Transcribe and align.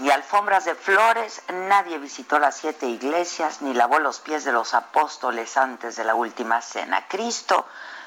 Ni 0.00 0.10
alfombras 0.10 0.64
de 0.64 0.74
flores, 0.74 1.42
nadie 1.52 1.98
visitó 1.98 2.38
las 2.38 2.56
siete 2.56 2.86
iglesias, 2.86 3.60
ni 3.60 3.74
lavó 3.74 3.98
los 3.98 4.18
pies 4.18 4.44
de 4.44 4.52
los 4.52 4.72
apóstoles 4.72 5.58
antes 5.58 5.94
de 5.96 6.04
la 6.04 6.14
última 6.14 6.62
cena. 6.62 7.06
Cristo 7.06 7.66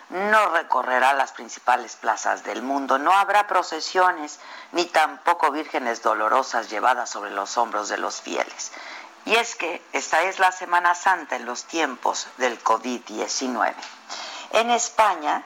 no 0.09 0.49
recorrerá 0.49 1.13
las 1.13 1.33
principales 1.33 1.95
plazas 1.95 2.43
del 2.43 2.63
mundo, 2.63 2.97
no 2.97 3.11
habrá 3.13 3.45
procesiones, 3.45 4.39
ni 4.71 4.85
tampoco 4.85 5.51
vírgenes 5.51 6.01
dolorosas 6.01 6.71
llevadas 6.71 7.11
sobre 7.11 7.29
los 7.29 7.57
hombros 7.57 7.89
de 7.89 7.99
los 7.99 8.21
fieles. 8.21 8.71
Y 9.25 9.35
es 9.35 9.55
que 9.55 9.79
esta 9.93 10.23
es 10.23 10.39
la 10.39 10.51
Semana 10.51 10.95
Santa 10.95 11.35
en 11.35 11.45
los 11.45 11.65
tiempos 11.65 12.25
del 12.37 12.61
COVID-19. 12.63 13.71
En 14.53 14.71
España, 14.71 15.45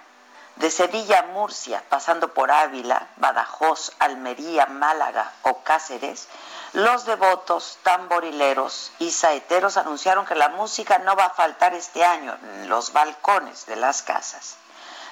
de 0.58 0.72
Sevilla 0.72 1.20
a 1.20 1.24
Murcia, 1.34 1.84
pasando 1.90 2.34
por 2.34 2.52
Ávila, 2.52 3.08
Badajoz, 3.18 3.92
Almería, 4.00 4.66
Málaga 4.66 5.32
o 5.44 5.64
Cáceres, 5.64 6.28
los 6.74 7.06
devotos, 7.06 7.80
tamborileros 7.84 8.92
y 9.00 9.12
saeteros 9.12 9.78
anunciaron 9.78 10.26
que 10.26 10.36
la 10.36 10.50
música 10.50 11.00
no 11.00 11.16
va 11.16 11.26
a 11.26 11.34
faltar 11.34 11.74
este 11.74 12.04
año 12.04 12.38
en 12.44 12.70
los 12.70 12.92
balcones 12.92 13.66
de 13.66 13.76
las 13.76 14.02
casas. 14.02 14.58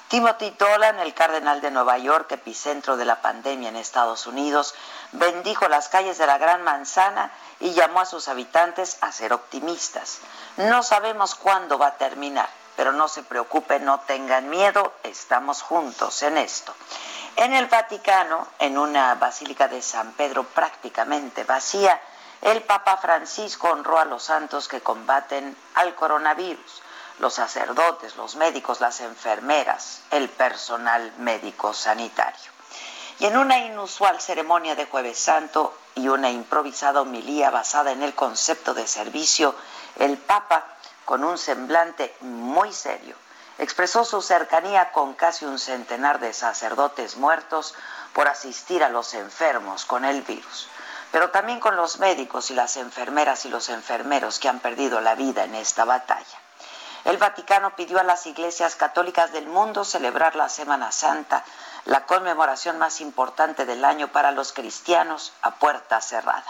Timothy 0.08 0.52
Dolan, 0.52 1.00
el 1.00 1.16
cardenal 1.16 1.62
de 1.62 1.72
Nueva 1.72 1.98
York, 1.98 2.32
epicentro 2.32 2.96
de 2.96 3.06
la 3.06 3.22
pandemia 3.22 3.70
en 3.70 3.76
Estados 3.76 4.28
Unidos, 4.28 4.76
bendijo 5.14 5.68
las 5.68 5.90
calles 5.90 6.20
de 6.20 6.28
la 6.28 6.38
Gran 6.38 6.62
Manzana 6.64 7.32
y 7.60 7.73
llamó 7.73 8.02
a 8.02 8.06
sus 8.06 8.28
habitantes 8.28 8.98
a 9.02 9.12
ser 9.12 9.34
optimistas. 9.34 10.20
No 10.58 10.84
sabemos 10.84 11.34
cuándo 11.34 11.80
va 11.80 11.88
a 11.88 11.98
terminar, 11.98 12.50
pero 12.76 12.92
no 12.92 13.08
se 13.08 13.23
preocupen, 13.23 13.86
no 13.86 13.99
tengan 14.02 14.49
miedo, 14.49 14.94
estamos 15.04 15.61
juntos 15.61 16.22
en 16.23 16.38
esto. 16.38 16.73
En 17.38 17.54
el 17.54 17.67
Vaticano, 17.67 18.48
en 18.60 18.77
una 18.77 19.16
basílica 19.16 19.67
de 19.67 19.82
San 19.82 20.14
Pedro 20.14 20.44
prácticamente 20.44 21.44
vacía, 21.44 21.99
el 22.42 22.61
Papa 22.64 22.98
Francisco 22.98 23.70
honró 23.70 23.99
a 23.99 24.05
los 24.05 24.23
santos 24.23 24.67
que 24.67 24.82
combaten 24.82 25.55
al 25.73 25.95
coronavirus, 25.95 26.82
los 27.20 27.33
sacerdotes, 27.33 28.16
los 28.17 28.36
médicos, 28.36 28.82
las 28.82 29.02
enfermeras, 29.02 30.02
el 30.11 30.30
personal 30.30 31.14
médico 31.17 31.73
sanitario. 31.73 32.52
Y 33.20 33.26
en 33.26 33.38
una 33.38 33.60
inusual 33.60 34.20
ceremonia 34.20 34.76
de 34.76 34.86
Jueves 34.86 35.17
Santo 35.17 35.73
y 35.95 36.10
una 36.10 36.30
improvisada 36.30 37.02
homilía 37.02 37.49
basada 37.49 37.92
en 37.92 38.04
el 38.04 38.14
concepto 38.14 38.73
de 38.73 38.88
servicio, 38.88 39.55
el 39.98 40.17
Papa 40.17 40.74
con 41.05 41.23
un 41.23 41.38
semblante 41.38 42.16
muy 42.21 42.73
serio, 42.73 43.16
expresó 43.58 44.04
su 44.04 44.21
cercanía 44.21 44.92
con 44.92 45.14
casi 45.14 45.45
un 45.45 45.60
centenar 45.60 46.20
de 46.20 46.33
sacerdotes 46.33 47.16
muertos 47.16 47.73
por 48.14 48.27
asistir 48.27 48.83
a 48.83 48.89
los 48.89 49.14
enfermos 49.14 49.86
con 49.86 50.04
el 50.04 50.21
virus, 50.23 50.67
pero 51.11 51.32
también 51.32 51.60
con 51.60 51.76
los 51.76 51.99
médicos 51.99 52.52
y 52.52 52.55
las 52.55 52.76
enfermeras 52.77 53.45
y 53.45 53.49
los 53.49 53.70
enfermeros 53.70 54.39
que 54.39 54.49
han 54.49 54.60
perdido 54.60 54.99
la 54.99 55.16
vida 55.16 55.43
en 55.43 55.55
esta 55.55 55.86
batalla. 55.86 56.39
El 57.05 57.17
Vaticano 57.17 57.76
pidió 57.76 57.99
a 57.99 58.04
las 58.04 58.26
iglesias 58.26 58.76
católicas 58.76 59.32
del 59.32 59.45
mundo 59.45 59.86
celebrar 59.86 60.36
la 60.36 60.49
Semana 60.49 60.92
Santa, 60.92 61.43
la 61.86 62.08
conmemoración 62.08 62.80
más 62.80 62.99
importante 62.99 63.66
del 63.67 63.86
año 63.86 64.08
para 64.08 64.32
los 64.32 64.54
cristianos, 64.54 65.32
a 65.43 65.52
puerta 65.52 66.02
cerrada. 66.02 66.43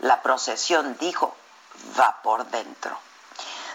La 0.00 0.20
procesión, 0.20 0.98
dijo, 0.98 1.34
va 1.98 2.20
por 2.22 2.44
dentro. 2.46 2.98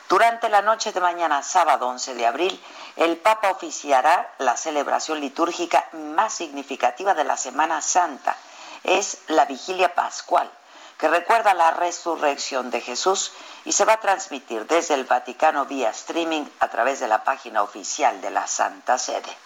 Durante 0.09 0.49
la 0.49 0.63
noche 0.63 0.91
de 0.91 0.99
mañana, 0.99 1.43
sábado 1.43 1.87
11 1.87 2.15
de 2.15 2.25
abril, 2.25 2.63
el 2.95 3.17
Papa 3.17 3.51
oficiará 3.51 4.33
la 4.39 4.57
celebración 4.57 5.19
litúrgica 5.19 5.87
más 5.93 6.33
significativa 6.33 7.13
de 7.13 7.23
la 7.23 7.37
Semana 7.37 7.79
Santa. 7.79 8.35
Es 8.83 9.19
la 9.27 9.45
vigilia 9.45 9.93
pascual, 9.93 10.49
que 10.97 11.09
recuerda 11.09 11.53
la 11.53 11.69
resurrección 11.69 12.71
de 12.71 12.81
Jesús 12.81 13.33
y 13.65 13.71
se 13.71 13.85
va 13.85 13.93
a 13.93 13.99
transmitir 13.99 14.65
desde 14.65 14.95
el 14.95 15.03
Vaticano 15.03 15.67
vía 15.67 15.91
streaming 15.91 16.45
a 16.59 16.69
través 16.69 16.99
de 16.99 17.07
la 17.07 17.23
página 17.23 17.61
oficial 17.61 18.19
de 18.19 18.31
la 18.31 18.47
Santa 18.47 18.97
Sede. 18.97 19.37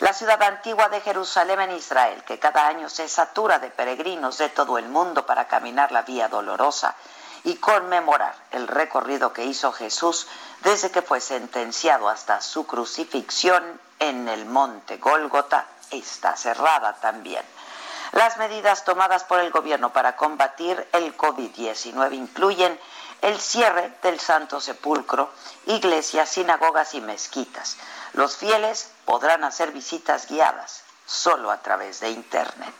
La 0.00 0.12
ciudad 0.12 0.42
antigua 0.42 0.88
de 0.88 1.00
Jerusalén 1.00 1.60
en 1.60 1.76
Israel, 1.76 2.24
que 2.24 2.40
cada 2.40 2.66
año 2.66 2.88
se 2.88 3.08
satura 3.08 3.60
de 3.60 3.70
peregrinos 3.70 4.36
de 4.38 4.48
todo 4.48 4.78
el 4.78 4.88
mundo 4.88 5.24
para 5.26 5.46
caminar 5.46 5.92
la 5.92 6.02
vía 6.02 6.26
dolorosa, 6.26 6.96
y 7.44 7.56
conmemorar 7.56 8.34
el 8.50 8.68
recorrido 8.68 9.32
que 9.32 9.44
hizo 9.44 9.72
Jesús 9.72 10.26
desde 10.62 10.90
que 10.90 11.02
fue 11.02 11.20
sentenciado 11.20 12.08
hasta 12.08 12.40
su 12.40 12.66
crucifixión 12.66 13.80
en 13.98 14.28
el 14.28 14.46
monte 14.46 14.96
Gólgota, 14.98 15.66
está 15.90 16.36
cerrada 16.36 16.94
también. 17.00 17.44
Las 18.12 18.36
medidas 18.36 18.84
tomadas 18.84 19.24
por 19.24 19.40
el 19.40 19.50
gobierno 19.50 19.92
para 19.92 20.16
combatir 20.16 20.86
el 20.92 21.16
COVID-19 21.16 22.12
incluyen 22.12 22.78
el 23.22 23.40
cierre 23.40 23.92
del 24.02 24.20
Santo 24.20 24.60
Sepulcro, 24.60 25.30
iglesias, 25.66 26.28
sinagogas 26.28 26.94
y 26.94 27.00
mezquitas. 27.00 27.76
Los 28.12 28.36
fieles 28.36 28.90
podrán 29.04 29.44
hacer 29.44 29.72
visitas 29.72 30.28
guiadas 30.28 30.82
solo 31.06 31.50
a 31.50 31.62
través 31.62 32.00
de 32.00 32.10
Internet. 32.10 32.74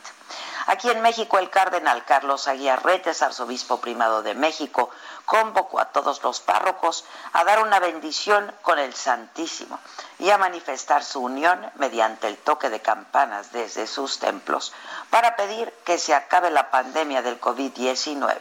Aquí 0.67 0.89
en 0.89 1.01
México, 1.01 1.39
el 1.39 1.49
cardenal 1.49 2.05
Carlos 2.05 2.47
Aguiarretes, 2.47 3.21
arzobispo 3.21 3.81
primado 3.81 4.23
de 4.23 4.33
México, 4.33 4.89
convocó 5.25 5.79
a 5.79 5.91
todos 5.91 6.23
los 6.23 6.39
párrocos 6.39 7.05
a 7.33 7.43
dar 7.43 7.59
una 7.59 7.79
bendición 7.79 8.53
con 8.61 8.79
el 8.79 8.93
Santísimo 8.93 9.79
y 10.19 10.29
a 10.29 10.37
manifestar 10.37 11.03
su 11.03 11.21
unión 11.21 11.69
mediante 11.75 12.27
el 12.27 12.37
toque 12.37 12.69
de 12.69 12.81
campanas 12.81 13.51
desde 13.51 13.87
sus 13.87 14.19
templos 14.19 14.73
para 15.09 15.35
pedir 15.35 15.71
que 15.85 15.97
se 15.97 16.13
acabe 16.13 16.49
la 16.49 16.71
pandemia 16.71 17.21
del 17.21 17.41
COVID-19 17.41 18.37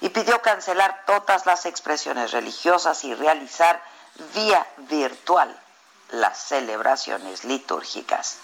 y 0.00 0.08
pidió 0.10 0.42
cancelar 0.42 1.04
todas 1.06 1.46
las 1.46 1.66
expresiones 1.66 2.32
religiosas 2.32 3.02
y 3.04 3.14
realizar 3.14 3.82
vía 4.34 4.66
virtual 4.88 5.54
las 6.10 6.38
celebraciones 6.38 7.44
litúrgicas. 7.44 8.38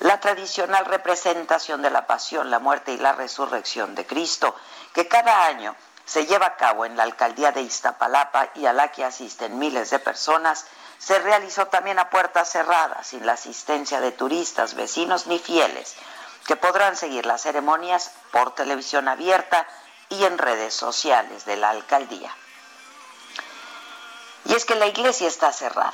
La 0.00 0.20
tradicional 0.20 0.84
representación 0.84 1.82
de 1.82 1.90
la 1.90 2.06
pasión, 2.06 2.50
la 2.50 2.58
muerte 2.58 2.92
y 2.92 2.98
la 2.98 3.12
resurrección 3.12 3.94
de 3.94 4.06
Cristo, 4.06 4.54
que 4.92 5.08
cada 5.08 5.46
año 5.46 5.74
se 6.04 6.26
lleva 6.26 6.46
a 6.46 6.56
cabo 6.56 6.84
en 6.84 6.96
la 6.96 7.02
alcaldía 7.02 7.52
de 7.52 7.62
Iztapalapa 7.62 8.50
y 8.54 8.66
a 8.66 8.72
la 8.72 8.92
que 8.92 9.04
asisten 9.04 9.58
miles 9.58 9.90
de 9.90 9.98
personas, 9.98 10.66
se 10.98 11.18
realizó 11.18 11.66
también 11.66 11.98
a 11.98 12.10
puertas 12.10 12.50
cerradas, 12.50 13.08
sin 13.08 13.26
la 13.26 13.32
asistencia 13.32 14.00
de 14.00 14.12
turistas, 14.12 14.74
vecinos 14.74 15.26
ni 15.26 15.38
fieles, 15.38 15.96
que 16.46 16.56
podrán 16.56 16.96
seguir 16.96 17.26
las 17.26 17.42
ceremonias 17.42 18.12
por 18.30 18.54
televisión 18.54 19.08
abierta 19.08 19.66
y 20.08 20.24
en 20.24 20.38
redes 20.38 20.74
sociales 20.74 21.44
de 21.44 21.56
la 21.56 21.70
alcaldía. 21.70 22.34
Y 24.44 24.54
es 24.54 24.64
que 24.64 24.76
la 24.76 24.86
iglesia 24.86 25.26
está 25.26 25.52
cerrada, 25.52 25.92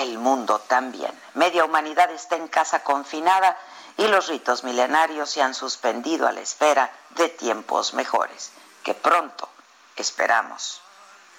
el 0.00 0.18
mundo 0.18 0.58
también. 0.60 1.12
Media 1.34 1.64
humanidad 1.64 2.10
está 2.10 2.36
en 2.36 2.48
casa 2.48 2.82
confinada 2.82 3.56
y 3.96 4.06
los 4.08 4.28
ritos 4.28 4.64
milenarios 4.64 5.30
se 5.30 5.42
han 5.42 5.54
suspendido 5.54 6.26
a 6.26 6.32
la 6.32 6.40
espera 6.40 6.90
de 7.10 7.28
tiempos 7.28 7.94
mejores, 7.94 8.50
que 8.82 8.94
pronto 8.94 9.48
esperamos 9.96 10.80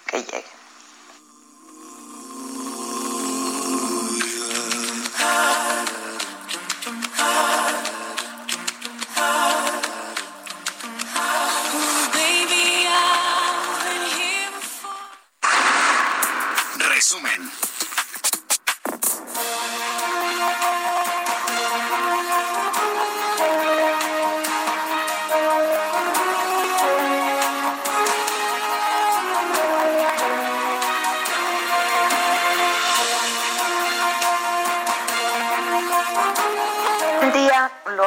que 0.06 0.24
lleguen. 0.24 0.62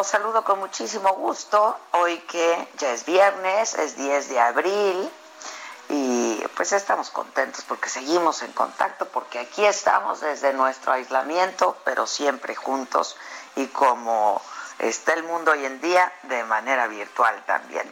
Saludo 0.03 0.43
con 0.43 0.59
muchísimo 0.59 1.11
gusto. 1.11 1.77
Hoy 1.93 2.19
que 2.21 2.69
ya 2.79 2.91
es 2.93 3.05
viernes, 3.05 3.75
es 3.75 3.97
10 3.97 4.31
de 4.31 4.41
abril 4.41 5.11
y 5.89 6.43
pues 6.57 6.73
estamos 6.73 7.11
contentos 7.11 7.65
porque 7.69 7.89
seguimos 7.89 8.43
en 8.43 8.53
contacto, 8.53 9.07
porque 9.07 9.39
aquí 9.39 9.65
estamos 9.65 10.21
desde 10.21 10.53
nuestro 10.55 10.93
aislamiento, 10.93 11.77
pero 11.85 12.07
siempre 12.07 12.57
juntos 12.57 13.17
y 13.55 13.67
como 13.67 14.41
está 14.79 15.15
el 15.15 15.23
mundo 15.25 15.53
hoy 15.53 15.65
en 15.65 15.81
día, 15.81 16.13
de 16.25 16.45
manera 16.45 16.87
virtual 16.87 17.43
también. 17.47 17.91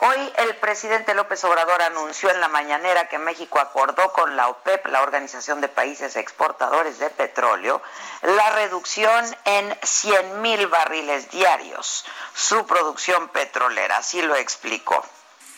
Hoy 0.00 0.32
el 0.36 0.54
presidente 0.56 1.12
López 1.12 1.42
Obrador 1.42 1.82
anunció 1.82 2.30
en 2.30 2.40
la 2.40 2.46
mañanera 2.46 3.08
que 3.08 3.18
México 3.18 3.58
acordó 3.58 4.12
con 4.12 4.36
la 4.36 4.46
OPEP, 4.48 4.86
la 4.86 5.02
Organización 5.02 5.60
de 5.60 5.66
Países 5.66 6.14
Exportadores 6.14 7.00
de 7.00 7.10
Petróleo, 7.10 7.82
la 8.22 8.50
reducción 8.50 9.24
en 9.44 9.76
100 9.82 10.40
mil 10.40 10.68
barriles 10.68 11.28
diarios, 11.32 12.04
su 12.32 12.64
producción 12.64 13.28
petrolera. 13.30 13.96
Así 13.96 14.22
lo 14.22 14.36
explicó. 14.36 15.04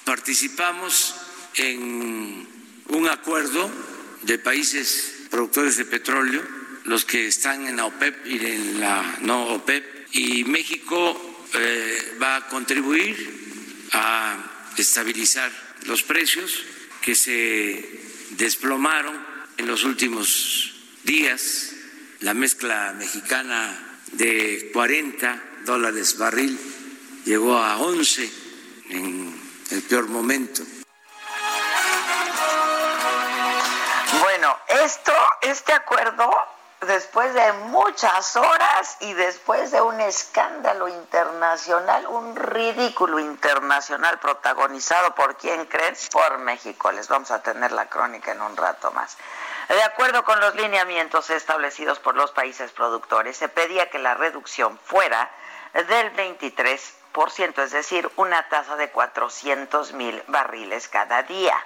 Participamos 0.06 1.14
en 1.56 2.48
un 2.88 3.08
acuerdo 3.10 3.70
de 4.22 4.38
países 4.38 5.26
productores 5.30 5.76
de 5.76 5.84
petróleo, 5.84 6.42
los 6.84 7.04
que 7.04 7.26
están 7.26 7.66
en 7.66 7.76
la 7.76 7.84
OPEP 7.84 8.26
y 8.26 8.46
en 8.46 8.80
la 8.80 9.16
no 9.20 9.48
OPEP, 9.54 9.99
y 10.12 10.44
México 10.44 11.46
eh, 11.54 12.16
va 12.20 12.36
a 12.36 12.48
contribuir 12.48 13.88
a 13.92 14.36
estabilizar 14.76 15.50
los 15.86 16.02
precios 16.02 16.64
que 17.00 17.14
se 17.14 18.00
desplomaron 18.30 19.24
en 19.56 19.66
los 19.66 19.84
últimos 19.84 20.74
días. 21.04 21.74
La 22.20 22.34
mezcla 22.34 22.94
mexicana 22.96 23.98
de 24.12 24.70
40 24.72 25.42
dólares 25.64 26.18
barril 26.18 26.58
llegó 27.24 27.56
a 27.56 27.78
11 27.78 28.30
en 28.90 29.40
el 29.70 29.82
peor 29.82 30.08
momento. 30.08 30.62
Bueno, 34.20 34.56
esto, 34.84 35.12
este 35.42 35.72
acuerdo 35.72 36.30
después 36.86 37.34
de 37.34 37.52
muchas 37.52 38.36
horas 38.36 38.96
y 39.00 39.12
después 39.12 39.70
de 39.70 39.82
un 39.82 40.00
escándalo 40.00 40.88
internacional, 40.88 42.06
un 42.06 42.34
ridículo 42.36 43.18
internacional 43.18 44.18
protagonizado 44.18 45.14
por 45.14 45.36
quién 45.36 45.66
creen, 45.66 45.94
por 46.10 46.38
México. 46.38 46.90
Les 46.92 47.08
vamos 47.08 47.30
a 47.30 47.42
tener 47.42 47.72
la 47.72 47.88
crónica 47.88 48.32
en 48.32 48.40
un 48.40 48.56
rato 48.56 48.90
más. 48.92 49.16
De 49.68 49.82
acuerdo 49.82 50.24
con 50.24 50.40
los 50.40 50.54
lineamientos 50.54 51.30
establecidos 51.30 51.98
por 51.98 52.16
los 52.16 52.32
países 52.32 52.72
productores, 52.72 53.36
se 53.36 53.48
pedía 53.48 53.90
que 53.90 53.98
la 53.98 54.14
reducción 54.14 54.78
fuera 54.84 55.30
del 55.74 56.12
23%, 56.16 57.62
es 57.62 57.70
decir, 57.70 58.10
una 58.16 58.48
tasa 58.48 58.76
de 58.76 58.90
400 58.90 59.92
mil 59.92 60.22
barriles 60.26 60.88
cada 60.88 61.22
día. 61.22 61.56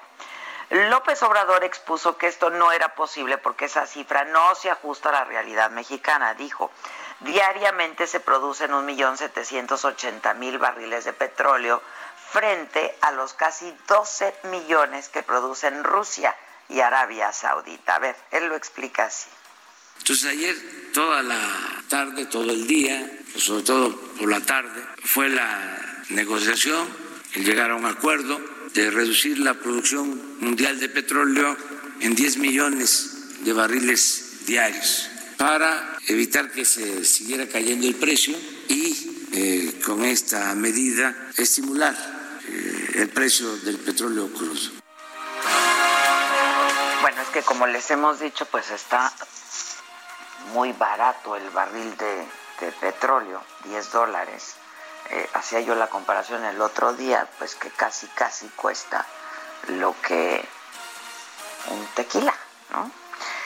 López 0.75 1.23
Obrador 1.23 1.63
expuso 1.63 2.19
que 2.19 2.27
esto 2.27 2.51
no 2.51 2.73
era 2.73 2.97
posible 2.97 3.39
porque 3.39 3.67
esa 3.67 3.87
cifra 3.87 4.25
no 4.25 4.57
se 4.57 4.71
ajusta 4.71 5.11
a 5.11 5.13
la 5.13 5.25
realidad 5.25 5.71
mexicana. 5.71 6.35
Dijo, 6.35 6.73
diariamente 7.21 8.09
se 8.09 8.19
producen 8.19 8.73
1.780.000 8.73 10.59
barriles 10.59 11.05
de 11.05 11.13
petróleo 11.13 11.81
frente 12.33 12.93
a 13.03 13.13
los 13.13 13.35
casi 13.35 13.73
12 13.87 14.35
millones 14.51 15.09
que 15.09 15.23
producen 15.23 15.85
Rusia 15.85 16.35
y 16.69 16.81
Arabia 16.81 17.33
Saudita. 17.33 17.95
A 17.95 18.01
ver, 18.01 18.17
él 18.33 18.49
lo 18.49 18.57
explica 18.57 19.05
así. 19.05 19.31
Entonces 19.99 20.29
ayer 20.29 20.57
toda 20.93 21.23
la 21.23 21.39
tarde, 21.89 22.27
todo 22.27 22.51
el 22.51 22.67
día, 22.67 23.13
sobre 23.37 23.63
todo 23.63 23.97
por 24.19 24.29
la 24.29 24.41
tarde, 24.41 24.85
fue 25.05 25.29
la 25.29 26.03
negociación, 26.09 26.89
el 27.35 27.45
llegar 27.45 27.71
a 27.71 27.77
un 27.77 27.87
acuerdo 27.87 28.54
de 28.75 28.91
reducir 28.91 29.39
la 29.39 29.55
producción 29.55 30.39
mundial 30.41 30.79
de 30.81 30.89
petróleo 30.89 31.57
en 32.01 32.15
10 32.15 32.39
millones 32.39 33.45
de 33.45 33.53
barriles 33.53 34.45
diarios 34.47 35.09
para 35.39 35.99
evitar 36.09 36.51
que 36.51 36.65
se 36.65 37.05
siguiera 37.05 37.49
cayendo 37.49 37.87
el 37.87 37.95
precio 37.95 38.37
y 38.69 39.29
eh, 39.33 39.81
con 39.85 40.05
esta 40.05 40.55
medida 40.55 41.31
estimular 41.37 41.95
eh, 42.49 42.91
el 42.97 43.09
precio 43.09 43.57
del 43.59 43.79
petróleo 43.79 44.33
crudo. 44.33 44.71
Bueno, 47.01 47.23
es 47.23 47.29
que 47.29 47.43
como 47.43 47.67
les 47.67 47.91
hemos 47.91 48.21
dicho, 48.21 48.47
pues 48.47 48.71
está 48.71 49.13
muy 50.53 50.73
barato 50.73 51.37
el 51.37 51.49
barril 51.51 51.97
de, 51.97 52.73
petróleo, 52.81 53.43
10 53.65 53.93
dólares 53.93 54.55
eh, 55.11 55.29
hacía 55.35 55.61
yo 55.61 55.75
la 55.75 55.89
comparación 55.89 56.45
el 56.45 56.61
otro 56.61 56.93
día, 56.95 57.29
pues 57.39 57.55
que 57.55 57.71
casi, 57.71 58.07
casi 58.09 58.49
cuesta 58.51 59.07
lo 59.69 59.95
que 60.01 60.47
un 61.71 61.87
tequila, 61.95 62.35
¿no? 62.71 62.91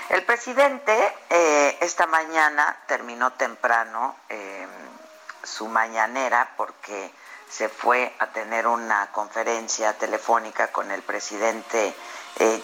El 0.08 0.25
presidente 0.25 1.14
eh, 1.28 1.76
esta 1.81 2.06
mañana 2.06 2.76
terminó 2.87 3.32
temprano 3.32 4.16
em, 4.31 4.69
su 5.43 5.69
mañanera 5.69 6.55
porque 6.56 7.12
se 7.49 7.69
fue 7.69 8.14
a 8.19 8.28
tener 8.28 8.66
una 8.66 9.12
conferencia 9.12 9.93
telefónica 9.99 10.68
con 10.68 10.90
el 10.90 11.02
presidente 11.02 11.94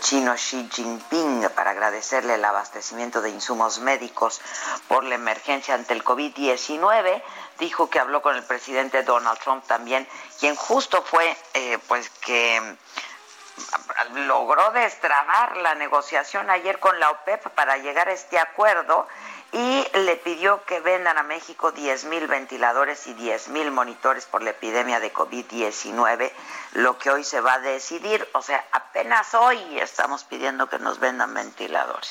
chino 0.00 0.34
Xi 0.34 0.68
Jinping 0.70 1.48
para 1.54 1.70
agradecerle 1.70 2.34
el 2.34 2.44
abastecimiento 2.44 3.22
de 3.22 3.30
insumos 3.30 3.80
médicos 3.80 4.40
por 4.88 5.04
la 5.04 5.14
emergencia 5.14 5.74
ante 5.74 5.94
el 5.94 6.04
COVID-19 6.04 7.22
dijo 7.58 7.88
que 7.90 7.98
habló 7.98 8.22
con 8.22 8.36
el 8.36 8.42
presidente 8.42 9.02
Donald 9.02 9.38
Trump 9.38 9.64
también, 9.66 10.06
quien 10.40 10.54
justo 10.56 11.02
fue, 11.02 11.36
eh, 11.54 11.78
pues 11.88 12.10
que 12.20 12.60
mm, 12.60 14.16
logró 14.26 14.70
destrabar 14.72 15.56
la 15.58 15.74
negociación 15.74 16.50
ayer 16.50 16.78
con 16.78 16.98
la 16.98 17.10
OPEP 17.10 17.48
para 17.50 17.78
llegar 17.78 18.08
a 18.08 18.12
este 18.12 18.38
acuerdo 18.38 19.06
y 19.52 19.86
le 19.94 20.16
pidió 20.16 20.64
que 20.64 20.80
vendan 20.80 21.16
a 21.16 21.22
México 21.22 21.70
10 21.70 22.06
mil 22.06 22.26
ventiladores 22.26 23.06
y 23.06 23.14
10 23.14 23.48
mil 23.48 23.70
monitores 23.70 24.26
por 24.26 24.42
la 24.42 24.50
epidemia 24.50 24.98
de 24.98 25.12
COVID-19, 25.12 26.32
lo 26.74 26.98
que 26.98 27.10
hoy 27.10 27.24
se 27.24 27.40
va 27.40 27.54
a 27.54 27.60
decidir. 27.60 28.26
O 28.34 28.42
sea, 28.42 28.64
apenas 28.72 29.34
hoy 29.34 29.58
estamos 29.80 30.24
pidiendo 30.24 30.68
que 30.68 30.78
nos 30.78 31.00
vendan 31.00 31.32
ventiladores. 31.34 32.10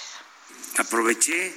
Aproveché 0.78 1.54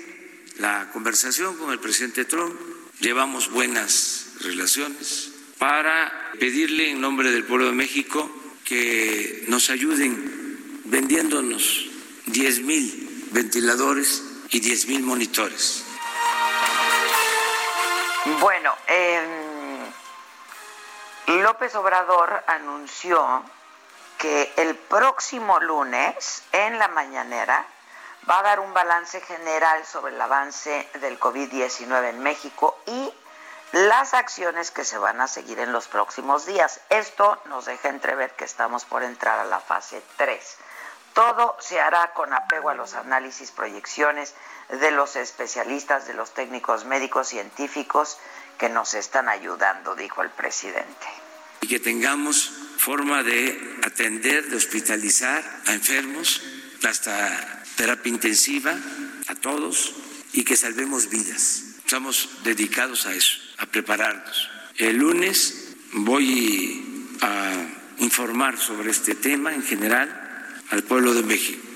la 0.59 0.91
conversación 0.93 1.57
con 1.57 1.71
el 1.71 1.81
presidente 1.81 2.25
Trump 2.25 2.59
llevamos 3.01 3.51
buenas 3.51 4.33
relaciones 4.41 5.33
para 5.59 6.33
pedirle 6.39 6.91
en 6.91 7.01
nombre 7.01 7.31
del 7.31 7.45
pueblo 7.45 7.67
de 7.67 7.73
México 7.73 8.31
que 8.65 9.45
nos 9.49 9.71
ayuden 9.71 10.83
vendiéndonos 10.85 11.89
10 12.27 12.61
mil 12.61 13.29
ventiladores 13.31 14.23
y 14.51 14.61
10 14.61 14.87
mil 14.89 15.03
monitores. 15.03 15.85
Bueno, 18.41 18.75
em, 18.89 19.36
López 21.27 21.75
Obrador 21.75 22.43
anunció 22.47 23.43
que 24.19 24.53
el 24.57 24.77
próximo 24.77 25.61
lunes 25.61 26.43
en 26.53 26.79
la 26.79 26.89
mañanera 26.89 27.65
va 28.29 28.39
a 28.39 28.43
dar 28.43 28.61
un 28.61 28.73
balance 28.73 29.21
general 29.21 29.85
sobre 29.85 30.15
el 30.15 30.21
avance 30.21 30.89
del 31.01 31.19
COVID-19 31.19 32.11
en 32.11 32.23
México 32.23 32.79
y 32.87 33.13
las 33.73 34.15
acciones 34.15 34.71
que 34.71 34.85
se 34.85 34.99
van 34.99 35.21
a 35.21 35.29
seguir 35.29 35.59
en 35.59 35.73
los 35.73 35.89
próximos 35.89 36.47
días. 36.47 36.81
Esto 36.89 37.39
nos 37.47 37.67
deja 37.67 37.89
entrever 37.89 38.31
que 38.33 38.45
estamos 38.45 38.85
por 38.85 39.03
entrar 39.03 39.39
a 39.39 39.45
la 39.45 39.61
fase 39.61 40.03
3. 40.17 40.57
Todo 41.17 41.57
se 41.61 41.81
hará 41.81 42.13
con 42.13 42.31
apego 42.35 42.69
a 42.69 42.75
los 42.75 42.93
análisis, 42.93 43.51
proyecciones 43.51 44.35
de 44.69 44.91
los 44.91 45.17
especialistas, 45.17 46.07
de 46.07 46.13
los 46.13 46.35
técnicos 46.35 46.85
médicos 46.85 47.29
científicos 47.29 48.19
que 48.59 48.69
nos 48.69 48.93
están 48.93 49.31
ayudando, 49.31 49.97
dijo 49.97 50.21
el 50.21 50.29
presidente. 50.29 51.07
Y 51.63 51.69
que 51.69 51.81
tengamos 51.81 52.53
forma 52.77 53.23
de 53.23 53.79
atender, 53.83 54.51
de 54.51 54.57
hospitalizar 54.57 55.43
a 55.67 55.73
enfermos, 55.73 56.43
hasta 56.87 57.63
terapia 57.77 58.13
intensiva, 58.13 58.75
a 59.29 59.35
todos, 59.37 59.95
y 60.35 60.45
que 60.45 60.55
salvemos 60.55 61.09
vidas. 61.09 61.63
Estamos 61.79 62.29
dedicados 62.45 63.07
a 63.07 63.15
eso, 63.15 63.39
a 63.57 63.65
prepararnos. 63.65 64.51
El 64.77 64.99
lunes 64.99 65.77
voy 65.93 67.17
a 67.23 67.55
informar 68.01 68.59
sobre 68.59 68.91
este 68.91 69.15
tema 69.15 69.55
en 69.55 69.63
general 69.63 70.25
al 70.71 70.83
pueblo 70.83 71.15
de 71.15 71.23
México. 71.23 71.67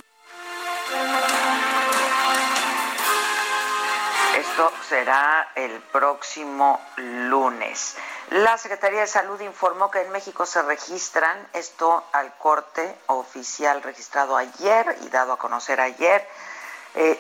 Esto 4.37 4.73
será 4.89 5.53
el 5.55 5.81
próximo 5.93 6.81
lunes. 6.97 7.97
La 8.31 8.59
Secretaría 8.59 9.01
de 9.01 9.07
Salud 9.07 9.41
informó 9.41 9.91
que 9.91 10.03
en 10.03 10.11
México 10.11 10.47
se 10.47 10.63
registran, 10.63 11.49
esto 11.53 12.05
al 12.13 12.37
corte 12.39 12.97
oficial 13.07 13.83
registrado 13.83 14.37
ayer 14.37 14.97
y 15.03 15.09
dado 15.09 15.33
a 15.33 15.39
conocer 15.39 15.81
ayer, 15.81 16.27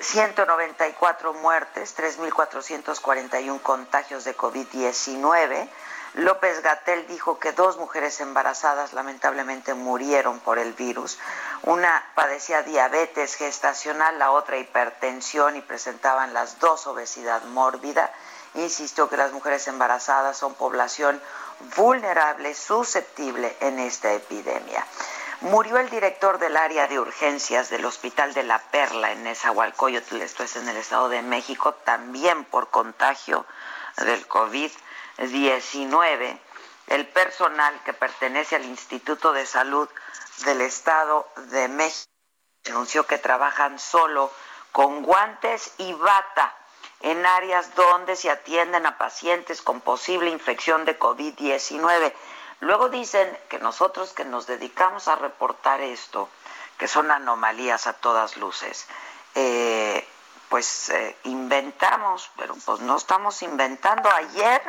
194 0.00 1.30
eh, 1.30 1.38
muertes, 1.40 1.96
3.441 1.96 3.60
contagios 3.62 4.24
de 4.24 4.36
COVID-19. 4.36 5.68
López 6.14 6.60
Gatel 6.62 7.06
dijo 7.06 7.38
que 7.38 7.52
dos 7.52 7.76
mujeres 7.76 8.20
embarazadas 8.20 8.92
lamentablemente 8.92 9.74
murieron 9.74 10.40
por 10.40 10.58
el 10.58 10.72
virus. 10.72 11.18
Una 11.62 12.04
padecía 12.16 12.62
diabetes 12.62 13.36
gestacional, 13.36 14.18
la 14.18 14.32
otra 14.32 14.58
hipertensión 14.58 15.54
y 15.56 15.60
presentaban 15.60 16.34
las 16.34 16.58
dos 16.58 16.88
obesidad 16.88 17.44
mórbida. 17.44 18.12
Insistió 18.54 19.08
que 19.08 19.16
las 19.16 19.32
mujeres 19.32 19.68
embarazadas 19.68 20.36
son 20.36 20.54
población 20.54 21.22
vulnerable, 21.76 22.54
susceptible 22.54 23.56
en 23.60 23.78
esta 23.78 24.12
epidemia. 24.12 24.84
Murió 25.42 25.78
el 25.78 25.88
director 25.88 26.38
del 26.38 26.56
área 26.56 26.88
de 26.88 26.98
urgencias 26.98 27.70
del 27.70 27.84
Hospital 27.84 28.34
de 28.34 28.42
la 28.42 28.58
Perla 28.58 29.12
en 29.12 29.22
Nezahualcóyotl, 29.22 30.20
esto 30.20 30.42
es 30.42 30.56
en 30.56 30.68
el 30.68 30.76
Estado 30.76 31.08
de 31.08 31.22
México, 31.22 31.72
también 31.84 32.44
por 32.44 32.68
contagio 32.68 33.46
del 33.96 34.26
COVID-19. 35.20 36.38
El 36.88 37.06
personal 37.08 37.80
que 37.84 37.92
pertenece 37.92 38.56
al 38.56 38.64
Instituto 38.64 39.32
de 39.32 39.46
Salud 39.46 39.88
del 40.44 40.62
Estado 40.62 41.28
de 41.50 41.68
México 41.68 42.10
anunció 42.66 43.06
que 43.06 43.18
trabajan 43.18 43.78
solo 43.78 44.32
con 44.72 45.02
guantes 45.02 45.72
y 45.78 45.92
bata 45.92 46.56
en 47.00 47.24
áreas 47.24 47.74
donde 47.74 48.16
se 48.16 48.30
atienden 48.30 48.86
a 48.86 48.98
pacientes 48.98 49.62
con 49.62 49.80
posible 49.80 50.30
infección 50.30 50.84
de 50.84 50.98
COVID-19 50.98 52.12
Luego 52.60 52.90
dicen 52.90 53.36
que 53.48 53.58
nosotros 53.58 54.12
que 54.12 54.24
nos 54.24 54.46
dedicamos 54.46 55.08
a 55.08 55.16
reportar 55.16 55.80
esto, 55.80 56.28
que 56.78 56.88
son 56.88 57.10
anomalías 57.10 57.86
a 57.86 57.94
todas 57.94 58.36
luces, 58.36 58.86
eh, 59.34 60.06
pues 60.50 60.90
eh, 60.90 61.16
inventamos, 61.24 62.30
pero 62.36 62.54
pues 62.66 62.80
no 62.80 62.96
estamos 62.96 63.42
inventando. 63.42 64.10
Ayer 64.10 64.62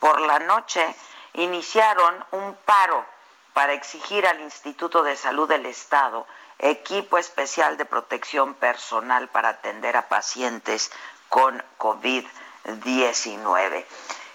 por 0.00 0.20
la 0.20 0.38
noche 0.40 0.94
iniciaron 1.34 2.24
un 2.32 2.54
paro 2.64 3.04
para 3.52 3.72
exigir 3.72 4.26
al 4.26 4.40
Instituto 4.40 5.02
de 5.02 5.16
Salud 5.16 5.48
del 5.48 5.66
Estado 5.66 6.26
equipo 6.58 7.18
especial 7.18 7.76
de 7.76 7.84
protección 7.84 8.54
personal 8.54 9.28
para 9.28 9.50
atender 9.50 9.96
a 9.96 10.08
pacientes 10.08 10.90
con 11.28 11.62
COVID-19. 11.78 13.84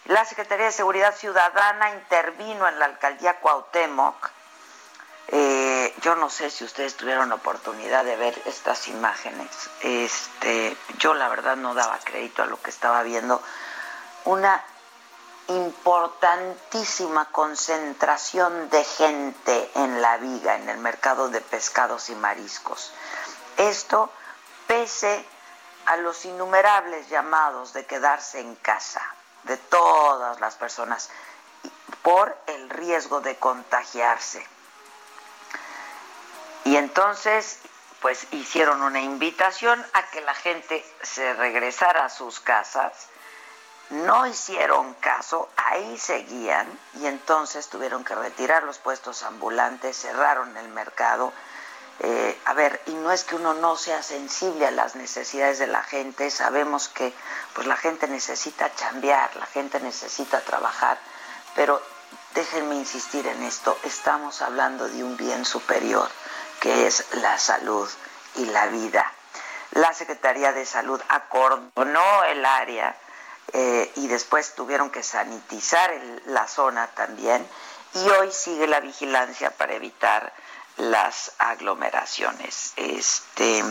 La 0.06 0.26
Secretaría 0.26 0.66
de 0.66 0.72
Seguridad 0.72 1.16
Ciudadana 1.16 1.92
intervino 1.92 2.68
en 2.68 2.80
la 2.80 2.86
alcaldía 2.86 3.40
Cuauhtémoc. 3.40 4.32
Eh, 5.30 5.94
yo 6.02 6.16
no 6.16 6.30
sé 6.30 6.50
si 6.50 6.64
ustedes 6.64 6.96
tuvieron 6.96 7.32
oportunidad 7.32 8.04
de 8.04 8.16
ver 8.18 8.40
estas 8.46 8.88
imágenes. 8.88 9.70
Este, 9.82 10.76
yo 10.98 11.14
la 11.14 11.30
verdad 11.30 11.56
no 11.56 11.74
daba 11.74 11.98
crédito 12.04 12.44
a 12.44 12.48
lo 12.48 12.62
que 12.62 12.70
estaba 12.70 13.04
viendo. 13.04 13.42
Una 14.26 14.64
importantísima 15.48 17.26
concentración 17.32 18.70
de 18.70 18.84
gente 18.84 19.72
en 19.76 20.02
la 20.02 20.18
viga, 20.18 20.56
en 20.56 20.70
el 20.70 20.78
mercado 20.78 21.30
de 21.30 21.42
pescados 21.42 22.10
y 22.10 22.16
mariscos. 22.16 22.92
Esto 23.58 24.10
pese 24.68 25.26
a 25.86 25.98
los 25.98 26.26
innumerables 26.26 27.10
llamados 27.10 27.74
de 27.74 27.86
quedarse 27.86 28.40
en 28.40 28.56
casa 28.56 29.02
de 29.44 29.58
todas 29.58 30.40
las 30.40 30.56
personas 30.56 31.10
por 32.02 32.36
el 32.48 32.70
riesgo 32.70 33.22
de 33.22 33.36
contagiarse. 33.38 34.46
Y 36.66 36.78
entonces, 36.78 37.60
pues 38.02 38.28
hicieron 38.32 38.82
una 38.82 39.02
invitación 39.02 39.84
a 39.94 40.04
que 40.10 40.22
la 40.22 40.34
gente 40.34 40.86
se 41.02 41.34
regresara 41.34 42.06
a 42.06 42.10
sus 42.10 42.40
casas. 42.40 43.08
No 43.94 44.26
hicieron 44.26 44.94
caso, 44.96 45.50
ahí 45.56 45.98
seguían 45.98 46.68
y 47.00 47.06
entonces 47.06 47.68
tuvieron 47.68 48.04
que 48.04 48.16
retirar 48.16 48.64
los 48.64 48.80
puestos 48.80 49.24
ambulantes, 49.24 49.98
cerraron 49.98 50.58
el 50.58 50.68
mercado 50.70 51.32
eh, 52.00 52.38
a 52.46 52.54
ver, 52.54 52.82
y 52.88 52.92
no 52.92 53.12
es 53.12 53.24
que 53.24 53.36
uno 53.36 53.54
no 53.54 53.76
sea 53.76 54.02
sensible 54.02 54.66
a 54.66 54.72
las 54.72 54.96
necesidades 54.96 55.60
de 55.60 55.68
la 55.68 55.84
gente, 55.84 56.32
sabemos 56.32 56.90
que 56.90 57.14
pues 57.54 57.68
la 57.68 57.78
gente 57.78 58.08
necesita 58.08 58.74
chambear, 58.76 59.36
la 59.36 59.46
gente 59.46 59.80
necesita 59.80 60.42
trabajar, 60.42 60.98
pero 61.56 61.82
déjenme 62.34 62.76
insistir 62.76 63.28
en 63.28 63.44
esto, 63.44 63.78
estamos 63.84 64.42
hablando 64.42 64.90
de 64.90 65.04
un 65.04 65.16
bien 65.18 65.46
superior, 65.46 66.10
que 66.60 66.88
es 66.88 67.06
la 67.14 67.38
salud 67.38 67.90
y 68.36 68.46
la 68.46 68.66
vida. 68.68 69.12
La 69.72 69.94
Secretaría 69.94 70.52
de 70.52 70.66
Salud 70.66 71.02
acordonó 71.10 72.24
el 72.26 72.44
área 72.46 72.96
eh, 73.52 73.92
y 73.96 74.08
después 74.08 74.56
tuvieron 74.56 74.90
que 74.90 75.04
sanitizar 75.04 75.92
la 76.28 76.48
zona 76.48 76.88
también. 76.88 77.46
Y 77.94 78.10
hoy 78.10 78.32
sigue 78.32 78.68
la 78.68 78.80
vigilancia 78.80 79.52
para 79.52 79.74
evitar 79.74 80.34
las 80.78 81.34
aglomeraciones. 81.38 82.74
Este, 82.78 83.64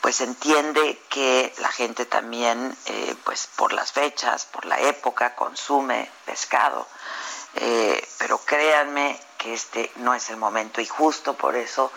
pues 0.00 0.20
entiende 0.20 1.00
que 1.08 1.52
la 1.58 1.68
gente 1.68 2.06
también, 2.06 2.76
eh, 2.86 3.16
pues 3.24 3.48
por 3.56 3.72
las 3.72 3.90
fechas, 3.90 4.46
por 4.46 4.64
la 4.66 4.78
época, 4.78 5.34
consume 5.34 6.08
pescado, 6.24 6.86
eh, 7.56 8.06
pero 8.18 8.38
créanme 8.38 9.18
que 9.36 9.54
este 9.54 9.90
no 9.96 10.14
es 10.14 10.30
el 10.30 10.36
momento. 10.36 10.80
Y 10.80 10.86
justo 10.86 11.34
por 11.34 11.56
eso 11.56 11.90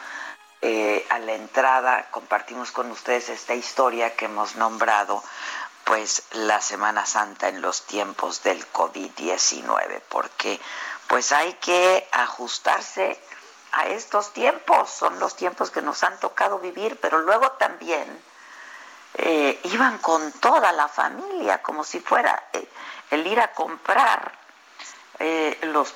a 1.10 1.18
la 1.18 1.34
entrada 1.34 2.08
compartimos 2.12 2.72
con 2.72 2.91
ustedes 2.91 3.30
esta 3.30 3.56
historia 3.56 4.15
que 4.15 4.25
hemos 4.25 4.56
nombrado 4.56 5.24
pues 5.84 6.24
la 6.32 6.62
Semana 6.62 7.06
Santa 7.06 7.50
en 7.50 7.62
los 7.62 7.86
tiempos 7.86 8.44
del 8.44 8.66
COVID-19, 8.72 10.02
porque 10.10 10.60
pues 11.08 11.32
hay 11.32 11.54
que 11.56 12.08
ajustarse 12.12 13.20
a 13.74 13.88
estos 13.88 14.34
tiempos, 14.34 14.90
son 14.90 15.20
los 15.20 15.36
tiempos 15.36 15.72
que 15.72 15.82
nos 15.82 16.04
han 16.04 16.20
tocado 16.20 16.60
vivir, 16.60 17.00
pero 17.02 17.20
luego 17.22 17.52
también 17.54 18.22
eh, 19.16 19.60
iban 19.64 19.98
con 19.98 20.32
toda 20.34 20.72
la 20.72 20.88
familia, 20.88 21.62
como 21.62 21.84
si 21.84 22.00
fuera 22.00 22.48
eh, 22.54 22.68
el 23.10 23.28
ir 23.28 23.40
a 23.40 23.52
comprar 23.54 24.32
eh, 25.20 25.60
los 25.64 25.94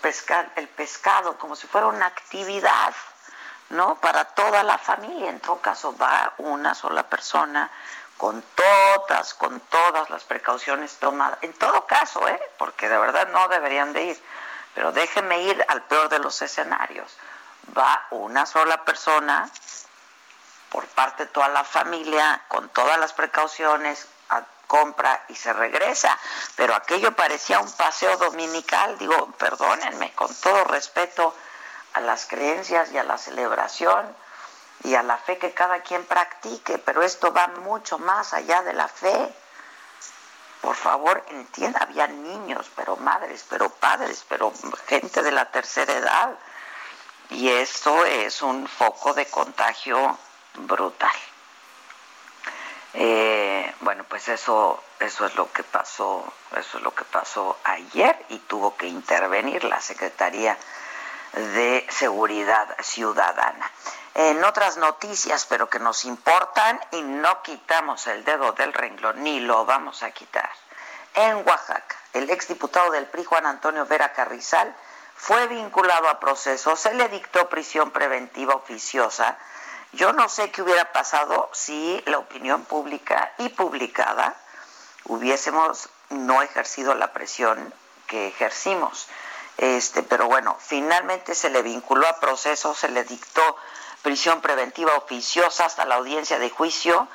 el 0.55 0.67
pescado, 0.69 1.37
como 1.37 1.55
si 1.55 1.65
fuera 1.67 1.87
una 1.87 2.05
actividad, 2.05 2.93
¿no? 3.69 3.95
Para 3.95 4.25
toda 4.25 4.63
la 4.63 4.77
familia. 4.77 5.29
En 5.29 5.39
todo 5.39 5.59
caso, 5.61 5.95
va 5.97 6.33
una 6.37 6.75
sola 6.75 7.03
persona 7.09 7.71
con 8.17 8.43
todas, 8.55 9.33
con 9.33 9.59
todas 9.59 10.09
las 10.09 10.23
precauciones 10.23 10.95
tomadas. 10.97 11.39
En 11.41 11.53
todo 11.53 11.85
caso, 11.85 12.27
¿eh? 12.27 12.41
Porque 12.57 12.89
de 12.89 12.97
verdad 12.97 13.27
no 13.29 13.47
deberían 13.47 13.93
de 13.93 14.03
ir. 14.03 14.23
Pero 14.73 14.91
déjenme 14.91 15.43
ir 15.43 15.65
al 15.67 15.83
peor 15.83 16.09
de 16.09 16.19
los 16.19 16.41
escenarios 16.41 17.11
va 17.77 18.05
una 18.11 18.45
sola 18.45 18.83
persona 18.83 19.49
por 20.69 20.85
parte 20.87 21.25
de 21.25 21.31
toda 21.31 21.47
la 21.49 21.63
familia, 21.63 22.41
con 22.47 22.69
todas 22.69 22.99
las 22.99 23.13
precauciones, 23.13 24.07
a, 24.29 24.43
compra 24.67 25.23
y 25.29 25.35
se 25.35 25.53
regresa. 25.53 26.17
Pero 26.55 26.75
aquello 26.75 27.15
parecía 27.15 27.59
un 27.59 27.71
paseo 27.71 28.17
dominical, 28.17 28.97
digo, 28.97 29.31
perdónenme, 29.37 30.11
con 30.13 30.33
todo 30.35 30.63
respeto 30.65 31.33
a 31.93 32.01
las 32.01 32.25
creencias 32.25 32.91
y 32.91 32.97
a 32.97 33.03
la 33.03 33.17
celebración 33.17 34.15
y 34.83 34.95
a 34.95 35.03
la 35.03 35.17
fe 35.17 35.37
que 35.37 35.53
cada 35.53 35.81
quien 35.81 36.05
practique, 36.05 36.77
pero 36.77 37.01
esto 37.01 37.33
va 37.33 37.47
mucho 37.47 37.97
más 37.97 38.33
allá 38.33 38.61
de 38.61 38.73
la 38.73 38.87
fe. 38.87 39.33
Por 40.61 40.75
favor, 40.75 41.23
entienda, 41.29 41.79
había 41.81 42.07
niños, 42.07 42.69
pero 42.75 42.95
madres, 42.97 43.45
pero 43.49 43.69
padres, 43.69 44.25
pero 44.27 44.51
gente 44.87 45.21
de 45.21 45.31
la 45.31 45.51
tercera 45.51 45.93
edad 45.93 46.35
y 47.29 47.49
esto 47.49 48.05
es 48.05 48.41
un 48.41 48.67
foco 48.67 49.13
de 49.13 49.25
contagio 49.27 50.17
brutal. 50.55 51.15
Eh, 52.93 53.73
bueno, 53.81 54.05
pues 54.07 54.27
eso, 54.29 54.81
eso 54.99 55.25
es 55.25 55.35
lo 55.35 55.51
que 55.51 55.63
pasó, 55.63 56.23
eso 56.55 56.77
es 56.77 56.83
lo 56.83 56.93
que 56.95 57.03
pasó 57.03 57.57
ayer 57.63 58.25
y 58.29 58.39
tuvo 58.39 58.77
que 58.77 58.87
intervenir 58.87 59.63
la 59.65 59.81
Secretaría 59.81 60.57
de 61.35 61.85
Seguridad 61.89 62.75
Ciudadana. 62.81 63.71
En 64.13 64.43
otras 64.45 64.77
noticias, 64.77 65.45
pero 65.45 65.69
que 65.69 65.79
nos 65.79 66.05
importan 66.05 66.79
y 66.91 67.01
no 67.01 67.41
quitamos 67.43 68.07
el 68.07 68.23
dedo 68.23 68.53
del 68.53 68.71
renglón, 68.71 69.21
ni 69.23 69.41
lo 69.41 69.65
vamos 69.65 70.03
a 70.03 70.11
quitar. 70.11 70.49
En 71.13 71.45
Oaxaca, 71.47 71.95
el 72.13 72.29
exdiputado 72.29 72.91
del 72.91 73.07
PRI, 73.07 73.25
Juan 73.25 73.45
Antonio 73.45 73.85
Vera 73.85 74.13
Carrizal, 74.13 74.73
fue 75.15 75.47
vinculado 75.47 76.07
a 76.07 76.19
proceso, 76.19 76.75
se 76.75 76.93
le 76.93 77.09
dictó 77.09 77.49
prisión 77.49 77.91
preventiva 77.91 78.55
oficiosa. 78.55 79.37
Yo 79.93 80.13
no 80.13 80.29
sé 80.29 80.51
qué 80.51 80.61
hubiera 80.61 80.91
pasado 80.91 81.49
si 81.53 82.01
la 82.05 82.17
opinión 82.17 82.63
pública 82.65 83.33
y 83.37 83.49
publicada 83.49 84.35
hubiésemos 85.05 85.89
no 86.09 86.41
ejercido 86.41 86.95
la 86.95 87.13
presión 87.13 87.73
que 88.07 88.27
ejercimos. 88.27 89.07
Este, 89.57 90.03
pero 90.03 90.27
bueno, 90.27 90.57
finalmente 90.59 91.33
se 91.35 91.49
le 91.49 91.61
vinculó 91.61 92.07
a 92.07 92.19
proceso, 92.19 92.73
se 92.73 92.89
le 92.89 93.03
dictó 93.03 93.55
prisión 94.01 94.41
preventiva 94.41 94.95
oficiosa 94.95 95.65
hasta 95.65 95.85
la 95.85 95.95
audiencia 95.95 96.37
de 96.39 96.49
juicio 96.49 97.07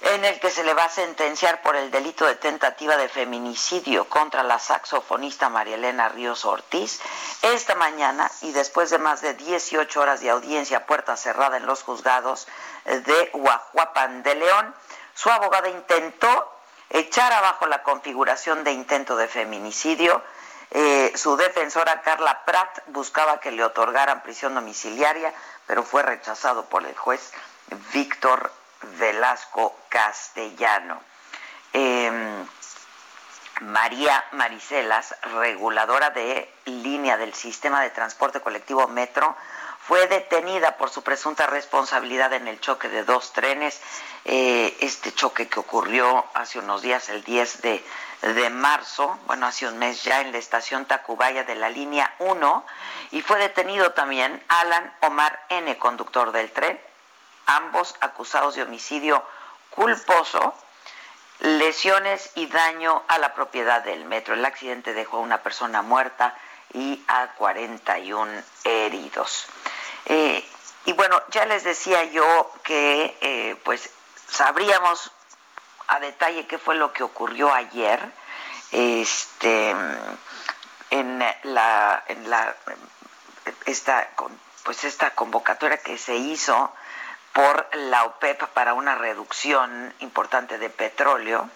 en 0.00 0.24
el 0.24 0.38
que 0.40 0.50
se 0.50 0.62
le 0.62 0.74
va 0.74 0.84
a 0.84 0.90
sentenciar 0.90 1.62
por 1.62 1.74
el 1.74 1.90
delito 1.90 2.26
de 2.26 2.34
tentativa 2.34 2.96
de 2.96 3.08
feminicidio 3.08 4.08
contra 4.08 4.42
la 4.42 4.58
saxofonista 4.58 5.48
María 5.48 5.76
Elena 5.76 6.08
Ríos 6.08 6.44
Ortiz. 6.44 7.00
Esta 7.42 7.74
mañana, 7.74 8.30
y 8.42 8.52
después 8.52 8.90
de 8.90 8.98
más 8.98 9.22
de 9.22 9.34
18 9.34 10.00
horas 10.00 10.20
de 10.20 10.30
audiencia 10.30 10.86
puerta 10.86 11.16
cerrada 11.16 11.56
en 11.56 11.66
los 11.66 11.82
juzgados 11.82 12.46
de 12.84 13.30
Guajuapan 13.32 14.22
de 14.22 14.34
León, 14.34 14.74
su 15.14 15.30
abogada 15.30 15.68
intentó 15.70 16.52
echar 16.90 17.32
abajo 17.32 17.66
la 17.66 17.82
configuración 17.82 18.64
de 18.64 18.72
intento 18.72 19.16
de 19.16 19.28
feminicidio 19.28 20.22
eh, 20.70 21.12
su 21.14 21.36
defensora 21.36 22.02
Carla 22.02 22.44
Pratt 22.44 22.80
buscaba 22.88 23.40
que 23.40 23.52
le 23.52 23.64
otorgaran 23.64 24.22
prisión 24.22 24.54
domiciliaria, 24.54 25.32
pero 25.66 25.82
fue 25.82 26.02
rechazado 26.02 26.66
por 26.66 26.84
el 26.84 26.96
juez 26.96 27.32
Víctor 27.92 28.52
Velasco 28.98 29.76
Castellano. 29.88 31.00
Em, 31.72 32.46
María 33.60 34.22
Maricelas, 34.32 35.14
reguladora 35.40 36.10
de 36.10 36.52
línea 36.66 37.16
del 37.16 37.32
sistema 37.32 37.80
de 37.80 37.90
transporte 37.90 38.40
colectivo 38.40 38.86
Metro, 38.86 39.34
fue 39.86 40.08
detenida 40.08 40.76
por 40.76 40.90
su 40.90 41.02
presunta 41.02 41.46
responsabilidad 41.46 42.32
en 42.32 42.48
el 42.48 42.60
choque 42.60 42.88
de 42.88 43.04
dos 43.04 43.32
trenes, 43.32 43.80
eh, 44.24 44.76
este 44.80 45.14
choque 45.14 45.48
que 45.48 45.60
ocurrió 45.60 46.24
hace 46.34 46.58
unos 46.58 46.82
días, 46.82 47.08
el 47.08 47.22
10 47.22 47.62
de, 47.62 47.84
de 48.22 48.50
marzo, 48.50 49.18
bueno, 49.26 49.46
hace 49.46 49.66
un 49.66 49.78
mes 49.78 50.02
ya, 50.02 50.20
en 50.20 50.32
la 50.32 50.38
estación 50.38 50.86
Tacubaya 50.86 51.44
de 51.44 51.54
la 51.54 51.68
línea 51.68 52.14
1, 52.18 52.66
y 53.12 53.22
fue 53.22 53.38
detenido 53.38 53.92
también 53.92 54.42
Alan 54.48 54.92
Omar 55.02 55.44
N., 55.48 55.76
conductor 55.78 56.32
del 56.32 56.50
tren, 56.50 56.80
ambos 57.46 57.94
acusados 58.00 58.54
de 58.54 58.62
homicidio 58.62 59.24
culposo, 59.70 60.54
lesiones 61.40 62.30
y 62.34 62.46
daño 62.46 63.02
a 63.08 63.18
la 63.18 63.34
propiedad 63.34 63.82
del 63.82 64.04
metro. 64.04 64.34
El 64.34 64.44
accidente 64.44 64.94
dejó 64.94 65.18
a 65.18 65.20
una 65.20 65.42
persona 65.42 65.82
muerta 65.82 66.34
y 66.72 67.04
a 67.08 67.28
41 67.36 68.42
heridos. 68.64 69.46
Eh, 70.06 70.44
y 70.86 70.92
bueno, 70.92 71.22
ya 71.30 71.44
les 71.46 71.64
decía 71.64 72.04
yo 72.04 72.52
que 72.62 73.16
eh, 73.20 73.56
pues 73.64 73.90
sabríamos 74.28 75.12
a 75.88 76.00
detalle 76.00 76.46
qué 76.46 76.58
fue 76.58 76.74
lo 76.74 76.92
que 76.92 77.02
ocurrió 77.02 77.52
ayer 77.52 78.00
este 78.72 79.74
en 80.90 81.18
la 81.44 82.04
en 82.08 82.30
la 82.30 82.54
esta 83.66 84.08
pues 84.64 84.84
esta 84.84 85.10
convocatoria 85.10 85.78
que 85.78 85.98
se 85.98 86.16
hizo 86.16 86.72
por 87.32 87.68
la 87.74 88.04
OPEP 88.04 88.44
para 88.48 88.74
una 88.74 88.94
reducción 88.94 89.94
importante 90.00 90.58
de 90.58 90.70
petróleo 90.70 91.48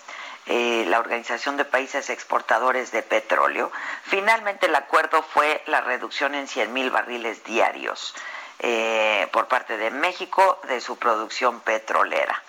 eh, 0.47 0.85
la 0.89 0.99
Organización 0.99 1.57
de 1.57 1.65
Países 1.65 2.11
Exportadores 2.11 2.91
de 2.93 3.03
Petróleo. 3.03 3.71
Finalmente 4.05 4.67
el 4.67 4.75
acuerdo 4.75 5.23
fue 5.23 5.63
la 5.67 5.81
reducción 5.81 6.35
en 6.35 6.49
100 6.49 6.73
mil 6.73 6.91
barriles 6.91 7.45
diarios 7.45 8.15
eh, 8.59 9.29
por 9.33 9.49
parte 9.49 9.77
de 9.77 9.91
México 9.91 10.61
de 10.67 10.81
su 10.81 10.99
producción 10.99 11.61
petrolera. 11.61 12.43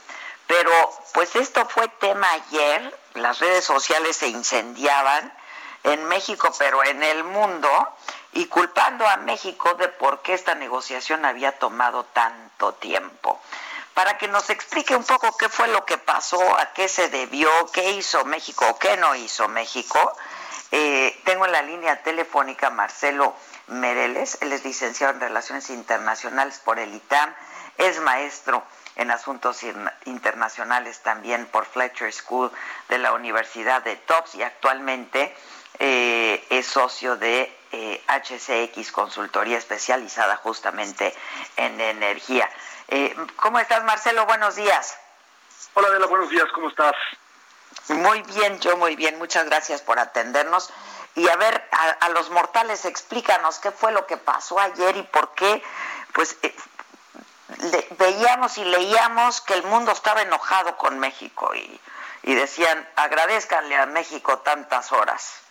Pero 0.52 0.74
pues 1.14 1.34
esto 1.38 1.66
fue 1.66 1.88
tema 1.88 2.30
ayer, 2.30 3.00
las 3.14 3.40
redes 3.40 3.64
sociales 3.64 4.18
se 4.18 4.28
incendiaban 4.28 5.32
en 5.86 6.04
México, 6.10 6.52
pero 6.60 6.84
en 6.84 7.02
el 7.04 7.24
mundo, 7.24 7.70
y 8.34 8.48
culpando 8.48 9.08
a 9.08 9.16
México 9.16 9.76
de 9.76 9.88
por 9.88 10.22
qué 10.22 10.34
esta 10.34 10.54
negociación 10.54 11.24
había 11.24 11.58
tomado 11.58 12.04
tanto 12.04 12.74
tiempo. 12.74 13.40
Para 13.94 14.18
que 14.18 14.28
nos 14.28 14.50
explique 14.50 14.94
un 14.94 15.06
poco 15.06 15.38
qué 15.38 15.48
fue 15.48 15.70
lo 15.70 15.86
que 15.86 15.98
pasó, 15.98 16.42
a 16.58 16.74
qué 16.74 16.90
se 16.90 17.08
debió, 17.08 17.50
qué 17.72 17.92
hizo 17.92 18.26
México 18.26 18.78
qué 18.78 18.98
no 18.98 19.16
hizo 19.16 19.48
México, 19.48 20.18
eh, 20.72 21.18
tengo 21.24 21.46
en 21.46 21.54
la 21.54 21.62
línea 21.62 22.04
telefónica 22.04 22.70
Marcelo 22.70 23.34
Mereles, 23.68 24.38
él 24.42 24.52
es 24.52 24.66
licenciado 24.66 25.14
en 25.14 25.22
Relaciones 25.22 25.70
Internacionales 25.70 26.60
por 26.62 26.78
el 26.78 26.94
ITAM, 26.94 27.34
es 27.78 28.02
maestro 28.02 28.66
en 28.96 29.12
Asuntos 29.12 29.62
Internacionales 30.06 31.00
también 31.02 31.46
por 31.48 31.66
Fletcher 31.66 32.12
School 32.12 32.52
de 32.90 32.98
la 32.98 33.14
Universidad 33.14 33.82
de 33.84 33.96
Tufts 33.96 34.36
y 34.36 34.44
actualmente 34.44 35.36
eh, 35.80 36.46
es 36.50 36.68
socio 36.68 37.16
de 37.18 37.52
HCX 38.08 38.50
eh, 38.78 38.92
Consultoría 38.92 39.58
especializada 39.58 40.36
justamente 40.38 41.16
en 41.56 41.80
energía. 41.80 42.50
Eh, 42.88 43.16
¿Cómo 43.38 43.60
estás, 43.60 43.84
Marcelo? 43.84 44.26
Buenos 44.26 44.56
días. 44.56 44.98
Hola, 45.74 45.88
Adela, 45.88 46.08
buenos 46.08 46.30
días, 46.30 46.46
¿cómo 46.54 46.68
estás? 46.68 46.94
Muy 47.88 48.22
bien, 48.24 48.60
yo 48.60 48.76
muy 48.78 48.96
bien, 48.96 49.18
muchas 49.18 49.46
gracias 49.46 49.82
por 49.82 49.98
atendernos. 49.98 50.70
Y 51.16 51.28
a 51.28 51.36
ver, 51.36 51.68
a, 52.00 52.10
los 52.10 52.30
mortales, 52.30 52.86
explícanos 52.86 53.60
qué 53.60 53.72
fue 53.72 53.92
lo 53.92 54.06
que 54.06 54.18
pasó 54.18 54.60
ayer 54.60 54.96
y 54.98 55.04
por 55.04 55.34
qué, 55.34 55.62
pues, 56.14 56.38
eh, 57.62 57.88
veíamos 57.98 58.58
y 58.58 58.64
leíamos 58.64 59.42
que 59.42 59.54
el 59.54 59.64
mundo 59.64 59.92
estaba 59.92 60.22
enojado 60.22 60.78
con 60.78 61.00
México 61.00 61.52
y, 61.56 62.34
decían, 62.36 62.88
agradezcanle 62.96 63.76
a 63.76 63.86
México 63.86 64.40
tantas 64.40 64.92
horas. 64.92 65.44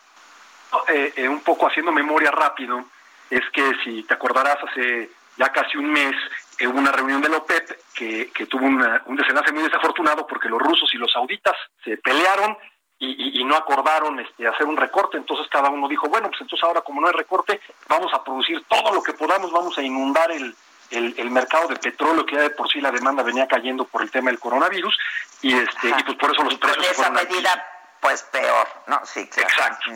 Eh, 0.87 1.13
eh, 1.15 1.27
un 1.27 1.41
poco 1.41 1.67
haciendo 1.67 1.91
memoria 1.91 2.31
rápido, 2.31 2.85
es 3.29 3.43
que 3.53 3.71
si 3.83 4.03
te 4.03 4.13
acordarás, 4.13 4.57
hace 4.63 5.09
ya 5.37 5.49
casi 5.51 5.77
un 5.77 5.91
mes 5.91 6.15
hubo 6.61 6.77
una 6.77 6.91
reunión 6.91 7.21
de 7.21 7.29
la 7.29 7.37
OPEP 7.37 7.71
que, 7.93 8.45
tuvo 8.47 8.65
un 8.65 9.15
desenlace 9.15 9.51
muy 9.51 9.63
desafortunado 9.63 10.27
porque 10.27 10.49
los 10.49 10.59
rusos 10.59 10.93
y 10.93 10.97
los 10.97 11.11
sauditas 11.11 11.55
se 11.83 11.97
pelearon 11.97 12.57
y, 12.99 13.43
no 13.43 13.55
acordaron 13.55 14.19
este, 14.19 14.47
hacer 14.47 14.67
un 14.67 14.77
recorte, 14.77 15.17
entonces 15.17 15.47
cada 15.49 15.69
uno 15.69 15.87
dijo, 15.87 16.07
bueno, 16.07 16.29
pues 16.29 16.41
entonces 16.41 16.63
ahora 16.63 16.81
como 16.81 17.01
no 17.01 17.07
hay 17.07 17.13
recorte, 17.13 17.59
vamos 17.87 18.13
a 18.13 18.23
producir 18.23 18.63
todo 18.67 18.93
lo 18.93 19.01
que 19.01 19.13
podamos, 19.13 19.51
vamos 19.51 19.75
a 19.77 19.81
inundar 19.81 20.31
el, 20.31 20.55
el, 20.91 21.31
mercado 21.31 21.67
de 21.67 21.77
petróleo, 21.77 22.25
que 22.25 22.35
ya 22.35 22.41
de 22.41 22.49
por 22.51 22.69
sí 22.69 22.81
la 22.81 22.91
demanda 22.91 23.23
venía 23.23 23.47
cayendo 23.47 23.85
por 23.85 24.01
el 24.01 24.11
tema 24.11 24.29
del 24.29 24.39
coronavirus, 24.39 24.97
y 25.41 25.55
este 25.55 25.89
y 25.89 26.03
pues 26.03 26.17
por 26.17 26.31
eso 26.31 26.43
los 26.43 26.55
precios... 26.55 26.91
esa 26.91 27.09
medida, 27.09 27.65
pues 27.99 28.23
peor, 28.23 28.67
¿no? 28.87 28.99
Sí, 29.05 29.21
Exacto, 29.21 29.91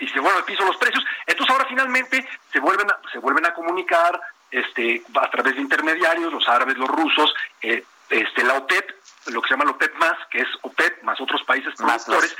y 0.00 0.08
se, 0.08 0.20
vuelven 0.20 0.38
al 0.38 0.44
piso 0.44 0.64
los 0.64 0.76
precios. 0.76 1.04
Entonces 1.26 1.52
ahora 1.52 1.66
finalmente 1.68 2.26
se 2.52 2.60
vuelven 2.60 2.90
a, 2.90 2.98
se 3.12 3.18
vuelven 3.18 3.46
a 3.46 3.54
comunicar 3.54 4.20
este, 4.50 5.02
a 5.14 5.30
través 5.30 5.56
de 5.56 5.60
intermediarios, 5.60 6.32
los 6.32 6.48
árabes, 6.48 6.76
los 6.76 6.88
rusos, 6.88 7.34
eh, 7.60 7.84
este, 8.10 8.42
la 8.42 8.54
OTEP, 8.54 8.90
lo 9.26 9.42
que 9.42 9.48
se 9.48 9.54
llama 9.54 9.66
la 9.66 9.72
OPEP 9.72 9.94
más, 9.96 10.16
que 10.30 10.38
es 10.40 10.48
OPEP 10.62 11.02
más 11.02 11.20
otros 11.20 11.42
países 11.44 11.74
productores, 11.76 12.34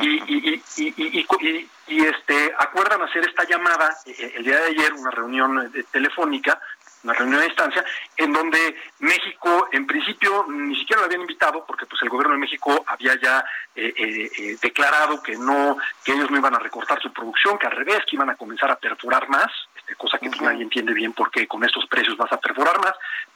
y, 0.00 0.08
y, 0.32 0.62
y, 0.76 1.68
y, 1.88 2.04
este, 2.04 2.54
acuerdan 2.58 3.02
hacer 3.02 3.26
esta 3.26 3.44
llamada 3.44 3.96
eh, 4.06 4.34
el 4.36 4.44
día 4.44 4.60
de 4.60 4.66
ayer, 4.66 4.92
una 4.92 5.10
reunión 5.10 5.72
eh, 5.74 5.84
telefónica, 5.90 6.60
una 7.04 7.14
reunión 7.14 7.40
a 7.40 7.44
distancia, 7.44 7.84
en 8.16 8.32
donde 8.32 8.76
México, 8.98 9.68
en 9.72 9.86
principio, 9.86 10.46
ni 10.48 10.76
siquiera 10.76 11.00
lo 11.00 11.06
habían 11.06 11.22
invitado, 11.22 11.64
porque 11.66 11.86
pues 11.86 12.02
el 12.02 12.08
gobierno 12.08 12.34
de 12.34 12.40
México 12.40 12.84
había 12.86 13.18
ya 13.20 13.44
eh, 13.74 14.56
declarado 14.60 15.22
que 15.22 15.36
no, 15.36 15.76
que 16.04 16.12
ellos 16.12 16.30
no 16.30 16.38
iban 16.38 16.54
a 16.54 16.58
recortar 16.58 17.00
su 17.00 17.12
producción, 17.12 17.58
que 17.58 17.66
al 17.66 17.76
revés, 17.76 18.00
que 18.08 18.16
iban 18.16 18.30
a 18.30 18.36
comenzar 18.36 18.70
a 18.70 18.76
perforar 18.76 19.28
más, 19.28 19.50
este, 19.88 19.94
cosa 19.94 20.18
que 20.18 20.28
pues, 20.28 20.40
nadie 20.42 20.62
entiende 20.62 20.92
bien 20.92 21.12
porque 21.12 21.48
con 21.48 21.64
estos 21.64 21.86
precios 21.86 22.16
vas 22.16 22.30
a 22.32 22.38
perforar 22.38 22.78
más, 22.80 22.92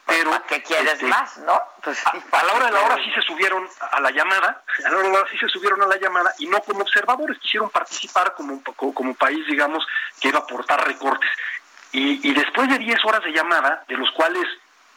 pero... 0.07 0.31
¿Qué 0.47 0.63
quieres 0.63 0.95
este, 0.95 1.07
más, 1.07 1.39
no? 1.39 1.61
Pues, 1.83 1.99
a, 2.07 2.45
la 2.45 2.53
hora 2.53 2.67
de 2.67 2.73
la 2.73 2.81
hora 2.83 2.97
sí 2.97 3.11
se 3.13 3.23
subieron 3.23 3.67
a 3.91 4.01
la 4.01 4.11
llamada, 4.11 4.63
a 4.85 4.91
la 4.91 4.97
hora 4.99 5.07
de 5.07 5.13
la 5.13 5.21
hora 5.21 5.31
sí 5.31 5.39
se 5.39 5.49
subieron 5.49 5.81
a 5.83 5.87
la 5.87 5.97
llamada 5.97 6.35
y 6.39 6.47
no 6.47 6.61
como 6.61 6.81
observadores, 6.81 7.39
quisieron 7.39 7.71
participar 7.71 8.35
como, 8.35 8.63
como, 8.63 8.93
como 8.93 9.15
país, 9.15 9.47
digamos, 9.47 9.87
que 10.21 10.29
iba 10.29 10.41
a 10.41 10.43
aportar 10.43 10.87
recortes. 10.87 11.31
Y, 11.93 12.27
y 12.29 12.33
después 12.33 12.69
de 12.69 12.79
10 12.79 13.05
horas 13.05 13.23
de 13.23 13.33
llamada, 13.33 13.85
de 13.87 13.97
los 13.97 14.11
cuales 14.13 14.47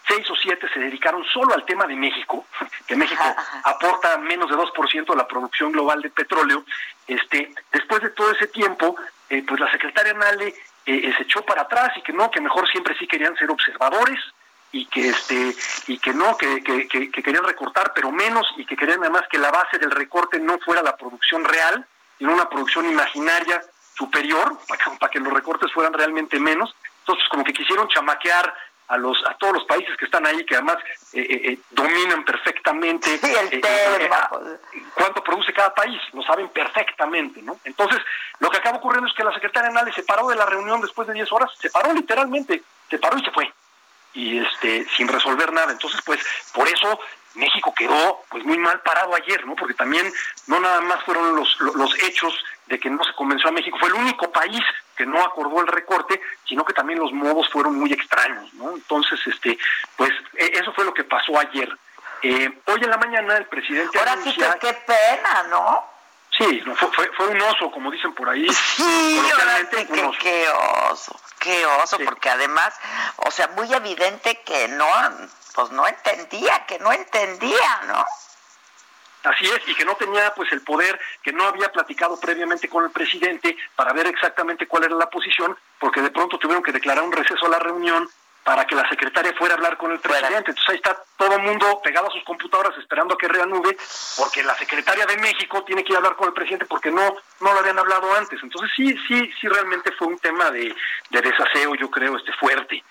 6 0.08 0.18
seis 0.18 0.30
o 0.30 0.36
siete 0.36 0.68
se 0.74 0.80
dedicaron 0.80 1.24
solo 1.26 1.54
al 1.54 1.66
tema 1.66 1.86
de 1.86 1.96
México, 1.96 2.46
que 2.88 2.96
México 2.96 3.24
aporta 3.64 4.18
menos 4.18 4.50
de 4.50 4.56
2% 4.56 5.06
de 5.06 5.16
la 5.16 5.28
producción 5.28 5.72
global 5.72 6.02
de 6.02 6.10
petróleo, 6.10 6.64
este, 7.08 7.54
después 7.72 8.02
de 8.02 8.10
todo 8.12 8.32
ese 8.32 8.48
tiempo, 8.48 8.96
eh, 9.30 9.44
pues 9.48 9.60
la 9.60 9.72
secretaria 9.72 10.14
Nale 10.14 10.48
eh, 10.48 10.54
eh, 10.86 11.14
se 11.18 11.24
echó 11.24 11.42
para 11.44 11.64
atrás 11.64 11.92
y 11.98 12.02
que 12.02 12.14
no, 12.14 12.30
que 12.30 12.42
mejor 12.42 12.70
siempre 12.70 12.96
sí 12.98 13.08
querían 13.08 13.36
ser 13.36 13.50
observadores 13.50 14.20
y 14.72 14.86
que 14.88 15.10
este 15.10 15.56
y 15.88 15.98
que 16.00 16.14
no 16.14 16.36
que, 16.38 16.62
que, 16.62 16.88
que, 16.88 17.10
querían 17.10 17.46
recortar 17.46 17.94
pero 17.96 18.12
menos 18.12 18.46
y 18.58 18.66
que 18.66 18.76
querían 18.76 19.00
además 19.00 19.24
que 19.30 19.38
la 19.38 19.50
base 19.50 19.78
del 19.78 19.92
recorte 19.92 20.40
no 20.40 20.58
fuera 20.60 20.82
la 20.82 20.98
producción 20.98 21.46
real 21.46 21.86
sino 22.18 22.34
una 22.34 22.50
producción 22.50 22.86
imaginaria 22.90 23.64
superior 23.98 24.58
para 24.68 24.84
que, 24.84 24.92
para 25.00 25.12
que 25.12 25.20
los 25.20 25.34
recortes 25.34 25.72
fueran 25.72 25.94
realmente 25.94 26.40
menos. 26.40 26.76
Entonces 27.00 27.28
como 27.30 27.44
que 27.44 27.54
quisieron 27.54 27.88
chamaquear 27.90 28.54
a 28.88 28.98
los 28.98 29.18
a 29.26 29.34
todos 29.36 29.54
los 29.54 29.66
países 29.66 29.98
que 29.98 30.06
están 30.06 30.28
ahí 30.28 30.46
que 30.46 30.56
además 30.56 30.78
eh, 31.14 31.22
eh, 31.22 31.42
eh 31.44 31.60
dominan 31.72 32.24
perfectamente 32.24 33.20
el 33.52 33.60
cuánto 34.94 35.24
produce 35.24 35.52
cada 35.54 35.74
país 35.74 36.00
lo 36.14 36.22
saben 36.22 36.50
perfectamente 36.50 37.42
no 37.42 37.58
entonces 37.64 38.00
lo 38.40 38.52
que 38.52 38.58
acaba 38.58 38.78
ocurriendo 38.78 39.08
es 39.10 39.16
que 39.16 39.24
la 39.24 39.34
secretaria 39.34 39.72
Nale 39.72 39.92
se 39.92 40.04
paró 40.04 40.28
de 40.28 40.36
la 40.36 40.46
reunión 40.46 40.82
después 40.82 41.08
de 41.08 41.16
10 41.16 41.32
horas 41.32 41.50
se 41.58 41.72
paró 41.72 41.94
literalmente 41.94 42.62
se 42.90 43.00
paró 43.00 43.18
y 43.18 43.24
se 43.24 43.32
fue. 43.32 43.52
Y 44.14 44.38
este 44.40 44.86
sin 44.96 45.08
resolver 45.08 45.52
nada. 45.52 45.72
Entonces 45.72 46.02
pues 46.06 46.20
por 46.54 46.68
eso 46.68 47.00
México 47.36 47.74
quedó 47.76 48.24
pues 48.30 48.44
muy 48.46 48.58
mal 48.58 48.82
parado 48.82 49.16
ayer, 49.16 49.46
¿no? 49.46 49.56
Porque 49.56 49.74
también 49.74 50.12
no 50.48 50.60
nada 50.60 50.82
más 50.82 51.04
fueron 51.04 51.36
los, 51.36 51.60
los 51.60 52.04
hechos 52.04 52.34
de 52.68 52.80
que 52.80 52.90
no 52.90 53.04
se 53.04 53.14
convenció 53.14 53.50
a 53.50 53.52
México, 53.52 53.78
fue 53.80 53.90
el 53.90 53.96
único 53.96 54.32
país 54.32 54.62
que 54.96 55.06
no 55.06 55.24
acordó 55.24 55.62
el 55.62 55.68
recorte, 55.68 56.20
sino 56.48 56.64
que 56.66 56.74
también 56.74 57.00
los 57.00 57.12
modos 57.12 57.50
fueron 57.50 57.76
muy 57.78 57.92
extraños, 57.92 58.54
¿no? 58.54 58.72
Entonces, 58.72 59.20
este, 59.28 59.58
pues 59.96 60.12
e, 60.36 60.52
eso 60.60 60.74
fue 60.74 60.86
lo 60.86 60.94
que 60.94 61.04
pasó 61.04 61.38
ayer. 61.38 61.70
Eh, 62.24 62.62
hoy 62.66 62.80
en 62.82 62.90
la 62.90 62.98
mañana 62.98 63.38
el 63.38 63.46
presidente 63.46 64.00
Ahora 64.00 64.18
sí 64.24 64.34
que 64.34 64.46
qué 64.60 64.74
pena, 64.74 65.44
¿no? 65.50 65.96
Sí, 66.38 66.62
fue, 66.76 67.10
fue, 67.16 67.28
un 67.28 67.42
oso, 67.42 67.72
como 67.72 67.92
dicen 67.92 68.14
por 68.14 68.28
ahí. 68.28 68.48
Sí, 68.50 69.22
que, 69.72 69.88
qué 70.20 70.46
oso, 70.92 71.18
qué 71.46 71.64
oso, 71.64 71.98
porque 72.04 72.30
además, 72.30 72.74
o 73.18 73.30
sea, 73.30 73.48
muy 73.50 73.72
evidente 73.72 74.42
que 74.42 74.68
no, 74.68 74.88
pues 75.54 75.70
no 75.70 75.88
entendía, 75.88 76.66
que 76.66 76.80
no 76.80 76.92
entendía, 76.92 77.82
¿no? 77.88 78.04
Así 79.24 79.46
es, 79.46 79.68
y 79.68 79.76
que 79.76 79.86
no 79.86 79.96
tenía 79.96 80.34
pues 80.34 80.52
el 80.52 80.62
poder, 80.62 81.00
que 81.22 81.32
no 81.32 81.48
había 81.48 81.72
platicado 81.72 82.20
previamente 82.20 82.68
con 82.68 82.84
el 82.84 82.92
presidente 82.92 83.56
para 83.76 83.94
ver 83.94 84.08
exactamente 84.08 84.68
cuál 84.68 84.86
era 84.86 84.96
la 84.96 85.10
posición, 85.10 85.56
porque 85.80 86.02
de 86.02 86.12
pronto 86.12 86.40
tuvieron 86.40 86.64
que 86.64 86.72
declarar 86.72 87.04
un 87.04 87.12
receso 87.12 87.46
a 87.46 87.50
la 87.50 87.60
reunión 87.60 88.10
para 88.46 88.64
que 88.66 88.76
la 88.76 88.88
secretaria 88.88 89.34
fuera 89.34 89.56
a 89.56 89.58
hablar 89.58 89.76
con 89.76 89.92
el 89.92 90.00
presidente. 90.00 90.52
Entonces 90.52 90.70
ahí 90.70 90.76
está 90.76 90.96
todo 91.18 91.36
el 91.36 91.42
mundo 91.42 91.82
pegado 91.84 92.08
a 92.08 92.12
sus 92.12 92.24
computadoras 92.24 92.78
esperando 92.78 93.16
a 93.16 93.18
que 93.18 93.28
reanude, 93.28 93.76
porque 94.18 94.44
la 94.44 94.56
secretaria 94.56 95.04
de 95.08 95.18
México 95.18 95.64
tiene 95.64 95.84
que 95.84 95.94
ir 95.94 95.96
a 95.96 95.98
hablar 95.98 96.16
con 96.16 96.28
el 96.28 96.34
presidente 96.34 96.68
porque 96.68 96.92
no, 96.92 97.16
no 97.42 97.54
lo 97.54 97.60
habían 97.60 97.80
hablado 97.80 98.14
antes. 98.14 98.40
Entonces 98.44 98.70
sí, 98.76 98.96
sí, 99.08 99.32
sí 99.42 99.48
realmente 99.48 99.92
fue 99.94 100.10
un 100.10 100.20
tema 100.20 100.52
de, 100.52 100.76
de 101.10 101.22
desaseo, 101.22 101.74
yo 101.74 101.90
creo, 101.90 102.16
este 102.18 102.32
fuerte. 102.34 102.84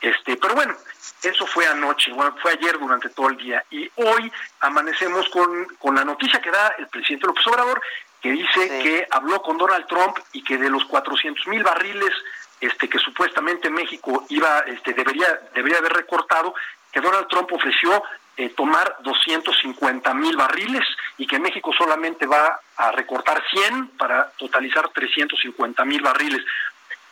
Este, 0.00 0.38
pero 0.38 0.54
bueno, 0.54 0.74
eso 1.22 1.46
fue 1.46 1.66
anoche, 1.66 2.10
bueno, 2.12 2.34
fue 2.40 2.52
ayer 2.52 2.78
durante 2.78 3.10
todo 3.10 3.28
el 3.28 3.36
día. 3.36 3.62
Y 3.70 3.90
hoy 3.96 4.32
amanecemos 4.60 5.28
con, 5.28 5.66
con 5.78 5.94
la 5.94 6.06
noticia 6.06 6.40
que 6.40 6.50
da 6.50 6.74
el 6.78 6.88
presidente 6.88 7.26
López 7.26 7.46
Obrador, 7.48 7.82
que 8.22 8.30
dice 8.30 8.68
que 8.82 9.06
habló 9.10 9.42
con 9.42 9.58
Donald 9.58 9.86
Trump 9.88 10.16
y 10.32 10.42
que 10.42 10.56
de 10.56 10.70
los 10.70 10.86
400 10.86 11.46
mil 11.48 11.62
barriles 11.62 12.14
este, 12.62 12.88
que 12.88 12.98
supuestamente 12.98 13.68
México 13.68 14.24
iba, 14.28 14.60
este, 14.60 14.94
debería, 14.94 15.26
debería 15.52 15.78
haber 15.78 15.92
recortado, 15.92 16.54
que 16.92 17.00
Donald 17.00 17.26
Trump 17.26 17.52
ofreció 17.52 18.02
eh, 18.36 18.50
tomar 18.50 18.98
250 19.00 20.14
mil 20.14 20.36
barriles 20.36 20.84
y 21.18 21.26
que 21.26 21.40
México 21.40 21.72
solamente 21.76 22.24
va 22.24 22.60
a 22.76 22.92
recortar 22.92 23.42
100 23.50 23.88
para 23.98 24.30
totalizar 24.38 24.88
350 24.90 25.84
mil 25.84 26.00
barriles. 26.02 26.42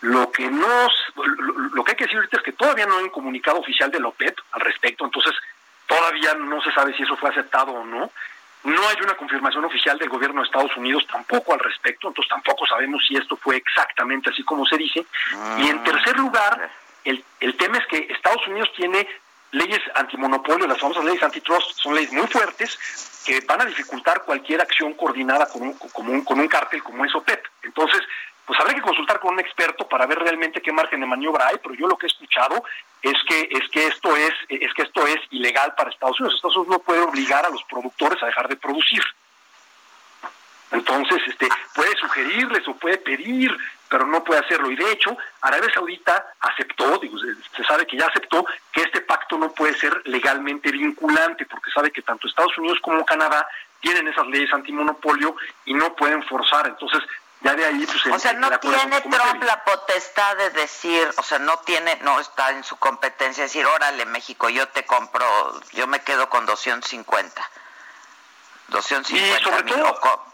Lo 0.03 0.31
que 0.31 0.49
nos, 0.49 0.93
lo 1.75 1.83
que 1.85 1.91
hay 1.91 1.97
que 1.97 2.05
decir 2.05 2.17
ahorita 2.17 2.39
es 2.39 2.43
que 2.45 2.53
todavía 2.53 2.87
no 2.87 2.97
hay 2.97 3.05
un 3.05 3.11
comunicado 3.11 3.59
oficial 3.59 3.91
de 3.91 4.01
la 4.01 4.09
OPEP 4.09 4.39
al 4.53 4.61
respecto, 4.61 5.05
entonces 5.05 5.33
todavía 5.87 6.35
no 6.35 6.63
se 6.63 6.73
sabe 6.73 6.97
si 6.97 7.03
eso 7.03 7.17
fue 7.17 7.31
aceptado 7.31 7.73
o 7.73 7.85
no. 7.85 8.13
No 8.65 8.89
hay 8.89 8.97
una 9.03 9.17
confirmación 9.17 9.65
oficial 9.65 9.99
del 9.99 10.11
gobierno 10.11 10.43
de 10.43 10.47
Estados 10.47 10.77
Unidos 10.77 11.07
tampoco 11.11 11.55
al 11.55 11.61
respecto, 11.61 12.09
entonces 12.09 12.29
tampoco 12.29 12.67
sabemos 12.67 13.03
si 13.07 13.17
esto 13.17 13.37
fue 13.37 13.57
exactamente 13.57 14.31
así 14.31 14.43
como 14.43 14.67
se 14.67 14.77
dice. 14.77 15.07
Y 15.59 15.69
en 15.69 15.83
tercer 15.83 16.17
lugar, 16.19 16.71
el, 17.05 17.25
el 17.41 17.57
tema 17.57 17.79
es 17.79 17.87
que 17.87 18.13
Estados 18.13 18.47
Unidos 18.47 18.71
tiene 18.77 19.09
leyes 19.53 19.81
antimonopolio, 19.95 20.67
las 20.67 20.79
famosas 20.79 21.05
leyes 21.05 21.23
antitrust, 21.23 21.73
son 21.77 21.95
leyes 21.95 22.13
muy 22.13 22.27
fuertes 22.27 22.79
que 23.25 23.41
van 23.41 23.63
a 23.63 23.65
dificultar 23.65 24.23
cualquier 24.25 24.61
acción 24.61 24.95
coordinada 24.95 25.47
con 25.47 25.63
un, 25.63 25.73
con 25.75 26.09
un, 26.09 26.25
con 26.25 26.39
un 26.39 26.49
cártel 26.49 26.83
como 26.83 27.05
es 27.05 27.15
OPEP. 27.15 27.45
Entonces, 27.63 28.01
pues 28.51 28.59
habrá 28.59 28.75
que 28.75 28.83
consultar 28.83 29.21
con 29.21 29.35
un 29.35 29.39
experto 29.39 29.87
para 29.87 30.07
ver 30.07 30.19
realmente 30.19 30.61
qué 30.61 30.73
margen 30.73 30.99
de 30.99 31.07
maniobra 31.07 31.47
hay, 31.47 31.59
pero 31.63 31.73
yo 31.73 31.87
lo 31.87 31.97
que 31.97 32.07
he 32.07 32.09
escuchado 32.09 32.65
es 33.01 33.15
que 33.29 33.49
es 33.49 33.69
que 33.71 33.87
esto 33.87 34.17
es 34.17 34.33
es 34.49 34.75
que 34.75 34.83
esto 34.83 35.07
es 35.07 35.19
ilegal 35.31 35.73
para 35.77 35.91
Estados 35.91 36.19
Unidos. 36.19 36.35
Estados 36.35 36.57
Unidos 36.57 36.79
no 36.79 36.83
puede 36.83 37.01
obligar 37.01 37.47
a 37.47 37.51
los 37.51 37.63
productores 37.63 38.21
a 38.21 38.27
dejar 38.27 38.49
de 38.49 38.57
producir. 38.57 39.05
Entonces, 40.73 41.23
este 41.29 41.47
puede 41.77 41.97
sugerirles 41.99 42.67
o 42.67 42.75
puede 42.75 42.99
pedir, 42.99 43.57
pero 43.89 44.05
no 44.05 44.25
puede 44.25 44.41
hacerlo. 44.41 44.69
Y 44.69 44.75
de 44.75 44.91
hecho, 44.91 45.17
Arabia 45.43 45.73
Saudita 45.73 46.35
aceptó, 46.41 46.99
digo, 46.99 47.19
se 47.57 47.63
sabe 47.63 47.87
que 47.87 47.99
ya 47.99 48.07
aceptó 48.07 48.45
que 48.73 48.83
este 48.83 49.01
pacto 49.03 49.39
no 49.39 49.53
puede 49.53 49.75
ser 49.75 50.03
legalmente 50.07 50.73
vinculante, 50.73 51.47
porque 51.47 51.71
sabe 51.71 51.93
que 51.93 52.03
tanto 52.03 52.27
Estados 52.27 52.59
Unidos 52.59 52.81
como 52.83 53.05
Canadá 53.05 53.47
tienen 53.81 54.09
esas 54.09 54.27
leyes 54.27 54.53
antimonopolio 54.53 55.37
y 55.65 55.75
no 55.75 55.95
pueden 55.95 56.23
forzar. 56.25 56.67
Entonces, 56.67 57.01
ya 57.43 57.55
de 57.55 57.65
ahí 57.65 57.87
pues, 57.87 58.07
o 58.07 58.19
sea 58.19 58.33
no 58.35 58.51
tiene 58.59 59.01
Trump 59.01 59.43
la 59.43 59.65
potestad 59.65 60.37
de 60.37 60.51
decir 60.51 61.09
o 61.17 61.23
sea 61.23 61.39
no 61.39 61.59
tiene 61.61 61.99
no 62.03 62.21
está 62.21 62.51
en 62.51 62.63
su 62.65 62.77
competencia 62.77 63.45
decir 63.45 63.67
órale 63.67 64.05
México 64.07 64.49
yo 64.49 64.69
te 64.69 64.85
compro 64.85 65.27
yo 65.73 65.87
me 65.87 66.01
quedo 66.01 66.29
con 66.29 66.45
250 66.47 67.51
250 68.69 69.41
y 69.41 69.43
sobre 69.43 69.63
todo 69.63 70.31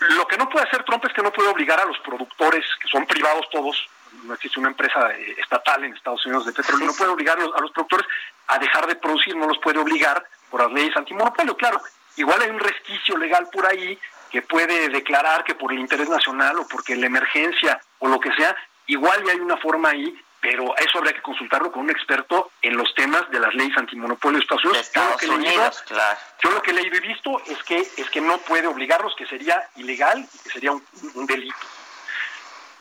lo 0.00 0.26
que 0.26 0.38
no 0.38 0.48
puede 0.48 0.66
hacer 0.66 0.84
Trump 0.84 1.04
es 1.04 1.12
que 1.12 1.22
no 1.22 1.32
puede 1.32 1.48
obligar 1.48 1.80
a 1.80 1.84
los 1.84 1.98
productores 1.98 2.64
que 2.80 2.88
son 2.88 3.04
privados 3.06 3.46
todos 3.50 3.88
no 4.22 4.34
existe 4.34 4.58
una 4.58 4.70
empresa 4.70 5.10
eh, 5.12 5.36
estatal 5.38 5.84
en 5.84 5.94
Estados 5.94 6.24
Unidos 6.24 6.46
de 6.46 6.52
petróleo 6.52 6.86
no 6.86 6.94
puede 6.94 7.10
obligar 7.10 7.38
a 7.38 7.60
los 7.60 7.70
productores 7.72 8.06
a 8.46 8.58
dejar 8.58 8.86
de 8.86 8.96
producir 8.96 9.36
no 9.36 9.46
los 9.46 9.58
puede 9.58 9.78
obligar 9.78 10.24
por 10.50 10.62
las 10.62 10.72
leyes 10.72 10.96
antimonopolio 10.96 11.56
claro. 11.56 11.80
Igual 12.16 12.42
hay 12.42 12.50
un 12.50 12.58
resquicio 12.58 13.16
legal 13.16 13.48
por 13.52 13.64
ahí 13.66 13.96
que 14.30 14.42
puede 14.42 14.88
declarar 14.88 15.44
que 15.44 15.54
por 15.54 15.72
el 15.72 15.78
interés 15.78 16.08
nacional 16.08 16.58
o 16.58 16.68
porque 16.68 16.96
la 16.96 17.06
emergencia 17.06 17.80
o 17.98 18.08
lo 18.08 18.20
que 18.20 18.32
sea, 18.32 18.56
igual 18.86 19.22
ya 19.24 19.32
hay 19.32 19.40
una 19.40 19.56
forma 19.56 19.90
ahí, 19.90 20.14
pero 20.40 20.76
eso 20.76 20.98
habría 20.98 21.14
que 21.14 21.22
consultarlo 21.22 21.72
con 21.72 21.82
un 21.82 21.90
experto 21.90 22.50
en 22.62 22.76
los 22.76 22.94
temas 22.94 23.28
de 23.30 23.40
las 23.40 23.52
leyes 23.54 23.76
antimonopolio 23.76 24.38
de 24.38 24.42
Estados 24.44 24.64
Unidos. 24.64 24.92
yo, 24.94 25.10
lo 25.10 25.16
que 25.16 25.28
Unidos 25.28 25.82
claro. 25.86 26.18
yo 26.42 26.50
lo 26.50 26.62
que 26.62 26.70
he 26.70 26.74
leído 26.74 26.96
y 26.96 27.00
visto 27.00 27.42
es 27.46 27.62
que 27.64 27.78
es 27.78 28.10
que 28.10 28.20
no 28.20 28.38
puede 28.38 28.66
obligarlos, 28.66 29.14
que 29.16 29.26
sería 29.26 29.68
ilegal 29.76 30.20
y 30.32 30.38
que 30.38 30.50
sería 30.50 30.72
un, 30.72 30.84
un 31.14 31.26
delito. 31.26 31.56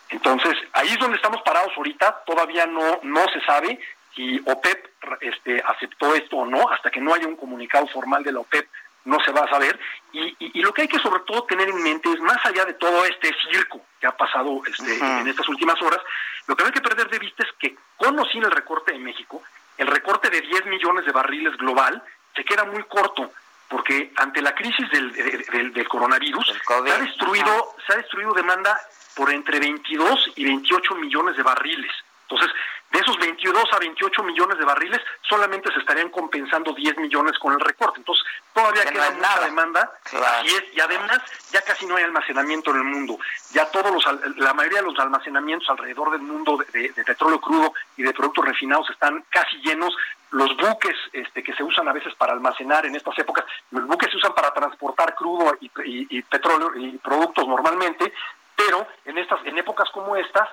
Entonces, 0.10 0.54
ahí 0.74 0.90
es 0.90 1.00
donde 1.00 1.18
estamos 1.18 1.42
parados 1.42 1.74
ahorita, 1.76 2.24
todavía 2.26 2.66
no, 2.66 3.00
no 3.04 3.26
se 3.34 3.42
sabe 3.42 3.80
si 4.16 4.42
OPEP 4.46 4.88
este, 5.22 5.62
aceptó 5.66 6.16
esto 6.16 6.38
o 6.38 6.46
no, 6.46 6.70
hasta 6.70 6.90
que 6.90 7.02
no 7.02 7.14
haya 7.14 7.28
un 7.28 7.36
comunicado 7.36 7.88
formal 7.88 8.24
de 8.24 8.32
la 8.32 8.40
OPEP 8.40 8.68
no 9.08 9.20
se 9.24 9.32
va 9.32 9.42
a 9.42 9.50
saber. 9.50 9.80
Y, 10.12 10.36
y, 10.40 10.62
lo 10.62 10.74
que 10.74 10.84
hay 10.84 10.88
que 10.88 11.00
sobre 11.00 11.22
todo 11.22 11.44
tener 11.44 11.70
en 11.70 11.82
mente 11.82 12.12
es, 12.12 12.20
más 12.20 12.46
allá 12.46 12.66
de 12.66 12.74
todo 12.74 13.06
este 13.06 13.34
circo 13.50 13.82
que 14.00 14.08
ha 14.08 14.16
pasado 14.16 14.62
este, 14.68 14.98
en 14.98 15.28
estas 15.28 15.48
últimas 15.48 15.82
horas, 15.82 16.00
lo 16.46 16.56
que 16.56 16.64
no 16.64 16.68
hay 16.68 16.74
que 16.74 16.82
perder 16.82 17.10
de 17.10 17.20
vista 17.20 17.44
es 17.44 17.54
que 17.58 17.76
con 17.96 18.20
o 18.20 18.26
sin 18.26 18.44
el 18.44 18.52
recorte 18.52 18.92
de 18.92 19.00
México, 19.00 19.42
el 19.78 19.88
recorte 19.88 20.30
de 20.30 20.42
10 20.42 20.66
millones 20.66 21.06
de 21.06 21.12
barriles 21.12 21.56
global 21.58 22.04
se 22.36 22.44
queda 22.44 22.66
muy 22.66 22.84
corto, 22.84 23.32
porque 23.70 24.12
ante 24.18 24.42
la 24.42 24.54
crisis 24.54 24.90
del, 24.92 25.74
del, 25.74 25.88
coronavirus 25.88 26.46
se, 26.46 26.74
ha 26.74 27.00
destruido, 27.00 27.76
se 27.86 27.94
ha 27.94 27.98
destruido 27.98 28.34
demanda 28.34 28.78
por 29.16 29.32
entre 29.32 29.60
22 29.60 30.34
y 30.36 30.46
28 30.46 30.96
millones 30.96 31.38
de 31.38 31.44
barriles. 31.44 31.92
Entonces, 32.30 32.52
de 32.92 33.00
esos 33.00 33.18
22 33.18 33.64
a 33.74 33.80
28 33.80 34.24
millones 34.24 34.58
de 34.58 34.66
barriles, 34.66 35.02
solamente 35.22 35.72
se 35.74 35.80
estarían 35.80 36.10
compensando 36.10 36.74
10 36.74 36.98
millones 36.98 37.38
con 37.38 37.54
el 37.54 37.60
recorte. 37.60 38.00
Entonces, 38.00 38.26
todavía 38.54 38.84
queda 38.86 39.12
mucha 39.12 39.42
demanda. 39.42 39.92
Así 40.06 40.56
es, 40.56 40.64
y 40.74 40.80
además, 40.80 41.20
ya 41.52 41.62
casi 41.62 41.86
no 41.86 41.98
hay 41.98 42.04
almacenamiento 42.04 42.72
en 42.72 42.78
el 42.78 42.84
mundo. 42.84 43.20
Ya 43.52 43.66
todos 43.72 43.92
los, 43.92 44.38
la 44.38 44.54
mayoría 44.54 44.80
de 44.80 44.86
los 44.86 45.00
almacenamientos 45.00 45.70
alrededor 45.70 46.12
del 46.12 46.22
mundo 46.22 46.58
de, 46.72 46.94
petróleo 47.04 47.42
crudo 47.42 47.74
y 47.98 48.04
de 48.04 48.14
productos 48.14 48.46
refinados 48.46 48.90
están 48.90 49.24
casi 49.30 49.58
llenos. 49.58 49.96
Los 50.32 50.56
buques 50.58 50.96
este, 51.14 51.42
que 51.42 51.54
se 51.54 51.64
usan 51.64 51.88
a 51.88 51.94
veces 51.94 52.14
para 52.16 52.34
almacenar 52.34 52.86
en 52.86 52.96
estas 52.96 53.18
épocas, 53.18 53.46
los 53.72 53.86
buques 53.88 54.12
se 54.12 54.18
usan 54.18 54.34
para 54.34 54.52
transportar 54.52 55.16
crudo 55.16 55.58
y, 55.62 55.72
y 55.86 56.22
petróleo 56.24 56.72
y 56.76 56.98
productos 56.98 57.48
normalmente, 57.48 58.14
pero 58.54 58.86
en 59.06 59.18
estas, 59.20 59.40
en 59.46 59.58
épocas 59.58 59.90
como 59.92 60.18
estas, 60.18 60.50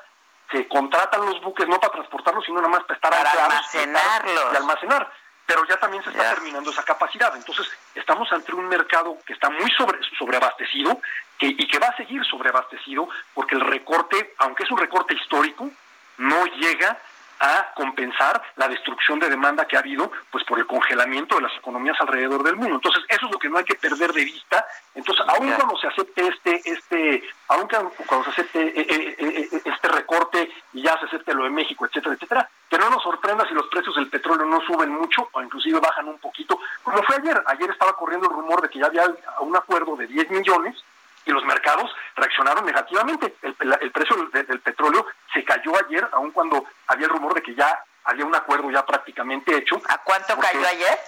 se 0.50 0.68
contratan 0.68 1.24
los 1.24 1.40
buques 1.40 1.66
no 1.68 1.80
para 1.80 1.92
transportarlos, 1.92 2.44
sino 2.44 2.58
nada 2.58 2.68
más 2.68 2.84
para 2.84 2.94
estar 2.94 3.10
para 3.10 3.30
almacenarlos. 3.30 4.52
Y 4.52 4.56
almacenar. 4.56 5.12
pero 5.46 5.64
ya 5.66 5.76
también 5.76 6.02
se 6.02 6.10
está 6.10 6.34
terminando 6.34 6.70
esa 6.70 6.82
capacidad. 6.82 7.34
Entonces, 7.36 7.70
estamos 7.94 8.32
ante 8.32 8.54
un 8.54 8.68
mercado 8.68 9.18
que 9.26 9.32
está 9.32 9.50
muy 9.50 9.70
sobre, 9.72 9.98
sobreabastecido 10.18 11.00
que, 11.38 11.46
y 11.46 11.66
que 11.66 11.78
va 11.78 11.88
a 11.88 11.96
seguir 11.96 12.24
sobreabastecido 12.24 13.08
porque 13.34 13.54
el 13.54 13.60
recorte, 13.62 14.34
aunque 14.38 14.62
es 14.64 14.70
un 14.70 14.78
recorte 14.78 15.14
histórico, 15.14 15.70
no 16.18 16.46
llega 16.46 16.98
a 17.40 17.72
compensar 17.74 18.42
la 18.56 18.68
destrucción 18.68 19.18
de 19.18 19.28
demanda 19.28 19.66
que 19.66 19.76
ha 19.76 19.80
habido 19.80 20.10
pues 20.30 20.44
por 20.44 20.58
el 20.58 20.66
congelamiento 20.66 21.36
de 21.36 21.42
las 21.42 21.56
economías 21.56 21.96
alrededor 22.00 22.42
del 22.42 22.56
mundo. 22.56 22.76
Entonces, 22.76 23.04
eso 23.08 23.26
es 23.26 23.32
lo 23.32 23.38
que 23.38 23.48
no 23.48 23.58
hay 23.58 23.64
que 23.64 23.74
perder 23.74 24.12
de 24.12 24.24
vista. 24.24 24.66
Entonces, 24.94 25.24
aun 25.28 25.50
cuando 25.52 25.76
se 25.78 25.88
acepte 25.88 26.26
este 26.26 26.62
este 26.64 27.22
aun 27.48 27.68
cuando 28.06 28.24
se 28.24 28.30
acepte 28.30 28.60
eh, 28.60 28.86
eh, 28.88 29.16
eh, 29.18 29.62
este 29.64 29.88
recorte 29.88 30.50
y 30.72 30.82
ya 30.82 30.98
se 30.98 31.06
acepte 31.06 31.34
lo 31.34 31.44
de 31.44 31.50
México, 31.50 31.86
etcétera, 31.86 32.14
etcétera, 32.14 32.48
que 32.68 32.78
no 32.78 32.90
nos 32.90 33.02
sorprenda 33.02 33.46
si 33.48 33.54
los 33.54 33.66
precios 33.68 33.94
del 33.96 34.08
petróleo 34.08 34.46
no 34.46 34.60
suben 34.62 34.90
mucho 34.90 35.28
o 35.32 35.42
inclusive 35.42 35.78
bajan 35.80 36.08
un 36.08 36.18
poquito, 36.18 36.58
como 36.82 37.02
fue 37.02 37.16
ayer. 37.16 37.42
Ayer 37.46 37.70
estaba 37.70 37.94
corriendo 37.94 38.28
el 38.28 38.34
rumor 38.34 38.62
de 38.62 38.68
que 38.68 38.78
ya 38.78 38.86
había 38.86 39.04
un 39.40 39.56
acuerdo 39.56 39.96
de 39.96 40.06
10 40.06 40.30
millones 40.30 40.82
y 41.26 41.30
los 41.32 41.44
mercados 41.44 41.90
reaccionaron 42.16 42.64
negativamente. 42.64 43.34
El, 43.42 43.90
precio 43.90 44.16
del, 44.32 44.60
petróleo 44.60 45.06
se 45.32 45.44
cayó 45.44 45.72
ayer, 45.86 46.08
aun 46.12 46.30
cuando 46.30 46.64
había 46.86 47.06
el 47.06 47.12
rumor 47.12 47.34
de 47.34 47.42
que 47.42 47.54
ya 47.54 47.82
había 48.04 48.24
un 48.24 48.34
acuerdo 48.34 48.70
ya 48.70 48.84
prácticamente 48.84 49.56
hecho. 49.56 49.80
¿A 49.88 49.98
cuánto 49.98 50.38
cayó 50.38 50.66
ayer? 50.66 50.98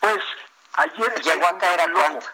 Pues 0.00 0.20
ayer... 0.74 1.22
Llegó 1.22 1.46
a 1.46 1.58
caer 1.58 1.80
a 1.80 1.92
cuánto. 1.92 2.26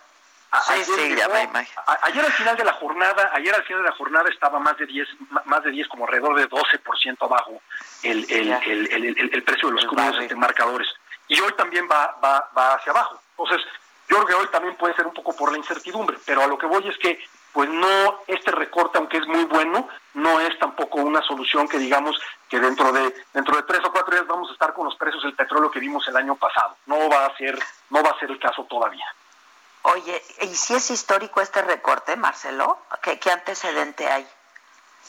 Sí, 0.66 0.84
sí, 0.84 1.14
ya 1.16 1.28
me 1.28 1.44
imagino. 1.44 1.82
ayer 2.02 2.24
al 2.24 2.32
final 2.32 2.56
de 2.56 2.64
la 2.64 2.72
jornada, 2.72 3.30
ayer 3.34 3.54
al 3.54 3.62
final 3.62 3.84
de 3.84 3.88
la 3.88 3.94
jornada 3.94 4.28
estaba 4.28 4.58
más 4.58 4.76
de 4.78 4.86
10, 4.86 5.08
más 5.44 5.62
de 5.62 5.70
10 5.70 5.86
como 5.86 6.06
alrededor 6.06 6.34
de 6.36 6.48
12% 6.48 7.16
abajo 7.20 7.62
el, 8.02 8.26
el, 8.28 8.52
el, 8.64 9.30
el, 9.32 9.42
precio 9.44 9.68
de 9.68 9.74
los 9.74 9.84
crudos 9.84 10.18
de 10.18 10.34
marcadores. 10.34 10.88
Y 11.28 11.38
hoy 11.40 11.52
también 11.52 11.88
va, 11.88 12.18
va, 12.22 12.50
va 12.56 12.74
hacia 12.74 12.90
abajo. 12.90 13.22
Entonces, 13.38 13.64
yo 14.10 14.16
creo 14.16 14.26
que 14.26 14.34
hoy 14.34 14.48
también 14.48 14.76
puede 14.76 14.94
ser 14.94 15.06
un 15.06 15.14
poco 15.14 15.34
por 15.36 15.52
la 15.52 15.58
incertidumbre, 15.58 16.18
pero 16.26 16.42
a 16.42 16.48
lo 16.48 16.58
que 16.58 16.66
voy 16.66 16.86
es 16.88 16.98
que 16.98 17.24
pues 17.52 17.68
no 17.70 18.20
este 18.26 18.50
recorte 18.50 18.98
aunque 18.98 19.18
es 19.18 19.26
muy 19.26 19.44
bueno 19.44 19.88
no 20.14 20.40
es 20.40 20.56
tampoco 20.58 20.98
una 20.98 21.20
solución 21.22 21.68
que 21.68 21.78
digamos 21.78 22.16
que 22.48 22.60
dentro 22.60 22.92
de 22.92 23.14
dentro 23.32 23.56
de 23.56 23.62
tres 23.64 23.80
o 23.84 23.92
cuatro 23.92 24.14
días 24.14 24.26
vamos 24.26 24.50
a 24.50 24.52
estar 24.52 24.72
con 24.72 24.84
los 24.84 24.96
precios 24.96 25.22
del 25.22 25.34
petróleo 25.34 25.70
que 25.70 25.80
vimos 25.80 26.06
el 26.08 26.16
año 26.16 26.36
pasado. 26.36 26.76
No 26.86 27.08
va 27.08 27.26
a 27.26 27.36
ser 27.36 27.58
no 27.90 28.02
va 28.02 28.10
a 28.10 28.18
ser 28.18 28.30
el 28.30 28.38
caso 28.38 28.64
todavía. 28.64 29.06
Oye 29.82 30.22
y 30.42 30.54
si 30.54 30.74
es 30.74 30.90
histórico 30.90 31.40
este 31.40 31.62
recorte 31.62 32.16
Marcelo 32.16 32.78
qué, 33.02 33.18
qué 33.18 33.30
antecedente 33.30 34.08
hay 34.08 34.26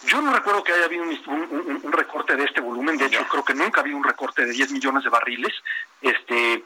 yo 0.03 0.21
no 0.21 0.33
recuerdo 0.33 0.63
que 0.63 0.73
haya 0.73 0.85
habido 0.85 1.03
un, 1.03 1.91
recorte 1.91 2.35
de 2.35 2.45
este 2.45 2.59
volumen, 2.59 2.97
de 2.97 3.05
hecho 3.05 3.23
creo 3.27 3.45
que 3.45 3.53
nunca 3.53 3.81
ha 3.81 3.83
habido 3.83 3.97
un 3.97 4.03
recorte 4.03 4.45
de 4.45 4.51
10 4.51 4.71
millones 4.71 5.03
de 5.03 5.11
barriles. 5.11 5.53
Este, 6.01 6.63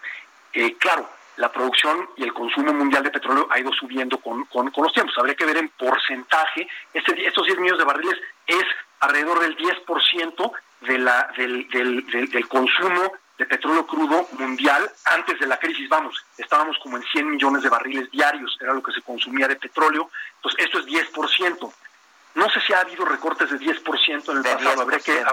eh, 0.54 0.76
claro, 0.78 1.10
la 1.38 1.52
producción 1.52 2.10
y 2.16 2.24
el 2.24 2.34
consumo 2.34 2.74
mundial 2.74 3.04
de 3.04 3.12
petróleo 3.12 3.48
ha 3.52 3.60
ido 3.60 3.72
subiendo 3.74 4.18
con, 4.20 4.46
con, 4.46 4.72
los 4.76 4.94
tiempos. 4.94 5.18
Habría 5.18 5.36
que 5.36 5.46
ver 5.46 5.58
en 5.58 5.70
porcentaje, 5.70 6.68
este, 6.94 7.28
estos 7.28 7.46
10 7.46 7.60
millones 7.60 7.80
de 7.80 7.86
barriles 7.86 8.18
es 8.48 8.64
alrededor 9.00 9.40
del 9.40 9.58
10% 9.58 10.52
de 10.82 10.98
la, 11.00 11.30
del, 11.38 11.68
del, 11.70 12.30
del, 12.30 12.48
consumo 12.48 13.12
de 13.38 13.46
petróleo 13.46 13.86
crudo 13.86 14.28
mundial 14.40 14.90
antes 15.06 15.40
de 15.40 15.48
la 15.48 15.58
crisis. 15.58 15.90
Vamos, 15.90 16.16
estábamos 16.38 16.78
como 16.82 16.98
en 16.98 17.04
100 17.04 17.30
millones 17.30 17.64
de 17.64 17.70
barriles 17.70 18.10
diarios, 18.12 18.58
era 18.62 18.74
lo 18.74 18.82
que 18.82 18.94
se 18.94 19.02
consumía 19.02 19.48
de 19.48 19.58
petróleo. 19.58 20.10
Entonces, 20.38 20.66
esto 20.66 20.80
es 20.80 20.86
10%. 20.86 21.74
No 22.36 22.50
sé 22.50 22.60
si 22.62 22.74
ha 22.74 22.82
habido 22.82 23.06
recortes 23.06 23.50
de 23.50 23.58
10% 23.58 24.32
en 24.32 24.38
el 24.38 24.44
pasado, 24.44 24.82
habría 24.82 25.00
que, 25.00 25.24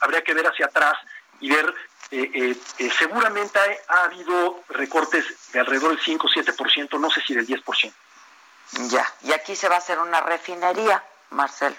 habría 0.00 0.22
que 0.22 0.34
ver 0.34 0.46
hacia 0.46 0.66
atrás 0.66 0.98
y 1.42 1.50
ver 1.50 1.74
eh, 2.10 2.30
eh, 2.34 2.56
eh, 2.78 2.90
seguramente 2.98 3.58
ha, 3.88 4.04
habido 4.04 4.62
recortes 4.68 5.24
de 5.52 5.60
alrededor 5.60 5.90
del 5.90 6.00
5 6.00 6.26
o 6.26 6.30
7%, 6.30 7.00
no 7.00 7.10
sé 7.10 7.20
si 7.26 7.34
del 7.34 7.46
10%. 7.46 7.92
Ya, 8.88 9.06
y 9.22 9.32
aquí 9.32 9.54
se 9.54 9.68
va 9.68 9.74
a 9.74 9.78
hacer 9.78 9.98
una 9.98 10.20
refinería, 10.20 11.02
Marcel. 11.30 11.74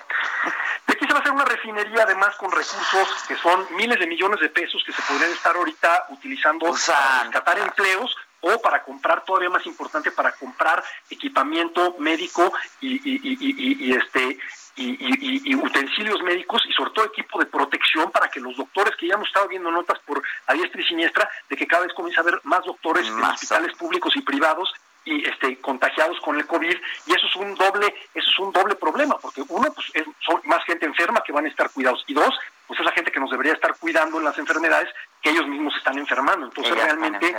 aquí 0.87 1.05
se 1.05 1.13
va 1.13 1.19
a 1.19 1.21
hacer 1.21 1.31
una 1.31 1.45
refinería 1.45 2.03
además 2.03 2.35
con 2.35 2.51
recursos 2.51 3.07
que 3.27 3.35
son 3.37 3.67
miles 3.75 3.99
de 3.99 4.05
millones 4.05 4.39
de 4.39 4.49
pesos 4.49 4.83
que 4.85 4.91
se 4.91 5.01
podrían 5.03 5.31
estar 5.31 5.55
ahorita 5.55 6.07
utilizando 6.09 6.65
para 6.85 7.23
rescatar 7.23 7.59
empleos 7.59 8.15
o 8.41 8.59
para 8.59 8.83
comprar, 8.83 9.23
todavía 9.23 9.49
más 9.49 9.65
importante, 9.65 10.11
para 10.11 10.33
comprar 10.33 10.83
equipamiento 11.09 11.95
médico 11.99 12.51
y, 12.81 12.95
y, 13.05 13.87
y 13.87 13.95
este 13.95 14.37
y, 14.75 15.55
utensilios 15.55 16.21
médicos 16.23 16.63
y 16.67 16.73
sobre 16.73 16.91
todo 16.91 17.05
equipo 17.05 17.39
de 17.39 17.45
protección 17.45 18.11
para 18.11 18.27
que 18.27 18.39
los 18.39 18.55
doctores, 18.55 18.95
que 18.95 19.07
ya 19.07 19.15
hemos 19.15 19.27
estado 19.27 19.47
viendo 19.47 19.71
notas 19.71 19.99
por 19.99 20.21
a 20.47 20.53
diestra 20.53 20.81
y 20.81 20.85
siniestra, 20.85 21.29
de 21.49 21.55
que 21.55 21.67
cada 21.67 21.83
vez 21.83 21.93
comienza 21.93 22.21
a 22.21 22.23
haber 22.23 22.39
más 22.43 22.65
doctores 22.65 23.07
en 23.07 23.21
hospitales 23.21 23.75
públicos 23.77 24.15
y 24.15 24.21
privados 24.21 24.73
y 25.05 25.27
este 25.27 25.59
contagiados 25.59 26.19
con 26.21 26.37
el 26.37 26.47
COVID 26.47 26.77
y 27.07 27.13
eso 27.13 27.27
es 27.27 27.35
un 27.35 27.55
doble 27.55 27.87
eso 28.13 28.29
es 28.29 28.39
un 28.39 28.53
doble 28.53 28.75
problema 28.75 29.17
porque 29.17 29.43
uno 29.49 29.69
pues 29.73 29.87
es, 29.93 30.05
son 30.25 30.39
más 30.45 30.63
gente 30.63 30.85
enferma 30.85 31.21
que 31.25 31.33
van 31.33 31.43
a 31.43 31.49
estar 31.49 31.69
cuidados 31.71 32.05
y 32.07 32.13
dos 32.13 32.33
pues 32.65 32.79
es 32.79 32.85
la 32.85 32.93
gente 32.93 33.11
que 33.11 33.19
nos 33.19 33.29
debería 33.29 33.51
estar 33.51 33.75
cuidando 33.77 34.17
en 34.17 34.23
las 34.23 34.37
enfermedades 34.37 34.87
que 35.21 35.31
ellos 35.31 35.45
mismos 35.45 35.75
están 35.75 35.97
enfermando 35.97 36.45
entonces 36.45 36.73
realmente 36.73 37.35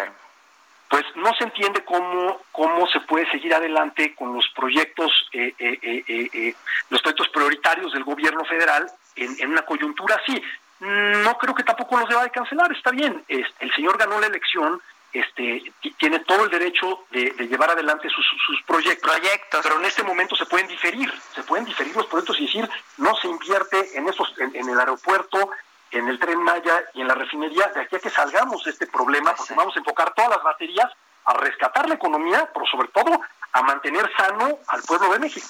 pues 0.95 1.05
no 1.17 1.35
se 1.35 1.43
entiende 1.43 1.85
cómo, 1.85 2.41
cómo 2.53 2.87
se 2.87 3.01
puede 3.01 3.29
seguir 3.33 3.53
adelante 3.53 4.15
con 4.15 4.33
los 4.33 4.49
proyectos, 4.55 5.11
eh, 5.33 5.53
eh, 5.59 6.05
eh, 6.07 6.55
los 6.89 7.03
proyectos 7.03 7.31
prioritarios 7.31 7.93
del 7.93 8.05
gobierno 8.05 8.45
federal 8.45 8.87
en, 9.17 9.51
una 9.51 9.63
coyuntura 9.63 10.15
así. 10.23 10.41
No 10.79 11.37
creo 11.37 11.53
que 11.53 11.65
tampoco 11.65 11.99
los 11.99 12.09
deba 12.09 12.23
de 12.23 12.31
cancelar, 12.31 12.71
está 12.71 12.93
bien. 12.93 13.25
el 13.27 13.75
señor 13.75 13.99
ganó 13.99 14.21
la 14.21 14.29
elección, 14.29 14.81
este, 15.13 15.65
tiene 15.99 16.21
todo 16.21 16.45
el 16.45 16.51
derecho 16.51 17.07
de, 17.11 17.33
llevar 17.49 17.71
adelante 17.71 18.09
sus, 18.09 18.63
proyectos, 18.65 19.11
proyectos, 19.11 19.61
pero 19.65 19.81
en 19.81 19.87
este 19.87 20.05
momento 20.05 20.37
se 20.37 20.47
pueden 20.47 20.69
diferir, 20.69 21.13
se 21.35 21.43
pueden 21.43 21.65
diferir 21.65 21.97
los 21.97 22.07
proyectos 22.07 22.39
y 22.39 22.47
decir, 22.47 22.71
no 22.99 23.17
se 23.17 23.27
invierte 23.27 23.99
en, 23.99 24.09
esos, 24.09 24.33
en 24.39 24.69
el 24.69 24.79
aeropuerto, 24.79 25.51
en 25.99 26.09
el 26.09 26.19
tren 26.19 26.43
Maya 26.43 26.85
y 26.95 27.01
en 27.01 27.09
la 27.09 27.15
refinería 27.15 27.69
de 27.69 27.83
aquí 27.83 27.97
a 27.97 28.01
que 28.01 28.11
salgamos 28.11 28.65
de 28.65 28.71
este 28.71 28.87
problema, 28.87 29.35
porque 29.35 29.55
vamos 29.55 29.75
a 29.77 29.79
enfocar 29.79 30.13
todas 30.15 30.31
las 30.31 30.43
baterías 30.43 30.91
a 31.25 31.35
rescatar 31.35 31.89
la 31.89 31.95
economía, 31.95 32.51
pero 32.53 32.67
sobre 32.67 32.89
todo 32.89 33.21
a 33.53 33.63
mantener 33.63 34.11
sano 34.17 34.59
al 34.69 34.83
pueblo 34.83 35.13
de 35.13 35.19
México. 35.21 35.47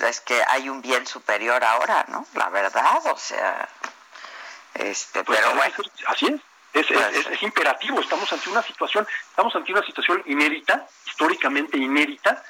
Es 0.00 0.20
que 0.20 0.42
hay 0.48 0.68
un 0.68 0.80
bien 0.80 1.06
superior 1.06 1.62
ahora, 1.62 2.04
¿no? 2.08 2.26
La 2.34 2.48
verdad, 2.48 3.00
o 3.06 3.16
sea, 3.16 3.68
este, 4.74 5.22
pues 5.24 5.38
pero 5.38 5.54
bueno. 5.54 5.74
Así 6.06 6.26
es. 6.26 6.40
Es, 6.72 6.90
es, 6.90 7.26
es, 7.26 7.42
imperativo, 7.42 8.00
estamos 8.00 8.32
ante 8.32 8.48
una 8.48 8.62
situación, 8.62 9.06
estamos 9.28 9.54
ante 9.54 9.72
una 9.72 9.84
situación 9.84 10.22
inédita, 10.24 10.86
históricamente 11.04 11.76
inédita, 11.76 12.42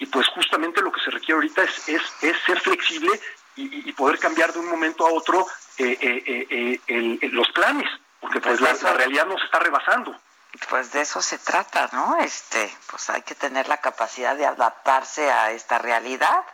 y 0.00 0.06
pues 0.06 0.26
justamente 0.28 0.80
lo 0.80 0.90
que 0.90 1.00
se 1.00 1.10
requiere 1.10 1.34
ahorita 1.34 1.62
es, 1.62 1.88
es, 1.88 2.02
es 2.22 2.36
ser 2.44 2.60
flexible 2.60 3.20
y, 3.54 3.92
poder 3.92 4.18
cambiar 4.18 4.52
de 4.52 4.60
un 4.60 4.68
momento 4.68 5.06
a 5.06 5.12
otro 5.12 5.46
eh, 5.78 5.98
eh, 6.00 6.80
eh, 6.86 7.28
los 7.30 7.48
planes, 7.50 7.88
porque 8.20 8.40
pues, 8.40 8.58
pues 8.58 8.82
la, 8.82 8.92
realidad 8.94 9.26
nos 9.26 9.42
está 9.42 9.58
rebasando. 9.60 10.18
Pues 10.68 10.92
de 10.92 11.02
eso 11.02 11.22
se 11.22 11.38
trata, 11.38 11.88
¿no? 11.92 12.16
Este, 12.18 12.74
pues 12.90 13.10
hay 13.10 13.22
que 13.22 13.34
tener 13.34 13.68
la 13.68 13.76
capacidad 13.76 14.34
de 14.36 14.46
adaptarse 14.46 15.30
a 15.30 15.52
esta 15.52 15.78
realidad. 15.78 16.44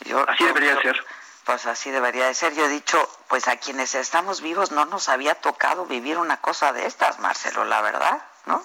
Yo, 0.00 0.28
así 0.28 0.44
debería 0.44 0.80
ser. 0.80 1.04
Pues 1.44 1.66
así 1.66 1.90
debería 1.90 2.26
de 2.26 2.34
ser. 2.34 2.54
Yo 2.54 2.64
he 2.64 2.68
dicho, 2.68 2.98
pues 3.28 3.48
a 3.48 3.56
quienes 3.56 3.94
estamos 3.94 4.40
vivos 4.40 4.72
no 4.72 4.86
nos 4.86 5.08
había 5.08 5.34
tocado 5.36 5.86
vivir 5.86 6.18
una 6.18 6.40
cosa 6.40 6.72
de 6.72 6.86
estas, 6.86 7.18
Marcelo, 7.20 7.64
la 7.64 7.80
verdad, 7.80 8.22
¿no? 8.46 8.64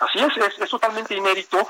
Así 0.00 0.18
es, 0.18 0.58
es, 0.58 0.70
totalmente 0.70 1.14
inédito. 1.14 1.68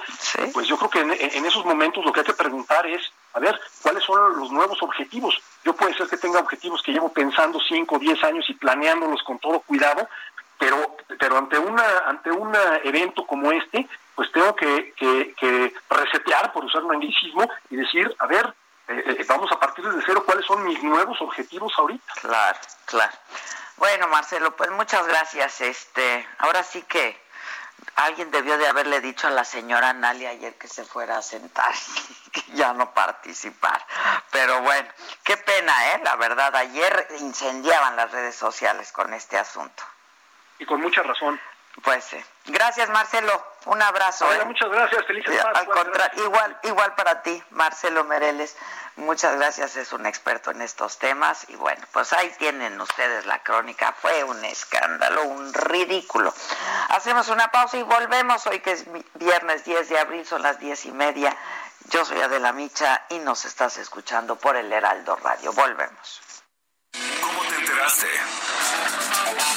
Pues 0.53 0.67
yo 0.67 0.77
creo 0.77 0.91
que 0.91 1.01
en, 1.01 1.47
esos 1.47 1.65
momentos 1.65 2.05
lo 2.05 2.13
que 2.13 2.21
hay 2.21 2.27
que 2.27 2.35
preguntar 2.35 2.87
es, 2.87 3.03
a 3.35 3.41
ver, 3.41 3.59
¿cuáles 3.83 4.05
son 4.05 4.39
los 4.39 4.51
nuevos 4.51 4.83
objetivos? 4.83 5.41
Yo 5.65 5.75
puede 5.75 5.95
ser 5.95 6.09
que 6.09 6.17
tenga 6.17 6.41
objetivos 6.41 6.83
que 6.83 6.93
llevo 6.93 7.13
pensando 7.13 7.59
5 7.61 7.95
o 7.95 7.99
10 7.99 8.25
años 8.25 8.45
y 8.49 8.55
planeándolos 8.55 9.23
con 9.23 9.39
todo 9.39 9.61
cuidado, 9.61 10.09
pero, 10.59 10.97
pero 11.19 11.39
ante 11.39 11.59
una 11.59 11.99
ante 12.07 12.31
un 12.31 12.53
evento 12.85 13.27
como 13.27 13.53
este, 13.53 13.89
pues 14.15 14.33
tengo 14.33 14.55
que, 14.57 14.93
que, 14.97 15.73
resetear, 15.89 16.53
por 16.53 16.65
usar 16.65 16.83
un 16.83 16.93
anglicismo, 16.93 17.49
y 17.71 17.77
decir, 17.77 18.13
a 18.19 18.27
ver, 18.27 18.53
eh, 18.89 19.17
eh, 19.21 19.25
vamos 19.29 19.51
a 19.53 19.61
partir 19.61 19.85
desde 19.85 20.03
cero, 20.05 20.25
¿cuáles 20.27 20.45
son 20.45 20.65
mis 20.65 20.83
nuevos 20.83 21.21
objetivos 21.21 21.73
ahorita? 21.79 22.13
Claro, 22.21 22.59
claro. 22.85 23.13
Bueno, 23.77 24.09
Marcelo, 24.09 24.57
pues 24.57 24.73
muchas 24.73 25.07
gracias. 25.07 25.61
Este, 25.61 26.27
ahora 26.39 26.65
sí 26.65 26.83
que 26.83 27.17
Alguien 27.97 28.31
debió 28.31 28.57
de 28.59 28.69
haberle 28.69 29.01
dicho 29.01 29.27
a 29.27 29.31
la 29.31 29.45
señora 29.45 29.93
Nalia 29.93 30.31
ayer 30.31 30.57
que 30.57 30.69
se 30.69 30.85
fuera 30.85 31.19
a 31.19 31.23
sentar 31.23 31.73
y 32.27 32.31
que 32.31 32.53
ya 32.53 32.73
no 32.73 32.93
participar. 32.95 33.85
Pero 34.31 34.61
bueno, 34.63 34.89
qué 35.25 35.37
pena, 35.37 35.93
¿eh? 35.93 36.01
La 36.05 36.17
verdad, 36.17 36.55
ayer 36.57 37.09
incendiaban 37.19 37.97
las 37.97 38.11
redes 38.13 38.37
sociales 38.37 38.93
con 38.93 39.13
este 39.15 39.39
asunto. 39.39 39.83
Y 40.59 40.67
con 40.67 40.81
mucha 40.81 41.03
razón. 41.03 41.41
Pues 41.83 42.05
sí. 42.05 42.23
Gracias, 42.47 42.89
Marcelo. 42.91 43.45
Un 43.67 43.83
abrazo. 43.83 44.33
¿eh? 44.33 44.45
Muchas 44.45 44.71
gracias, 44.71 45.05
feliz 45.07 45.25
igual, 46.17 46.59
igual 46.63 46.95
para 46.95 47.23
ti, 47.23 47.43
Marcelo 47.51 48.05
Mereles. 48.05 48.57
Muchas 48.97 49.37
gracias, 49.37 49.77
es 49.77 49.93
un 49.93 50.07
experto 50.07 50.51
en 50.51 50.61
estos 50.61 50.99
temas. 50.99 51.49
Y 51.49 51.57
bueno, 51.57 51.85
pues 51.93 52.13
ahí 52.13 52.33
tienen 52.39 52.81
ustedes 52.81 53.27
la 53.27 53.43
crónica. 53.43 53.95
Fue 54.01 54.25
un 54.25 54.45
escándalo, 54.45 55.23
un 55.23 55.55
ridículo. 55.55 56.35
Hacemos 56.89 57.29
una 57.29 57.49
pausa 57.49 57.77
y 57.77 57.83
volvemos 57.83 58.47
hoy 58.47 58.61
que 58.61 58.73
es 58.73 58.87
viernes 59.15 59.65
10 59.65 59.89
de 59.89 59.99
abril, 59.99 60.27
son 60.27 60.43
las 60.43 60.59
diez 60.59 60.85
y 60.85 60.93
media. 60.93 61.37
Yo 61.91 62.05
soy 62.05 62.21
Adela 62.21 62.53
Micha 62.53 63.07
y 63.09 63.19
nos 63.19 63.45
estás 63.45 63.79
escuchando 63.79 64.37
por 64.37 64.57
el 64.57 64.73
Heraldo 64.73 65.17
Radio. 65.17 65.53
Volvemos. 65.53 66.21
¿Cómo 67.21 67.41
te 67.43 67.55
enteraste? 67.55 68.09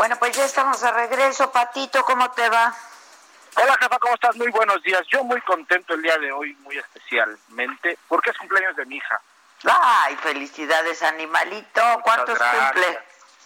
Bueno, 0.00 0.16
pues 0.18 0.34
ya 0.34 0.46
estamos 0.46 0.80
de 0.80 0.90
regreso. 0.92 1.52
Patito, 1.52 2.02
¿cómo 2.06 2.30
te 2.30 2.48
va? 2.48 2.74
Hola, 3.54 3.76
jefa, 3.78 3.98
¿cómo 3.98 4.14
estás? 4.14 4.34
Muy 4.34 4.48
buenos 4.48 4.82
días. 4.82 5.02
Yo 5.08 5.22
muy 5.24 5.38
contento 5.42 5.92
el 5.92 6.00
día 6.00 6.16
de 6.16 6.32
hoy, 6.32 6.54
muy 6.62 6.78
especialmente, 6.78 7.98
porque 8.08 8.30
es 8.30 8.38
cumpleaños 8.38 8.74
de 8.76 8.86
mi 8.86 8.96
hija. 8.96 9.20
Ay, 9.64 10.16
felicidades, 10.16 11.02
animalito. 11.02 11.82
¿Cuántos 12.02 12.38
cumple? 12.38 12.98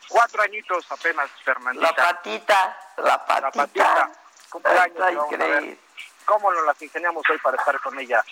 Cuatro 0.06 0.42
añitos 0.42 0.86
apenas, 0.92 1.28
Fernandita. 1.44 1.86
La 1.88 1.96
patita, 1.96 2.78
la 2.98 3.26
patita. 3.26 3.40
La 3.40 3.50
patita. 3.50 4.10
Cumpleaños. 4.48 5.00
Ay, 5.40 5.80
¿Cómo 6.24 6.52
nos 6.52 6.66
las 6.66 6.80
ingeniamos 6.80 7.28
hoy 7.30 7.38
para 7.38 7.56
estar 7.56 7.80
con 7.80 7.98
ella 7.98 8.24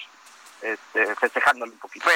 este, 0.60 1.16
festejándole 1.16 1.72
un 1.72 1.78
poquito? 1.80 2.08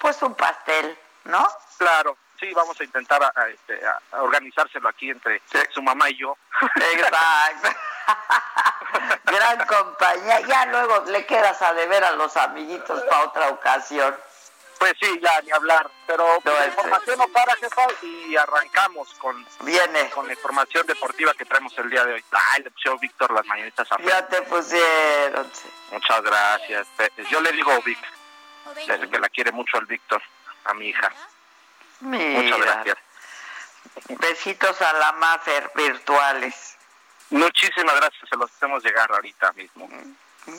pues 0.00 0.22
un 0.22 0.34
pastel, 0.34 0.98
¿no? 1.22 1.46
Claro, 1.78 2.16
sí, 2.42 2.52
vamos 2.52 2.78
a 2.80 2.84
intentar 2.84 3.22
a, 3.22 3.48
este, 3.48 3.80
organizárselo 4.12 4.88
aquí 4.88 5.10
entre 5.10 5.40
su 5.72 5.82
mamá 5.82 6.10
y 6.10 6.18
yo. 6.18 6.36
Exacto. 6.92 7.68
Gran 9.24 9.66
compañía. 9.66 10.40
Ya 10.40 10.66
luego 10.66 11.04
le 11.06 11.24
quedas 11.24 11.62
a 11.62 11.72
deber 11.74 12.04
a 12.04 12.12
los 12.12 12.36
amiguitos 12.36 13.02
para 13.04 13.24
otra 13.24 13.48
ocasión. 13.50 14.14
Pues 14.78 14.94
sí, 15.00 15.20
ya 15.22 15.40
ni 15.42 15.52
hablar. 15.52 15.88
Pero 16.06 16.26
pues, 16.42 16.58
la 16.58 16.66
información 16.66 17.18
no 17.18 17.28
para, 17.28 17.54
jefa, 17.54 17.86
y 18.02 18.36
arrancamos 18.36 19.14
con, 19.14 19.46
Viene. 19.60 20.10
con 20.10 20.26
la 20.26 20.32
información 20.32 20.84
deportiva 20.86 21.32
que 21.34 21.44
traemos 21.44 21.72
el 21.78 21.88
día 21.88 22.04
de 22.04 22.14
hoy. 22.14 22.24
Ay, 22.32 22.64
le 22.64 22.70
pusieron 22.72 22.98
Víctor 22.98 23.30
las 23.32 23.46
mañanitas 23.46 23.86
a 23.92 23.98
Ya 24.02 24.26
te 24.26 24.42
pusieron. 24.42 25.48
Muchas 25.92 26.22
gracias. 26.22 26.88
Yo 27.30 27.40
le 27.40 27.52
digo 27.52 27.80
Vic, 27.82 27.98
desde 28.74 29.08
que 29.08 29.20
la 29.20 29.28
quiere 29.28 29.52
mucho 29.52 29.78
al 29.78 29.86
Víctor, 29.86 30.20
a 30.64 30.74
mi 30.74 30.88
hija. 30.88 31.12
Muchas 32.02 32.58
gracias. 32.58 32.96
Besitos 34.08 34.80
a 34.82 34.92
la 34.94 35.12
Mafer 35.12 35.70
virtuales. 35.74 36.76
Muchísimas 37.30 37.96
gracias, 37.96 38.28
se 38.28 38.36
los 38.36 38.50
hacemos 38.50 38.84
llegar 38.84 39.10
ahorita 39.10 39.52
mismo. 39.52 39.88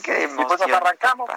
Qué 0.02 0.24
y 0.24 0.26
pues 0.34 0.48
nos 0.48 0.62
arrancamos. 0.62 1.30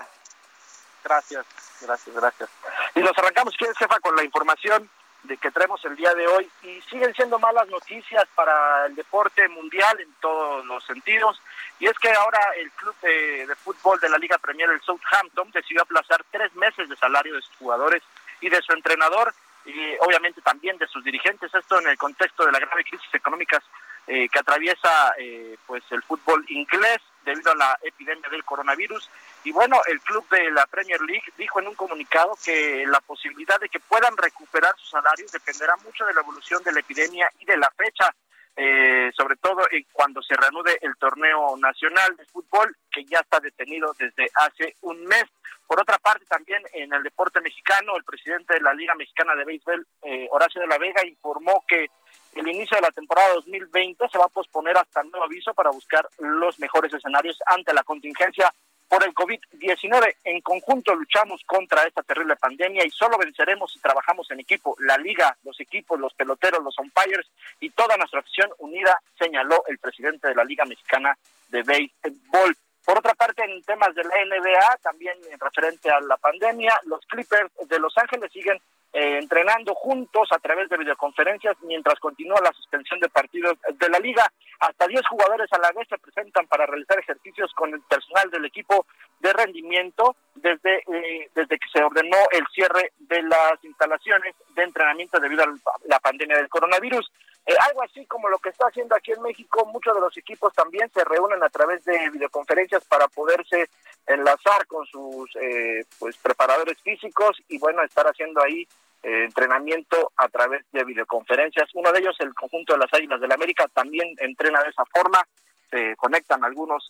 Gracias, 1.03 1.45
gracias, 1.81 2.15
gracias. 2.15 2.49
Y 2.95 3.01
nos 3.01 3.17
arrancamos, 3.17 3.55
¿quieres, 3.57 3.77
jefa, 3.77 3.99
con 3.99 4.15
la 4.15 4.23
información 4.23 4.89
de 5.23 5.37
que 5.37 5.51
traemos 5.51 5.83
el 5.85 5.95
día 5.95 6.13
de 6.13 6.27
hoy? 6.27 6.49
Y 6.63 6.81
siguen 6.89 7.13
siendo 7.13 7.39
malas 7.39 7.67
noticias 7.67 8.23
para 8.35 8.85
el 8.85 8.95
deporte 8.95 9.47
mundial 9.49 9.99
en 9.99 10.11
todos 10.21 10.65
los 10.65 10.83
sentidos. 10.85 11.39
Y 11.79 11.87
es 11.87 11.97
que 11.99 12.11
ahora 12.11 12.39
el 12.57 12.71
club 12.71 12.95
de, 13.01 13.45
de 13.45 13.55
fútbol 13.55 13.99
de 13.99 14.09
la 14.09 14.17
Liga 14.17 14.37
Premier, 14.37 14.69
el 14.69 14.81
Southampton, 14.81 15.51
decidió 15.51 15.81
aplazar 15.81 16.23
tres 16.31 16.53
meses 16.55 16.89
de 16.89 16.95
salario 16.95 17.35
de 17.35 17.41
sus 17.41 17.55
jugadores 17.57 18.01
y 18.41 18.49
de 18.49 18.61
su 18.61 18.73
entrenador 18.73 19.33
y 19.67 19.97
obviamente 19.99 20.41
también 20.41 20.77
de 20.77 20.87
sus 20.87 21.03
dirigentes. 21.03 21.53
Esto 21.53 21.79
en 21.79 21.87
el 21.87 21.97
contexto 21.97 22.45
de 22.45 22.51
la 22.51 22.59
grave 22.59 22.83
crisis 22.83 23.13
económica 23.13 23.61
eh, 24.07 24.29
que 24.29 24.39
atraviesa 24.39 25.13
eh, 25.17 25.57
pues 25.65 25.83
el 25.91 26.01
fútbol 26.01 26.45
inglés 26.47 26.99
debido 27.25 27.51
a 27.51 27.55
la 27.55 27.77
epidemia 27.83 28.29
del 28.29 28.45
coronavirus. 28.45 29.09
Y 29.43 29.51
bueno, 29.51 29.81
el 29.85 29.99
club 29.99 30.25
de 30.29 30.49
la 30.51 30.65
Premier 30.67 31.01
League 31.01 31.33
dijo 31.37 31.59
en 31.59 31.67
un 31.67 31.75
comunicado 31.75 32.37
que 32.43 32.85
la 32.87 33.01
posibilidad 33.01 33.59
de 33.59 33.67
que 33.67 33.81
puedan 33.81 34.15
recuperar 34.15 34.73
sus 34.77 34.89
salarios 34.91 35.31
dependerá 35.31 35.75
mucho 35.83 36.05
de 36.05 36.13
la 36.13 36.21
evolución 36.21 36.63
de 36.63 36.71
la 36.71 36.79
epidemia 36.79 37.29
y 37.39 37.45
de 37.45 37.57
la 37.57 37.69
fecha. 37.71 38.15
Eh, 38.59 39.11
sobre 39.15 39.35
todo 39.35 39.61
cuando 39.93 40.19
se 40.23 40.35
reanude 40.35 40.79
el 40.81 40.97
torneo 40.97 41.55
nacional 41.57 42.17
de 42.17 42.25
fútbol 42.25 42.75
que 42.89 43.05
ya 43.05 43.19
está 43.19 43.39
detenido 43.39 43.93
desde 43.99 44.27
hace 44.33 44.75
un 44.81 45.03
mes. 45.05 45.25
Por 45.67 45.79
otra 45.79 45.99
parte, 45.99 46.25
también 46.25 46.63
en 46.73 46.91
el 46.91 47.03
deporte 47.03 47.39
mexicano, 47.39 47.95
el 47.95 48.03
presidente 48.03 48.55
de 48.55 48.61
la 48.61 48.73
Liga 48.73 48.95
Mexicana 48.95 49.35
de 49.35 49.45
Béisbol, 49.45 49.85
eh, 50.01 50.27
Horacio 50.31 50.59
de 50.59 50.67
la 50.67 50.79
Vega, 50.79 51.05
informó 51.05 51.63
que 51.67 51.85
el 52.33 52.47
inicio 52.47 52.77
de 52.77 52.81
la 52.81 52.91
temporada 52.91 53.35
2020 53.35 54.09
se 54.09 54.17
va 54.17 54.25
a 54.25 54.29
posponer 54.29 54.75
hasta 54.75 55.03
nuevo 55.03 55.25
aviso 55.25 55.53
para 55.53 55.69
buscar 55.69 56.09
los 56.17 56.59
mejores 56.59 56.91
escenarios 56.91 57.37
ante 57.45 57.73
la 57.75 57.83
contingencia 57.83 58.51
por 58.87 59.03
el 59.03 59.13
COVID-19. 59.13 60.15
En 60.23 60.41
conjunto 60.41 60.95
luchamos 60.95 61.41
contra 61.45 61.83
esta 61.83 62.03
terrible 62.03 62.35
pandemia 62.35 62.85
y 62.85 62.89
solo 62.89 63.17
venceremos 63.17 63.71
si 63.71 63.79
trabajamos 63.79 64.29
en 64.31 64.39
equipo. 64.39 64.75
La 64.79 64.97
liga, 64.97 65.35
los 65.43 65.59
equipos, 65.59 65.99
los 65.99 66.13
peloteros, 66.13 66.63
los 66.63 66.77
umpires 66.79 67.27
y 67.59 67.69
toda 67.71 67.97
nuestra 67.97 68.19
afición 68.19 68.49
unida, 68.59 69.01
señaló 69.17 69.63
el 69.67 69.77
presidente 69.77 70.27
de 70.27 70.35
la 70.35 70.43
Liga 70.43 70.65
Mexicana 70.65 71.17
de 71.49 71.63
Béisbol. 71.63 72.55
Por 72.85 72.99
otra 72.99 73.13
parte, 73.15 73.43
en 73.43 73.61
temas 73.63 73.93
de 73.95 74.03
la 74.03 74.09
NBA, 74.09 74.77
también 74.81 75.17
en 75.29 75.39
referente 75.39 75.89
a 75.89 75.99
la 75.99 76.15
pandemia, 76.15 76.79
los 76.85 77.05
Clippers 77.07 77.51
de 77.67 77.79
Los 77.79 77.97
Ángeles 77.97 78.31
siguen 78.31 78.61
eh, 78.99 79.19
entrenando 79.19 79.75
juntos 79.75 80.27
a 80.31 80.39
través 80.39 80.69
de 80.69 80.77
videoconferencias 80.77 81.55
mientras 81.61 81.99
continúa 81.99 82.41
la 82.41 82.51
suspensión 82.51 82.99
de 82.99 83.07
partidos 83.09 83.55
de 83.77 83.89
la 83.89 83.99
liga. 83.99 84.25
Hasta 84.59 84.87
10 84.87 85.05
jugadores 85.05 85.53
a 85.53 85.59
la 85.59 85.71
vez 85.71 85.87
se 85.87 85.99
presentan 85.99 86.47
para 86.47 86.65
realizar 86.65 86.97
ejercicios 86.97 87.53
con 87.53 87.71
el 87.75 87.81
personal 87.81 88.31
del 88.31 88.45
equipo 88.45 88.87
de 89.19 89.33
rendimiento 89.33 90.15
desde, 90.33 90.77
eh, 90.77 91.29
desde 91.35 91.59
que 91.59 91.69
se 91.71 91.83
ordenó 91.83 92.17
el 92.31 92.43
cierre 92.55 92.93
de 92.97 93.21
las 93.21 93.63
instalaciones 93.63 94.33
de 94.55 94.63
entrenamiento 94.63 95.19
debido 95.19 95.43
a 95.43 95.53
la 95.85 95.99
pandemia 95.99 96.37
del 96.37 96.49
coronavirus. 96.49 97.07
Eh, 97.45 97.55
algo 97.69 97.83
así 97.83 98.03
como 98.07 98.29
lo 98.29 98.39
que 98.39 98.49
está 98.49 98.65
haciendo 98.65 98.95
aquí 98.95 99.11
en 99.11 99.21
México, 99.21 99.63
muchos 99.67 99.93
de 99.93 100.01
los 100.01 100.17
equipos 100.17 100.51
también 100.55 100.89
se 100.91 101.03
reúnen 101.05 101.43
a 101.43 101.49
través 101.49 101.85
de 101.85 102.09
videoconferencias 102.09 102.83
para 102.85 103.07
poderse 103.09 103.69
enlazar 104.07 104.65
con 104.65 104.87
sus 104.87 105.35
eh, 105.35 105.85
pues 105.99 106.17
preparadores 106.17 106.81
físicos 106.81 107.37
y 107.47 107.59
bueno, 107.59 107.83
estar 107.83 108.07
haciendo 108.07 108.41
ahí 108.41 108.67
eh, 109.03 109.25
entrenamiento 109.25 110.11
a 110.17 110.27
través 110.29 110.65
de 110.71 110.83
videoconferencias. 110.83 111.69
Uno 111.73 111.91
de 111.91 111.99
ellos, 111.99 112.15
el 112.19 112.33
conjunto 112.33 112.73
de 112.73 112.79
las 112.79 112.93
Águilas 112.93 113.19
del 113.19 113.29
la 113.29 113.35
América, 113.35 113.67
también 113.73 114.15
entrena 114.19 114.61
de 114.63 114.69
esa 114.69 114.83
forma, 114.85 115.25
se 115.69 115.97
conectan 115.97 116.45
algunos 116.45 116.89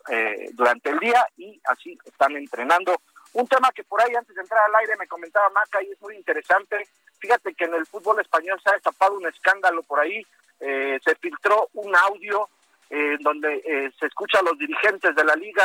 durante 0.54 0.92
el 0.92 1.00
día 1.00 1.26
y 1.36 1.60
así 1.66 1.98
están 2.06 2.38
entrenando. 2.38 3.02
Un 3.34 3.48
tema 3.48 3.72
que 3.72 3.84
por 3.84 4.00
ahí 4.04 4.14
antes 4.14 4.36
de 4.36 4.42
entrar 4.42 4.62
al 4.68 4.76
aire 4.82 4.96
me 5.00 5.08
comentaba 5.08 5.50
Maca 5.50 5.82
y 5.82 5.92
es 5.92 6.00
muy 6.00 6.16
interesante. 6.16 6.88
Fíjate 7.18 7.56
que 7.56 7.66
en 7.66 7.74
el 7.74 7.88
fútbol 7.88 8.20
español 8.22 8.62
se 8.62 8.70
ha 8.70 8.74
destapado 8.74 9.18
un 9.18 9.26
escándalo 9.26 9.82
por 9.82 10.00
ahí 10.00 10.24
eh, 10.60 11.00
se 11.04 11.16
filtró 11.16 11.70
un 11.74 11.96
audio 11.96 12.50
en 12.90 13.18
donde 13.18 13.62
eh, 13.66 13.92
se 14.00 14.06
escucha 14.06 14.40
a 14.40 14.44
los 14.44 14.58
dirigentes 14.58 15.14
de 15.16 15.24
la 15.24 15.36
liga, 15.36 15.64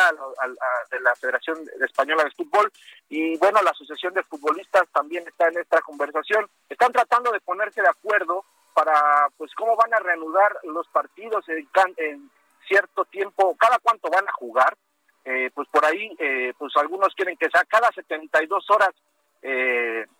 de 0.91 1.01
la 1.01 1.15
Federación 1.15 1.59
Española 1.81 2.25
de 2.25 2.31
Fútbol 2.33 2.73
y 3.09 3.37
bueno, 3.39 3.61
la 3.63 3.71
Asociación 3.71 4.15
de 4.15 4.25
Futbolistas 4.25 4.89
también 4.93 5.25
está 5.27 5.49
en 5.49 5.59
esta 5.59 5.81
conversación. 5.83 6.49
Están 6.69 6.93
tratando 6.93 7.31
de 7.31 7.41
ponerse 7.41 7.81
de 7.81 7.89
acuerdo 7.89 8.45
para 8.75 9.29
pues 9.37 9.53
cómo 9.55 9.77
van 9.77 9.95
a 9.95 10.01
reanudar 10.01 10.57
los 10.65 10.89
partidos 10.89 11.45
en, 11.49 12.31
cierto 12.67 13.05
tiempo, 13.07 13.57
cada 13.59 13.79
cuánto 13.79 14.09
van 14.11 14.27
a 14.29 14.33
jugar. 14.33 14.77
Eh, 15.25 15.51
pues 15.55 15.69
por 15.69 15.85
ahí, 15.85 16.17
pues 16.59 16.77
algunos 16.77 17.15
quieren 17.15 17.37
que 17.37 17.49
sea 17.51 17.65
cada 17.69 17.93
72 17.93 18.71
horas 18.71 18.91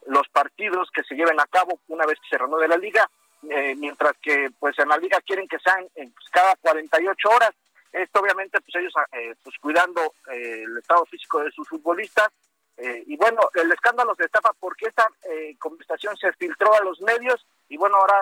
los 0.07 0.29
partidos 0.29 0.91
que 0.93 1.03
se 1.05 1.15
lleven 1.15 1.41
a 1.41 1.47
cabo 1.47 1.81
una 1.89 2.05
vez 2.07 2.19
que 2.21 2.29
se 2.29 2.39
reanude 2.39 2.67
la 2.67 2.77
liga 2.77 3.09
eh, 3.51 3.75
mientras 3.77 4.13
que 4.21 4.51
pues 4.59 4.79
en 4.79 4.89
la 4.89 4.97
liga 4.97 5.21
quieren 5.21 5.49
que 5.49 5.59
sean 5.59 5.85
eh, 5.95 6.11
pues, 6.15 6.29
cada 6.31 6.55
48 6.57 7.29
horas. 7.31 7.51
Esto 7.93 8.21
obviamente 8.21 8.61
pues 8.61 8.75
ellos 8.77 8.93
eh, 9.13 9.35
pues 9.43 9.57
cuidando 9.61 10.15
el 10.29 10.79
estado 10.79 11.05
físico 11.07 11.43
de 11.43 11.51
sus 11.51 11.69
futbolistas. 11.69 12.29
y 13.07 13.17
bueno, 13.17 13.41
el 13.55 13.71
escándalo 13.71 14.15
se 14.15 14.23
destapa 14.23 14.53
porque 14.59 14.87
esta 14.87 15.07
conversación 15.59 16.17
se 16.17 16.33
filtró 16.33 16.75
a 16.75 16.81
los 16.81 17.01
medios 17.03 17.47
y 17.69 17.77
bueno, 17.77 17.97
ahora 17.97 18.17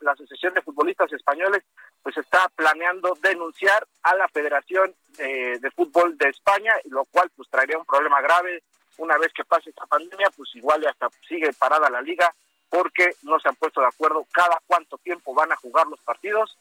la 0.00 0.12
Asociación 0.12 0.54
de 0.54 0.62
Futbolistas 0.62 1.12
Españoles 1.12 1.62
pues 2.02 2.16
está 2.16 2.48
planeando 2.54 3.16
denunciar 3.22 3.86
a 4.02 4.14
la 4.14 4.28
Federación 4.28 4.94
eh, 5.18 5.58
de 5.60 5.70
Fútbol 5.70 6.16
de 6.16 6.28
España, 6.28 6.74
lo 6.84 7.04
cual 7.06 7.30
pues 7.36 7.48
traería 7.50 7.78
un 7.78 7.84
problema 7.84 8.20
grave 8.20 8.62
una 8.98 9.16
vez 9.18 9.32
que 9.32 9.44
pase 9.44 9.70
esta 9.70 9.86
pandemia, 9.86 10.28
pues 10.36 10.54
igual 10.54 10.86
hasta 10.86 11.08
sigue 11.26 11.52
parada 11.54 11.88
la 11.90 12.02
liga 12.02 12.34
porque 12.70 13.16
no 13.22 13.38
se 13.40 13.48
han 13.48 13.56
puesto 13.56 13.80
de 13.80 13.88
acuerdo 13.88 14.24
cada 14.32 14.58
cuánto 14.66 14.96
tiempo 14.98 15.34
van 15.34 15.52
a 15.52 15.56
jugar 15.56 15.86
los 15.88 16.00
partidos 16.00 16.56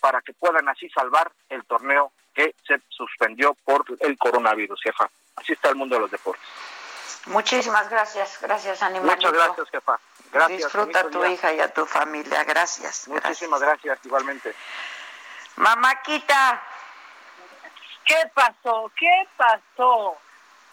para 0.00 0.20
que 0.20 0.32
puedan 0.34 0.68
así 0.68 0.88
salvar 0.90 1.32
el 1.48 1.64
torneo 1.64 2.12
que 2.34 2.54
se 2.66 2.80
suspendió 2.88 3.54
por 3.64 3.84
el 4.00 4.16
coronavirus, 4.18 4.80
jefa. 4.82 5.10
Así 5.36 5.52
está 5.52 5.70
el 5.70 5.76
mundo 5.76 5.96
de 5.96 6.02
los 6.02 6.10
deportes. 6.10 6.44
Muchísimas 7.26 7.88
gracias, 7.90 8.38
gracias 8.40 8.82
Animalito. 8.82 9.16
Muchas 9.16 9.32
gracias, 9.32 9.70
jefa. 9.70 10.00
Gracias. 10.32 10.58
Disfruta 10.58 11.00
a 11.00 11.10
tu 11.10 11.24
hija 11.24 11.52
y 11.52 11.60
a 11.60 11.72
tu 11.72 11.84
familia, 11.86 12.44
gracias. 12.44 13.08
Muchísimas 13.08 13.60
gracias, 13.60 13.98
igualmente. 14.04 14.54
Mamáquita. 15.56 16.62
¿Qué 18.04 18.30
pasó? 18.34 18.90
¿Qué 18.96 19.28
pasó? 19.36 20.16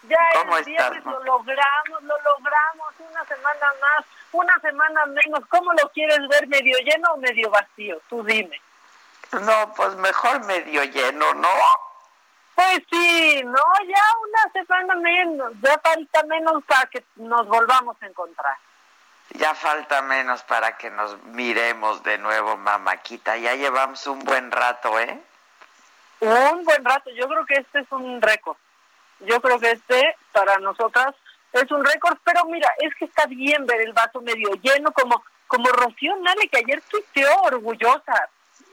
Ya 0.08 0.18
el 0.34 0.66
viernes 0.66 1.06
lo 1.06 1.24
logramos, 1.24 2.04
lo 2.04 2.16
logramos, 2.22 2.94
una 3.00 3.26
semana 3.26 3.74
más, 3.82 4.06
una 4.32 4.60
semana 4.60 5.06
menos. 5.08 5.42
¿Cómo 5.50 5.74
lo 5.74 5.90
quieres 5.90 6.28
ver, 6.30 6.48
medio 6.48 6.78
lleno 6.80 7.14
o 7.14 7.18
medio 7.18 7.50
vacío? 7.50 8.00
Tú 8.10 8.24
dime. 8.24 8.62
No, 9.32 9.74
pues 9.76 9.96
mejor 9.96 10.44
medio 10.46 10.84
lleno, 10.84 11.34
¿no? 11.34 11.50
Pues 12.56 12.82
sí, 12.90 13.42
no, 13.44 13.62
ya 13.86 14.04
una 14.22 14.52
semana 14.52 14.96
menos, 14.96 15.54
ya 15.62 15.78
falta 15.80 16.24
menos 16.24 16.64
para 16.64 16.88
que 16.88 17.04
nos 17.18 17.48
volvamos 17.48 17.96
a 18.02 18.08
encontrar. 18.08 18.58
Ya 19.32 19.54
falta 19.54 20.02
menos 20.02 20.42
para 20.44 20.78
que 20.78 20.90
nos 20.90 21.22
miremos 21.26 22.02
de 22.04 22.18
nuevo, 22.18 22.58
mamáquita. 22.58 23.38
Ya 23.38 23.56
llevamos 23.56 24.08
un 24.08 24.20
buen 24.20 24.52
rato, 24.52 24.98
¿eh? 25.00 25.22
Un 26.22 26.64
buen 26.64 26.84
rato. 26.84 27.10
Yo 27.12 27.28
creo 27.28 27.46
que 27.46 27.56
este 27.56 27.80
es 27.80 27.92
un 27.92 28.22
récord. 28.22 28.58
Yo 29.22 29.42
creo 29.42 29.60
que 29.60 29.72
este, 29.72 30.16
para 30.32 30.58
nosotras, 30.60 31.16
es 31.54 31.72
un 31.72 31.84
récord. 31.84 32.18
Pero 32.24 32.46
mira, 32.46 32.70
es 32.80 32.94
que 32.96 33.06
está 33.06 33.26
bien 33.26 33.66
ver 33.66 33.82
el 33.82 33.94
vaso 33.94 34.22
medio 34.22 34.52
lleno, 34.62 34.92
como, 34.92 35.24
como 35.48 35.70
Rocío 35.70 36.16
Nale, 36.18 36.48
que 36.50 36.58
ayer 36.58 36.82
tuiteó 36.90 37.30
orgullosa 37.44 38.30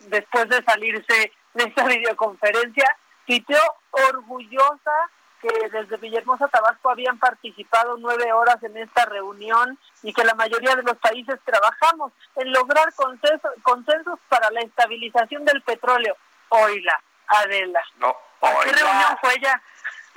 después 0.09 0.49
de 0.49 0.63
salirse 0.63 1.33
de 1.55 1.65
esta 1.65 1.85
videoconferencia, 1.87 2.97
tuiteó 3.27 3.61
orgullosa 3.91 4.93
que 5.41 5.69
desde 5.69 5.99
Villahermosa, 5.99 6.49
Tabasco, 6.49 6.91
habían 6.91 7.19
participado 7.19 7.97
nueve 7.99 8.33
horas 8.33 8.63
en 8.63 8.79
esta 8.79 9.05
reunión 9.05 9.79
y 10.03 10.13
que 10.15 10.25
la 10.25 10.35
mayoría 10.35 10.75
de 10.75 10.83
los 10.83 10.97
países 10.97 11.39
trabajamos 11.45 12.13
en 12.37 12.51
lograr 12.51 12.95
consensos, 12.95 13.51
consensos 13.63 14.19
para 14.31 14.51
la 14.51 14.61
estabilización 14.63 15.45
del 15.45 15.61
petróleo. 15.61 16.17
Oila, 16.49 16.99
Adela. 17.27 17.83
No, 17.99 18.17
¿A 18.41 18.65
qué 18.65 18.73
reunión 18.73 19.19
fue 19.21 19.35
ella? 19.35 19.61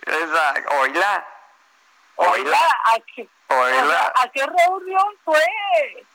Exacto, 0.07 0.73
oila. 0.79 1.25
Oila, 2.15 2.57
¿a 2.85 2.99
qué. 3.15 3.27
¿a 3.49 4.29
qué 4.33 4.45
reunión 4.45 5.13
fue? 5.23 6.05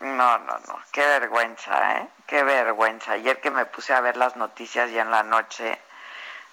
No, 0.00 0.38
no, 0.38 0.58
no, 0.58 0.80
qué 0.92 1.00
vergüenza, 1.00 1.98
¿eh? 1.98 2.08
Qué 2.26 2.42
vergüenza. 2.42 3.12
Ayer 3.12 3.40
que 3.40 3.50
me 3.50 3.64
puse 3.66 3.94
a 3.94 4.00
ver 4.00 4.16
las 4.16 4.36
noticias 4.36 4.90
ya 4.90 5.02
en 5.02 5.10
la 5.10 5.22
noche, 5.22 5.78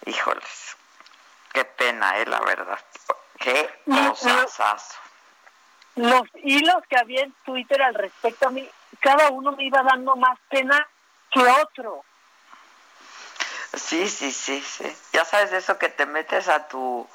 híjoles, 0.05 0.77
qué 1.51 1.65
pena, 1.65 2.19
¿eh? 2.19 2.25
La 2.25 2.39
verdad. 2.41 2.79
Qué 3.39 3.69
cosazazo. 3.85 4.99
Los 5.95 6.23
hilos 6.35 6.83
que 6.89 6.97
había 6.97 7.23
en 7.23 7.33
Twitter 7.43 7.81
al 7.81 7.93
respecto 7.93 8.47
a 8.47 8.51
mí, 8.51 8.67
cada 8.99 9.29
uno 9.29 9.51
me 9.51 9.65
iba 9.65 9.83
dando 9.83 10.15
más 10.15 10.39
pena 10.49 10.87
que 11.31 11.41
otro. 11.41 12.03
Sí, 13.73 14.07
sí, 14.07 14.31
sí, 14.31 14.61
sí. 14.61 14.95
Ya 15.13 15.25
sabes 15.25 15.51
eso 15.53 15.77
que 15.77 15.89
te 15.89 16.05
metes 16.05 16.47
a 16.47 16.67
tu... 16.67 17.07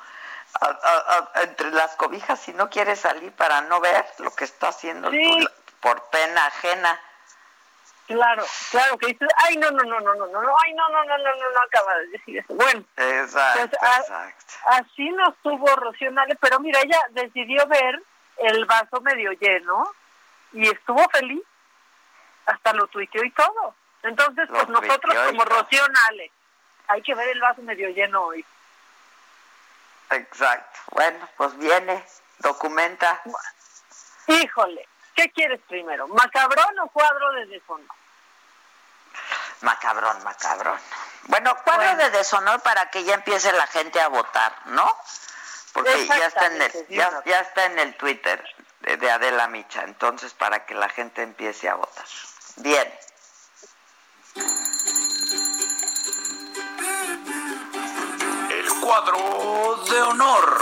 a- 0.61 0.67
a- 0.67 1.29
a- 1.39 1.43
entre 1.43 1.71
las 1.71 1.95
cobijas 1.97 2.49
y 2.49 2.53
no 2.55 2.69
quieres 2.71 3.01
salir 3.01 3.33
para 3.33 3.61
no 3.63 3.81
ver 3.81 4.05
lo 4.19 4.35
que 4.35 4.45
está 4.45 4.69
haciendo 4.69 5.11
Sí. 5.11 5.47
tu- 5.47 5.53
por 5.81 6.03
pena 6.11 6.47
ajena. 6.47 7.01
Claro, 8.07 8.45
claro, 8.71 8.97
que 8.97 9.09
dices, 9.09 9.29
ay, 9.37 9.57
no, 9.59 9.71
no, 9.71 9.83
no, 9.85 10.01
no, 10.01 10.15
no, 10.15 10.27
no, 10.27 10.41
no, 10.43 10.55
ay, 10.65 10.73
no, 10.73 10.89
no, 10.89 11.05
no, 11.05 11.19
no, 11.19 11.25
no, 11.37 11.51
no 11.51 11.61
acaba 11.61 11.95
de 11.99 12.07
decir 12.09 12.39
eso. 12.39 12.55
Bueno, 12.55 12.83
Exacto, 12.97 13.69
Pues, 13.79 13.83
ah, 13.83 13.99
exacto. 14.01 14.55
así 14.67 15.11
nos 15.11 15.37
tuvo 15.43 15.67
Rocío 15.77 16.11
pero 16.41 16.59
mira, 16.59 16.81
ella 16.81 16.99
decidió 17.11 17.67
ver 17.67 18.03
el 18.39 18.65
vaso 18.65 19.01
medio 19.03 19.33
lleno 19.33 19.93
y 20.53 20.67
estuvo 20.69 21.07
feliz, 21.11 21.43
hasta 22.47 22.73
lo 22.73 22.87
tuiteó 22.87 23.23
y 23.23 23.31
todo. 23.33 23.75
Entonces, 24.03 24.49
Lo 24.49 24.55
pues 24.65 24.69
nosotros 24.71 25.15
como. 25.27 25.45
Rocío 25.45 25.87
Nale, 25.89 26.33
hay 26.89 27.03
que 27.03 27.15
ver 27.15 27.29
el 27.29 27.41
vaso 27.41 27.63
medio 27.63 27.89
lleno 27.91 28.23
hoy. 28.23 28.45
Exacto. 30.11 30.81
Bueno, 30.93 31.29
pues 31.37 31.57
viene, 31.59 32.05
documenta. 32.39 33.21
Híjole, 34.27 34.89
¿qué 35.15 35.31
quieres 35.31 35.61
primero? 35.69 36.09
¿Macabrón 36.09 36.79
o 36.81 36.89
cuadro 36.89 37.33
de 37.33 37.47
deshonor? 37.47 37.87
Macabrón, 39.61 40.23
macabrón. 40.25 40.79
Bueno, 41.25 41.55
cuadro 41.65 41.83
Bueno. 41.85 42.05
de 42.05 42.11
deshonor 42.11 42.61
para 42.63 42.91
que 42.91 43.05
ya 43.05 43.15
empiece 43.15 43.53
la 43.53 43.67
gente 43.67 44.01
a 44.01 44.09
votar, 44.09 44.55
¿no? 44.67 44.91
Porque 45.73 46.07
ya 46.07 46.27
está 46.27 46.47
en 46.47 46.63
el, 46.63 46.87
ya 46.89 47.41
está 47.41 47.67
en 47.67 47.79
el 47.79 47.95
Twitter 47.97 48.43
de, 48.81 48.97
de 48.97 49.11
Adela 49.11 49.49
Micha, 49.49 49.83
entonces 49.83 50.33
para 50.33 50.65
que 50.65 50.75
la 50.75 50.89
gente 50.89 51.23
empiece 51.23 51.69
a 51.69 51.75
votar. 51.75 52.07
Bien. 52.57 52.93
Cuadro 58.89 59.85
de 59.85 60.01
honor. 60.01 60.59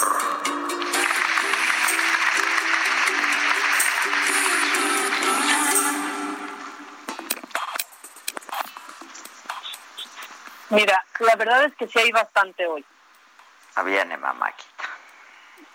Mira, 10.70 11.04
la 11.20 11.36
verdad 11.36 11.66
es 11.66 11.76
que 11.76 11.86
sí 11.86 12.00
hay 12.00 12.10
bastante 12.10 12.66
hoy. 12.66 12.84
Ah, 13.76 13.84
Viene, 13.84 14.16
mamáquita. 14.16 14.66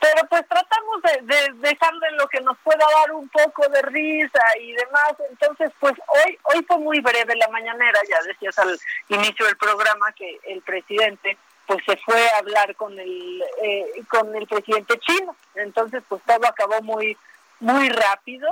Pero 0.02 0.28
pues 0.28 0.46
tratamos 0.50 1.02
de, 1.04 1.22
de 1.22 1.54
dejarle 1.70 2.12
lo 2.18 2.28
que 2.28 2.42
nos 2.42 2.58
pueda 2.58 2.86
dar 3.00 3.14
un 3.14 3.30
poco 3.30 3.66
de 3.70 3.82
risa 3.84 4.44
y 4.60 4.74
demás. 4.74 5.14
Entonces, 5.30 5.72
pues 5.80 5.94
hoy 6.08 6.38
hoy 6.54 6.66
fue 6.68 6.80
muy 6.80 7.00
breve 7.00 7.34
la 7.38 7.48
mañanera, 7.48 8.00
ya 8.10 8.22
decías 8.24 8.60
al 8.60 8.78
inicio 9.08 9.46
del 9.46 9.56
programa 9.56 10.12
que 10.12 10.38
el 10.44 10.62
presidente 10.64 11.38
pues 11.68 11.84
se 11.86 11.98
fue 11.98 12.30
a 12.30 12.38
hablar 12.38 12.76
con 12.76 12.98
el 13.00 13.44
eh, 13.62 14.04
con 14.10 14.36
el 14.36 14.48
presidente 14.48 14.98
chino. 15.00 15.36
Entonces, 15.56 16.04
pues 16.08 16.22
todo 16.26 16.46
acabó 16.48 16.82
muy 16.82 17.18
muy 17.60 17.90
rápido. 17.90 18.50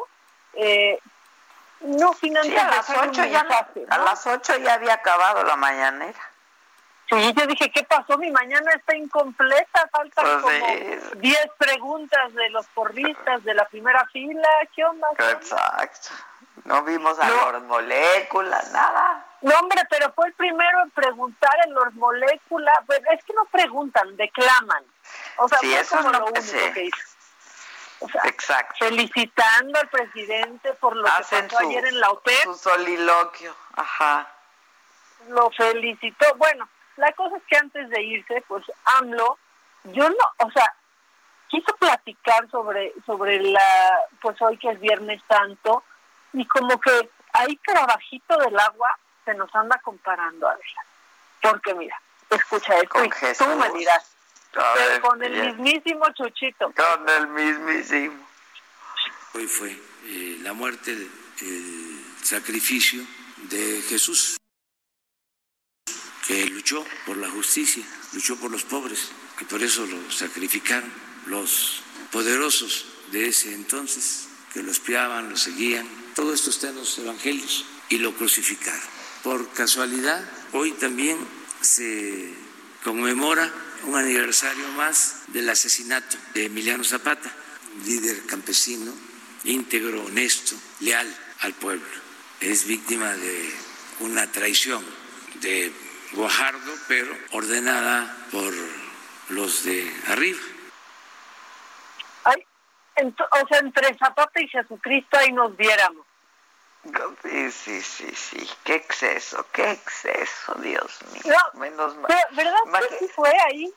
Eh, 0.53 0.99
no 1.82 2.14
sin 2.14 2.36
Sí, 2.43 2.55
a 2.57 2.70
las 2.70 2.89
ocho 4.28 4.57
ya, 4.57 4.74
había 4.74 4.93
acabado 4.93 5.43
la 5.43 5.55
mañanera. 5.55 6.20
Sí, 7.10 7.34
yo 7.36 7.47
dije, 7.47 7.72
¿qué 7.72 7.84
pasó? 7.84 8.18
Mi 8.18 8.30
mañana 8.30 8.72
está 8.74 8.95
incompleta, 8.95 9.89
faltan 9.91 10.26
Pues 10.26 10.41
como 10.43 10.68
sí. 10.68 11.18
10 11.18 11.49
preguntas 11.57 12.34
de 12.34 12.49
los 12.51 12.68
porristas 12.68 13.43
de 13.43 13.53
la 13.55 13.66
primera 13.66 14.05
fila. 14.07 14.47
¿Qué 14.76 14.86
onda? 14.86 15.07
Exacto. 15.32 16.10
No 16.70 16.84
vimos 16.84 17.17
a 17.20 17.26
No. 17.28 17.59
moléculas, 17.61 18.72
nada. 18.72 19.26
No, 19.41 19.55
hombre, 19.59 19.82
pero 19.89 20.13
fue 20.13 20.28
el 20.28 20.34
primero 20.34 20.82
en 20.84 20.91
preguntar 20.91 21.51
en 21.65 21.74
los 21.74 21.93
moléculas. 21.95 22.78
Pues 22.86 23.01
es 23.11 23.24
que 23.24 23.34
no 23.34 23.45
preguntan, 23.45 24.15
declaman. 24.15 24.84
O 25.38 25.47
sea, 25.49 25.57
Sí, 25.59 25.72
fue 25.72 25.80
eso 25.80 25.95
como 25.97 26.11
es 26.11 26.20
lo 26.20 26.26
único 26.28 26.41
sé. 26.41 26.74
que 26.74 26.84
hizo. 26.86 26.97
O 28.01 28.07
sea, 28.09 28.22
Exacto. 28.26 28.76
felicitando 28.86 29.80
al 29.80 29.89
presidente 29.89 30.74
por 30.76 30.95
lo 30.95 31.07
Hacen 31.07 31.47
que 31.47 31.55
pasó 31.55 31.63
su, 31.63 31.70
ayer 31.70 31.86
en 31.88 31.99
la 31.99 32.09
OPEP. 32.11 32.43
su 32.43 32.53
soliloquio. 32.55 33.55
Ajá. 33.76 34.28
lo 35.28 35.49
felicitó. 35.51 36.26
Bueno, 36.36 36.70
la 36.97 37.11
cosa 37.13 37.36
es 37.38 37.43
que 37.49 37.57
antes 37.57 37.89
de 37.89 38.01
irse, 38.01 38.43
pues 38.47 38.63
AMLO, 38.86 39.38
yo 39.86 40.07
no, 40.09 40.15
o 40.38 40.51
sea, 40.51 40.74
quiso 41.49 41.76
platicar 41.78 42.49
sobre 42.51 42.93
sobre 43.05 43.39
la, 43.41 43.99
pues 44.22 44.39
hoy 44.41 44.57
que 44.57 44.70
es 44.70 44.80
Viernes 44.80 45.22
Santo, 45.28 45.84
y 46.34 46.46
como 46.48 46.80
que 46.80 47.10
ahí 47.34 47.56
trabajito 47.66 48.38
del 48.38 48.58
agua 48.60 48.90
se 49.26 49.34
nos 49.36 49.54
anda 49.56 49.80
comparando 49.84 50.48
a 50.48 50.56
ver. 50.56 50.64
Porque 51.42 51.74
mira, 51.76 52.00
escucha 52.30 52.76
esto 52.76 52.90
Con 52.90 53.06
y 53.06 53.12
Jesús. 53.12 53.48
tú 53.48 53.56
me 53.56 53.70
dirás, 53.78 54.12
ver, 54.76 55.02
con 55.02 55.24
el 55.24 55.32
bien. 55.32 55.62
mismísimo 55.62 56.06
Chuchito. 56.14 56.74
Con 56.74 57.10
el 57.10 57.28
mismísimo. 57.28 58.28
Hoy 59.34 59.48
fue 59.48 59.72
eh, 60.06 60.38
la 60.42 60.54
muerte, 60.54 60.92
el, 60.92 61.10
el 61.42 62.06
sacrificio 62.24 63.02
de 63.50 63.82
Jesús, 63.88 64.38
que 66.28 66.46
luchó 66.48 66.84
por 67.06 67.18
la 67.18 67.30
justicia, 67.30 67.84
luchó 68.14 68.36
por 68.38 68.52
los 68.52 68.64
pobres, 68.64 69.12
que 69.38 69.46
por 69.46 69.62
eso 69.62 69.86
lo 69.86 70.12
sacrificaron 70.12 70.92
los 71.28 71.82
poderosos 72.12 72.86
de 73.12 73.28
ese 73.28 73.54
entonces, 73.54 74.28
que 74.54 74.64
lo 74.64 74.72
espiaban, 74.72 75.30
lo 75.30 75.38
seguían. 75.38 75.88
Todo 76.16 76.34
esto 76.34 76.49
está 76.49 76.70
en 76.70 76.76
los 76.76 76.97
evangelios 76.97 77.66
y 77.89 77.97
lo 77.97 78.14
crucificaron. 78.16 78.99
por 79.24 79.51
casualidad, 79.51 80.24
hoy 80.53 80.72
también 80.74 81.18
se 81.62 82.34
conmemora 82.84 83.51
un 83.84 83.95
aniversario 83.95 84.68
más 84.70 85.24
del 85.28 85.49
asesinato 85.49 86.18
de 86.34 86.45
Emiliano 86.45 86.84
Zapata, 86.84 87.32
líder 87.86 88.26
campesino, 88.26 88.93
íntegro, 89.43 90.05
honesto, 90.05 90.55
leal 90.80 91.07
al 91.39 91.53
pueblo. 91.53 91.86
Es 92.39 92.66
víctima 92.66 93.14
de 93.14 93.53
una 93.99 94.32
traición 94.32 94.84
de 95.41 95.72
Guajardo, 96.14 96.74
pero 96.88 97.16
ordenada 97.32 98.28
por 98.32 98.53
los 99.30 99.64
de 99.64 99.91
arriba. 100.07 100.39
O 103.08 103.47
sea, 103.47 103.60
entre 103.60 103.97
Zapata 103.97 104.41
y 104.41 104.47
Jesucristo 104.47 105.18
ahí 105.18 105.32
nos 105.32 105.56
viéramos. 105.56 106.06
Sí, 107.24 107.52
sí, 107.52 107.82
sí, 107.82 108.16
sí. 108.16 108.50
Qué 108.64 108.76
exceso, 108.76 109.45
qué 109.52 109.72
exceso, 109.72 110.54
Dios 110.56 111.00
mío. 111.12 111.36
Menos 111.54 111.95
mal. 111.97 112.12
¿Verdad 112.32 112.58
que 112.89 112.97
sí 113.00 113.08
fue 113.10 113.32
ahí? 113.47 113.74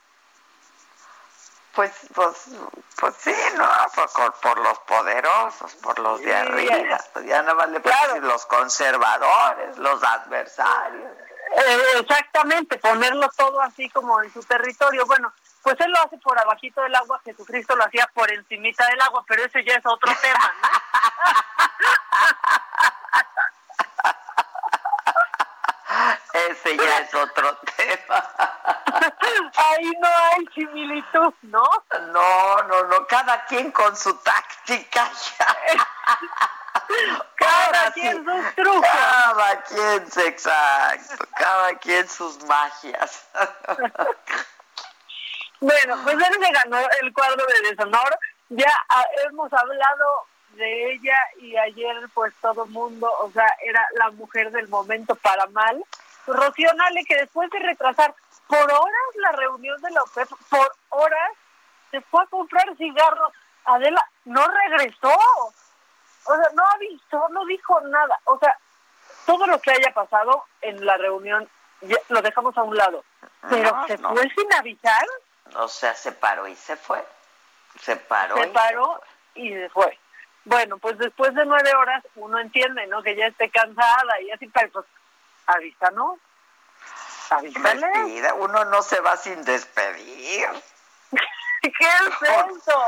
Pues, 1.74 1.90
pues, 2.14 2.48
pues 3.00 3.14
sí, 3.18 3.34
¿no? 3.56 3.66
Por, 3.94 4.32
por 4.34 4.58
los 4.58 4.78
poderosos, 4.80 5.74
por 5.76 5.98
los 5.98 6.20
de 6.20 6.34
arriba. 6.34 7.00
Pues 7.14 7.24
ya 7.26 7.42
nada 7.42 7.54
más 7.54 7.70
le 7.70 7.80
claro. 7.80 8.20
los 8.20 8.44
conservadores, 8.46 9.78
los 9.78 10.02
adversarios. 10.02 11.10
Eh, 11.56 11.82
exactamente, 12.00 12.78
ponerlo 12.78 13.28
todo 13.36 13.60
así 13.62 13.88
como 13.90 14.22
en 14.22 14.32
su 14.32 14.42
territorio. 14.42 15.06
Bueno, 15.06 15.32
pues 15.62 15.80
él 15.80 15.90
lo 15.90 16.00
hace 16.00 16.18
por 16.18 16.38
abajito 16.38 16.82
del 16.82 16.94
agua, 16.94 17.20
Jesucristo 17.24 17.76
lo 17.76 17.84
hacía 17.84 18.08
por 18.14 18.30
encimita 18.32 18.86
del 18.86 19.00
agua, 19.00 19.24
pero 19.26 19.44
ese 19.44 19.64
ya 19.64 19.74
es 19.74 19.86
otro 19.86 20.12
tema, 20.20 20.52
¿no? 20.62 20.68
ese 26.50 26.76
ya 26.76 26.98
es 26.98 27.14
otro 27.14 27.56
tema. 27.76 28.30
Ahí 29.56 29.90
no 30.00 30.08
hay 30.08 30.46
similitud, 30.54 31.34
¿no? 31.42 31.64
No, 32.12 32.62
no, 32.62 32.84
no, 32.84 33.06
cada 33.06 33.44
quien 33.46 33.70
con 33.72 33.96
su 33.96 34.14
táctica. 34.18 35.10
cada 37.36 37.92
quien 37.92 38.24
sus 38.24 38.54
trucos. 38.54 38.90
Cada 38.90 39.62
quien, 39.62 40.06
exacto, 40.26 41.24
cada 41.36 41.74
quien 41.78 42.08
sus 42.08 42.44
magias. 42.44 43.28
Bueno, 45.62 45.96
pues 46.02 46.16
él 46.16 46.44
se 46.44 46.52
ganó 46.52 46.78
el 47.00 47.12
cuadro 47.12 47.46
de 47.46 47.70
deshonor. 47.70 48.18
Ya 48.48 48.72
ah, 48.88 49.04
hemos 49.28 49.52
hablado 49.52 50.26
de 50.56 50.92
ella 50.92 51.16
y 51.38 51.56
ayer 51.56 51.96
pues 52.12 52.34
todo 52.42 52.66
mundo, 52.66 53.08
o 53.20 53.30
sea, 53.30 53.46
era 53.64 53.86
la 53.96 54.10
mujer 54.10 54.50
del 54.50 54.66
momento 54.68 55.14
para 55.14 55.46
mal. 55.46 55.84
Rocío 56.26 56.72
Nale, 56.74 57.04
que 57.04 57.16
después 57.16 57.48
de 57.50 57.60
retrasar 57.60 58.12
por 58.48 58.58
horas 58.58 59.08
la 59.14 59.30
reunión 59.32 59.80
de 59.82 59.90
la 59.92 60.02
OPEP, 60.02 60.28
por 60.50 60.72
horas, 60.88 61.30
se 61.92 62.00
fue 62.00 62.24
a 62.24 62.26
comprar 62.26 62.76
cigarros. 62.76 63.32
Adela 63.64 64.04
no 64.24 64.44
regresó. 64.48 65.14
O 66.24 66.34
sea, 66.34 66.48
no 66.54 66.64
avisó, 66.74 67.28
no 67.30 67.46
dijo 67.46 67.80
nada. 67.82 68.18
O 68.24 68.36
sea, 68.40 68.58
todo 69.26 69.46
lo 69.46 69.60
que 69.60 69.70
haya 69.70 69.94
pasado 69.94 70.44
en 70.60 70.84
la 70.84 70.96
reunión 70.96 71.48
lo 72.08 72.20
dejamos 72.20 72.58
a 72.58 72.64
un 72.64 72.76
lado. 72.76 73.04
Pero 73.48 73.86
se 73.86 73.96
fue 73.98 74.28
sin 74.34 74.52
avisar. 74.54 75.06
O 75.56 75.68
sea, 75.68 75.94
se 75.94 76.12
paró 76.12 76.46
y 76.48 76.56
se 76.56 76.76
fue. 76.76 77.04
Se 77.80 77.96
paró. 77.96 78.36
Se 78.36 78.46
paró 78.48 79.00
y 79.34 79.50
se 79.50 79.68
fue. 79.70 79.98
Bueno, 80.44 80.78
pues 80.78 80.98
después 80.98 81.34
de 81.34 81.46
nueve 81.46 81.74
horas 81.74 82.02
uno 82.16 82.38
entiende, 82.38 82.86
¿no? 82.88 83.02
Que 83.02 83.14
ya 83.14 83.26
esté 83.26 83.50
cansada 83.50 84.20
y 84.22 84.30
así, 84.30 84.48
pero 84.48 84.70
pues 84.72 84.86
avisa, 85.46 85.90
¿no? 85.92 86.18
Despedida, 87.40 88.34
uno 88.34 88.64
no 88.66 88.82
se 88.82 89.00
va 89.00 89.16
sin 89.16 89.42
despedir. 89.44 90.46
¿Qué 91.62 91.70
es 91.70 92.30
eso? 92.30 92.82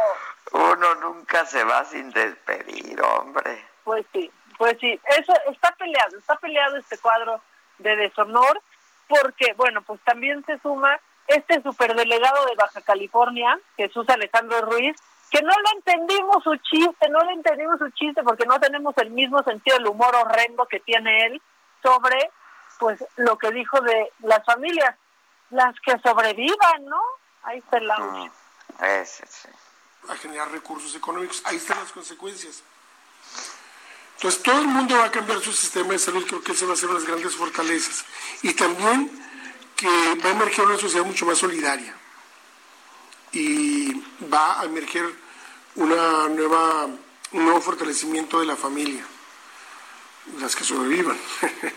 Uno 0.53 0.95
nunca 0.97 1.47
se 1.47 1.65
va 1.65 1.85
sin 1.85 2.11
despedir, 2.11 3.01
hombre. 3.01 3.65
Pues 3.85 4.05
sí, 4.13 4.31
pues 4.59 4.77
sí, 4.81 5.01
eso 5.17 5.33
está 5.51 5.75
peleado, 5.77 6.19
está 6.19 6.37
peleado 6.37 6.77
este 6.77 6.99
cuadro 6.99 7.41
de 7.79 7.97
deshonor, 7.97 8.61
porque, 9.09 9.55
bueno, 9.55 9.83
pues 9.83 10.01
también 10.03 10.45
se 10.45 10.59
suma 10.59 11.01
este 11.29 11.63
superdelegado 11.63 12.47
de 12.47 12.55
Baja 12.55 12.81
California, 12.83 13.59
Jesús 13.77 14.09
Alejandro 14.09 14.63
Ruiz, 14.63 14.97
que 15.31 15.43
no 15.43 15.51
le 15.51 15.71
entendimos 15.77 16.45
su 16.45 16.55
chiste, 16.57 17.09
no 17.09 17.19
le 17.21 17.33
entendimos 17.33 17.79
su 17.79 17.91
chiste 17.91 18.23
porque 18.23 18.47
no 18.47 18.61
tenemos 18.61 18.97
el 18.99 19.11
mismo 19.11 19.43
sentido 19.43 19.77
del 19.79 19.89
humor 19.89 20.15
horrendo 20.15 20.67
que 20.67 20.81
tiene 20.81 21.27
él 21.27 21.43
sobre 21.83 22.31
pues 22.79 23.05
lo 23.17 23.37
que 23.39 23.51
dijo 23.51 23.81
de 23.81 24.13
las 24.21 24.45
familias, 24.45 24.97
las 25.51 25.75
que 25.81 25.99
sobrevivan, 26.01 26.85
¿no? 26.87 27.01
Ahí 27.43 27.59
está 27.59 27.79
el 27.79 27.91
audio. 27.91 28.31
Mm, 28.79 30.11
a 30.11 30.17
generar 30.17 30.51
recursos 30.51 30.95
económicos, 30.95 31.43
ahí 31.47 31.57
están 31.57 31.79
las 31.79 31.93
consecuencias. 31.93 32.63
Entonces 34.17 34.43
todo 34.43 34.61
el 34.61 34.69
mundo 34.69 34.97
va 34.97 35.07
a 35.07 35.11
cambiar 35.11 35.41
su 35.41 35.53
sistema 35.53 35.93
de 35.93 35.99
salud, 35.99 36.25
creo 36.27 36.43
que 36.43 36.53
esa 36.53 36.67
va 36.67 36.75
a 36.75 36.77
ser 36.77 36.89
una 36.89 36.99
de 36.99 37.05
las 37.05 37.09
grandes 37.09 37.37
fortalezas. 37.37 38.05
Y 38.43 38.55
también 38.55 39.11
que 39.77 40.15
va 40.23 40.31
a 40.31 40.33
emerger 40.33 40.65
una 40.65 40.79
sociedad 40.79 41.05
mucho 41.05 41.27
más 41.27 41.39
solidaria 41.39 41.95
y 43.33 43.93
va 44.33 44.61
a 44.61 44.65
emerger 44.65 45.05
una 45.77 46.29
nueva, 46.29 46.85
un 46.85 47.45
nuevo 47.45 47.61
fortalecimiento 47.61 48.41
de 48.41 48.47
la 48.47 48.57
familia, 48.57 49.05
las 50.39 50.55
que 50.55 50.65
sobrevivan. 50.65 51.19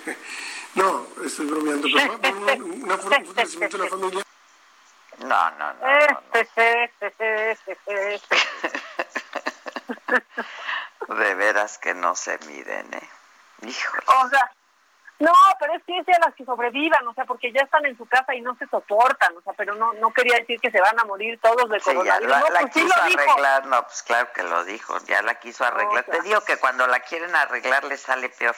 no, 0.75 1.07
estoy 1.25 1.47
bromeando, 1.47 1.87
pero 1.93 2.19
va 2.21 2.53
a 2.53 2.55
un 2.57 2.99
fortalecimiento 2.99 3.77
de 3.77 3.83
la 3.83 3.89
familia. 3.89 4.23
No, 5.19 5.51
no, 5.51 5.73
no. 5.73 5.79
de 11.15 11.35
veras 11.35 11.77
que 11.79 11.93
no 11.93 12.15
se 12.15 12.37
miden, 12.47 12.93
¿eh? 12.93 13.09
Híjole. 13.63 14.03
O 14.05 14.29
sea, 14.29 14.51
no, 15.19 15.33
pero 15.59 15.73
es 15.73 15.83
que 15.83 15.97
es 15.97 16.07
a 16.09 16.25
las 16.25 16.35
que 16.35 16.45
sobrevivan, 16.45 17.07
o 17.07 17.13
sea, 17.13 17.25
porque 17.25 17.51
ya 17.51 17.61
están 17.61 17.85
en 17.85 17.97
su 17.97 18.05
casa 18.05 18.35
y 18.35 18.41
no 18.41 18.55
se 18.55 18.67
soportan, 18.67 19.35
o 19.35 19.41
sea, 19.41 19.53
pero 19.53 19.73
no 19.73 19.93
no 19.93 20.13
quería 20.13 20.37
decir 20.37 20.59
que 20.59 20.69
se 20.69 20.79
van 20.79 20.99
a 20.99 21.05
morir 21.05 21.39
todos 21.39 21.69
de 21.69 21.79
coronavirus. 21.79 22.35
Sí, 22.35 22.43
ya 22.43 22.49
la, 22.51 22.59
pues 22.59 22.73
quiso 22.73 22.99
arreglar, 22.99 23.65
no, 23.65 23.83
pues 23.83 24.03
claro 24.03 24.31
que 24.33 24.43
lo 24.43 24.63
dijo, 24.63 24.97
ya 25.07 25.23
la 25.23 25.35
quiso 25.35 25.65
arreglar. 25.65 26.03
Te 26.03 26.21
digo 26.21 26.41
que 26.41 26.57
cuando 26.57 26.85
la 26.85 26.99
quieren 26.99 27.35
arreglar 27.35 27.83
le 27.85 27.97
sale 27.97 28.29
peor. 28.29 28.55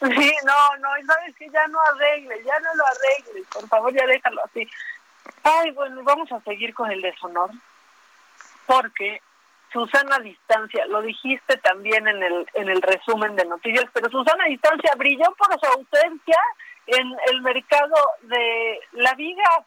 Sí, 0.00 0.34
no, 0.44 0.76
no, 0.78 0.98
y 0.98 1.04
sabes 1.04 1.36
que 1.36 1.48
ya 1.50 1.66
no 1.68 1.78
arregle, 1.82 2.42
ya 2.42 2.58
no 2.60 2.74
lo 2.74 2.84
arregle, 2.86 3.44
por 3.52 3.68
favor 3.68 3.92
ya 3.94 4.06
déjalo 4.06 4.42
así. 4.44 4.68
Ay, 5.44 5.70
bueno, 5.72 6.02
vamos 6.02 6.32
a 6.32 6.40
seguir 6.40 6.74
con 6.74 6.90
el 6.90 7.00
deshonor, 7.02 7.50
porque 8.66 9.22
Susana 9.72 10.18
Distancia, 10.18 10.86
lo 10.86 11.00
dijiste 11.02 11.56
también 11.58 12.06
en 12.08 12.22
el, 12.22 12.50
en 12.54 12.68
el 12.68 12.82
resumen 12.82 13.36
de 13.36 13.44
noticias, 13.44 13.86
pero 13.92 14.10
Susana 14.10 14.44
Distancia 14.44 14.92
brilló 14.96 15.32
por 15.36 15.58
su 15.60 15.66
ausencia 15.66 16.38
en 16.86 17.16
el 17.28 17.40
mercado 17.42 17.96
de 18.22 18.80
la 18.92 19.14
viga. 19.14 19.64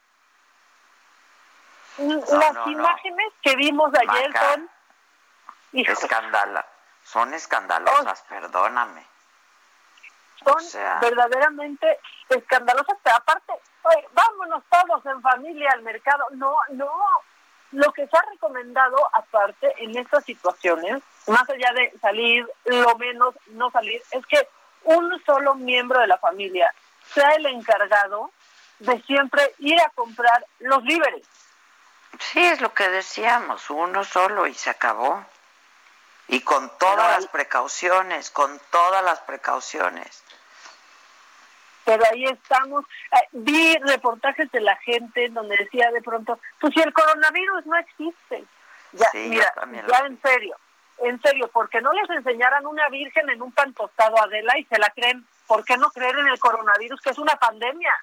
Las 1.97 2.67
imágenes 2.67 3.33
que 3.41 3.55
vimos 3.55 3.91
ayer 3.93 4.31
son... 4.33 4.69
Escandala, 5.73 6.65
son 7.03 7.33
escandalosas, 7.33 8.21
perdóname. 8.29 9.05
Son 10.43 10.99
verdaderamente 10.99 11.99
escandalosas, 12.29 12.97
pero 13.01 13.15
aparte, 13.15 13.53
oye, 13.83 14.07
vámonos 14.11 14.63
todos 14.69 15.05
en 15.05 15.21
familia 15.21 15.69
al 15.71 15.81
mercado. 15.81 16.25
No, 16.31 16.55
no, 16.71 16.91
lo 17.73 17.91
que 17.91 18.07
se 18.07 18.17
ha 18.17 18.21
recomendado 18.31 18.97
aparte 19.13 19.73
en 19.79 19.97
estas 19.97 20.23
situaciones, 20.23 21.01
más 21.27 21.49
allá 21.49 21.71
de 21.73 21.93
salir, 21.99 22.47
lo 22.65 22.95
menos 22.97 23.35
no 23.47 23.71
salir, 23.71 24.01
es 24.11 24.25
que 24.27 24.47
un 24.83 25.21
solo 25.25 25.55
miembro 25.55 25.99
de 25.99 26.07
la 26.07 26.17
familia 26.17 26.73
sea 27.13 27.29
el 27.31 27.45
encargado 27.47 28.31
de 28.79 29.01
siempre 29.03 29.53
ir 29.59 29.79
a 29.81 29.89
comprar 29.89 30.45
los 30.59 30.83
víveres. 30.83 31.25
Sí, 32.19 32.45
es 32.45 32.61
lo 32.61 32.73
que 32.73 32.87
decíamos, 32.89 33.69
uno 33.69 34.03
solo 34.03 34.47
y 34.47 34.53
se 34.53 34.69
acabó. 34.69 35.25
Y 36.27 36.41
con 36.41 36.71
todas 36.77 37.19
las 37.19 37.27
precauciones, 37.27 38.31
con 38.31 38.59
todas 38.71 39.03
las 39.03 39.19
precauciones 39.21 40.23
pero 41.85 42.03
ahí 42.11 42.25
estamos. 42.25 42.85
Eh, 43.11 43.27
vi 43.31 43.77
reportajes 43.79 44.51
de 44.51 44.61
la 44.61 44.75
gente 44.77 45.29
donde 45.29 45.57
decía 45.57 45.91
de 45.91 46.01
pronto, 46.01 46.39
pues 46.59 46.73
si 46.73 46.81
el 46.81 46.93
coronavirus 46.93 47.65
no 47.65 47.77
existe. 47.77 48.45
Ya, 48.93 49.09
mira, 49.13 49.51
ya 49.87 50.05
en 50.05 50.21
serio, 50.21 50.55
en 50.99 51.21
serio, 51.21 51.49
porque 51.51 51.81
no 51.81 51.91
les 51.93 52.09
enseñaran 52.09 52.65
una 52.65 52.87
virgen 52.89 53.29
en 53.29 53.41
un 53.41 53.51
pan 53.51 53.73
tostado 53.73 54.21
Adela 54.21 54.57
y 54.57 54.65
se 54.65 54.77
la 54.77 54.89
creen? 54.91 55.25
¿Por 55.47 55.65
qué 55.65 55.77
no 55.77 55.89
creer 55.89 56.17
en 56.17 56.27
el 56.27 56.39
coronavirus 56.39 57.01
que 57.01 57.09
es 57.09 57.17
una 57.17 57.35
pandemia? 57.35 57.93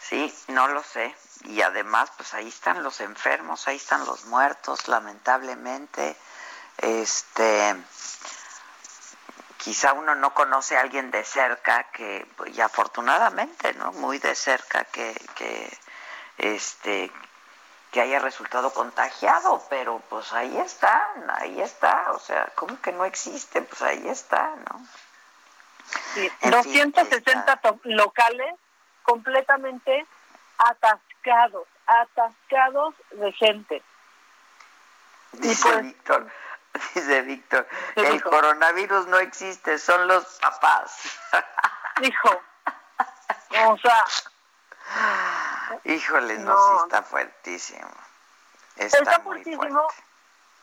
Sí, 0.00 0.32
no 0.48 0.68
lo 0.68 0.82
sé. 0.82 1.14
Y 1.44 1.62
además, 1.62 2.12
pues 2.16 2.34
ahí 2.34 2.48
están 2.48 2.82
los 2.82 3.00
enfermos, 3.00 3.66
ahí 3.68 3.76
están 3.76 4.04
los 4.04 4.26
muertos, 4.26 4.88
lamentablemente. 4.88 6.16
Este, 6.78 7.74
quizá 9.64 9.94
uno 9.94 10.14
no 10.14 10.34
conoce 10.34 10.76
a 10.76 10.82
alguien 10.82 11.10
de 11.10 11.24
cerca 11.24 11.84
que, 11.84 12.26
y 12.52 12.60
afortunadamente, 12.60 13.72
¿no? 13.74 13.92
Muy 13.92 14.18
de 14.18 14.34
cerca 14.34 14.84
que, 14.84 15.14
que 15.34 15.78
este 16.36 17.10
que 17.90 18.00
haya 18.00 18.18
resultado 18.18 18.72
contagiado, 18.74 19.64
pero 19.70 20.02
pues 20.10 20.32
ahí 20.32 20.58
está, 20.58 21.08
ahí 21.36 21.60
está, 21.60 22.10
o 22.10 22.18
sea, 22.18 22.50
¿cómo 22.56 22.78
que 22.82 22.90
no 22.90 23.04
existe? 23.04 23.62
Pues 23.62 23.80
ahí 23.82 24.08
está, 24.08 24.52
¿no? 24.68 24.84
Sí, 26.12 26.28
260 26.42 27.60
locales 27.84 28.54
completamente 29.04 30.04
atascados, 30.58 31.68
atascados 31.86 32.94
de 33.12 33.32
gente. 33.32 33.82
Dice 35.32 35.62
pues, 35.62 35.84
Víctor, 35.84 36.30
dice 36.94 37.22
Víctor, 37.22 37.66
el 37.96 38.22
coronavirus 38.22 39.06
no 39.06 39.18
existe, 39.18 39.78
son 39.78 40.06
los 40.08 40.24
papás. 40.40 41.18
Dijo, 42.00 42.42
o 43.66 43.78
sea... 43.78 44.04
Híjole, 45.84 46.38
no, 46.38 46.56
sí 46.56 46.72
está 46.84 47.02
fuertísimo. 47.02 47.88
Está, 48.76 49.20
fuertísimo. 49.20 49.86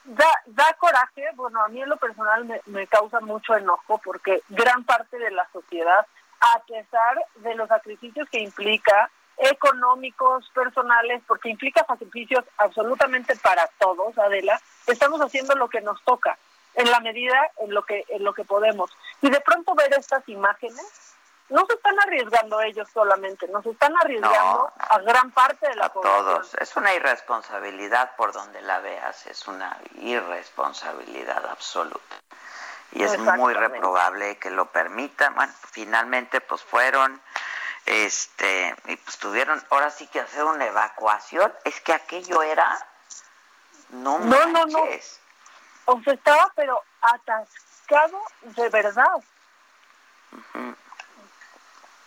Da, 0.04 0.30
da 0.48 0.74
coraje, 0.74 1.30
bueno, 1.36 1.64
a 1.64 1.68
mí 1.70 1.82
en 1.82 1.90
lo 1.90 1.98
personal 1.98 2.46
me, 2.46 2.62
me 2.66 2.88
causa 2.88 3.20
mucho 3.22 3.56
enojo 3.56 4.00
porque 4.00 4.44
gran 4.50 4.84
parte 4.84 5.18
de 5.18 5.32
la 5.32 5.48
sociedad, 5.52 6.06
a 6.40 6.60
pesar 6.68 7.18
de 7.36 7.56
los 7.56 7.68
sacrificios 7.68 8.28
que 8.30 8.40
implica 8.40 9.10
económicos, 9.38 10.50
personales, 10.54 11.22
porque 11.28 11.50
implica 11.50 11.86
sacrificios 11.86 12.46
absolutamente 12.58 13.36
para 13.38 13.68
todos, 13.80 14.18
Adela, 14.18 14.60
estamos 14.88 15.20
haciendo 15.22 15.56
lo 15.56 15.70
que 15.70 15.82
nos 15.82 16.02
toca 16.04 16.38
en 16.76 16.90
la 16.90 17.00
medida 17.00 17.52
en 17.60 17.74
lo 17.74 17.84
que 17.84 18.06
en 18.10 18.24
lo 18.24 18.34
que 18.34 18.44
podemos. 18.44 18.92
Y 19.22 19.30
de 19.30 19.42
pronto 19.42 19.76
ver 19.76 19.94
estas 19.94 20.28
imágenes, 20.30 21.16
no 21.50 21.66
se 21.66 21.74
están 21.74 22.00
arriesgando 22.00 22.62
ellos 22.62 22.88
solamente, 22.94 23.48
nos 23.50 23.66
están 23.66 23.94
arriesgando 24.02 24.72
a 24.78 25.00
gran 25.00 25.32
parte 25.32 25.68
de 25.68 25.76
la 25.76 25.86
a 25.86 25.90
todos. 25.90 26.56
Es 26.56 26.76
una 26.76 26.94
irresponsabilidad 26.94 28.16
por 28.16 28.32
donde 28.32 28.62
la 28.62 28.80
veas, 28.80 29.28
es 29.28 29.48
una 29.48 29.78
irresponsabilidad 29.96 31.46
absoluta. 31.48 32.16
Y 32.94 33.04
es 33.04 33.18
muy 33.18 33.54
reprobable 33.54 34.38
que 34.38 34.50
lo 34.50 34.66
permitan. 34.66 35.34
Bueno, 35.36 35.54
finalmente 35.72 36.42
pues 36.42 36.62
fueron 36.62 37.22
este 37.86 38.76
y 38.88 38.96
pues 38.98 39.18
tuvieron 39.18 39.62
ahora 39.70 39.90
sí 39.90 40.08
que 40.08 40.20
hacer 40.20 40.44
una 40.44 40.66
evacuación. 40.66 41.52
Es 41.66 41.80
que 41.82 41.94
aquello 41.94 42.42
era 42.44 42.78
no 43.90 44.20
no 44.20 44.46
no 44.48 44.66
no. 44.66 44.84
o 45.86 46.02
sea 46.02 46.14
estaba 46.14 46.52
pero 46.56 46.82
atascado 47.02 48.22
de 48.42 48.70
verdad. 48.70 49.24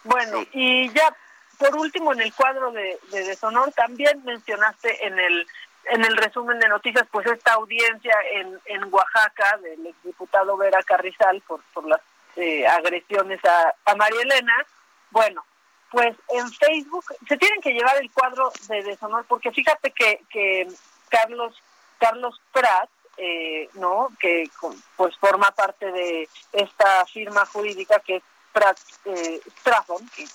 Bueno 0.04 0.44
y 0.52 0.90
ya 0.90 1.14
por 1.58 1.76
último 1.76 2.12
en 2.12 2.20
el 2.20 2.34
cuadro 2.34 2.72
de, 2.72 2.98
de 3.10 3.24
deshonor 3.24 3.72
también 3.72 4.22
mencionaste 4.24 5.06
en 5.06 5.18
el 5.18 5.46
en 5.86 6.04
el 6.04 6.16
resumen 6.16 6.58
de 6.60 6.68
noticias 6.68 7.06
pues 7.10 7.26
esta 7.26 7.54
audiencia 7.54 8.14
en, 8.32 8.58
en 8.64 8.92
Oaxaca 8.92 9.58
del 9.58 9.86
exdiputado 9.86 10.56
Vera 10.56 10.82
Carrizal 10.82 11.42
por 11.42 11.60
por 11.74 11.86
las 11.86 12.00
eh, 12.36 12.66
agresiones 12.66 13.38
a, 13.44 13.74
a 13.84 13.94
María 13.94 14.22
Elena. 14.22 14.64
Bueno 15.10 15.44
pues 15.94 16.16
en 16.30 16.50
Facebook 16.50 17.04
se 17.28 17.36
tienen 17.36 17.60
que 17.60 17.70
llevar 17.70 17.96
el 17.98 18.10
cuadro 18.10 18.50
de 18.66 18.82
deshonor, 18.82 19.24
porque 19.26 19.52
fíjate 19.52 19.92
que, 19.92 20.24
que 20.28 20.66
Carlos, 21.08 21.54
Carlos 22.00 22.40
Pratt, 22.52 22.90
eh, 23.16 23.68
¿no? 23.74 24.08
que 24.18 24.50
pues 24.96 25.16
forma 25.18 25.52
parte 25.52 25.92
de 25.92 26.28
esta 26.52 27.06
firma 27.06 27.46
jurídica 27.46 28.00
que 28.00 28.16
es 28.16 28.22
Pratt 28.52 28.76
eh, 29.04 29.40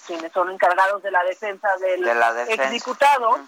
quienes 0.08 0.32
son 0.32 0.50
encargados 0.50 1.04
de 1.04 1.12
la 1.12 1.24
defensa 1.26 1.68
del 1.82 2.08
exdiputado, 2.48 3.40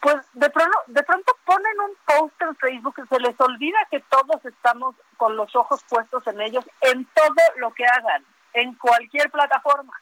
pues 0.00 0.18
de 0.34 0.50
pronto, 0.50 0.78
de 0.86 1.02
pronto 1.02 1.36
ponen 1.44 1.80
un 1.80 1.96
post 2.04 2.42
en 2.42 2.54
Facebook 2.56 2.94
y 3.04 3.08
se 3.08 3.18
les 3.18 3.34
olvida 3.40 3.88
que 3.90 3.98
todos 4.08 4.44
estamos 4.44 4.94
con 5.16 5.36
los 5.36 5.54
ojos 5.56 5.80
puestos 5.88 6.24
en 6.28 6.40
ellos 6.42 6.64
en 6.82 7.04
todo 7.06 7.34
lo 7.56 7.74
que 7.74 7.84
hagan, 7.86 8.24
en 8.52 8.72
cualquier 8.76 9.32
plataforma 9.32 10.00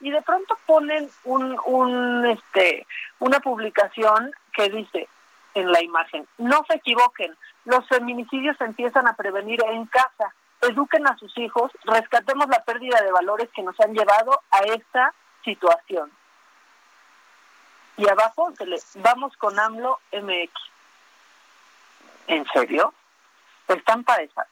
y 0.00 0.10
de 0.10 0.22
pronto 0.22 0.56
ponen 0.66 1.10
un, 1.24 1.58
un 1.66 2.26
este 2.26 2.86
una 3.18 3.40
publicación 3.40 4.32
que 4.52 4.68
dice 4.68 5.08
en 5.54 5.72
la 5.72 5.82
imagen, 5.82 6.26
no 6.38 6.64
se 6.68 6.76
equivoquen, 6.76 7.36
los 7.64 7.86
feminicidios 7.88 8.56
se 8.58 8.64
empiezan 8.64 9.08
a 9.08 9.14
prevenir 9.14 9.60
en 9.64 9.86
casa, 9.86 10.32
eduquen 10.60 11.06
a 11.06 11.16
sus 11.16 11.36
hijos, 11.38 11.72
rescatemos 11.84 12.48
la 12.48 12.62
pérdida 12.64 13.00
de 13.02 13.10
valores 13.10 13.48
que 13.54 13.62
nos 13.62 13.78
han 13.80 13.92
llevado 13.92 14.40
a 14.50 14.58
esta 14.60 15.12
situación. 15.44 16.10
Y 17.96 18.08
abajo 18.08 18.52
se 18.56 18.66
le, 18.66 18.78
vamos 18.96 19.36
con 19.36 19.58
AMLO 19.58 19.98
MX. 20.12 20.52
¿En 22.28 22.46
serio? 22.52 22.94
Están 23.66 24.04
para 24.04 24.22
esa. 24.22 24.46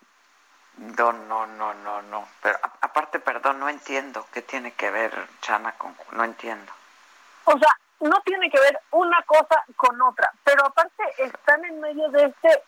No, 0.77 1.13
no, 1.13 1.47
no, 1.47 1.75
no, 1.75 2.03
no. 2.03 2.29
Pero 2.43 2.59
aparte, 2.81 3.19
perdón, 3.19 3.61
no 3.61 3.69
entiendo 3.69 4.27
qué 4.33 4.43
tiene 4.43 4.73
que 4.73 4.91
ver 4.91 5.13
Chana 5.41 5.73
con... 5.73 5.97
No 6.13 6.25
entiendo. 6.25 6.73
O 7.45 7.59
sea, 7.59 7.75
no 8.01 8.21
tiene 8.25 8.51
que 8.51 8.61
ver 8.61 8.79
una 8.91 9.23
cosa 9.23 9.65
con 9.77 10.01
otra, 10.03 10.31
pero 10.45 10.67
aparte 10.67 11.03
están 11.19 11.65
en 11.65 11.81
medio 11.81 12.09
de 12.11 12.27
este, 12.27 12.63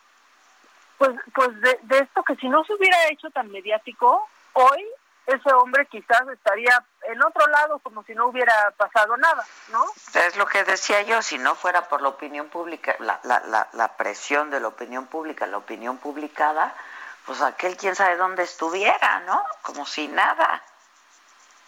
pues, 0.97 1.11
pues 1.35 1.61
de, 1.61 1.79
de 1.83 1.99
esto 1.99 2.23
que 2.23 2.37
si 2.37 2.49
no 2.49 2.65
se 2.65 2.75
hubiera 2.75 3.09
hecho 3.09 3.29
tan 3.31 3.51
mediático, 3.51 4.29
hoy 4.55 4.87
ese 5.27 5.53
hombre 5.53 5.85
quizás 5.87 6.27
estaría 6.33 6.83
en 7.03 7.23
otro 7.23 7.47
lado 7.49 7.79
como 7.81 8.03
si 8.05 8.15
no 8.15 8.29
hubiera 8.29 8.71
pasado 8.79 9.15
nada, 9.19 9.45
¿no? 9.71 9.85
Es 10.15 10.37
lo 10.37 10.47
que 10.47 10.65
decía 10.65 11.03
yo, 11.03 11.21
si 11.21 11.37
no 11.37 11.55
fuera 11.55 11.89
por 11.89 12.01
la 12.01 12.09
opinión 12.09 12.49
pública, 12.49 12.97
la, 13.01 13.21
la, 13.25 13.41
la, 13.41 13.69
la 13.73 13.89
presión 13.97 14.51
de 14.51 14.61
la 14.61 14.69
opinión 14.69 15.07
pública, 15.07 15.47
la 15.47 15.59
opinión 15.59 15.99
publicada, 15.99 16.75
pues 17.29 17.43
aquel 17.43 17.77
quién 17.77 17.95
sabe 17.95 18.17
dónde 18.17 18.43
estuviera, 18.43 19.21
¿no? 19.27 19.45
Como 19.61 19.85
si 19.85 20.09
nada. 20.09 20.63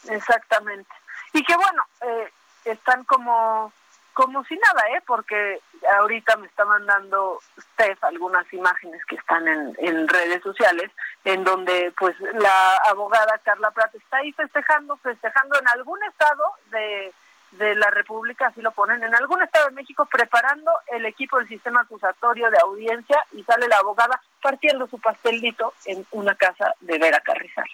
Exactamente. 0.09 0.91
Y 1.35 1.45
que 1.45 1.55
bueno, 1.55 1.85
eh, 2.01 2.33
están 2.65 3.05
como 3.05 3.71
como 4.15 4.43
si 4.45 4.57
nada, 4.57 4.89
¿eh? 4.97 5.03
Porque 5.07 5.61
ahorita 5.99 6.37
me 6.39 6.47
está 6.47 6.65
mandando 6.65 7.41
Steph 7.61 8.03
algunas 8.05 8.51
imágenes 8.55 9.05
que 9.05 9.17
están 9.17 9.47
en, 9.47 9.77
en 9.79 10.09
redes 10.09 10.43
sociales, 10.43 10.91
en 11.25 11.45
donde 11.45 11.93
pues 11.99 12.19
la 12.21 12.77
abogada 12.89 13.39
Carla 13.45 13.71
Prat 13.71 13.95
está 13.95 14.17
ahí 14.17 14.33
festejando, 14.33 14.97
festejando 14.97 15.59
en 15.59 15.69
algún 15.69 16.03
estado 16.05 16.43
de 16.71 17.13
de 17.53 17.75
la 17.75 17.91
República, 17.91 18.47
así 18.47 18.63
lo 18.63 18.71
ponen, 18.71 19.03
en 19.03 19.15
algún 19.15 19.43
estado 19.43 19.67
de 19.67 19.75
México 19.75 20.07
preparando 20.07 20.71
el 20.89 21.05
equipo 21.07 21.39
del 21.39 21.49
sistema 21.49 21.81
acusatorio 21.81 22.51
de 22.51 22.59
audiencia 22.59 23.25
y 23.33 23.43
sale 23.43 23.67
la 23.69 23.79
abogada 23.79 24.21
partiendo 24.41 24.87
su 24.87 25.01
pastelito 25.01 25.75
en 25.85 26.07
una 26.13 26.35
casa 26.37 26.75
de 26.81 26.99
Vera 26.99 27.21
Carrizal. 27.21 27.69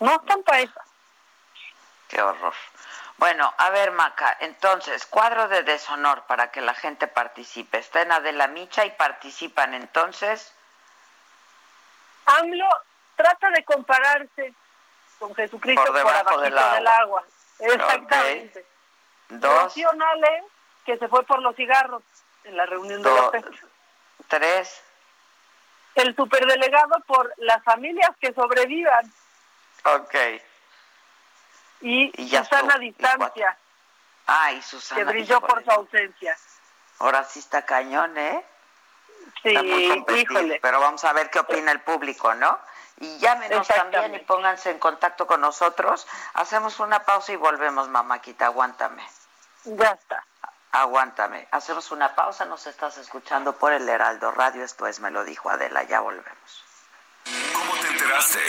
No 0.00 0.16
están 0.16 0.42
para 0.42 0.60
eso. 0.60 0.80
Qué 2.08 2.20
horror. 2.20 2.52
Bueno, 3.16 3.54
a 3.58 3.70
ver, 3.70 3.92
Maca, 3.92 4.36
entonces, 4.40 5.06
cuadro 5.06 5.48
de 5.48 5.62
deshonor 5.62 6.22
para 6.24 6.50
que 6.50 6.60
la 6.60 6.74
gente 6.74 7.06
participe. 7.06 7.78
Está 7.78 8.02
en 8.02 8.10
Adela 8.10 8.48
Micha 8.48 8.84
y 8.84 8.90
participan 8.90 9.74
entonces. 9.74 10.52
AMLO 12.26 12.68
trata 13.14 13.50
de 13.50 13.64
compararse 13.64 14.52
con 15.18 15.34
Jesucristo 15.34 15.84
por, 15.84 15.94
debajo 15.94 16.40
del, 16.40 16.58
agua. 16.58 17.24
Exactamente. 17.60 18.66
Dos. 19.40 19.74
que 20.84 20.98
se 20.98 21.08
fue 21.08 21.24
por 21.24 21.40
los 21.40 21.56
cigarros 21.56 22.02
en 22.44 22.56
la 22.56 22.66
reunión 22.66 23.02
de 23.02 23.10
la 23.10 23.30
Tres. 24.28 24.82
El 25.94 26.14
superdelegado 26.16 27.00
por 27.06 27.32
las 27.38 27.62
familias 27.62 28.10
que 28.20 28.32
sobrevivan. 28.32 29.12
Ok. 29.84 30.14
Y, 31.82 32.10
Susana 32.28 32.78
Distancia. 32.78 33.56
Ah, 34.26 34.52
y 34.52 34.62
Susana. 34.62 34.98
Que 34.98 35.04
brilló 35.04 35.40
por 35.40 35.62
su 35.62 35.70
ausencia. 35.70 36.36
Ahora 36.98 37.24
sí 37.24 37.40
está 37.40 37.64
cañón, 37.64 38.16
¿eh? 38.16 38.44
Sí, 39.42 39.50
híjole. 39.50 40.58
Pero 40.62 40.80
vamos 40.80 41.04
a 41.04 41.12
ver 41.12 41.30
qué 41.30 41.40
opina 41.40 41.72
el 41.72 41.80
público, 41.80 42.34
¿no? 42.34 42.58
Y 43.00 43.18
llámenos 43.18 43.66
también 43.68 44.14
y 44.14 44.20
pónganse 44.20 44.70
en 44.70 44.78
contacto 44.78 45.26
con 45.26 45.40
nosotros. 45.40 46.06
Hacemos 46.34 46.80
una 46.80 47.00
pausa 47.00 47.32
y 47.32 47.36
volvemos, 47.36 47.88
mamáquita, 47.88 48.46
aguántame. 48.46 49.04
Ya 49.64 49.90
está. 49.90 50.24
Aguántame. 50.72 51.46
Hacemos 51.52 51.90
una 51.92 52.14
pausa, 52.14 52.44
nos 52.44 52.66
estás 52.66 52.98
escuchando 52.98 53.56
por 53.56 53.72
el 53.72 53.88
Heraldo 53.88 54.32
Radio. 54.32 54.64
Esto 54.64 54.86
es 54.86 55.00
Me 55.00 55.10
lo 55.10 55.24
dijo 55.24 55.48
Adela, 55.48 55.84
ya 55.84 56.00
volvemos. 56.00 56.64
¿Cómo 57.52 57.72
te 57.80 57.88
enteraste? 57.88 58.40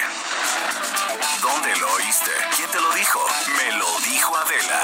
¿Dónde 1.42 1.76
lo 1.78 1.94
oíste? 1.94 2.32
¿Quién 2.56 2.70
te 2.72 2.82
lo 2.82 2.92
dijo? 2.94 3.26
Me 3.58 3.72
lo 3.78 4.00
dijo 4.00 4.36
Adela. 4.36 4.82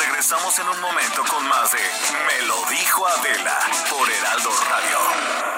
Regresamos 0.00 0.58
en 0.58 0.68
un 0.68 0.80
momento 0.80 1.24
con 1.24 1.48
más 1.48 1.72
de 1.72 1.78
Me 2.26 2.46
lo 2.46 2.62
dijo 2.66 3.06
Adela 3.06 3.58
por 3.88 4.10
Heraldo 4.10 4.50
Radio. 4.68 5.57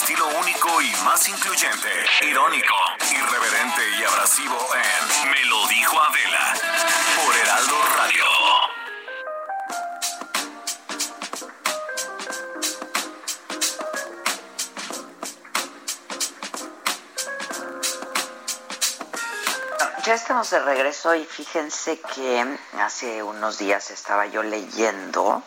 Estilo 0.00 0.26
único 0.28 0.82
y 0.82 0.90
más 1.04 1.26
incluyente, 1.26 1.88
irónico, 2.20 2.74
irreverente 3.10 3.82
y 3.98 4.04
abrasivo 4.04 4.58
en 4.74 5.30
Me 5.30 5.44
lo 5.46 5.66
dijo 5.68 5.98
Adela 5.98 6.54
por 7.24 7.34
Heraldo 7.34 7.76
Radio. 7.96 8.24
Ya 20.04 20.14
estamos 20.14 20.50
de 20.50 20.60
regreso 20.60 21.14
y 21.14 21.24
fíjense 21.24 22.02
que 22.14 22.58
hace 22.78 23.22
unos 23.22 23.56
días 23.56 23.90
estaba 23.90 24.26
yo 24.26 24.42
leyendo 24.42 25.42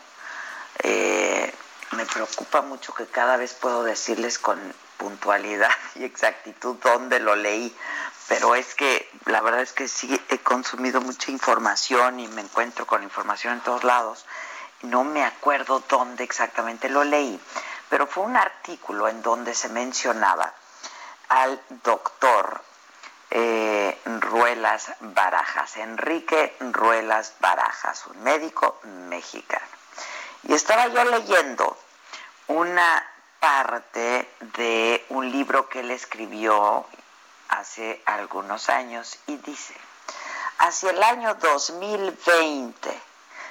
eh, 0.82 1.54
me 1.92 2.06
preocupa 2.06 2.62
mucho 2.62 2.94
que 2.94 3.08
cada 3.08 3.38
vez 3.38 3.54
puedo 3.54 3.84
decirles 3.84 4.40
con 4.40 4.60
puntualidad 4.98 5.72
y 5.96 6.04
exactitud 6.04 6.78
dónde 6.84 7.20
lo 7.20 7.36
leí, 7.36 7.76
pero 8.28 8.56
es 8.56 8.76
que 8.76 9.10
la 9.26 9.42
verdad 9.42 9.62
es 9.62 9.74
que 9.74 9.88
sí 9.88 10.20
he 10.30 10.38
consumido 10.40 11.02
mucha 11.02 11.32
información 11.32 12.20
y 12.20 12.28
me 12.28 12.42
encuentro 12.42 12.86
con 12.86 13.04
información 13.04 13.54
en 13.54 13.62
todos 13.62 13.84
lados. 13.84 14.26
No 14.82 15.04
me 15.04 15.26
acuerdo 15.26 15.84
dónde 15.90 16.24
exactamente 16.24 16.90
lo 16.90 17.04
leí, 17.04 17.40
pero 17.90 18.08
fue 18.08 18.24
un 18.24 18.38
artículo 18.38 19.08
en 19.08 19.22
donde 19.22 19.54
se 19.54 19.70
mencionaba 19.70 20.54
al 21.28 21.62
doctor 21.84 22.62
eh, 23.32 24.00
Ruelas 24.06 24.92
Barajas, 25.00 25.78
Enrique 25.78 26.56
Ruelas 26.60 27.34
Barajas, 27.40 28.06
un 28.08 28.24
médico 28.24 28.80
mexicano. 28.84 29.79
Y 30.44 30.54
estaba 30.54 30.88
yo 30.88 31.04
leyendo 31.06 31.78
una 32.48 33.06
parte 33.40 34.30
de 34.58 35.06
un 35.10 35.32
libro 35.32 35.70
que 35.70 35.82
él 35.82 35.92
escribió 35.92 36.86
hace 37.50 38.02
algunos 38.06 38.70
años 38.70 39.18
y 39.28 39.38
dice, 39.38 39.74
hacia 40.60 40.92
el 40.92 41.02
año 41.04 41.34
2020 41.36 43.02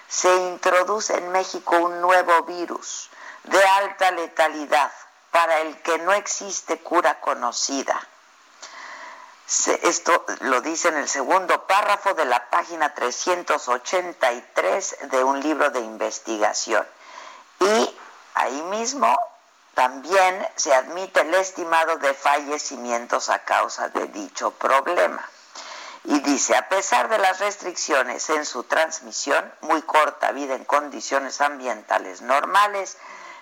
se 0.08 0.34
introduce 0.34 1.16
en 1.16 1.30
México 1.32 1.76
un 1.76 2.00
nuevo 2.00 2.42
virus 2.44 3.10
de 3.44 3.62
alta 3.62 4.10
letalidad 4.10 4.90
para 5.30 5.60
el 5.60 5.80
que 5.82 5.98
no 5.98 6.12
existe 6.12 6.78
cura 6.78 7.20
conocida. 7.20 8.00
Esto 9.48 10.26
lo 10.40 10.60
dice 10.60 10.88
en 10.88 10.98
el 10.98 11.08
segundo 11.08 11.66
párrafo 11.66 12.12
de 12.12 12.26
la 12.26 12.50
página 12.50 12.92
383 12.92 14.96
de 15.10 15.24
un 15.24 15.40
libro 15.40 15.70
de 15.70 15.80
investigación. 15.80 16.86
Y 17.60 17.96
ahí 18.34 18.60
mismo 18.64 19.18
también 19.72 20.46
se 20.54 20.74
admite 20.74 21.22
el 21.22 21.32
estimado 21.32 21.96
de 21.96 22.12
fallecimientos 22.12 23.30
a 23.30 23.38
causa 23.44 23.88
de 23.88 24.08
dicho 24.08 24.50
problema. 24.50 25.26
Y 26.04 26.20
dice, 26.20 26.54
a 26.54 26.68
pesar 26.68 27.08
de 27.08 27.16
las 27.16 27.40
restricciones 27.40 28.28
en 28.28 28.44
su 28.44 28.64
transmisión, 28.64 29.50
muy 29.62 29.80
corta 29.80 30.30
vida 30.32 30.56
en 30.56 30.66
condiciones 30.66 31.40
ambientales 31.40 32.20
normales, 32.20 32.98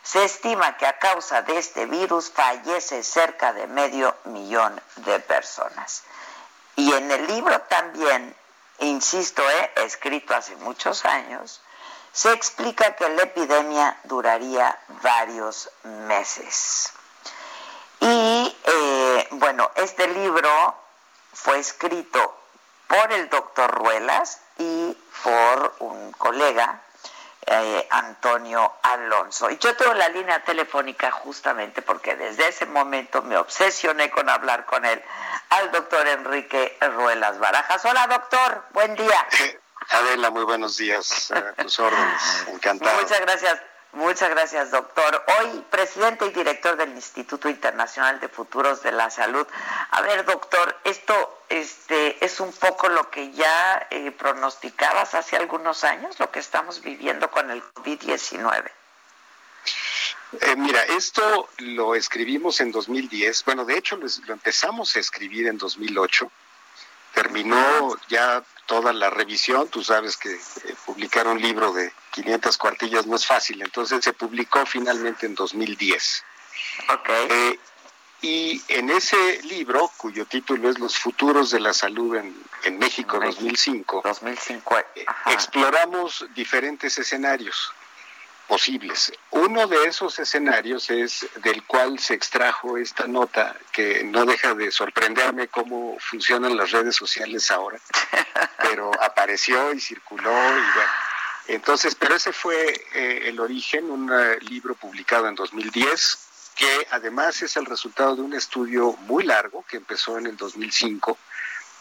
se 0.06 0.22
estima 0.24 0.76
que 0.76 0.86
a 0.86 1.00
causa 1.00 1.42
de 1.42 1.58
este 1.58 1.84
virus 1.86 2.30
fallece 2.30 3.02
cerca 3.02 3.52
de 3.52 3.66
medio 3.66 4.14
millón 4.22 4.80
de 4.96 5.18
personas. 5.18 6.04
Y 6.76 6.92
en 6.92 7.10
el 7.10 7.26
libro 7.26 7.60
también, 7.62 8.36
insisto, 8.78 9.42
escrito 9.74 10.36
hace 10.36 10.54
muchos 10.56 11.04
años, 11.04 11.60
se 12.12 12.32
explica 12.32 12.94
que 12.94 13.08
la 13.08 13.24
epidemia 13.24 13.98
duraría 14.04 14.78
varios 15.02 15.70
meses. 15.82 16.92
Y 17.98 18.56
eh, 18.62 19.28
bueno, 19.32 19.72
este 19.74 20.06
libro 20.06 20.76
fue 21.32 21.58
escrito 21.58 22.38
por 22.86 23.12
el 23.12 23.28
doctor 23.28 23.72
Ruelas 23.72 24.38
y 24.58 24.96
por 25.24 25.74
un 25.80 26.12
colega 26.12 26.80
eh, 27.46 27.86
Antonio 27.90 28.74
Alonso. 28.82 29.50
Y 29.50 29.58
yo 29.58 29.76
tengo 29.76 29.94
la 29.94 30.08
línea 30.08 30.42
telefónica 30.44 31.10
justamente 31.10 31.80
porque 31.80 32.16
desde 32.16 32.48
ese 32.48 32.66
momento 32.66 33.22
me 33.22 33.36
obsesioné 33.36 34.10
con 34.10 34.28
hablar 34.28 34.66
con 34.66 34.84
él, 34.84 35.02
al 35.50 35.70
doctor 35.70 36.06
Enrique 36.08 36.76
Ruelas 36.80 37.38
Barajas. 37.38 37.84
Hola 37.84 38.06
doctor, 38.08 38.64
buen 38.72 38.94
día. 38.96 39.26
Adela, 39.90 40.30
muy 40.30 40.44
buenos 40.44 40.76
días. 40.76 41.30
A 41.30 41.52
tus 41.62 41.78
órdenes, 41.78 42.46
encantado. 42.48 43.00
Muchas 43.00 43.20
gracias. 43.20 43.60
Muchas 43.96 44.28
gracias, 44.28 44.70
doctor. 44.70 45.24
Hoy, 45.40 45.64
presidente 45.70 46.26
y 46.26 46.30
director 46.30 46.76
del 46.76 46.90
Instituto 46.90 47.48
Internacional 47.48 48.20
de 48.20 48.28
Futuros 48.28 48.82
de 48.82 48.92
la 48.92 49.08
Salud. 49.08 49.46
A 49.90 50.02
ver, 50.02 50.26
doctor, 50.26 50.76
esto 50.84 51.42
este, 51.48 52.22
es 52.22 52.38
un 52.40 52.52
poco 52.52 52.90
lo 52.90 53.10
que 53.10 53.32
ya 53.32 53.86
eh, 53.90 54.10
pronosticabas 54.10 55.14
hace 55.14 55.36
algunos 55.36 55.82
años, 55.82 56.20
lo 56.20 56.30
que 56.30 56.40
estamos 56.40 56.82
viviendo 56.82 57.30
con 57.30 57.50
el 57.50 57.62
COVID-19. 57.72 58.70
Eh, 60.42 60.56
mira, 60.56 60.82
esto 60.82 61.48
lo 61.56 61.94
escribimos 61.94 62.60
en 62.60 62.72
2010. 62.72 63.46
Bueno, 63.46 63.64
de 63.64 63.78
hecho, 63.78 63.96
lo, 63.96 64.08
lo 64.26 64.34
empezamos 64.34 64.94
a 64.94 65.00
escribir 65.00 65.46
en 65.46 65.56
2008. 65.56 66.30
Terminó 67.14 67.96
ya 68.08 68.42
toda 68.66 68.92
la 68.92 69.08
revisión. 69.08 69.68
Tú 69.68 69.82
sabes 69.82 70.18
que 70.18 70.34
eh, 70.34 70.76
publicar 70.84 71.26
un 71.26 71.40
libro 71.40 71.72
de 71.72 71.90
500 72.16 72.56
cuartillas 72.56 73.06
no 73.06 73.16
es 73.16 73.26
fácil, 73.26 73.60
entonces 73.60 74.02
se 74.02 74.14
publicó 74.14 74.64
finalmente 74.64 75.26
en 75.26 75.34
2010. 75.34 76.24
Okay. 76.88 77.26
Eh, 77.28 77.60
y 78.22 78.62
en 78.68 78.88
ese 78.88 79.42
libro, 79.42 79.90
cuyo 79.98 80.24
título 80.24 80.70
es 80.70 80.78
Los 80.78 80.96
futuros 80.96 81.50
de 81.50 81.60
la 81.60 81.74
salud 81.74 82.16
en, 82.16 82.34
en 82.64 82.78
México, 82.78 83.20
2005, 83.20 84.00
2005 84.02 84.76
exploramos 85.26 86.24
diferentes 86.34 86.96
escenarios 86.96 87.70
posibles. 88.46 89.12
Uno 89.30 89.66
de 89.66 89.84
esos 89.84 90.18
escenarios 90.18 90.88
es 90.88 91.26
del 91.42 91.64
cual 91.64 91.98
se 91.98 92.14
extrajo 92.14 92.78
esta 92.78 93.06
nota, 93.06 93.56
que 93.72 94.04
no 94.04 94.24
deja 94.24 94.54
de 94.54 94.70
sorprenderme 94.70 95.48
cómo 95.48 95.98
funcionan 96.00 96.56
las 96.56 96.70
redes 96.70 96.96
sociales 96.96 97.50
ahora, 97.50 97.78
pero 98.62 98.90
apareció 99.02 99.74
y 99.74 99.80
circuló 99.80 100.30
y 100.30 100.62
bueno. 100.74 100.90
Entonces, 101.48 101.94
pero 101.94 102.16
ese 102.16 102.32
fue 102.32 102.84
eh, 102.94 103.22
el 103.28 103.38
origen, 103.38 103.90
un 103.90 104.10
uh, 104.10 104.38
libro 104.40 104.74
publicado 104.74 105.28
en 105.28 105.34
2010, 105.34 106.18
que 106.56 106.86
además 106.90 107.42
es 107.42 107.56
el 107.56 107.66
resultado 107.66 108.16
de 108.16 108.22
un 108.22 108.34
estudio 108.34 108.92
muy 109.02 109.24
largo 109.24 109.64
que 109.68 109.76
empezó 109.76 110.18
en 110.18 110.26
el 110.26 110.36
2005 110.36 111.16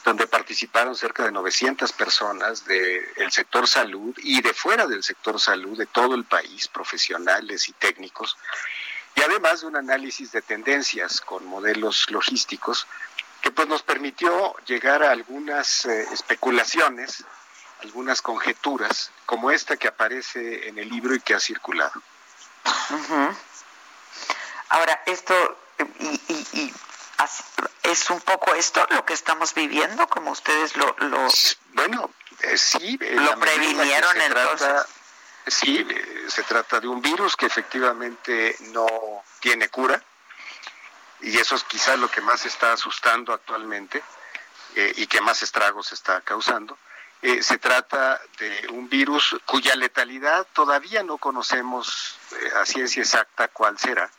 donde 0.06 0.28
participaron 0.28 0.96
cerca 0.96 1.24
de 1.24 1.32
900 1.32 1.92
personas 1.94 2.64
del 2.66 3.32
sector 3.32 3.68
salud 3.68 4.16
y 4.22 4.40
de 4.42 4.54
fuera 4.54 4.86
del 4.86 5.02
sector 5.02 5.40
salud 5.40 5.76
de 5.76 5.88
todo 5.88 6.14
el 6.14 6.26
país, 6.26 6.68
profesionales 6.68 7.68
y 7.68 7.74
técnicos, 7.74 8.38
y 9.16 9.22
además 9.22 9.62
de 9.62 9.68
un 9.68 9.78
análisis 9.78 10.32
de 10.32 10.44
tendencias 10.44 11.22
con 11.22 11.46
modelos 11.48 12.12
logísticos 12.12 12.86
que 13.42 13.50
pues 13.50 13.68
nos 13.68 13.82
permitió 13.82 14.56
llegar 14.68 15.02
a 15.02 15.12
algunas 15.12 15.86
eh, 15.86 16.06
especulaciones, 16.12 17.24
algunas 17.86 18.22
conjeturas, 18.22 19.12
como 19.26 19.52
esta 19.52 19.78
que 19.78 19.88
aparece 19.88 20.68
en 20.68 20.78
el 20.78 20.90
libro 20.90 21.14
y 21.16 21.22
que 21.22 21.34
ha 21.36 21.40
circulado. 21.40 22.02
Uh 22.90 23.04
-huh. 23.08 23.36
Ahora, 24.70 25.04
esto, 25.06 25.36
y, 26.00 26.22
y, 26.34 26.48
y 26.62 26.74
es 27.84 28.10
un 28.10 28.22
poco 28.22 28.54
esto 28.56 28.86
lo 28.90 29.06
que 29.06 29.14
estamos 29.14 29.54
viviendo, 29.54 30.08
como 30.08 30.32
ustedes 30.32 30.76
lo... 30.76 30.96
lo 31.00 31.28
bueno, 31.74 32.10
eh, 32.42 32.58
sí. 32.58 32.98
¿Lo 33.00 33.40
previnieron 33.40 34.20
entonces? 34.22 34.68
Trata, 34.68 34.88
sí, 35.48 35.86
eh, 35.88 36.26
se 36.28 36.44
trata 36.44 36.80
de 36.80 36.88
un 36.88 37.02
virus 37.02 37.36
que 37.36 37.46
efectivamente 37.46 38.56
no 38.74 38.88
tiene 39.40 39.70
cura 39.70 40.02
y 41.22 41.38
eso 41.38 41.56
es 41.56 41.64
quizá 41.64 41.96
lo 41.96 42.10
que 42.10 42.22
más 42.22 42.46
está 42.46 42.74
asustando 42.74 43.34
actualmente 43.34 44.04
eh, 44.76 44.94
y 44.98 45.08
que 45.08 45.22
más 45.22 45.42
estragos 45.44 45.92
está 45.92 46.22
causando. 46.22 46.78
Eh, 47.26 47.42
se 47.42 47.58
trata 47.58 48.22
de 48.38 48.68
un 48.70 48.88
virus 48.88 49.36
cuya 49.48 49.76
letalidad 49.76 50.46
todavía 50.54 51.02
no 51.02 51.18
conocemos 51.18 52.20
eh, 52.34 52.52
a 52.62 52.68
ciencia 52.68 53.02
exacta 53.02 53.48
cuál 53.48 53.80
será, 53.80 54.12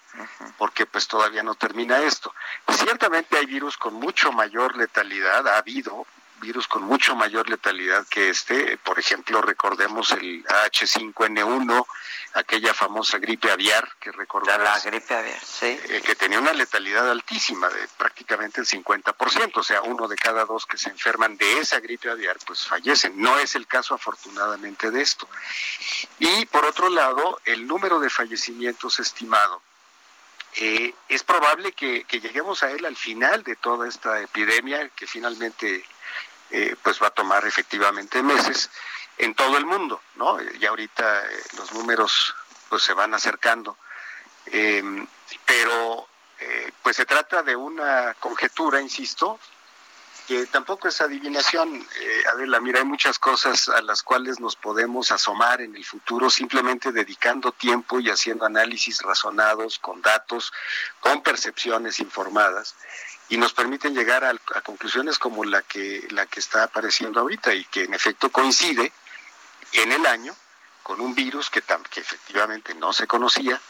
porque 0.58 0.86
pues 0.86 1.06
todavía 1.06 1.44
no 1.44 1.54
termina 1.54 2.00
esto. 2.00 2.34
Ciertamente 2.68 3.38
hay 3.38 3.46
virus 3.46 3.76
con 3.76 3.94
mucho 3.94 4.32
mayor 4.32 4.76
letalidad, 4.76 5.46
ha 5.46 5.58
habido 5.58 6.04
virus 6.40 6.68
con 6.68 6.82
mucho 6.82 7.14
mayor 7.16 7.48
letalidad 7.48 8.06
que 8.08 8.30
este, 8.30 8.76
por 8.78 8.98
ejemplo, 8.98 9.40
recordemos 9.42 10.10
el 10.12 10.44
H5N1, 10.44 11.86
aquella 12.34 12.74
famosa 12.74 13.18
gripe 13.18 13.50
aviar 13.50 13.88
que 13.98 14.12
recordamos. 14.12 14.62
La 14.62 14.78
gripe 14.90 15.14
aviar, 15.14 15.40
sí. 15.40 15.78
Eh, 15.88 16.02
que 16.04 16.14
tenía 16.14 16.38
una 16.38 16.52
letalidad 16.52 17.10
altísima, 17.10 17.68
de 17.68 17.88
prácticamente 17.96 18.60
el 18.60 18.66
50%, 18.66 19.56
o 19.56 19.62
sea, 19.62 19.82
uno 19.82 20.08
de 20.08 20.16
cada 20.16 20.44
dos 20.44 20.66
que 20.66 20.78
se 20.78 20.90
enferman 20.90 21.36
de 21.36 21.58
esa 21.58 21.80
gripe 21.80 22.10
aviar, 22.10 22.36
pues 22.46 22.66
fallecen. 22.66 23.20
No 23.20 23.38
es 23.38 23.54
el 23.54 23.66
caso, 23.66 23.94
afortunadamente, 23.94 24.90
de 24.90 25.02
esto. 25.02 25.28
Y 26.18 26.46
por 26.46 26.64
otro 26.64 26.88
lado, 26.88 27.40
el 27.44 27.66
número 27.66 28.00
de 28.00 28.10
fallecimientos 28.10 28.98
estimado 28.98 29.62
eh, 30.58 30.94
es 31.08 31.22
probable 31.22 31.72
que, 31.72 32.06
lleguemos 32.10 32.62
a 32.62 32.70
él 32.70 32.86
al 32.86 32.96
final 32.96 33.42
de 33.42 33.56
toda 33.56 33.86
esta 33.86 34.20
epidemia 34.22 34.88
que 34.90 35.06
finalmente 35.06 35.84
eh, 36.50 36.76
pues 36.82 37.02
va 37.02 37.08
a 37.08 37.10
tomar 37.10 37.46
efectivamente 37.46 38.22
meses 38.22 38.70
en 39.18 39.34
todo 39.34 39.58
el 39.58 39.66
mundo, 39.66 40.00
¿no? 40.14 40.40
Ya 40.58 40.70
ahorita 40.70 41.26
eh, 41.26 41.42
los 41.58 41.72
números 41.72 42.34
pues 42.70 42.82
se 42.82 42.94
van 42.94 43.12
acercando, 43.12 43.76
em, 44.46 45.06
pero 45.44 46.08
pues 46.82 46.96
se 46.96 47.06
trata 47.06 47.42
de 47.42 47.56
una 47.56 48.14
conjetura, 48.20 48.80
insisto, 48.80 49.40
que 50.26 50.46
tampoco 50.46 50.88
es 50.88 51.00
adivinación, 51.00 51.86
eh, 52.00 52.22
Adela, 52.32 52.60
mira, 52.60 52.80
hay 52.80 52.84
muchas 52.84 53.18
cosas 53.18 53.68
a 53.68 53.80
las 53.82 54.02
cuales 54.02 54.40
nos 54.40 54.56
podemos 54.56 55.12
asomar 55.12 55.60
en 55.60 55.76
el 55.76 55.84
futuro 55.84 56.28
simplemente 56.30 56.90
dedicando 56.90 57.52
tiempo 57.52 58.00
y 58.00 58.10
haciendo 58.10 58.44
análisis 58.44 59.00
razonados, 59.02 59.78
con 59.78 60.02
datos, 60.02 60.52
con 61.00 61.22
percepciones 61.22 62.00
informadas, 62.00 62.74
y 63.28 63.36
nos 63.36 63.52
permiten 63.52 63.94
llegar 63.94 64.24
a, 64.24 64.34
conclusiones 64.62 65.18
como 65.18 65.44
la 65.44 65.62
que, 65.62 66.06
la 66.10 66.26
que 66.26 66.40
está 66.40 66.64
apareciendo 66.64 67.20
ahorita 67.20 67.54
y 67.54 67.64
que 67.64 67.84
en 67.84 67.94
efecto 67.94 68.30
coincide 68.30 68.92
en 69.72 69.92
el 69.92 70.06
año 70.06 70.34
con 70.82 71.00
un 71.00 71.14
virus 71.14 71.50
que, 71.50 71.62
que 71.90 72.00
efectivamente 72.00 72.74
no 72.74 72.92
se 72.92 73.06
conocía, 73.06 73.60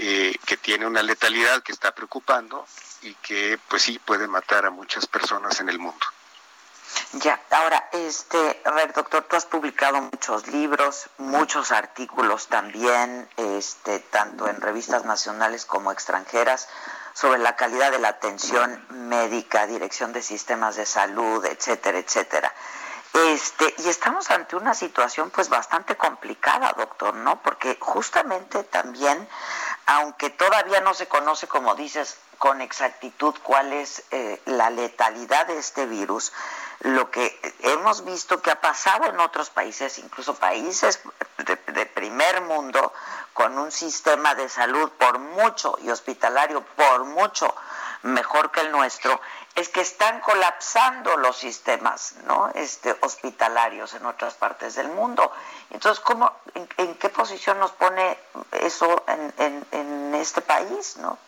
eh, 0.00 0.36
que 0.46 0.56
tiene 0.56 0.86
una 0.86 1.02
letalidad 1.02 1.60
que 1.62 1.72
está 1.72 1.92
preocupando 1.92 2.64
y 3.02 3.14
que 3.14 3.58
pues 3.68 3.82
sí 3.82 3.98
puede 3.98 4.28
matar 4.28 4.64
a 4.64 4.70
muchas 4.70 5.06
personas 5.06 5.58
en 5.58 5.68
el 5.68 5.80
mundo. 5.80 6.06
Ya, 7.14 7.40
ahora, 7.50 7.88
este, 7.92 8.62
a 8.64 8.70
ver, 8.70 8.92
doctor, 8.92 9.24
tú 9.24 9.34
has 9.34 9.46
publicado 9.46 10.00
muchos 10.00 10.46
libros, 10.46 11.08
muchos 11.18 11.72
artículos 11.72 12.46
también, 12.46 13.28
este, 13.36 13.98
tanto 13.98 14.46
en 14.48 14.60
revistas 14.60 15.04
nacionales 15.04 15.64
como 15.64 15.90
extranjeras, 15.90 16.68
sobre 17.14 17.40
la 17.40 17.56
calidad 17.56 17.90
de 17.90 17.98
la 17.98 18.08
atención 18.08 18.86
médica, 18.90 19.66
dirección 19.66 20.12
de 20.12 20.22
sistemas 20.22 20.76
de 20.76 20.86
salud, 20.86 21.44
etcétera, 21.44 21.98
etcétera. 21.98 22.54
Este, 23.14 23.74
y 23.78 23.88
estamos 23.88 24.30
ante 24.30 24.54
una 24.54 24.74
situación 24.74 25.30
pues 25.30 25.48
bastante 25.48 25.96
complicada, 25.96 26.72
doctor, 26.76 27.14
¿no? 27.14 27.42
Porque 27.42 27.76
justamente 27.80 28.62
también, 28.64 29.28
aunque 29.90 30.28
todavía 30.28 30.82
no 30.82 30.92
se 30.92 31.08
conoce, 31.08 31.48
como 31.48 31.74
dices, 31.74 32.18
con 32.36 32.60
exactitud 32.60 33.34
cuál 33.42 33.72
es 33.72 34.04
eh, 34.10 34.38
la 34.44 34.68
letalidad 34.68 35.46
de 35.46 35.56
este 35.56 35.86
virus, 35.86 36.30
lo 36.80 37.10
que 37.10 37.40
hemos 37.60 38.04
visto 38.04 38.42
que 38.42 38.50
ha 38.50 38.60
pasado 38.60 39.06
en 39.06 39.18
otros 39.18 39.48
países, 39.48 39.98
incluso 39.98 40.34
países 40.34 41.00
de, 41.38 41.86
primer 41.86 42.42
mundo, 42.42 42.92
con 43.32 43.58
un 43.58 43.72
sistema 43.72 44.34
de 44.34 44.50
salud 44.50 44.90
por 44.98 45.18
mucho 45.18 45.78
y 45.82 45.88
hospitalario 45.88 46.62
por 46.76 47.04
mucho 47.04 47.54
mejor 48.02 48.50
que 48.50 48.60
el 48.60 48.70
nuestro, 48.70 49.20
es 49.54 49.68
que 49.68 49.80
están 49.80 50.20
colapsando 50.20 51.16
los 51.16 51.36
sistemas 51.36 52.14
¿no? 52.24 52.50
este, 52.54 52.96
hospitalarios 53.00 53.94
en 53.94 54.06
otras 54.06 54.34
partes 54.34 54.76
del 54.76 54.88
mundo. 54.88 55.32
Entonces, 55.70 56.02
¿cómo, 56.04 56.32
en, 56.76 56.94
qué 56.94 57.08
posición 57.08 57.58
nos 57.58 57.72
pone 57.72 58.18
eso 58.52 59.04
en, 59.08 59.66
en 59.72 60.14
este 60.14 60.40
país? 60.42 60.96
¿no? 60.98 61.18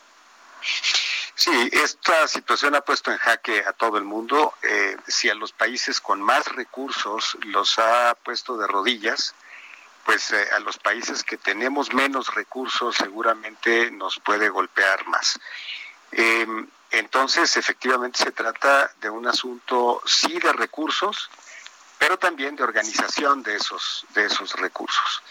Sí, 1.41 1.71
esta 1.73 2.29
situación 2.29 2.75
ha 2.75 2.83
puesto 2.83 3.11
en 3.11 3.17
jaque 3.17 3.65
a 3.67 3.73
todo 3.73 3.97
el 3.97 4.05
mundo. 4.05 4.53
Eh, 4.63 4.95
si 5.07 5.31
a 5.31 5.35
los 5.35 5.53
países 5.53 5.99
con 5.99 6.21
más 6.21 6.47
recursos 6.55 7.39
los 7.47 7.79
ha 7.79 8.15
puesto 8.23 8.59
de 8.59 8.67
rodillas, 8.67 9.35
pues 10.05 10.33
eh, 10.33 10.49
a 10.55 10.61
los 10.61 10.79
países 10.79 11.25
que 11.25 11.39
tenemos 11.39 11.95
menos 11.95 12.35
recursos 12.35 12.95
seguramente 12.97 13.91
nos 13.91 14.21
puede 14.21 14.51
golpear 14.51 15.07
más. 15.07 15.41
Em, 16.13 16.69
entonces, 16.91 17.57
efectivamente 17.57 18.25
se 18.25 18.33
trata 18.33 18.91
de 19.01 19.11
un 19.11 19.27
asunto 19.27 20.03
sí 20.05 20.39
de 20.39 20.53
recursos, 20.53 21.31
pero 21.99 22.19
también 22.19 22.57
de 22.57 22.65
organización 22.65 23.43
de 23.43 23.57
esos, 23.57 24.07
de 24.15 24.25
esos 24.25 24.53
recursos. 24.55 25.23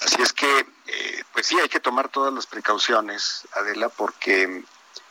Así 0.00 0.20
es 0.20 0.32
que, 0.32 0.66
eh, 0.86 1.24
pues 1.32 1.46
sí, 1.46 1.58
hay 1.60 1.68
que 1.68 1.80
tomar 1.80 2.08
todas 2.08 2.32
las 2.32 2.46
precauciones, 2.46 3.46
Adela, 3.52 3.88
porque 3.88 4.64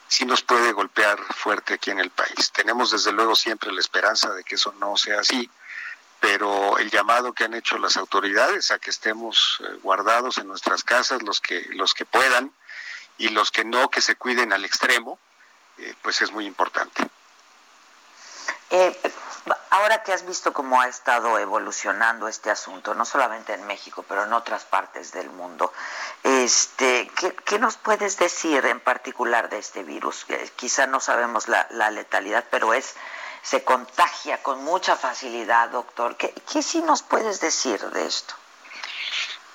sí 0.08 0.26
nos 0.26 0.42
puede 0.44 0.72
golpear 0.72 1.20
fuerte 1.34 1.76
aquí 1.76 1.92
en 1.92 2.00
el 2.00 2.10
país. 2.10 2.52
Tenemos 2.52 2.92
desde 2.92 3.12
luego 3.12 3.36
siempre 3.36 3.72
la 3.72 3.80
esperanza 3.80 4.32
de 4.34 4.44
que 4.44 4.56
eso 4.56 4.74
no 4.80 4.98
sea 4.98 5.20
así, 5.22 5.50
pero 6.20 6.78
el 6.78 6.90
llamado 6.90 7.34
que 7.34 7.44
han 7.44 7.54
hecho 7.54 7.78
las 7.78 7.98
autoridades 7.98 8.72
a 8.72 8.80
que 8.80 8.90
estemos 8.90 9.60
eh, 9.62 9.78
guardados 9.84 10.38
en 10.38 10.48
nuestras 10.48 10.84
casas, 10.84 11.22
los 11.24 11.40
que, 11.42 11.68
los 11.72 11.94
que 11.94 12.06
puedan, 12.06 12.52
y 13.18 13.30
los 13.30 13.52
que 13.52 13.64
no, 13.64 13.90
que 13.90 14.02
se 14.02 14.16
cuiden 14.16 14.54
al 14.54 14.66
extremo, 14.66 15.20
eh, 15.78 15.94
pues 16.02 16.22
es 16.22 16.32
muy 16.32 16.46
importante. 16.46 17.08
Eh, 18.72 18.98
ahora 19.70 20.04
que 20.04 20.14
has 20.14 20.26
visto 20.26 20.54
cómo 20.54 20.82
ha 20.82 20.88
estado 20.88 21.38
evolucionando 21.38 22.28
este 22.28 22.50
asunto, 22.50 22.94
no 22.96 23.06
solamente 23.06 23.54
en 23.54 23.66
México, 23.68 24.04
pero 24.08 24.24
en 24.24 24.34
otras 24.34 24.64
partes 24.64 25.12
del 25.12 25.30
mundo, 25.30 25.72
este, 26.24 27.12
¿qué, 27.46 27.60
nos 27.60 27.78
puedes 27.78 28.18
decir 28.18 28.66
en 28.66 28.80
particular 28.80 29.50
de 29.50 29.60
este 29.60 29.84
virus? 29.84 30.26
quizá 30.56 30.88
no 30.88 31.00
sabemos 31.00 31.48
la, 31.48 31.92
letalidad, 31.92 32.46
pero 32.50 32.74
es 32.74 32.96
se 33.44 33.64
contagia 33.64 34.42
con 34.42 34.64
mucha 34.64 34.96
facilidad, 34.96 35.70
doctor. 35.70 36.18
¿Qué, 36.18 36.34
¿Qué 36.52 36.64
sí 36.64 36.82
nos 36.82 37.04
puedes 37.04 37.40
decir 37.40 37.80
de 37.92 38.08
esto? 38.08 38.34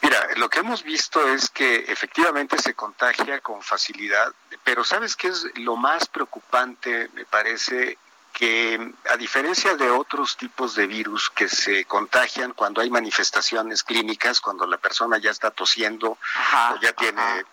Mira, 0.02 0.28
lo 0.36 0.48
que 0.48 0.60
hemos 0.60 0.82
visto 0.82 1.26
es 1.28 1.50
que 1.50 1.84
efectivamente 1.88 2.58
se 2.58 2.74
contagia 2.74 3.40
con 3.40 3.62
facilidad, 3.62 4.32
pero 4.64 4.82
¿sabes 4.84 5.14
qué 5.14 5.28
es 5.28 5.46
lo 5.56 5.76
más 5.76 6.06
preocupante, 6.06 7.10
me 7.14 7.24
parece? 7.24 7.98
que 8.32 8.94
a 9.10 9.16
diferencia 9.16 9.74
de 9.76 9.90
otros 9.90 10.36
tipos 10.36 10.74
de 10.74 10.86
virus 10.86 11.30
que 11.30 11.48
se 11.48 11.84
contagian 11.84 12.52
cuando 12.52 12.80
hay 12.80 12.88
manifestaciones 12.88 13.82
clínicas, 13.82 14.40
cuando 14.40 14.66
la 14.66 14.78
persona 14.78 15.18
ya 15.18 15.30
está 15.30 15.50
tosiendo 15.50 16.10
o 16.12 16.80
ya 16.80 16.92
tiene 16.92 17.44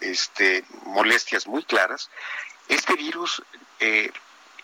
este, 0.00 0.64
molestias 0.84 1.46
muy 1.46 1.64
claras, 1.64 2.10
este 2.68 2.94
virus 2.94 3.42
eh, 3.80 4.12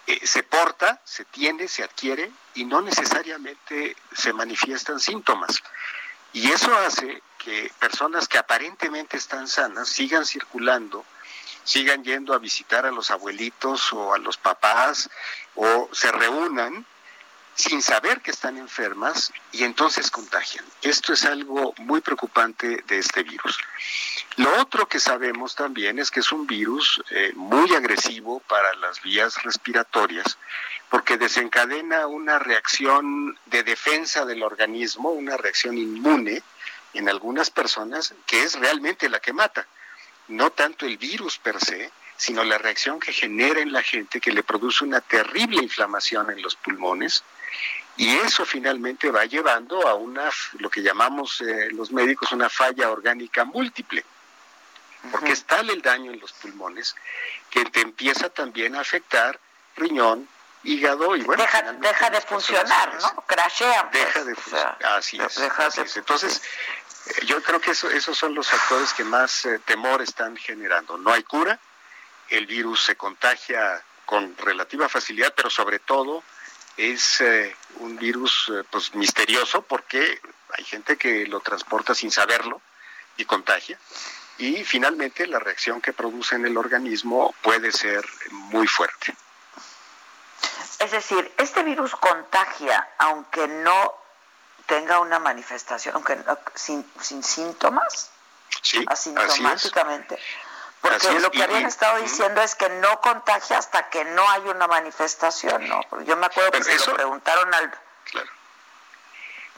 eh, 0.07 0.27
se 0.27 0.43
porta, 0.43 1.01
se 1.05 1.25
tiene, 1.25 1.69
se 1.69 1.85
adquiere 1.85 2.31
y 2.55 2.65
no 2.65 2.81
necesariamente 2.83 3.97
se 4.13 4.33
manifiestan 4.33 5.01
síntomas. 5.01 5.63
Y 6.33 6.51
eso 6.51 6.75
hace 6.77 7.23
que 7.39 7.71
personas 7.79 8.29
que 8.29 8.39
aparentemente 8.39 9.17
están 9.17 9.49
sanas 9.49 9.89
sigan 9.89 10.25
circulando 10.25 11.05
sigan 11.65 12.03
yendo 12.05 12.35
a 12.35 12.39
visitar 12.39 12.87
a 12.87 12.91
los 12.91 13.11
abuelitos 13.11 13.93
o 13.93 14.15
a 14.15 14.19
los 14.19 14.37
papás 14.37 15.11
o 15.55 15.89
se 15.93 16.11
reúnan 16.11 16.87
sin 17.55 17.83
saber 17.83 18.21
que 18.21 18.31
están 18.31 18.57
enfermas 18.57 19.33
y 19.53 19.65
entonces 19.65 20.11
contagian. 20.11 20.65
Esto 20.83 21.13
es 21.13 21.25
algo 21.25 21.75
muy 21.79 22.01
preocupante 22.01 22.83
de 22.87 22.99
este 22.99 23.23
virus. 23.23 23.59
Lo 24.37 24.61
otro 24.61 24.89
que 24.89 24.99
sabemos 24.99 25.55
también 25.55 25.99
es 25.99 26.11
que 26.11 26.21
es 26.21 26.33
un 26.33 26.47
virus 26.47 27.03
eh, 27.11 27.33
muy 27.35 27.75
agresivo 27.75 28.41
para 28.41 28.75
las 28.77 29.03
vías 29.03 29.43
respiratorias 29.43 30.39
porque 30.89 31.17
desencadena 31.17 32.07
una 32.07 32.39
reacción 32.39 33.39
de 33.47 33.63
defensa 33.63 34.25
del 34.25 34.43
organismo, 34.43 35.11
una 35.11 35.37
reacción 35.37 35.77
inmune 35.77 36.43
en 36.95 37.09
algunas 37.09 37.51
personas 37.51 38.15
que 38.27 38.43
es 38.43 38.59
realmente 38.59 39.09
la 39.09 39.21
que 39.21 39.33
mata 39.33 39.67
no 40.29 40.51
tanto 40.51 40.87
el 40.87 40.97
virus 40.99 41.39
per 41.39 41.59
se, 41.61 41.91
sino 42.17 42.45
la 42.45 42.59
reacción 42.59 43.01
que 43.01 43.13
genera 43.13 43.61
en 43.61 43.73
la 43.73 43.83
gente 43.83 44.21
que 44.21 44.33
le 44.33 44.43
produce 44.43 44.85
una 44.85 45.01
terrible 45.01 45.63
inflamación 45.63 46.31
en 46.31 46.43
los 46.43 46.57
pulmones 46.57 47.25
y 47.97 48.17
eso 48.17 48.45
finalmente 48.47 49.11
va 49.11 49.25
llevando 49.27 49.87
a 49.87 49.95
una 49.95 50.31
lo 50.59 50.71
que 50.71 50.83
llamamos 50.83 51.41
eh, 51.41 51.69
los 51.73 51.93
médicos 51.93 52.33
una 52.33 52.49
falla 52.49 52.91
orgánica 52.91 53.45
múltiple. 53.45 54.05
Porque 55.11 55.33
es 55.33 55.45
tal 55.45 55.69
el 55.69 55.83
daño 55.83 56.13
en 56.13 56.21
los 56.21 56.33
pulmones 56.33 56.95
que 57.51 57.65
te 57.65 57.81
empieza 57.81 58.29
también 58.29 58.77
a 58.77 58.81
afectar 58.81 59.39
riñón 59.77 60.29
hígado 60.63 61.17
y 61.17 61.23
bueno 61.23 61.43
deja, 61.81 62.11
de 62.11 62.21
funcionar 62.21 62.95
no 63.01 63.25
crashea 63.27 63.91
pues, 63.91 64.05
deja 64.05 64.25
de 64.25 64.35
funcionar 64.37 64.79
así 64.85 65.19
es. 65.19 65.97
entonces 65.97 66.41
eh, 67.07 67.27
yo 67.27 67.43
creo 67.43 67.61
que 67.61 67.73
esos 67.73 68.17
son 68.17 68.35
los 68.35 68.49
factores 68.49 68.93
que 68.93 69.05
más 69.05 69.45
eh, 69.45 69.59
temor 69.65 70.03
están 70.03 70.37
generando. 70.37 70.97
No 70.99 71.13
hay 71.13 71.23
cura, 71.25 71.59
el 72.29 72.47
virus 72.47 72.85
se 72.85 72.97
contagia 72.97 73.83
con 74.07 74.37
relativa 74.37 74.89
facilidad, 74.89 75.33
pero 75.35 75.51
sobre 75.51 75.79
todo 75.79 76.23
es 76.77 77.21
eh, 77.21 77.55
un 77.77 77.97
virus 77.97 78.53
pues 78.71 78.95
misterioso 78.95 79.63
porque 79.63 80.21
hay 80.51 80.65
gente 80.65 80.97
que 80.97 81.27
lo 81.27 81.41
transporta 81.41 81.95
sin 81.95 82.11
saberlo 82.11 82.61
y 83.17 83.25
contagia. 83.25 83.79
Y 84.39 84.65
finalmente 84.65 85.27
la 85.27 85.39
reacción 85.39 85.81
que 85.81 85.93
produce 85.93 86.37
en 86.37 86.47
el 86.47 86.57
organismo 86.57 87.35
puede 87.43 87.73
ser 87.73 88.05
muy 88.31 88.67
fuerte. 88.67 89.15
Es 90.79 90.91
decir, 90.91 91.33
este 91.39 91.63
virus 91.63 91.95
contagia 91.95 92.89
aunque 92.99 93.47
no 93.47 93.95
tenga 94.67 95.01
una 95.01 95.19
manifestación, 95.19 95.95
aunque 95.95 96.19
sin, 96.55 96.85
sin 97.01 97.23
síntomas, 97.23 98.11
sí, 98.63 98.85
asintomáticamente. 98.89 100.19
Porque 100.83 101.21
lo 101.21 101.31
que 101.31 101.43
habían 101.43 101.65
estado 101.65 101.99
diciendo 101.99 102.43
es 102.43 102.57
que 102.57 102.69
no 102.69 103.01
contagia 103.01 103.57
hasta 103.57 103.89
que 103.89 104.05
no 104.05 104.29
hay 104.29 104.43
una 104.43 104.67
manifestación, 104.67 105.69
¿no? 105.69 105.81
Yo 106.03 106.17
me 106.17 106.27
acuerdo 106.27 106.51
que 106.51 106.65
se 106.65 106.91
lo 106.91 106.95
preguntaron 106.95 107.55
al... 107.55 107.73
Claro. 108.11 108.29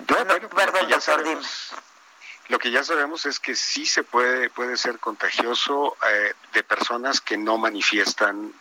perdón, 0.07 0.41
doctor, 0.43 1.43
Lo 2.49 2.59
que 2.59 2.71
ya 2.71 2.85
sabemos 2.85 3.25
es 3.25 3.41
que 3.41 3.57
sí 3.57 3.87
se 3.87 4.03
puede, 4.03 4.51
puede 4.51 4.77
ser 4.77 4.99
contagioso 4.99 5.97
eh, 6.07 6.35
de 6.53 6.63
personas 6.63 7.23
que 7.23 7.39
no 7.39 7.57
manifiestan 7.57 8.53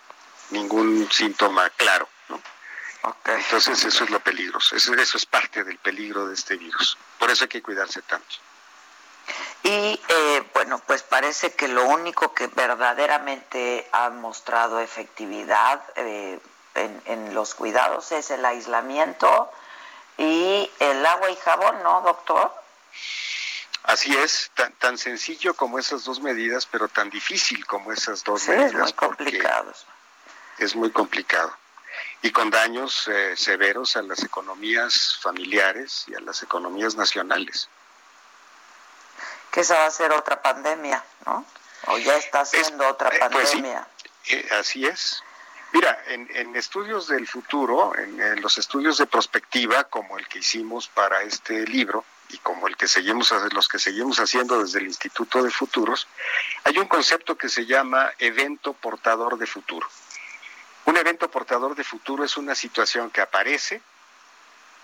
ningún 0.51 1.11
síntoma 1.11 1.69
claro, 1.71 2.07
¿no? 2.29 2.41
Entonces 3.25 3.83
eso 3.83 4.05
es 4.05 4.09
lo 4.09 4.21
peligroso, 4.21 4.77
eso, 4.77 4.93
eso 4.93 5.17
es 5.17 5.25
parte 5.25 5.65
del 5.65 5.77
peligro 5.79 6.27
de 6.27 6.35
este 6.35 6.55
virus. 6.55 6.97
Por 7.19 7.29
eso 7.29 7.43
hay 7.43 7.49
que 7.49 7.61
cuidarse 7.61 8.01
tanto. 8.03 8.35
Y 9.63 9.99
eh, 10.09 10.43
bueno, 10.53 10.81
pues 10.85 11.03
parece 11.03 11.53
que 11.53 11.69
lo 11.69 11.85
único 11.85 12.33
que 12.33 12.47
verdaderamente 12.47 13.87
ha 13.93 14.09
mostrado 14.09 14.81
efectividad 14.81 15.81
eh, 15.95 16.37
en, 16.75 17.33
los 17.33 17.55
cuidados 17.55 18.11
es 18.11 18.29
el 18.31 18.43
aislamiento 18.43 19.49
y 20.17 20.69
el 20.79 21.05
agua 21.05 21.31
y 21.31 21.35
jabón, 21.37 21.81
¿no, 21.81 22.01
doctor? 22.01 22.53
Así 23.83 24.15
es, 24.15 24.51
tan, 24.53 24.73
tan 24.73 24.97
sencillo 24.97 25.53
como 25.53 25.79
esas 25.79 26.03
dos 26.03 26.19
medidas, 26.19 26.65
pero 26.65 26.89
tan 26.89 27.09
difícil 27.09 27.65
como 27.65 27.93
esas 27.93 28.23
dos 28.23 28.47
medidas. 28.49 28.73
Es 28.73 28.79
muy 28.81 28.93
complicado. 28.93 29.73
Es 30.57 30.75
muy 30.75 30.91
complicado. 30.91 31.55
Y 32.21 32.31
con 32.31 32.49
daños 32.49 33.07
eh, 33.07 33.35
severos 33.37 33.95
a 33.95 34.01
las 34.01 34.23
economías 34.23 35.17
familiares 35.21 36.03
y 36.07 36.15
a 36.15 36.19
las 36.19 36.43
economías 36.43 36.95
nacionales 36.95 37.69
que 39.53 39.61
esa 39.61 39.75
va 39.75 39.85
a 39.85 39.91
ser 39.91 40.11
otra 40.11 40.41
pandemia, 40.41 41.03
¿no? 41.27 41.45
O 41.85 41.97
ya 41.99 42.15
está 42.17 42.43
siendo 42.43 42.87
otra 42.87 43.09
eh, 43.09 43.19
pues 43.31 43.51
pandemia. 43.51 43.87
Eh, 44.29 44.49
así 44.59 44.83
es. 44.83 45.21
Mira, 45.73 46.03
en, 46.07 46.55
estudios 46.55 47.07
del 47.07 47.27
futuro, 47.27 47.93
en, 47.95 48.41
los 48.41 48.57
estudios 48.57 48.97
de 48.97 49.05
prospectiva, 49.05 49.83
como 49.83 50.17
el 50.17 50.27
que 50.27 50.39
hicimos 50.39 50.87
para 50.87 51.21
este 51.21 51.67
libro 51.67 52.03
y 52.29 52.39
como 52.39 52.67
el 52.67 52.75
que 52.75 52.87
seguimos 52.87 53.31
los 53.51 53.67
que 53.67 53.77
seguimos 53.77 54.19
haciendo 54.19 54.59
desde 54.59 54.79
el 54.79 54.87
Instituto 54.87 55.43
de 55.43 55.51
Futuros, 55.51 56.07
hay 56.63 56.79
un 56.79 56.87
concepto 56.87 57.37
que 57.37 57.49
se 57.49 57.67
llama 57.67 58.11
evento 58.17 58.73
portador 58.73 59.37
de 59.37 59.45
futuro. 59.45 59.87
Un 60.85 60.97
evento 60.97 61.29
portador 61.29 61.75
de 61.75 61.83
futuro 61.83 62.23
es 62.23 62.37
una 62.37 62.55
situación 62.55 63.11
que 63.11 63.21
aparece 63.21 63.81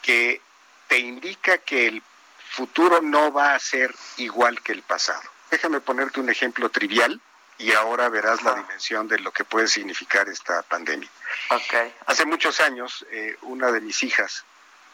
que 0.03 0.41
te 0.87 0.99
indica 0.99 1.57
que 1.57 1.87
el 1.87 2.03
futuro 2.49 3.01
no 3.01 3.31
va 3.31 3.55
a 3.55 3.59
ser 3.59 3.93
igual 4.17 4.61
que 4.61 4.71
el 4.71 4.81
pasado. 4.81 5.21
Déjame 5.51 5.81
ponerte 5.81 6.19
un 6.19 6.29
ejemplo 6.29 6.69
trivial 6.69 7.19
y 7.57 7.73
ahora 7.73 8.09
verás 8.09 8.41
la 8.43 8.55
dimensión 8.55 9.07
de 9.07 9.19
lo 9.19 9.31
que 9.31 9.43
puede 9.43 9.67
significar 9.67 10.29
esta 10.29 10.61
pandemia. 10.63 11.09
Okay. 11.49 11.93
Hace 12.05 12.25
muchos 12.25 12.59
años, 12.61 13.05
eh, 13.11 13.37
una 13.41 13.71
de 13.71 13.81
mis 13.81 14.01
hijas, 14.03 14.45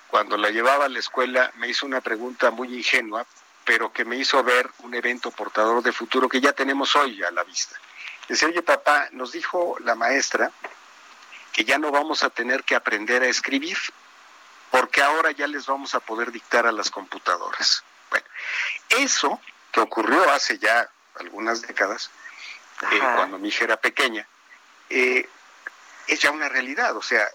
cuando 0.07 0.37
la 0.37 0.49
llevaba 0.49 0.85
a 0.85 0.89
la 0.89 0.99
escuela, 0.99 1.51
me 1.57 1.67
hizo 1.67 1.85
una 1.85 2.01
pregunta 2.01 2.51
muy 2.51 2.73
ingenua, 2.75 3.25
pero 3.65 3.91
que 3.91 4.05
me 4.05 4.15
hizo 4.17 4.43
ver 4.43 4.69
un 4.79 4.93
evento 4.93 5.31
portador 5.31 5.83
de 5.83 5.91
futuro 5.91 6.29
que 6.29 6.41
ya 6.41 6.53
tenemos 6.53 6.95
hoy 6.95 7.23
a 7.23 7.31
la 7.31 7.43
vista. 7.43 7.75
Dice, 8.27 8.45
oye 8.47 8.61
papá, 8.61 9.09
nos 9.11 9.31
dijo 9.31 9.75
la 9.79 9.95
maestra 9.95 10.51
que 11.51 11.63
ya 11.63 11.77
no 11.77 11.91
vamos 11.91 12.23
a 12.23 12.29
tener 12.29 12.63
que 12.63 12.75
aprender 12.75 13.23
a 13.23 13.27
escribir, 13.27 13.77
porque 14.75 15.01
ahora 15.01 15.31
ya 15.31 15.47
les 15.47 15.67
vamos 15.67 15.95
a 15.95 16.01
poder 16.01 16.33
dictar 16.33 16.67
a 16.67 16.71
las 16.73 16.91
computadoras. 16.91 17.81
Bueno, 18.09 18.25
eso 18.89 19.39
que 19.71 19.79
ocurrió 19.79 20.29
hace 20.31 20.57
ya 20.57 20.89
algunas 21.17 21.61
décadas, 21.61 22.11
eh, 22.91 22.99
cuando 22.99 23.39
mi 23.39 23.47
hija 23.47 23.63
era 23.63 23.77
pequeña, 23.77 24.27
eh, 24.89 25.29
es 26.07 26.19
ya 26.19 26.29
una 26.31 26.49
realidad. 26.49 26.93
O 26.97 27.01
sea, 27.01 27.25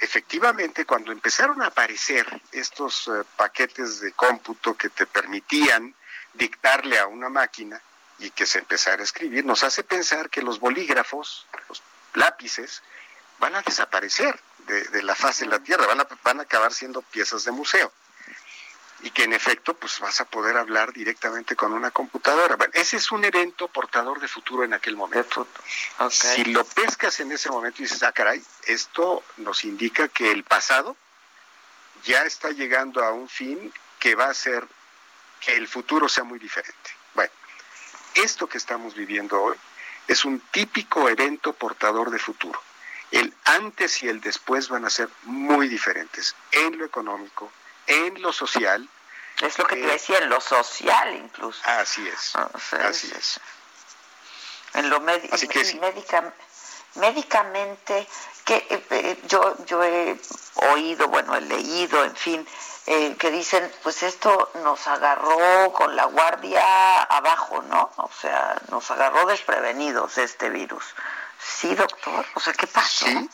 efectivamente, 0.00 0.84
cuando 0.84 1.12
empezaron 1.12 1.62
a 1.62 1.66
aparecer 1.66 2.26
estos 2.50 3.06
eh, 3.06 3.22
paquetes 3.36 4.00
de 4.00 4.10
cómputo 4.10 4.76
que 4.76 4.88
te 4.88 5.06
permitían 5.06 5.94
dictarle 6.34 6.98
a 6.98 7.06
una 7.06 7.28
máquina 7.28 7.80
y 8.18 8.30
que 8.32 8.44
se 8.44 8.58
empezara 8.58 9.02
a 9.02 9.04
escribir, 9.04 9.44
nos 9.44 9.62
hace 9.62 9.84
pensar 9.84 10.30
que 10.30 10.42
los 10.42 10.58
bolígrafos, 10.58 11.46
los 11.68 11.80
lápices, 12.14 12.82
van 13.38 13.54
a 13.54 13.62
desaparecer 13.62 14.40
de, 14.68 15.02
la 15.02 15.14
faz 15.14 15.40
de 15.40 15.46
la 15.46 15.58
Tierra, 15.60 15.86
van 15.86 16.00
a, 16.00 16.08
van 16.22 16.40
a 16.40 16.42
acabar 16.42 16.72
siendo 16.72 17.02
piezas 17.02 17.44
de 17.44 17.50
museo. 17.50 17.92
Y 19.00 19.10
que 19.10 19.24
en 19.24 19.32
efecto, 19.32 19.74
pues 19.74 20.00
vas 20.00 20.20
a 20.20 20.24
poder 20.24 20.56
hablar 20.56 20.92
directamente 20.92 21.54
con 21.54 21.72
una 21.72 21.92
computadora. 21.92 22.56
ese 22.72 22.96
es 22.96 23.12
un 23.12 23.24
evento 23.24 23.68
portador 23.68 24.20
de 24.20 24.26
futuro 24.26 24.64
en 24.64 24.74
aquel 24.74 24.96
momento. 24.96 25.46
Si 26.10 26.44
lo 26.46 26.64
pescas 26.64 27.20
en 27.20 27.30
ese 27.30 27.48
momento 27.48 27.80
y 27.80 27.84
dices, 27.84 28.02
ah, 28.02 28.12
caray, 28.12 28.42
esto 28.66 29.22
nos 29.36 29.64
indica 29.64 30.08
que 30.08 30.32
el 30.32 30.42
pasado 30.42 30.96
ya 32.04 32.22
está 32.24 32.50
llegando 32.50 33.04
a 33.04 33.12
un 33.12 33.28
fin 33.28 33.72
que 34.00 34.16
va 34.16 34.26
a 34.26 34.30
hacer 34.30 34.66
que 35.40 35.56
el 35.56 35.68
futuro 35.68 36.08
sea 36.08 36.24
muy 36.24 36.40
diferente. 36.40 36.90
Bueno, 37.14 37.32
esto 38.14 38.48
que 38.48 38.58
estamos 38.58 38.94
viviendo 38.94 39.40
hoy 39.40 39.56
es 40.08 40.24
un 40.24 40.40
típico 40.50 41.08
evento 41.08 41.52
portador 41.52 42.10
de 42.10 42.18
futuro 42.18 42.60
el 43.10 43.34
antes 43.44 44.02
y 44.02 44.08
el 44.08 44.20
después 44.20 44.68
van 44.68 44.84
a 44.84 44.90
ser 44.90 45.08
muy 45.24 45.68
diferentes 45.68 46.34
en 46.52 46.78
lo 46.78 46.84
económico, 46.84 47.50
en 47.86 48.20
lo 48.20 48.32
social. 48.32 48.88
Es 49.40 49.58
lo 49.58 49.66
que 49.66 49.76
te 49.76 49.84
eh, 49.84 49.92
decía, 49.92 50.18
en 50.18 50.28
lo 50.28 50.40
social 50.40 51.14
incluso. 51.14 51.60
Así 51.64 52.06
es. 52.06 52.34
Ah, 52.34 52.50
así 52.84 53.10
es. 53.16 53.40
En 54.74 54.90
lo 54.90 55.00
médico, 55.00 55.36
médicamente, 56.96 58.06
que 58.44 58.56
eh, 58.56 58.86
eh, 58.90 59.20
yo, 59.26 59.64
yo 59.64 59.82
he 59.84 60.18
oído, 60.72 61.08
bueno, 61.08 61.36
he 61.36 61.40
leído, 61.40 62.04
en 62.04 62.16
fin, 62.16 62.46
que 63.18 63.30
dicen, 63.30 63.70
pues 63.82 64.02
esto 64.02 64.50
nos 64.62 64.86
agarró 64.86 65.72
con 65.74 65.94
la 65.94 66.06
guardia 66.06 67.02
abajo, 67.02 67.60
¿no? 67.68 67.90
O 67.96 68.10
sea, 68.18 68.58
nos 68.70 68.90
agarró 68.90 69.26
desprevenidos 69.26 70.16
este 70.16 70.48
virus. 70.48 70.84
Sí, 71.40 71.74
doctor. 71.74 72.26
O 72.34 72.40
sea, 72.40 72.52
¿qué 72.52 72.66
pasó? 72.66 73.06
Sí. 73.06 73.30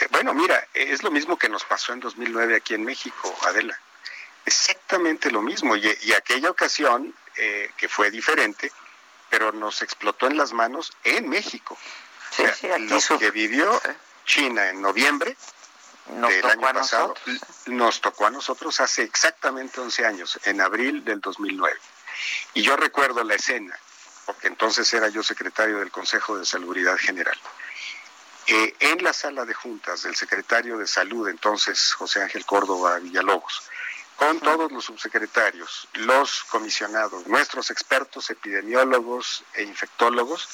Eh, 0.00 0.08
bueno, 0.10 0.34
mira, 0.34 0.66
es 0.74 1.02
lo 1.02 1.10
mismo 1.10 1.38
que 1.38 1.48
nos 1.48 1.64
pasó 1.64 1.92
en 1.92 2.00
2009 2.00 2.56
aquí 2.56 2.74
en 2.74 2.84
México, 2.84 3.34
Adela. 3.42 3.78
Exactamente 4.44 5.30
lo 5.30 5.42
mismo. 5.42 5.76
Y, 5.76 6.12
aquella 6.12 6.50
ocasión, 6.50 7.14
eh, 7.36 7.70
que 7.76 7.88
fue 7.88 8.10
diferente, 8.10 8.70
pero 9.28 9.52
nos 9.52 9.82
explotó 9.82 10.26
en 10.26 10.36
las 10.36 10.52
manos 10.52 10.92
en 11.04 11.28
México. 11.28 11.76
Sí, 12.30 12.44
sí, 12.60 12.70
aquí 12.70 12.86
lo 12.86 13.18
que 13.18 13.30
vivió 13.30 13.80
China 14.24 14.68
en 14.70 14.82
noviembre 14.82 15.36
del 16.06 16.46
año 16.46 16.72
pasado 16.72 17.14
nos 17.66 18.00
tocó 18.00 18.26
a 18.26 18.30
nosotros 18.30 18.78
hace 18.80 19.02
exactamente 19.02 19.80
11 19.80 20.06
años, 20.06 20.38
en 20.44 20.60
abril 20.60 21.04
del 21.04 21.20
2009. 21.20 21.76
Y 22.54 22.62
yo 22.62 22.76
recuerdo 22.76 23.24
la 23.24 23.34
escena 23.34 23.78
porque 24.26 24.48
entonces 24.48 24.92
era 24.92 25.08
yo 25.08 25.22
secretario 25.22 25.78
del 25.78 25.90
Consejo 25.90 26.36
de 26.36 26.44
Salubridad 26.44 26.96
General. 26.98 27.38
Eh, 28.48 28.74
en 28.80 29.02
la 29.02 29.12
sala 29.12 29.44
de 29.44 29.54
juntas 29.54 30.02
del 30.02 30.14
secretario 30.14 30.76
de 30.78 30.86
Salud, 30.86 31.28
entonces 31.28 31.94
José 31.94 32.22
Ángel 32.22 32.44
Córdoba 32.44 32.98
Villalobos, 32.98 33.62
con 34.16 34.40
todos 34.40 34.70
los 34.72 34.84
subsecretarios, 34.84 35.88
los 35.94 36.44
comisionados, 36.44 37.26
nuestros 37.26 37.70
expertos 37.70 38.30
epidemiólogos 38.30 39.44
e 39.54 39.62
infectólogos, 39.62 40.48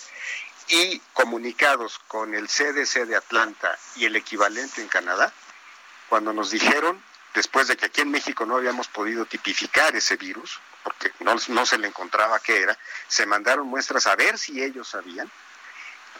y 0.69 1.01
comunicados 1.13 1.99
con 2.09 2.35
el 2.35 2.49
CDC 2.49 3.07
de 3.07 3.17
Atlanta 3.17 3.77
y 3.97 4.05
el 4.05 4.17
equivalente 4.17 4.81
en 4.81 4.89
Canadá, 4.89 5.33
cuando 6.09 6.33
nos 6.33 6.51
dijeron, 6.51 7.03
después 7.35 7.69
de 7.69 7.77
que 7.77 7.87
aquí 7.87 8.01
en 8.03 8.11
México 8.11 8.45
no 8.47 8.57
habíamos 8.57 8.89
podido 8.89 9.25
tipificar 9.27 9.95
ese 9.97 10.17
virus, 10.17 10.61
porque 10.83 11.13
no, 11.21 11.37
no 11.49 11.67
se 11.67 11.79
le 11.79 11.89
encontraba 11.89 12.39
qué 12.41 12.63
era, 12.63 12.77
se 13.09 13.27
mandaron 13.27 13.67
muestras 13.67 14.07
a 14.07 14.17
ver 14.17 14.39
si 14.39 14.63
ellos 14.63 14.89
sabían, 14.89 15.31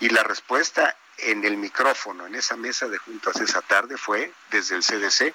y 0.01 0.09
la 0.09 0.23
respuesta 0.23 0.97
en 1.19 1.45
el 1.45 1.57
micrófono, 1.57 2.27
en 2.27 2.35
esa 2.35 2.57
mesa 2.57 2.89
de 2.89 2.99
juntas 2.99 3.37
esa 3.37 3.63
tarde 3.63 3.97
fue, 3.97 4.33
desde 4.51 4.77
el 4.77 4.83
CDC, 4.83 5.35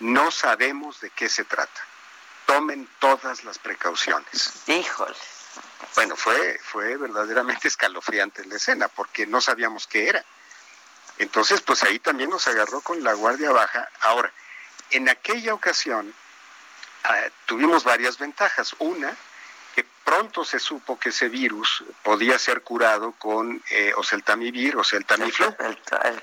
no 0.00 0.30
sabemos 0.30 1.00
de 1.00 1.10
qué 1.10 1.28
se 1.28 1.44
trata. 1.44 1.80
Tomen 2.46 2.88
todas 2.98 3.44
las 3.44 3.58
precauciones. 3.58 4.52
Híjole. 4.66 5.14
Bueno, 5.94 6.16
fue, 6.16 6.58
fue 6.62 6.96
verdaderamente 6.96 7.68
escalofriante 7.68 8.44
la 8.46 8.56
escena, 8.56 8.88
porque 8.88 9.26
no 9.26 9.40
sabíamos 9.40 9.86
qué 9.86 10.08
era. 10.08 10.24
Entonces, 11.18 11.60
pues 11.60 11.82
ahí 11.82 11.98
también 11.98 12.30
nos 12.30 12.46
agarró 12.46 12.80
con 12.80 13.02
la 13.02 13.12
guardia 13.12 13.50
baja. 13.50 13.88
Ahora, 14.00 14.32
en 14.90 15.08
aquella 15.08 15.54
ocasión, 15.54 16.14
Ah, 17.04 17.28
tuvimos 17.46 17.84
varias 17.84 18.18
ventajas. 18.18 18.74
Una, 18.78 19.16
que 19.74 19.84
pronto 20.04 20.44
se 20.44 20.58
supo 20.58 20.98
que 20.98 21.10
ese 21.10 21.28
virus 21.28 21.84
podía 22.02 22.38
ser 22.38 22.62
curado 22.62 23.12
con 23.12 23.62
eh, 23.70 23.92
oseltamivir 23.96 24.76
o 24.76 24.84
celtamiflu. 24.84 25.54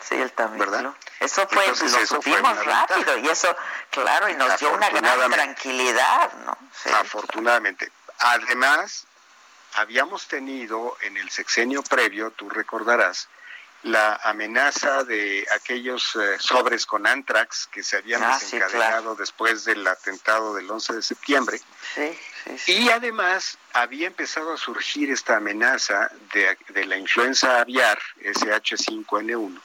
sí, 0.01 0.15
el 0.15 0.31
¿verdad? 0.57 0.93
Eso 1.19 1.47
fue, 1.47 1.65
lo 1.67 2.05
supimos 2.05 2.65
rápido 2.65 3.17
y 3.17 3.29
eso, 3.29 3.55
claro, 3.89 4.29
y 4.29 4.35
nos 4.35 4.59
dio 4.59 4.73
una 4.73 4.89
gran 4.89 5.31
tranquilidad, 5.31 6.33
¿no? 6.45 6.57
Afortunadamente. 6.99 7.91
Además, 8.19 9.05
habíamos 9.73 10.27
tenido 10.27 10.97
en 11.01 11.17
el 11.17 11.29
sexenio 11.29 11.81
previo, 11.81 12.31
tú 12.31 12.49
recordarás, 12.49 13.27
la 13.85 14.19
amenaza 14.23 15.03
de 15.03 15.45
aquellos 15.53 16.15
eh, 16.15 16.37
sobres 16.39 16.87
con 16.87 17.05
antrax 17.05 17.67
que 17.67 17.83
se 17.83 17.97
habían 17.97 18.23
Ah, 18.23 18.39
desencadenado 18.39 19.15
después 19.15 19.63
del 19.63 19.85
atentado 19.85 20.55
del 20.55 20.69
11 20.69 20.93
de 20.95 21.01
septiembre. 21.03 21.59
Sí, 21.93 22.17
sí. 22.57 22.71
Y 22.81 22.89
además 22.89 23.59
había 23.73 24.07
empezado 24.07 24.53
a 24.53 24.57
surgir 24.57 25.11
esta 25.11 25.37
amenaza 25.37 26.09
de, 26.33 26.57
de 26.69 26.85
la 26.85 26.97
influenza 26.97 27.61
aviar, 27.61 27.99
SH5N1, 28.23 29.61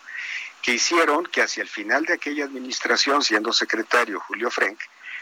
que 0.60 0.72
hicieron 0.72 1.24
que 1.24 1.40
hacia 1.40 1.62
el 1.62 1.68
final 1.70 2.04
de 2.04 2.12
aquella 2.12 2.44
administración, 2.44 3.24
siendo 3.24 3.54
secretario 3.54 4.20
Julio 4.20 4.50
Frenk, 4.50 4.80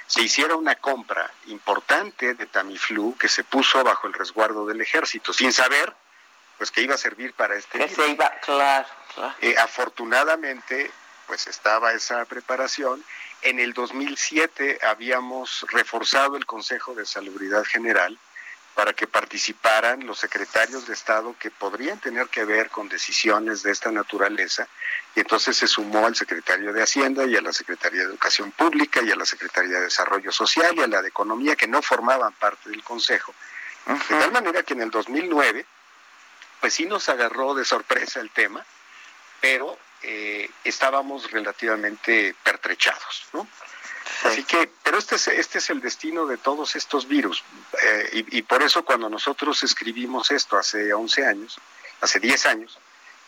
se 0.09 0.22
hiciera 0.22 0.57
una 0.57 0.74
compra 0.74 1.30
importante 1.46 2.34
de 2.34 2.46
Tamiflu 2.46 3.16
que 3.16 3.28
se 3.28 3.44
puso 3.44 3.84
bajo 3.84 4.09
el 4.09 4.12
resguardo 4.14 4.66
del 4.66 4.80
ejército, 4.80 5.32
sin 5.32 5.53
saber 5.53 5.94
pues 6.59 6.70
que 6.70 6.82
iba 6.82 6.94
a 6.94 6.98
servir 6.98 7.32
para 7.32 7.54
este 7.54 7.78
Que 7.78 7.88
se 7.88 8.09
iba, 8.09 8.30
claro, 8.40 8.88
claro. 9.14 9.34
Eh, 9.40 9.54
afortunadamente, 9.59 10.90
pues 11.26 11.46
estaba 11.46 11.92
esa 11.92 12.24
preparación. 12.24 13.02
En 13.42 13.61
el 13.61 13.72
2007 13.72 14.80
habíamos 14.82 15.64
reforzado 15.70 16.36
el 16.36 16.44
Consejo 16.44 16.94
de 16.94 17.06
Salubridad 17.06 17.64
General 17.64 18.18
para 18.74 18.92
que 18.92 19.09
participaran 19.09 20.06
los 20.06 20.20
secretarios 20.20 20.86
de 20.86 20.94
Estado 20.94 21.34
que 21.38 21.50
podrían 21.50 21.98
tener 21.98 22.28
que 22.28 22.44
ver 22.44 22.70
con 22.70 22.88
decisiones 22.88 23.64
de 23.64 23.72
esta 23.72 23.90
naturaleza. 23.90 24.68
Y 25.16 25.20
entonces 25.20 25.56
se 25.56 25.66
sumó 25.66 26.06
al 26.06 26.14
secretario 26.14 26.72
de 26.72 26.82
Hacienda 26.82 27.24
y 27.24 27.36
a 27.36 27.40
la 27.40 27.52
Secretaría 27.52 28.02
de 28.02 28.06
Educación 28.06 28.52
Pública 28.52 29.00
y 29.02 29.11
a 29.11 29.16
la 29.16 29.26
Secretaría 29.26 29.78
de 29.78 29.84
Desarrollo 29.84 30.30
Social 30.30 30.76
y 30.76 30.82
a 30.82 30.86
la 30.86 31.02
de 31.02 31.09
Economía 31.09 31.56
que 31.56 31.66
no 31.66 31.82
formaban 31.82 32.32
parte 32.34 32.70
del 32.70 32.84
Consejo. 32.84 33.34
De 33.86 34.16
tal 34.16 34.30
manera 34.30 34.62
que 34.62 34.74
en 34.74 34.82
el 34.82 34.90
2009 34.90 35.66
pues 36.61 36.74
sí 36.74 36.86
nos 36.86 37.09
agarró 37.09 37.54
de 37.54 37.64
sorpresa 37.64 38.20
el 38.20 38.30
tema, 38.30 38.64
pero 39.40 39.78
eh, 40.02 40.48
estábamos 40.64 41.30
relativamente 41.30 42.34
pertrechados, 42.42 43.26
¿no? 43.32 43.48
Así 44.24 44.42
que, 44.44 44.70
pero 44.82 44.98
este 44.98 45.14
es, 45.16 45.28
este 45.28 45.59
es 45.59 45.70
el 45.70 45.80
destino 45.80 46.26
de 46.26 46.38
todos 46.38 46.74
estos 46.76 47.06
virus, 47.06 47.44
eh, 47.82 48.11
y, 48.12 48.38
y, 48.38 48.42
por 48.42 48.62
eso 48.62 48.84
cuando 48.84 49.09
nosotros 49.09 49.62
escribimos 49.62 50.30
esto 50.30 50.56
hace 50.56 50.92
11 50.92 51.26
años, 51.26 51.61
hace 52.00 52.18
10 52.18 52.46
años, 52.46 52.78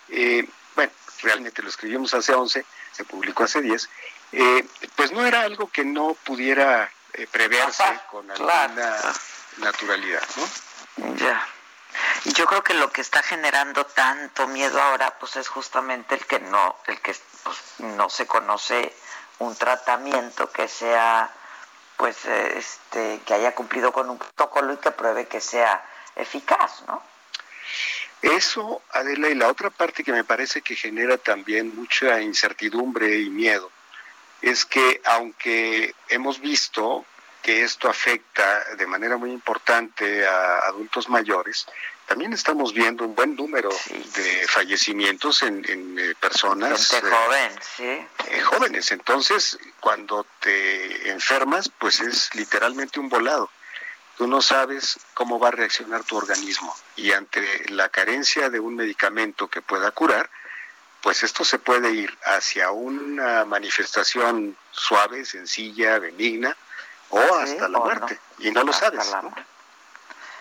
eh, 0.09 0.49
bueno, 0.74 0.93
realmente 1.22 1.62
lo 1.62 1.68
escribimos 1.68 2.12
hace 2.14 2.35
11, 2.35 2.64
se 2.93 3.05
publicó 3.05 3.45
hace 3.45 3.61
10, 3.61 3.89
eh, 4.33 4.66
pues 4.97 5.12
no 5.12 5.24
era 5.24 5.43
algo 5.43 5.70
que 5.70 5.85
no 5.85 6.14
pudiera 6.24 6.91
preverse 7.31 7.83
Ajá, 7.83 8.07
con 8.11 8.31
alguna 8.31 8.68
claro. 8.74 9.12
naturalidad, 9.59 10.26
¿no? 10.37 11.16
Ya. 11.16 11.47
Y 12.24 12.32
yo 12.32 12.47
creo 12.47 12.62
que 12.62 12.74
lo 12.74 12.91
que 12.91 13.01
está 13.01 13.22
generando 13.22 13.86
tanto 13.86 14.47
miedo 14.47 14.80
ahora, 14.80 15.18
pues 15.18 15.36
es 15.36 15.49
justamente 15.49 16.14
el 16.14 16.26
que 16.26 16.38
no, 16.38 16.76
el 16.86 17.01
que 17.01 17.14
pues, 17.43 17.59
no 17.78 18.11
se 18.11 18.26
conoce 18.26 18.95
un 19.38 19.57
tratamiento 19.57 20.51
que 20.51 20.68
sea, 20.68 21.30
pues, 21.97 22.24
este, 22.26 23.20
que 23.24 23.34
haya 23.34 23.55
cumplido 23.55 23.93
con 23.93 24.11
un 24.11 24.18
protocolo 24.18 24.74
y 24.74 24.76
que 24.76 24.91
pruebe 24.91 25.26
que 25.26 25.41
sea 25.41 25.82
eficaz, 26.16 26.82
¿no? 26.86 27.03
Eso, 28.22 28.82
Adela, 28.93 29.30
y 29.30 29.34
la 29.34 29.49
otra 29.49 29.70
parte 29.70 30.05
que 30.05 30.12
me 30.12 30.24
parece 30.24 30.61
que 30.61 30.76
genera 30.76 31.16
también 31.16 31.74
mucha 31.74 32.20
incertidumbre 32.20 33.18
y 33.18 33.30
miedo, 33.30 33.70
es 34.43 34.66
que 34.66 35.01
aunque 35.07 35.95
hemos 36.09 36.38
visto 36.41 37.07
que 37.43 37.62
esto 37.62 37.88
afecta 37.88 38.64
de 38.76 38.86
manera 38.86 39.16
muy 39.16 39.30
importante 39.30 40.26
a 40.26 40.59
adultos 40.66 41.09
mayores, 41.09 41.66
también 42.11 42.32
estamos 42.32 42.74
viendo 42.74 43.05
un 43.05 43.14
buen 43.14 43.36
número 43.36 43.70
sí. 43.70 43.95
de 44.16 44.49
fallecimientos 44.49 45.43
en, 45.43 45.64
en 45.70 45.97
eh, 45.97 46.14
personas 46.18 46.93
eh, 46.93 47.01
joven, 47.03 47.53
sí. 47.76 47.84
eh, 47.84 48.41
jóvenes. 48.43 48.91
Entonces, 48.91 49.57
cuando 49.78 50.26
te 50.41 51.11
enfermas, 51.11 51.70
pues 51.78 52.01
es 52.01 52.34
literalmente 52.34 52.99
un 52.99 53.09
volado. 53.09 53.49
Tú 54.18 54.26
no 54.26 54.43
sabes 54.43 54.99
cómo 55.14 55.38
va 55.38 55.49
a 55.49 55.53
reaccionar 55.53 56.03
tu 56.03 56.16
organismo 56.16 56.74
y 56.97 57.12
ante 57.12 57.41
la 57.70 57.88
carencia 57.88 58.51
de 58.51 58.59
un 58.59 58.74
medicamento 58.74 59.47
que 59.47 59.62
pueda 59.62 59.93
curar, 59.93 60.28
pues 61.03 61.22
esto 61.22 61.45
se 61.45 61.61
puede 61.61 61.93
ir 61.93 62.18
hacia 62.24 62.72
una 62.72 63.45
manifestación 63.45 64.57
suave, 64.72 65.24
sencilla, 65.24 66.01
benigna, 66.01 66.57
o 67.11 67.21
sí, 67.47 67.53
hasta 67.53 67.69
la 67.69 67.79
o 67.79 67.85
muerte. 67.85 68.21
No. 68.39 68.45
Y 68.47 68.51
no 68.51 68.65
lo 68.65 68.73
sabes. 68.73 69.11
¿no? 69.23 69.33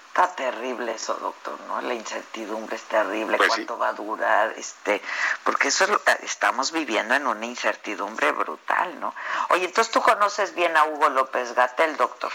Está 0.08 0.36
terrible 0.36 0.94
eso, 0.94 1.14
doctor, 1.16 1.58
¿no? 1.68 1.80
La 1.82 1.94
incertidumbre 1.94 2.76
es 2.76 2.84
terrible, 2.84 3.38
pues 3.38 3.50
cuánto 3.50 3.76
sí. 3.76 3.80
va 3.80 3.88
a 3.90 3.94
durar, 3.94 4.54
este, 4.58 5.02
porque 5.44 5.68
eso 5.70 5.86
es, 5.86 6.20
estamos 6.24 6.72
viviendo 6.72 7.14
en 7.14 7.28
una 7.28 7.46
incertidumbre 7.46 8.32
brutal, 8.32 9.00
¿no? 9.00 9.14
Oye, 9.50 9.66
entonces 9.66 9.94
tú 9.94 10.02
conoces 10.02 10.56
bien 10.56 10.76
a 10.76 10.86
Hugo 10.86 11.10
López 11.10 11.54
Gatel, 11.54 11.96
doctor. 11.96 12.32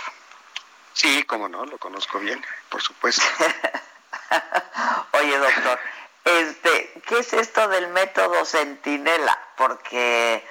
Sí, 0.95 1.25
cómo 1.25 1.49
no, 1.49 1.67
lo 1.67 1.77
conozco 1.77 2.21
bien, 2.21 2.43
por 2.69 2.81
supuesto. 2.81 3.25
Oye, 5.13 5.37
doctor, 5.37 5.79
este, 6.25 7.03
¿qué 7.07 7.19
es 7.19 7.33
esto 7.33 7.69
del 7.69 7.89
método 7.89 8.45
Centinela? 8.45 9.39
Porque 9.57 10.47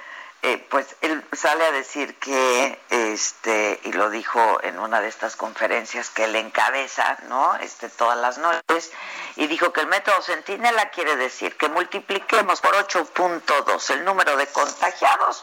eh, 0.46 0.58
pues 0.68 0.94
él 1.00 1.24
sale 1.32 1.64
a 1.64 1.72
decir 1.72 2.16
que, 2.16 2.78
este, 2.90 3.80
y 3.84 3.92
lo 3.92 4.10
dijo 4.10 4.62
en 4.62 4.78
una 4.78 5.00
de 5.00 5.08
estas 5.08 5.36
conferencias 5.36 6.10
que 6.10 6.24
él 6.24 6.36
encabeza, 6.36 7.16
¿no? 7.28 7.56
Este, 7.56 7.88
todas 7.88 8.18
las 8.18 8.36
noches, 8.36 8.92
y 9.36 9.46
dijo 9.46 9.72
que 9.72 9.80
el 9.80 9.86
método 9.86 10.20
Centinela 10.20 10.90
quiere 10.90 11.16
decir 11.16 11.56
que 11.56 11.70
multipliquemos 11.70 12.60
por 12.60 12.74
8.2 12.74 13.90
el 13.94 14.04
número 14.04 14.36
de 14.36 14.46
contagiados, 14.48 15.42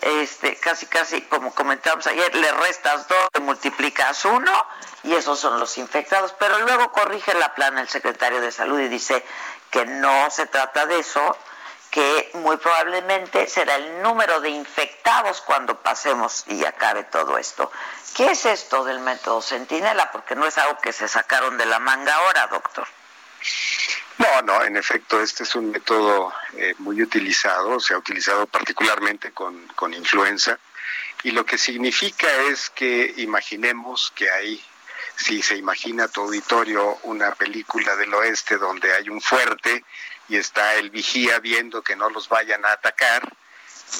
este, 0.00 0.56
casi 0.56 0.86
casi 0.86 1.22
como 1.22 1.54
comentábamos 1.54 2.08
ayer, 2.08 2.34
le 2.34 2.50
restas 2.50 3.06
2, 3.06 3.18
le 3.34 3.40
multiplicas 3.42 4.24
1, 4.24 4.66
y 5.04 5.14
esos 5.14 5.38
son 5.38 5.60
los 5.60 5.78
infectados, 5.78 6.34
pero 6.40 6.58
luego 6.58 6.90
corrige 6.90 7.34
la 7.34 7.54
plana 7.54 7.82
el 7.82 7.88
secretario 7.88 8.40
de 8.40 8.50
salud 8.50 8.80
y 8.80 8.88
dice 8.88 9.24
que 9.70 9.86
no 9.86 10.28
se 10.28 10.46
trata 10.46 10.86
de 10.86 10.98
eso, 10.98 11.36
que 11.90 12.30
muy 12.34 12.56
probablemente 12.56 13.46
será 13.48 13.76
el 13.76 14.02
número 14.02 14.40
de 14.40 14.50
infectados 14.50 15.40
cuando 15.40 15.80
pasemos 15.82 16.44
y 16.48 16.64
acabe 16.64 17.04
todo 17.04 17.36
esto. 17.36 17.70
¿Qué 18.14 18.30
es 18.30 18.46
esto 18.46 18.84
del 18.84 19.00
método 19.00 19.42
Centinela? 19.42 20.10
Porque 20.12 20.34
no 20.34 20.46
es 20.46 20.56
algo 20.58 20.78
que 20.80 20.92
se 20.92 21.08
sacaron 21.08 21.58
de 21.58 21.66
la 21.66 21.78
manga 21.78 22.14
ahora, 22.14 22.46
doctor. 22.46 22.86
No, 24.18 24.42
no, 24.42 24.64
en 24.64 24.76
efecto, 24.76 25.20
este 25.20 25.44
es 25.44 25.54
un 25.54 25.70
método 25.70 26.32
eh, 26.56 26.74
muy 26.78 27.02
utilizado, 27.02 27.80
se 27.80 27.94
ha 27.94 27.98
utilizado 27.98 28.46
particularmente 28.46 29.32
con, 29.32 29.66
con 29.68 29.94
influenza, 29.94 30.58
y 31.22 31.30
lo 31.30 31.44
que 31.46 31.56
significa 31.56 32.30
es 32.50 32.70
que 32.70 33.14
imaginemos 33.16 34.12
que 34.14 34.30
hay 34.30 34.62
si 35.16 35.42
se 35.42 35.56
imagina 35.56 36.08
tu 36.08 36.22
auditorio 36.22 36.98
una 37.02 37.34
película 37.34 37.94
del 37.96 38.12
oeste 38.14 38.56
donde 38.56 38.92
hay 38.94 39.08
un 39.08 39.20
fuerte 39.20 39.84
y 40.30 40.36
está 40.36 40.76
el 40.76 40.90
vigía 40.90 41.40
viendo 41.40 41.82
que 41.82 41.96
no 41.96 42.08
los 42.08 42.28
vayan 42.28 42.64
a 42.64 42.72
atacar, 42.72 43.36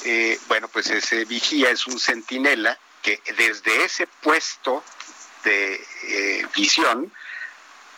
eh, 0.05 0.39
bueno, 0.47 0.69
pues 0.69 0.89
ese 0.89 1.25
vigía 1.25 1.69
es 1.69 1.85
un 1.87 1.99
centinela 1.99 2.79
que 3.01 3.21
desde 3.37 3.83
ese 3.83 4.07
puesto 4.07 4.81
de 5.43 5.85
eh, 6.03 6.47
visión 6.55 7.11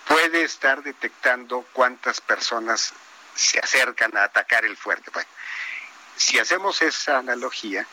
puede 0.08 0.44
estar 0.44 0.82
detectando 0.82 1.64
cuántas 1.74 2.22
personas 2.22 2.94
se 3.36 3.60
acercan 3.60 4.18
a 4.18 4.24
atacar 4.24 4.66
el 4.66 4.78
fuerte. 4.78 5.12
Si 6.16 6.40
hacemos 6.40 6.82
esa 6.82 7.20
analogía, 7.20 7.86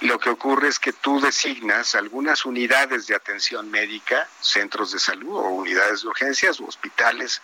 lo 0.00 0.18
que 0.18 0.28
ocurre 0.28 0.68
es 0.68 0.78
que 0.78 0.92
tú 0.92 1.18
designas 1.18 1.94
algunas 1.94 2.44
unidades 2.44 3.06
de 3.06 3.14
atención 3.14 3.70
médica, 3.70 4.28
centros 4.40 4.92
de 4.92 4.98
salud 4.98 5.34
o 5.34 5.48
unidades 5.48 6.02
de 6.02 6.08
urgencias 6.08 6.60
o 6.60 6.66
hospitales, 6.66 7.40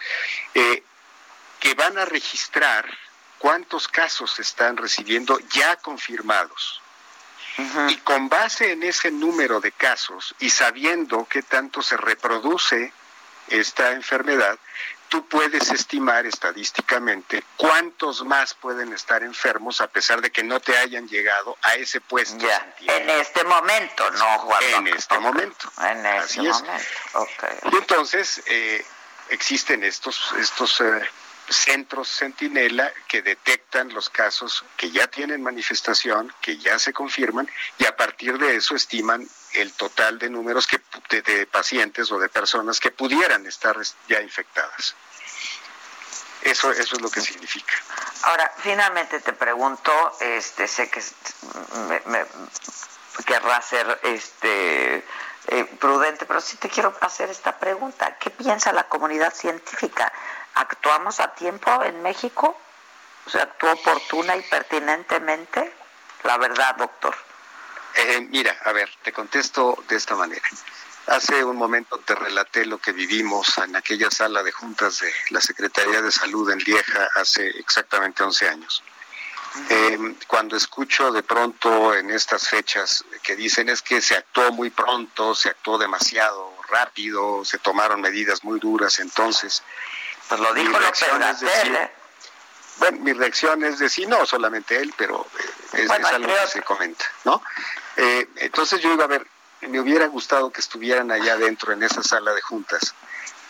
eh, 0.54 0.82
que 1.64 1.72
van 1.72 1.96
a 1.96 2.04
registrar 2.04 2.86
cuántos 3.38 3.88
casos 3.88 4.38
están 4.38 4.76
recibiendo 4.76 5.38
ya 5.54 5.76
confirmados. 5.76 6.82
Uh 7.56 7.62
-huh. 7.62 7.90
Y 7.90 7.96
con 7.98 8.28
base 8.28 8.72
en 8.72 8.82
ese 8.82 9.10
número 9.10 9.60
de 9.60 9.72
casos 9.72 10.34
y 10.40 10.50
sabiendo 10.50 11.26
qué 11.26 11.42
tanto 11.42 11.80
se 11.80 11.96
reproduce 11.96 12.92
esta 13.48 13.92
enfermedad, 13.92 14.58
tú 15.08 15.26
puedes 15.26 15.70
estimar 15.70 16.26
estadísticamente 16.26 17.42
cuántos 17.56 18.22
más 18.26 18.52
pueden 18.52 18.92
estar 18.92 19.22
enfermos 19.22 19.80
a 19.80 19.86
pesar 19.86 20.20
de 20.20 20.30
que 20.30 20.42
no 20.42 20.60
te 20.60 20.76
hayan 20.76 21.08
llegado 21.08 21.56
a 21.62 21.76
ese 21.76 22.02
puesto. 22.02 22.46
Ya, 22.46 22.74
en 22.80 23.08
este 23.08 23.42
momento, 23.44 24.10
no, 24.10 24.38
Juan. 24.40 24.62
En 24.64 24.88
este 24.88 25.14
okay. 25.14 25.26
momento. 25.26 25.72
En 25.80 26.04
este 26.04 26.40
Así 26.40 26.40
momento. 26.40 26.72
Es. 26.74 27.14
Okay. 27.14 27.58
Y 27.72 27.76
entonces 27.76 28.42
eh, 28.48 28.84
existen 29.30 29.82
estos, 29.82 30.34
estos 30.38 30.80
eh, 30.82 31.08
centros 31.48 32.08
centinela 32.08 32.92
que 33.08 33.22
detectan 33.22 33.92
los 33.92 34.10
casos 34.10 34.64
que 34.76 34.90
ya 34.90 35.06
tienen 35.08 35.42
manifestación, 35.42 36.32
que 36.40 36.58
ya 36.58 36.78
se 36.78 36.92
confirman 36.92 37.50
y 37.78 37.86
a 37.86 37.96
partir 37.96 38.38
de 38.38 38.56
eso 38.56 38.74
estiman 38.74 39.26
el 39.54 39.72
total 39.72 40.18
de 40.18 40.30
números 40.30 40.66
que, 40.66 40.80
de, 41.10 41.46
pacientes 41.46 42.10
o 42.10 42.18
de 42.18 42.28
personas 42.28 42.80
que 42.80 42.90
pudieran 42.90 43.46
estar 43.46 43.76
ya 44.08 44.20
infectadas. 44.20 44.94
Eso, 46.42 46.70
eso 46.72 46.96
es 46.96 47.00
lo 47.00 47.10
que 47.10 47.20
significa. 47.20 47.72
Ahora, 48.22 48.52
finalmente 48.58 49.20
te 49.20 49.32
pregunto, 49.32 49.92
este, 50.20 50.68
sé 50.68 50.90
que 50.90 51.02
me, 51.88 52.02
me 52.06 52.26
querrá 53.24 53.62
ser 53.62 54.00
este, 54.02 55.04
eh, 55.48 55.64
prudente, 55.78 56.24
pero 56.24 56.40
sí 56.40 56.56
te 56.56 56.68
quiero 56.68 56.94
hacer 57.00 57.28
esta 57.28 57.58
pregunta. 57.58 58.16
¿Qué 58.18 58.30
piensa 58.30 58.72
la 58.72 58.88
comunidad 58.88 59.32
científica? 59.34 60.12
¿Actuamos 60.54 61.20
a 61.20 61.34
tiempo 61.34 61.82
en 61.82 62.02
México? 62.02 62.56
¿Se 63.26 63.32
sea, 63.32 63.42
actuó 63.42 63.72
oportuna 63.72 64.36
y 64.36 64.42
pertinentemente? 64.42 65.74
La 66.22 66.38
verdad, 66.38 66.76
doctor. 66.76 67.14
Eh, 67.94 68.26
mira, 68.30 68.56
a 68.64 68.72
ver, 68.72 68.90
te 69.02 69.12
contesto 69.12 69.82
de 69.88 69.96
esta 69.96 70.14
manera. 70.14 70.46
Hace 71.06 71.44
un 71.44 71.56
momento 71.56 71.98
te 71.98 72.14
relaté 72.14 72.64
lo 72.64 72.78
que 72.78 72.92
vivimos 72.92 73.58
en 73.58 73.76
aquella 73.76 74.10
sala 74.10 74.42
de 74.42 74.52
juntas 74.52 75.00
de 75.00 75.12
la 75.30 75.40
Secretaría 75.40 76.00
de 76.00 76.10
Salud 76.10 76.50
en 76.50 76.58
Lieja 76.60 77.08
hace 77.14 77.46
exactamente 77.58 78.22
11 78.22 78.48
años. 78.48 78.82
Eh, 79.68 80.16
cuando 80.26 80.56
escucho 80.56 81.12
de 81.12 81.22
pronto 81.22 81.94
en 81.94 82.10
estas 82.10 82.48
fechas 82.48 83.04
que 83.22 83.36
dicen 83.36 83.68
es 83.68 83.82
que 83.82 84.00
se 84.00 84.16
actuó 84.16 84.50
muy 84.50 84.70
pronto, 84.70 85.34
se 85.34 85.50
actuó 85.50 85.78
demasiado 85.78 86.52
rápido, 86.68 87.44
se 87.44 87.58
tomaron 87.58 88.00
medidas 88.00 88.44
muy 88.44 88.58
duras, 88.58 88.98
entonces... 88.98 89.62
Pues 90.28 90.40
lo 90.40 90.54
dijo 90.54 90.78
López 90.78 91.02
¿eh? 91.42 91.90
Bueno, 92.78 92.98
mi 93.00 93.12
reacción 93.12 93.62
es 93.64 93.78
decir, 93.78 94.08
no 94.08 94.26
solamente 94.26 94.76
él, 94.76 94.92
pero 94.96 95.26
eh, 95.74 95.84
es, 95.84 95.90
algo 95.90 96.26
que 96.26 96.46
se 96.48 96.62
comenta, 96.62 97.04
¿no? 97.24 97.42
entonces 97.96 98.80
yo 98.80 98.90
digo, 98.90 99.04
a 99.04 99.06
ver, 99.06 99.24
me 99.60 99.78
hubiera 99.80 100.06
gustado 100.08 100.50
que 100.50 100.60
estuvieran 100.60 101.12
allá 101.12 101.34
adentro 101.34 101.72
en 101.72 101.82
esa 101.84 102.02
sala 102.02 102.32
de 102.32 102.42
juntas, 102.42 102.94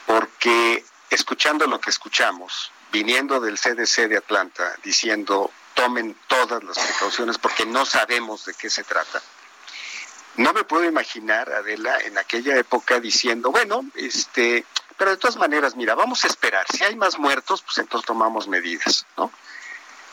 porque 0.07 0.85
escuchando 1.09 1.67
lo 1.67 1.81
que 1.81 1.91
escuchamos, 1.91 2.71
viniendo 2.93 3.41
del 3.41 3.59
CDC 3.59 4.09
de 4.09 4.19
Atlanta, 4.19 4.75
diciendo 4.83 5.51
tomen 5.75 6.17
todas 6.29 6.63
las 6.63 6.79
precauciones 6.79 7.39
porque 7.39 7.67
no 7.67 7.85
sabemos 7.85 8.45
de 8.45 8.55
qué 8.55 8.71
se 8.71 8.85
trata. 8.85 9.21
No 10.37 10.53
me 10.53 10.65
puedo 10.65 10.85
imaginar, 10.85 11.53
Adela, 11.53 11.99
en 12.01 12.19
aquella 12.19 12.57
época 12.57 12.99
diciendo, 12.99 13.51
bueno, 13.51 13.85
este, 13.95 14.65
pero 14.97 15.11
de 15.11 15.17
todas 15.17 15.37
maneras, 15.37 15.77
mira, 15.77 15.95
vamos 15.95 16.25
a 16.25 16.29
esperar. 16.29 16.67
Si 16.71 16.85
hay 16.85 16.97
más 16.97 17.19
muertos, 17.19 17.63
pues 17.63 17.79
entonces 17.79 18.07
tomamos 18.07 18.47
medidas, 18.49 19.07
¿no? 19.17 19.31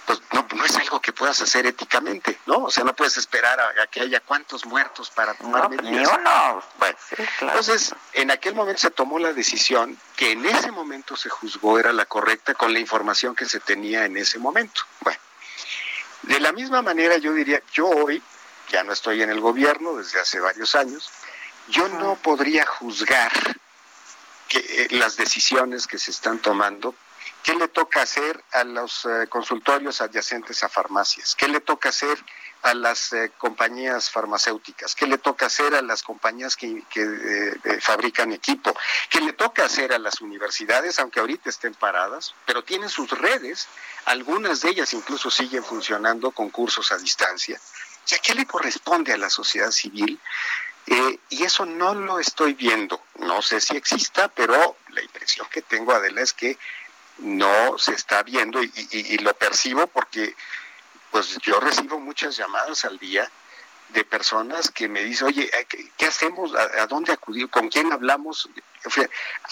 Pues 0.05 0.19
no, 0.33 0.45
no 0.55 0.65
es 0.65 0.75
algo 0.77 0.99
que 0.99 1.13
puedas 1.13 1.39
hacer 1.41 1.67
éticamente, 1.67 2.39
¿no? 2.47 2.63
O 2.63 2.71
sea, 2.71 2.83
no 2.83 2.95
puedes 2.95 3.17
esperar 3.17 3.59
a, 3.59 3.87
que 3.87 4.01
haya 4.01 4.19
cuántos 4.19 4.65
muertos 4.65 5.11
para 5.11 5.35
tomar 5.35 5.69
medidas. 5.69 6.11
No, 6.23 6.63
Bueno, 6.79 6.97
entonces, 7.41 7.93
en 8.13 8.31
aquel 8.31 8.55
momento 8.55 8.81
se 8.81 8.89
tomó 8.89 9.19
la 9.19 9.31
decisión 9.33 9.97
que 10.15 10.31
en 10.31 10.45
ese 10.45 10.71
momento 10.71 11.15
se 11.15 11.29
juzgó 11.29 11.77
era 11.77 11.93
la 11.93 12.05
correcta 12.05 12.55
con 12.55 12.73
la 12.73 12.79
información 12.79 13.35
que 13.35 13.45
se 13.45 13.59
tenía 13.59 14.05
en 14.05 14.17
ese 14.17 14.39
momento. 14.39 14.81
Bueno, 15.01 15.19
de 16.23 16.39
la 16.39 16.51
misma 16.51 16.81
manera 16.81 17.17
yo 17.17 17.33
diría, 17.33 17.61
yo 17.71 17.87
hoy, 17.87 18.21
ya 18.69 18.83
no 18.83 18.93
estoy 18.93 19.21
en 19.21 19.29
el 19.29 19.39
gobierno 19.39 19.95
desde 19.95 20.19
hace 20.19 20.39
varios 20.39 20.73
años, 20.75 21.09
yo 21.67 21.87
no 21.87 22.15
podría 22.15 22.65
juzgar 22.65 23.31
que, 24.51 24.59
eh, 24.59 24.87
las 24.91 25.15
decisiones 25.15 25.87
que 25.87 25.97
se 25.97 26.11
están 26.11 26.39
tomando 26.39 26.93
¿Qué 27.43 27.55
le 27.55 27.67
toca 27.67 28.03
hacer 28.03 28.43
a 28.51 28.63
los 28.63 29.05
eh, 29.05 29.27
consultorios 29.27 29.99
adyacentes 30.01 30.63
a 30.63 30.69
farmacias? 30.69 31.35
¿Qué 31.35 31.47
le 31.47 31.59
toca 31.59 31.89
hacer 31.89 32.23
a 32.61 32.75
las 32.75 33.13
eh, 33.13 33.31
compañías 33.39 34.11
farmacéuticas? 34.11 34.93
¿Qué 34.93 35.07
le 35.07 35.17
toca 35.17 35.47
hacer 35.47 35.73
a 35.73 35.81
las 35.81 36.03
compañías 36.03 36.55
que, 36.55 36.83
eh, 36.95 37.79
fabrican 37.81 38.31
equipo? 38.31 38.75
¿Qué 39.09 39.21
le 39.21 39.33
toca 39.33 39.65
hacer 39.65 39.91
a 39.91 39.97
las 39.97 40.21
universidades, 40.21 40.99
aunque 40.99 41.19
ahorita 41.19 41.49
estén 41.49 41.73
paradas, 41.73 42.35
pero 42.45 42.63
tienen 42.63 42.89
sus 42.89 43.09
redes? 43.09 43.67
Algunas 44.05 44.61
de 44.61 44.69
ellas 44.69 44.93
incluso 44.93 45.31
siguen 45.31 45.63
funcionando 45.63 46.29
con 46.29 46.51
cursos 46.51 46.91
a 46.91 46.97
distancia. 46.99 47.59
O 47.59 48.15
¿qué 48.21 48.35
le 48.35 48.45
corresponde 48.45 49.13
a 49.13 49.17
la 49.17 49.31
sociedad 49.31 49.71
civil? 49.71 50.19
Y 50.87 51.43
eso 51.43 51.65
no 51.65 51.93
lo 51.93 52.19
estoy 52.19 52.53
viendo. 52.53 53.01
No 53.19 53.41
sé 53.41 53.61
si 53.61 53.77
exista, 53.77 54.27
pero 54.27 54.77
la 54.89 55.01
impresión 55.01 55.47
que 55.51 55.61
tengo, 55.61 55.93
Adela, 55.93 56.21
es 56.21 56.33
que 56.33 56.57
no 57.19 57.77
se 57.77 57.93
está 57.93 58.23
viendo 58.23 58.61
y, 58.63 59.17
lo 59.19 59.33
percibo 59.35 59.87
porque 59.87 60.35
pues 61.11 61.37
yo 61.39 61.59
recibo 61.59 61.99
muchas 61.99 62.37
llamadas 62.37 62.85
al 62.85 62.97
día 62.97 63.29
de 63.89 64.05
personas 64.05 64.71
que 64.71 64.87
me 64.87 65.03
dicen, 65.03 65.27
oye, 65.27 65.51
¿qué, 65.97 66.05
hacemos? 66.05 66.53
¿A, 66.55 66.87
dónde 66.87 67.11
acudir? 67.11 67.49
¿Con 67.49 67.69
quién 67.69 67.91
hablamos? 67.91 68.49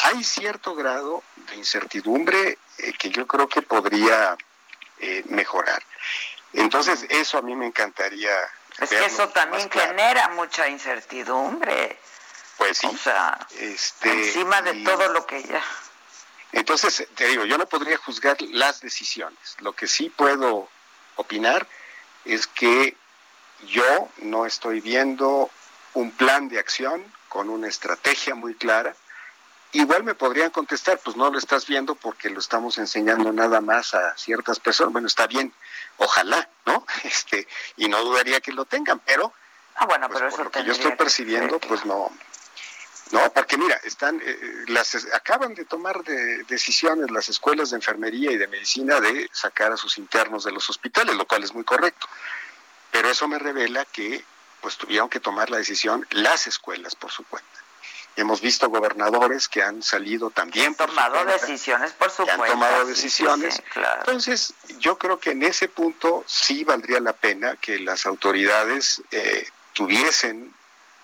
hay 0.03 0.23
cierto 0.23 0.73
grado 0.73 1.23
de 1.35 1.55
incertidumbre 1.57 2.57
eh, 2.77 2.93
que 2.97 3.09
yo 3.09 3.27
creo 3.27 3.47
que 3.47 3.61
podría 3.61 4.37
eh, 4.99 5.23
mejorar. 5.27 5.83
Entonces, 6.53 7.05
eso 7.09 7.37
a 7.37 7.41
mí 7.41 7.55
me 7.55 7.67
encantaría. 7.67 8.31
Es 8.81 8.89
que 8.89 9.05
eso 9.05 9.29
también 9.29 9.69
genera 9.69 10.29
mucha 10.29 10.67
incertidumbre. 10.67 11.99
Pues 12.57 12.77
sí. 12.77 12.87
O 12.87 12.97
sea, 12.97 13.47
este, 13.57 14.11
encima 14.11 14.61
de 14.61 14.83
todo 14.83 15.09
lo 15.09 15.25
que 15.25 15.43
ya. 15.43 15.63
Entonces, 16.51 17.07
te 17.15 17.27
digo, 17.27 17.45
yo 17.45 17.57
no 17.57 17.67
podría 17.67 17.97
juzgar 17.97 18.41
las 18.41 18.81
decisiones. 18.81 19.55
Lo 19.59 19.73
que 19.73 19.87
sí 19.87 20.09
puedo 20.09 20.67
opinar 21.15 21.67
es 22.25 22.47
que 22.47 22.95
yo 23.67 24.09
no 24.17 24.45
estoy 24.45 24.81
viendo 24.81 25.49
un 25.93 26.11
plan 26.11 26.49
de 26.49 26.59
acción 26.59 27.03
con 27.27 27.49
una 27.49 27.67
estrategia 27.67 28.35
muy 28.35 28.55
clara. 28.55 28.95
Igual 29.71 30.03
me 30.03 30.15
podrían 30.15 30.49
contestar, 30.49 30.99
pues 31.03 31.15
no 31.15 31.29
lo 31.29 31.37
estás 31.37 31.67
viendo 31.67 31.93
porque 31.93 32.29
lo 32.29 32.39
estamos 32.39 32.79
enseñando 32.79 33.31
nada 33.31 33.61
más 33.61 33.93
a 33.93 34.17
ciertas 34.17 34.59
personas. 34.59 34.93
Bueno, 34.93 35.07
está 35.07 35.27
bien, 35.27 35.53
ojalá, 35.97 36.49
¿no? 36.65 36.85
Este, 37.03 37.47
y 37.77 37.87
no 37.87 38.03
dudaría 38.03 38.41
que 38.41 38.51
lo 38.51 38.65
tengan, 38.65 38.99
pero 38.99 39.31
ah, 39.75 39.85
bueno, 39.85 40.09
pues, 40.09 40.23
pero 40.31 40.45
lo 40.45 40.51
que 40.51 40.63
yo 40.63 40.71
estoy 40.71 40.93
percibiendo, 40.93 41.59
pues 41.59 41.85
no, 41.85 42.11
no, 43.11 43.31
porque 43.33 43.57
mira, 43.57 43.75
están, 43.83 44.19
eh, 44.21 44.21
eh, 44.25 44.65
las, 44.67 44.95
acaban 45.13 45.55
de 45.55 45.65
tomar 45.65 46.03
de, 46.03 46.43
decisiones 46.43 47.09
las 47.09 47.29
escuelas 47.29 47.71
de 47.71 47.77
enfermería 47.77 48.31
y 48.31 48.37
de 48.37 48.47
medicina 48.47 48.99
de 48.99 49.29
sacar 49.33 49.71
a 49.71 49.77
sus 49.77 49.97
internos 49.97 50.43
de 50.43 50.51
los 50.51 50.69
hospitales, 50.69 51.15
lo 51.15 51.27
cual 51.27 51.43
es 51.43 51.53
muy 51.53 51.63
correcto. 51.63 52.07
Pero 52.91 53.09
eso 53.09 53.27
me 53.27 53.39
revela 53.39 53.85
que 53.85 54.23
pues 54.61 54.77
tuvieron 54.77 55.09
que 55.09 55.19
tomar 55.19 55.49
la 55.49 55.57
decisión 55.57 56.05
las 56.11 56.45
escuelas 56.47 56.95
por 56.95 57.11
su 57.11 57.23
cuenta. 57.23 57.49
Hemos 58.15 58.41
visto 58.41 58.69
gobernadores 58.69 59.47
que 59.47 59.63
han 59.63 59.81
salido 59.81 60.29
también 60.29 60.75
por 60.75 60.89
tomado 60.89 61.23
decisiones 61.25 61.93
por 61.93 62.11
su 62.11 62.25
que 62.25 62.31
han 62.31 62.45
tomado 62.45 62.85
decisiones. 62.85 63.61
Entonces, 63.99 64.53
yo 64.79 64.97
creo 64.97 65.19
que 65.19 65.31
en 65.31 65.43
ese 65.43 65.69
punto 65.69 66.23
sí 66.27 66.63
valdría 66.63 66.99
la 66.99 67.13
pena 67.13 67.55
que 67.55 67.79
las 67.79 68.05
autoridades 68.05 69.01
eh, 69.11 69.47
tuviesen 69.73 70.53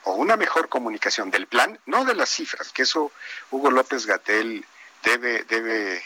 o 0.03 0.13
una 0.13 0.35
mejor 0.35 0.69
comunicación 0.69 1.31
del 1.31 1.47
plan, 1.47 1.79
no 1.85 2.05
de 2.05 2.13
las 2.15 2.29
cifras, 2.29 2.71
que 2.71 2.83
eso 2.83 3.11
Hugo 3.49 3.71
López 3.71 4.05
Gatel 4.05 4.65
debe, 5.03 5.43
debe 5.43 5.97
eh, 5.97 6.03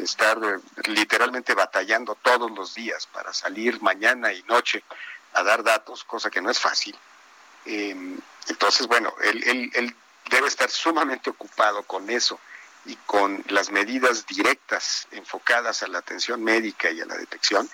estar 0.00 0.38
eh, 0.42 0.58
literalmente 0.88 1.54
batallando 1.54 2.16
todos 2.16 2.50
los 2.50 2.74
días 2.74 3.06
para 3.06 3.32
salir 3.32 3.80
mañana 3.82 4.32
y 4.32 4.42
noche 4.44 4.82
a 5.34 5.42
dar 5.42 5.62
datos, 5.62 6.04
cosa 6.04 6.30
que 6.30 6.40
no 6.40 6.50
es 6.50 6.58
fácil. 6.58 6.96
Em, 7.66 8.18
entonces, 8.48 8.86
bueno, 8.86 9.12
él, 9.22 9.70
él 9.74 9.96
debe 10.30 10.48
estar 10.48 10.70
sumamente 10.70 11.30
ocupado 11.30 11.82
con 11.82 12.10
eso 12.10 12.38
y 12.84 12.96
con 13.06 13.42
las 13.48 13.70
medidas 13.70 14.26
directas 14.26 15.08
enfocadas 15.10 15.82
a 15.82 15.88
la 15.88 15.98
atención 15.98 16.42
médica 16.42 16.90
y 16.90 17.00
a 17.00 17.06
la 17.06 17.16
detección, 17.16 17.68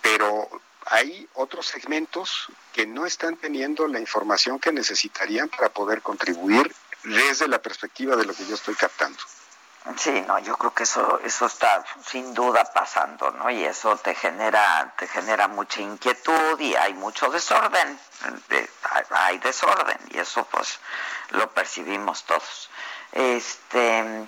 pero 0.00 0.48
hay 0.86 1.28
otros 1.34 1.66
segmentos 1.66 2.46
que 2.72 2.86
no 2.86 3.06
están 3.06 3.36
teniendo 3.36 3.86
la 3.86 4.00
información 4.00 4.58
que 4.58 4.72
necesitarían 4.72 5.48
para 5.48 5.68
poder 5.68 6.02
contribuir 6.02 6.74
desde 7.04 7.48
la 7.48 7.62
perspectiva 7.62 8.16
de 8.16 8.24
lo 8.24 8.34
que 8.34 8.46
yo 8.46 8.54
estoy 8.54 8.74
captando. 8.74 9.18
Sí, 9.96 10.24
no, 10.28 10.38
yo 10.38 10.56
creo 10.56 10.72
que 10.72 10.84
eso 10.84 11.18
eso 11.24 11.46
está 11.46 11.84
sin 12.06 12.32
duda 12.34 12.64
pasando, 12.72 13.32
¿no? 13.32 13.50
Y 13.50 13.64
eso 13.64 13.96
te 13.96 14.14
genera 14.14 14.94
te 14.96 15.08
genera 15.08 15.48
mucha 15.48 15.80
inquietud 15.80 16.60
y 16.60 16.76
hay 16.76 16.94
mucho 16.94 17.28
desorden, 17.30 17.98
hay 19.10 19.38
desorden 19.38 19.98
y 20.10 20.18
eso 20.18 20.44
pues 20.44 20.78
lo 21.30 21.50
percibimos 21.50 22.24
todos. 22.24 22.70
Este 23.10 24.26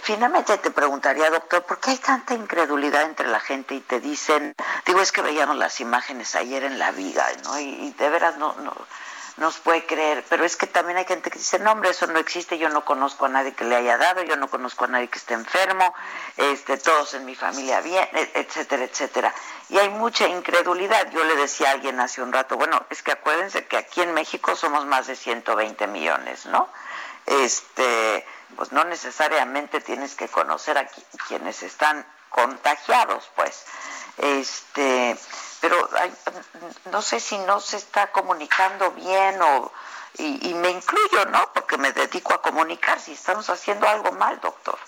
Finalmente 0.00 0.56
te 0.58 0.70
preguntaría, 0.70 1.28
doctor, 1.28 1.62
¿por 1.64 1.78
qué 1.80 1.90
hay 1.90 1.98
tanta 1.98 2.32
incredulidad 2.32 3.02
entre 3.02 3.28
la 3.28 3.40
gente 3.40 3.74
y 3.74 3.80
te 3.80 4.00
dicen, 4.00 4.54
digo, 4.86 5.02
es 5.02 5.12
que 5.12 5.20
veíamos 5.20 5.56
las 5.56 5.80
imágenes 5.80 6.34
ayer 6.34 6.64
en 6.64 6.78
la 6.78 6.92
viga, 6.92 7.26
¿no? 7.44 7.58
Y, 7.58 7.90
de 7.90 8.08
veras 8.08 8.38
no, 8.38 8.54
no, 8.54 8.74
nos 9.36 9.58
puede 9.58 9.84
creer, 9.84 10.24
pero 10.30 10.44
es 10.44 10.56
que 10.56 10.66
también 10.66 10.96
hay 10.96 11.04
gente 11.04 11.30
que 11.30 11.38
dice, 11.38 11.58
no 11.58 11.72
hombre, 11.72 11.90
eso 11.90 12.06
no 12.06 12.18
existe, 12.18 12.56
yo 12.56 12.70
no 12.70 12.84
conozco 12.84 13.26
a 13.26 13.28
nadie 13.28 13.52
que 13.52 13.64
le 13.64 13.76
haya 13.76 13.98
dado, 13.98 14.22
yo 14.22 14.36
no 14.36 14.48
conozco 14.48 14.84
a 14.84 14.88
nadie 14.88 15.08
que 15.08 15.18
esté 15.18 15.34
enfermo, 15.34 15.94
este, 16.38 16.78
todos 16.78 17.12
en 17.14 17.26
mi 17.26 17.34
familia 17.34 17.80
bien, 17.82 18.08
e, 18.12 18.30
etcétera, 18.34 18.84
etcétera. 18.84 19.34
Y 19.68 19.78
hay 19.78 19.90
mucha 19.90 20.26
incredulidad. 20.26 21.10
Yo 21.10 21.22
le 21.24 21.36
decía 21.36 21.68
a 21.68 21.72
alguien 21.72 22.00
hace 22.00 22.22
un 22.22 22.32
rato, 22.32 22.56
bueno, 22.56 22.86
es 22.88 23.02
que 23.02 23.12
acuérdense 23.12 23.66
que 23.66 23.76
aquí 23.76 24.00
en 24.00 24.14
México 24.14 24.56
somos 24.56 24.86
más 24.86 25.06
de 25.06 25.16
120 25.16 25.86
millones, 25.88 26.46
¿no? 26.46 26.68
Este, 27.26 28.24
pues 28.54 28.72
no 28.72 28.84
necesariamente 28.84 29.80
tienes 29.80 30.14
que 30.14 30.28
conocer 30.28 30.78
a 30.78 30.88
quienes 31.28 31.62
están 31.62 32.06
contagiados, 32.30 33.30
pues. 33.34 33.64
Este, 34.18 35.16
pero 35.60 35.88
no 36.90 37.02
sé 37.02 37.20
si 37.20 37.38
no 37.38 37.60
se 37.60 37.76
está 37.76 38.12
comunicando 38.12 38.90
bien 38.92 39.40
o 39.42 39.72
y, 40.18 40.54
me 40.54 40.70
incluyo, 40.70 41.26
¿no? 41.26 41.52
Porque 41.52 41.76
me 41.76 41.92
dedico 41.92 42.32
a 42.32 42.40
comunicar 42.40 42.98
si 43.00 43.12
estamos 43.12 43.48
haciendo 43.50 43.86
algo 43.86 44.12
mal, 44.12 44.40
doctor. 44.40 44.78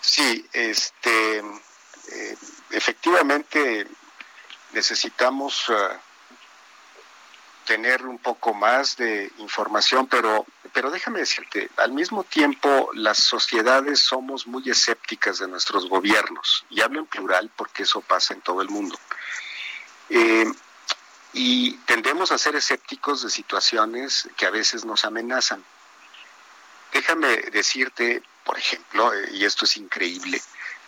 Sí, 0.00 0.48
este, 0.52 1.38
eh, 1.38 2.36
efectivamente 2.70 3.86
necesitamos 4.72 5.68
uh, 5.68 5.74
tener 7.66 8.04
un 8.04 8.18
poco 8.18 8.52
más 8.52 8.96
de 8.96 9.30
información, 9.38 10.06
pero, 10.08 10.44
pero 10.72 10.90
déjame 10.90 11.20
decirte, 11.20 11.70
al 11.76 11.92
mismo 11.92 12.24
tiempo 12.24 12.90
las 12.94 13.18
sociedades 13.18 14.00
somos 14.00 14.46
muy 14.46 14.68
escépticas 14.68 15.38
de 15.38 15.48
nuestros 15.48 15.88
gobiernos, 15.88 16.64
y 16.70 16.80
hablo 16.80 17.00
en 17.00 17.06
plural 17.06 17.50
porque 17.56 17.82
eso 17.82 18.00
pasa 18.00 18.34
en 18.34 18.40
todo 18.40 18.62
el 18.62 18.68
mundo. 18.68 18.98
Eh, 20.08 20.46
y 21.34 21.76
tendemos 21.86 22.32
a 22.32 22.38
ser 22.38 22.56
escépticos 22.56 23.22
de 23.22 23.30
situaciones 23.30 24.28
que 24.36 24.46
a 24.46 24.50
veces 24.50 24.84
nos 24.84 25.04
amenazan. 25.04 25.64
Déjame 26.92 27.36
decirte, 27.52 28.22
por 28.44 28.58
ejemplo, 28.58 29.14
eh, 29.14 29.30
y 29.32 29.44
esto 29.44 29.64
es 29.64 29.76
increíble, 29.76 30.42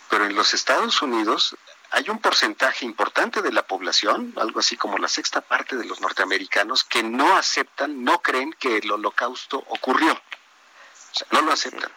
pero 0.09 0.25
en 0.25 0.35
los 0.35 0.53
Estados 0.53 1.01
Unidos 1.01 1.55
hay 1.95 2.09
un 2.09 2.19
porcentaje 2.19 2.83
importante 2.83 3.41
de 3.41 3.53
la 3.53 3.65
población, 3.65 4.33
algo 4.35 4.59
así 4.59 4.75
como 4.75 4.97
la 4.97 5.07
sexta 5.07 5.39
parte 5.39 5.77
de 5.77 5.85
los 5.85 6.01
norteamericanos, 6.01 6.83
que 6.83 7.03
no 7.03 7.37
aceptan, 7.37 8.03
no 8.03 8.21
creen 8.21 8.51
que 8.51 8.79
el 8.79 8.91
holocausto 8.91 9.63
ocurrió. 9.69 10.11
O 10.11 11.15
sea, 11.17 11.27
no 11.31 11.41
lo 11.41 11.53
aceptan. 11.53 11.89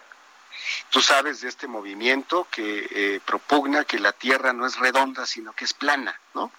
Tú 0.89 1.01
sabes 1.01 1.41
de 1.41 1.49
este 1.49 1.67
movimiento 1.67 2.47
que 2.49 2.87
eh, 2.89 3.19
propugna 3.25 3.83
que 3.83 3.99
la 3.99 4.13
Tierra 4.13 4.53
no 4.53 4.65
es 4.65 4.77
redonda, 4.77 5.25
sino 5.25 5.51
que 5.51 5.65
es 5.65 5.73
plana, 5.73 6.17
¿no? 6.33 6.49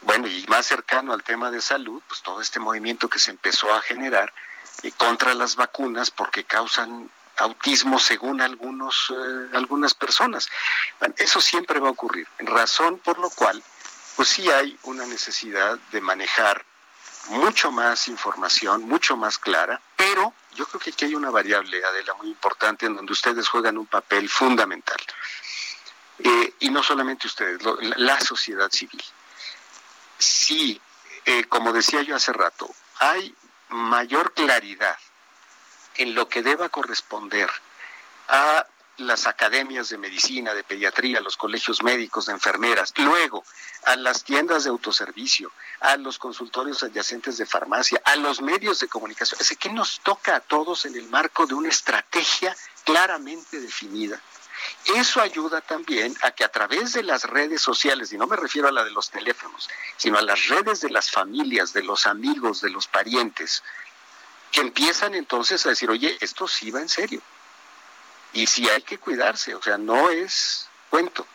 Bueno, 0.00 0.26
y 0.26 0.42
más 0.48 0.64
cercano 0.64 1.12
al 1.12 1.22
tema 1.22 1.50
de 1.50 1.60
salud, 1.60 2.02
pues 2.08 2.22
todo 2.22 2.40
este 2.40 2.60
movimiento 2.60 3.10
que 3.10 3.18
se 3.18 3.30
empezó 3.30 3.74
a 3.74 3.82
generar 3.82 4.32
eh, 4.82 4.90
contra 4.92 5.34
las 5.34 5.56
vacunas 5.56 6.10
porque 6.10 6.44
causan 6.44 7.10
autismo 7.38 7.98
según 7.98 8.40
algunos, 8.40 9.10
eh, 9.10 9.48
algunas 9.54 9.94
personas. 9.94 10.48
eso 11.16 11.40
siempre 11.40 11.80
va 11.80 11.88
a 11.88 11.92
ocurrir, 11.92 12.26
razón 12.38 12.98
por 12.98 13.18
lo 13.18 13.30
cual, 13.30 13.62
pues 14.16 14.28
sí 14.28 14.50
hay 14.50 14.78
una 14.84 15.06
necesidad 15.06 15.78
de 15.92 16.00
manejar 16.00 16.64
mucho 17.28 17.70
más 17.72 18.08
información, 18.08 18.82
mucho 18.82 19.16
más 19.16 19.38
clara, 19.38 19.80
pero 19.96 20.32
yo 20.54 20.66
creo 20.66 20.80
que 20.80 20.90
aquí 20.90 21.06
hay 21.06 21.14
una 21.14 21.30
variable, 21.30 21.84
Adela, 21.84 22.14
muy 22.14 22.28
importante, 22.28 22.86
en 22.86 22.96
donde 22.96 23.12
ustedes 23.12 23.48
juegan 23.48 23.76
un 23.76 23.86
papel 23.86 24.28
fundamental. 24.28 24.98
Eh, 26.18 26.54
y 26.60 26.70
no 26.70 26.82
solamente 26.82 27.26
ustedes, 27.26 27.60
la 27.96 28.20
sociedad 28.20 28.70
civil. 28.70 29.02
Sí, 30.18 30.80
eh, 31.24 31.44
como 31.44 31.72
decía 31.72 32.02
yo 32.02 32.16
hace 32.16 32.32
rato, 32.32 32.72
hay 33.00 33.34
mayor 33.68 34.32
claridad 34.32 34.96
en 35.98 36.14
lo 36.14 36.28
que 36.28 36.42
deba 36.42 36.68
corresponder 36.68 37.50
a 38.28 38.66
las 38.98 39.26
academias 39.26 39.90
de 39.90 39.98
medicina, 39.98 40.54
de 40.54 40.64
pediatría, 40.64 41.20
los 41.20 41.36
colegios 41.36 41.82
médicos, 41.82 42.26
de 42.26 42.32
enfermeras, 42.32 42.94
luego 42.96 43.44
a 43.84 43.96
las 43.96 44.24
tiendas 44.24 44.64
de 44.64 44.70
autoservicio, 44.70 45.52
a 45.80 45.96
los 45.96 46.18
consultorios 46.18 46.82
adyacentes 46.82 47.36
de 47.36 47.46
farmacia, 47.46 48.00
a 48.04 48.16
los 48.16 48.40
medios 48.40 48.78
de 48.78 48.88
comunicación. 48.88 49.40
Es 49.40 49.56
que 49.58 49.68
nos 49.68 50.00
toca 50.00 50.36
a 50.36 50.40
todos 50.40 50.86
en 50.86 50.96
el 50.96 51.08
marco 51.08 51.46
de 51.46 51.54
una 51.54 51.68
estrategia 51.68 52.56
claramente 52.84 53.60
definida. 53.60 54.20
Eso 54.94 55.20
ayuda 55.20 55.60
también 55.60 56.16
a 56.22 56.30
que 56.30 56.44
a 56.44 56.48
través 56.48 56.94
de 56.94 57.02
las 57.02 57.24
redes 57.24 57.60
sociales, 57.60 58.12
y 58.12 58.18
no 58.18 58.26
me 58.26 58.36
refiero 58.36 58.68
a 58.68 58.72
la 58.72 58.84
de 58.84 58.90
los 58.90 59.10
teléfonos, 59.10 59.68
sino 59.96 60.16
a 60.16 60.22
las 60.22 60.48
redes 60.48 60.80
de 60.80 60.90
las 60.90 61.10
familias, 61.10 61.72
de 61.72 61.82
los 61.82 62.06
amigos, 62.06 62.62
de 62.62 62.70
los 62.70 62.86
parientes, 62.86 63.62
que 64.56 64.62
empiezan 64.62 65.14
entonces 65.14 65.66
a 65.66 65.68
decir, 65.68 65.90
oye, 65.90 66.16
esto 66.18 66.48
sí 66.48 66.70
va 66.70 66.80
en 66.80 66.88
serio. 66.88 67.20
Y 68.32 68.46
sí 68.46 68.66
hay 68.70 68.80
que 68.80 68.96
cuidarse, 68.96 69.54
o 69.54 69.60
sea, 69.60 69.76
no 69.76 70.08
es 70.08 70.66
cuento. 70.88 71.26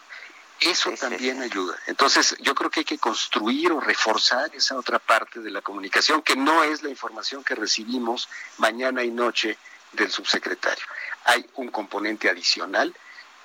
Eso 0.60 0.90
también 1.00 1.40
ayuda. 1.40 1.78
Entonces, 1.86 2.36
yo 2.40 2.56
creo 2.56 2.72
que 2.72 2.80
hay 2.80 2.86
que 2.86 2.98
construir 2.98 3.74
o 3.74 3.80
reforzar 3.80 4.50
esa 4.56 4.76
otra 4.76 4.98
parte 4.98 5.40
de 5.40 5.52
la 5.52 5.62
comunicación, 5.62 6.24
que 6.24 6.36
no 6.36 6.64
es 6.64 6.82
la 6.82 6.90
información 6.90 7.44
que 7.44 7.54
recibimos 7.54 8.28
mañana 8.58 9.04
y 9.04 9.12
noche 9.12 9.56
del 9.92 10.10
subsecretario. 10.10 10.84
Hay 11.26 11.48
un 11.58 11.70
componente 11.70 12.28
adicional 12.28 12.92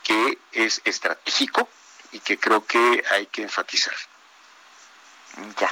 que 0.02 0.38
es 0.52 0.80
estratégico 0.86 1.68
y 2.12 2.20
que 2.20 2.38
creo 2.38 2.64
que 2.64 3.04
hay 3.10 3.26
que 3.26 3.42
enfatizar. 3.42 3.94
Ya. 5.58 5.70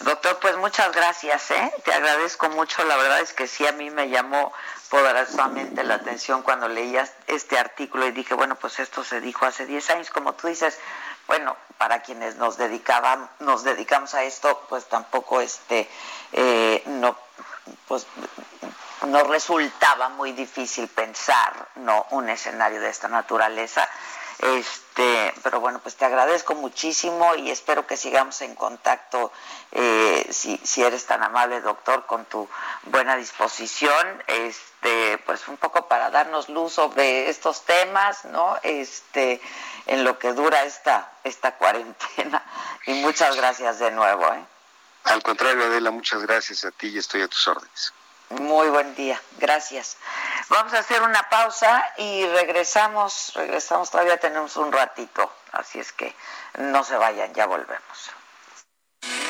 Doctor, 0.00 0.38
pues 0.38 0.56
muchas 0.58 0.92
gracias, 0.92 1.50
¿eh? 1.50 1.72
Te 1.84 1.92
agradezco 1.92 2.48
mucho. 2.50 2.84
La 2.84 2.96
verdad 2.96 3.20
es 3.20 3.32
que 3.32 3.46
sí, 3.46 3.66
a 3.66 3.72
mí 3.72 3.90
me 3.90 4.08
llamó 4.08 4.52
poderosamente 4.90 5.82
la 5.82 5.94
atención 5.94 6.42
cuando 6.42 6.68
leías 6.68 7.12
este 7.26 7.58
artículo 7.58 8.06
y 8.06 8.12
dije, 8.12 8.34
bueno, 8.34 8.54
pues 8.56 8.78
esto 8.78 9.02
se 9.02 9.20
dijo 9.20 9.46
hace 9.46 9.66
10 9.66 9.90
años. 9.90 10.10
Como 10.10 10.34
tú 10.34 10.46
dices, 10.46 10.78
bueno, 11.26 11.56
para 11.78 12.02
quienes 12.02 12.36
nos 12.36 12.56
dedicaban, 12.56 13.28
nos 13.40 13.64
dedicamos 13.64 14.14
a 14.14 14.24
esto, 14.24 14.64
pues 14.68 14.86
tampoco 14.86 15.40
este, 15.40 15.88
eh, 16.32 16.82
no, 16.86 17.16
pues 17.86 18.06
no 19.06 19.24
resultaba 19.24 20.10
muy 20.10 20.32
difícil 20.32 20.88
pensar, 20.88 21.68
no, 21.76 22.06
un 22.10 22.28
escenario 22.28 22.80
de 22.80 22.90
esta 22.90 23.08
naturaleza. 23.08 23.88
Este, 24.38 25.34
pero 25.42 25.58
bueno, 25.60 25.80
pues 25.80 25.96
te 25.96 26.04
agradezco 26.04 26.54
muchísimo 26.54 27.34
y 27.34 27.50
espero 27.50 27.86
que 27.86 27.96
sigamos 27.96 28.40
en 28.42 28.54
contacto, 28.54 29.32
eh, 29.72 30.26
si, 30.30 30.56
si 30.58 30.82
eres 30.82 31.06
tan 31.06 31.22
amable, 31.24 31.60
doctor, 31.60 32.06
con 32.06 32.24
tu 32.26 32.48
buena 32.84 33.16
disposición, 33.16 34.22
este, 34.28 35.18
pues 35.26 35.48
un 35.48 35.56
poco 35.56 35.88
para 35.88 36.10
darnos 36.10 36.48
luz 36.48 36.74
sobre 36.74 37.28
estos 37.28 37.64
temas, 37.64 38.24
¿no? 38.26 38.56
Este, 38.62 39.40
en 39.86 40.04
lo 40.04 40.18
que 40.18 40.32
dura 40.32 40.62
esta, 40.62 41.12
esta 41.24 41.56
cuarentena. 41.56 42.44
Y 42.86 42.94
muchas 42.94 43.34
gracias 43.36 43.80
de 43.80 43.90
nuevo, 43.90 44.24
¿eh? 44.32 44.44
Al 45.04 45.22
contrario, 45.22 45.64
Adela, 45.64 45.90
muchas 45.90 46.22
gracias 46.22 46.64
a 46.64 46.70
ti 46.70 46.88
y 46.88 46.98
estoy 46.98 47.22
a 47.22 47.28
tus 47.28 47.48
órdenes. 47.48 47.92
Muy 48.30 48.68
buen 48.68 48.94
día, 48.94 49.20
gracias. 49.38 49.96
Vamos 50.50 50.74
a 50.74 50.80
hacer 50.80 51.00
una 51.02 51.28
pausa 51.30 51.82
y 51.96 52.26
regresamos, 52.26 53.32
regresamos, 53.34 53.90
todavía 53.90 54.18
tenemos 54.18 54.56
un 54.56 54.70
ratito, 54.70 55.32
así 55.52 55.78
es 55.78 55.92
que 55.92 56.14
no 56.58 56.84
se 56.84 56.96
vayan, 56.96 57.32
ya 57.32 57.46
volvemos. 57.46 58.10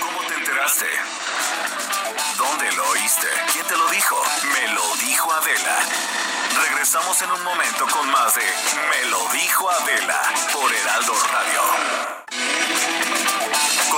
¿Cómo 0.00 0.20
te 0.28 0.34
enteraste? 0.34 0.86
¿Dónde 2.36 2.72
lo 2.72 2.88
oíste? 2.90 3.28
¿Quién 3.52 3.66
te 3.66 3.76
lo 3.76 3.86
dijo? 3.88 4.20
Me 4.54 4.68
lo 4.72 4.96
dijo 4.96 5.32
Adela. 5.32 5.78
Regresamos 6.68 7.22
en 7.22 7.30
un 7.30 7.44
momento 7.44 7.86
con 7.92 8.10
más 8.10 8.34
de 8.34 8.42
Me 8.42 9.10
lo 9.10 9.28
dijo 9.28 9.70
Adela 9.70 10.22
por 10.52 10.74
Heraldo 10.74 11.14
Radio. 11.32 12.17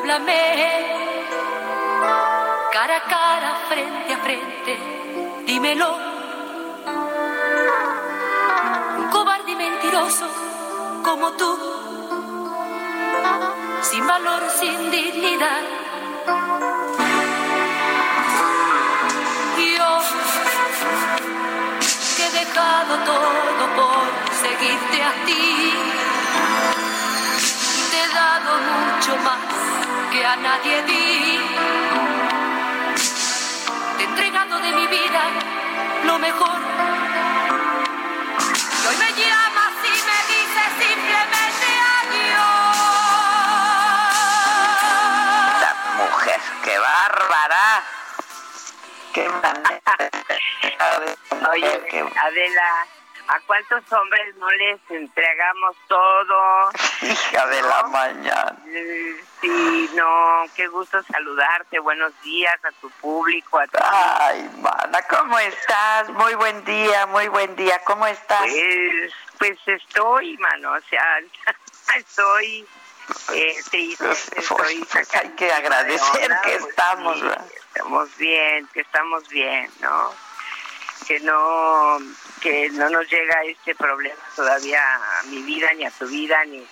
Háblame. 0.00 0.42
Cara 2.72 2.96
a 2.96 3.00
cara, 3.00 3.50
frente 3.68 4.12
a 4.14 4.18
frente, 4.18 4.78
dímelo. 5.46 5.96
Un 8.98 9.08
cobarde 9.10 9.50
y 9.52 9.56
mentiroso 9.56 10.26
como 11.04 11.32
tú, 11.32 11.58
sin 13.82 14.06
valor, 14.06 14.42
sin 14.58 14.90
dignidad. 14.90 15.62
Yo 19.76 19.90
que 22.16 22.26
he 22.26 22.30
dejado 22.44 22.96
todo 23.04 23.64
por 23.76 24.06
seguirte 24.42 25.02
a 25.02 25.12
ti 25.26 25.74
te 27.90 27.98
he 28.02 28.08
dado 28.14 28.52
mucho 28.58 29.16
más 29.24 29.49
que 30.10 30.24
a 30.24 30.36
nadie 30.36 30.82
di. 30.82 31.38
Te 33.96 34.02
he 34.02 34.06
entregado 34.06 34.58
de 34.60 34.72
mi 34.72 34.86
vida 34.86 35.22
lo 36.04 36.18
mejor. 36.18 36.58
Y 38.82 38.86
hoy 38.88 38.96
me 38.96 39.10
llamas 39.20 39.74
y 39.84 39.94
me 40.08 40.18
dices 40.32 40.70
simplemente 40.84 41.68
adiós. 41.96 42.76
La 45.62 45.72
mujer, 45.98 46.40
qué 46.64 46.78
bárbara. 46.78 47.82
Qué 49.12 49.28
manera. 49.28 49.94
Oye, 51.50 51.72
Qué- 51.90 52.00
Adela, 52.00 52.86
¿a 53.30 53.40
cuántos 53.46 53.92
hombres 53.92 54.34
no 54.36 54.50
les 54.50 54.80
entregamos 54.90 55.76
todo? 55.88 56.70
Hija 57.02 57.46
de 57.46 57.62
la 57.62 57.82
mañana. 57.84 58.56
Eh, 58.66 59.24
Sí, 59.40 59.90
no, 59.94 60.44
qué 60.54 60.66
gusto 60.66 61.02
saludarte. 61.04 61.78
Buenos 61.78 62.12
días 62.22 62.54
a 62.62 62.72
tu 62.72 62.90
público, 62.90 63.58
a 63.58 63.66
tu 63.68 63.78
Ay, 63.82 64.50
mana, 64.58 65.00
¿cómo 65.08 65.38
estás? 65.38 66.10
Muy 66.10 66.34
buen 66.34 66.62
día, 66.66 67.06
muy 67.06 67.26
buen 67.28 67.56
día. 67.56 67.80
¿Cómo 67.84 68.06
estás? 68.06 68.38
Pues, 68.42 69.12
pues 69.38 69.58
estoy, 69.66 70.36
mano, 70.36 70.72
o 70.72 70.80
sea, 70.90 71.20
estoy 71.96 72.66
triste, 73.70 74.04
Pues, 74.04 74.30
estoy 74.36 74.84
pues 74.92 75.14
hay 75.14 75.30
que 75.30 75.50
agradecer 75.50 76.22
onda, 76.30 76.42
que 76.42 76.58
pues, 76.58 76.68
estamos, 76.68 77.16
sí, 77.16 77.22
¿verdad? 77.22 77.46
estamos 77.64 78.16
bien, 78.18 78.68
que 78.74 78.80
estamos 78.80 79.28
bien, 79.30 79.70
¿no? 79.80 80.12
Que 81.06 81.20
no, 81.20 81.98
que 82.40 82.70
no 82.70 82.88
nos 82.88 83.08
llega 83.10 83.42
este 83.44 83.74
problema 83.74 84.22
todavía 84.36 84.80
a 84.80 85.22
mi 85.24 85.42
vida, 85.42 85.72
ni 85.74 85.84
a 85.84 85.90
tu 85.90 86.06
vida, 86.06 86.44
ni, 86.44 86.64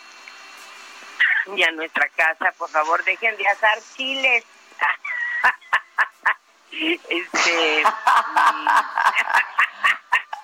ni 1.46 1.62
a 1.64 1.70
nuestra 1.72 2.09
casa. 2.10 2.52
Por 2.56 2.70
favor, 2.70 3.02
dejen 3.05 3.36
de 3.36 3.48
asar 3.48 3.78
chiles. 3.96 4.44
este, 6.70 7.82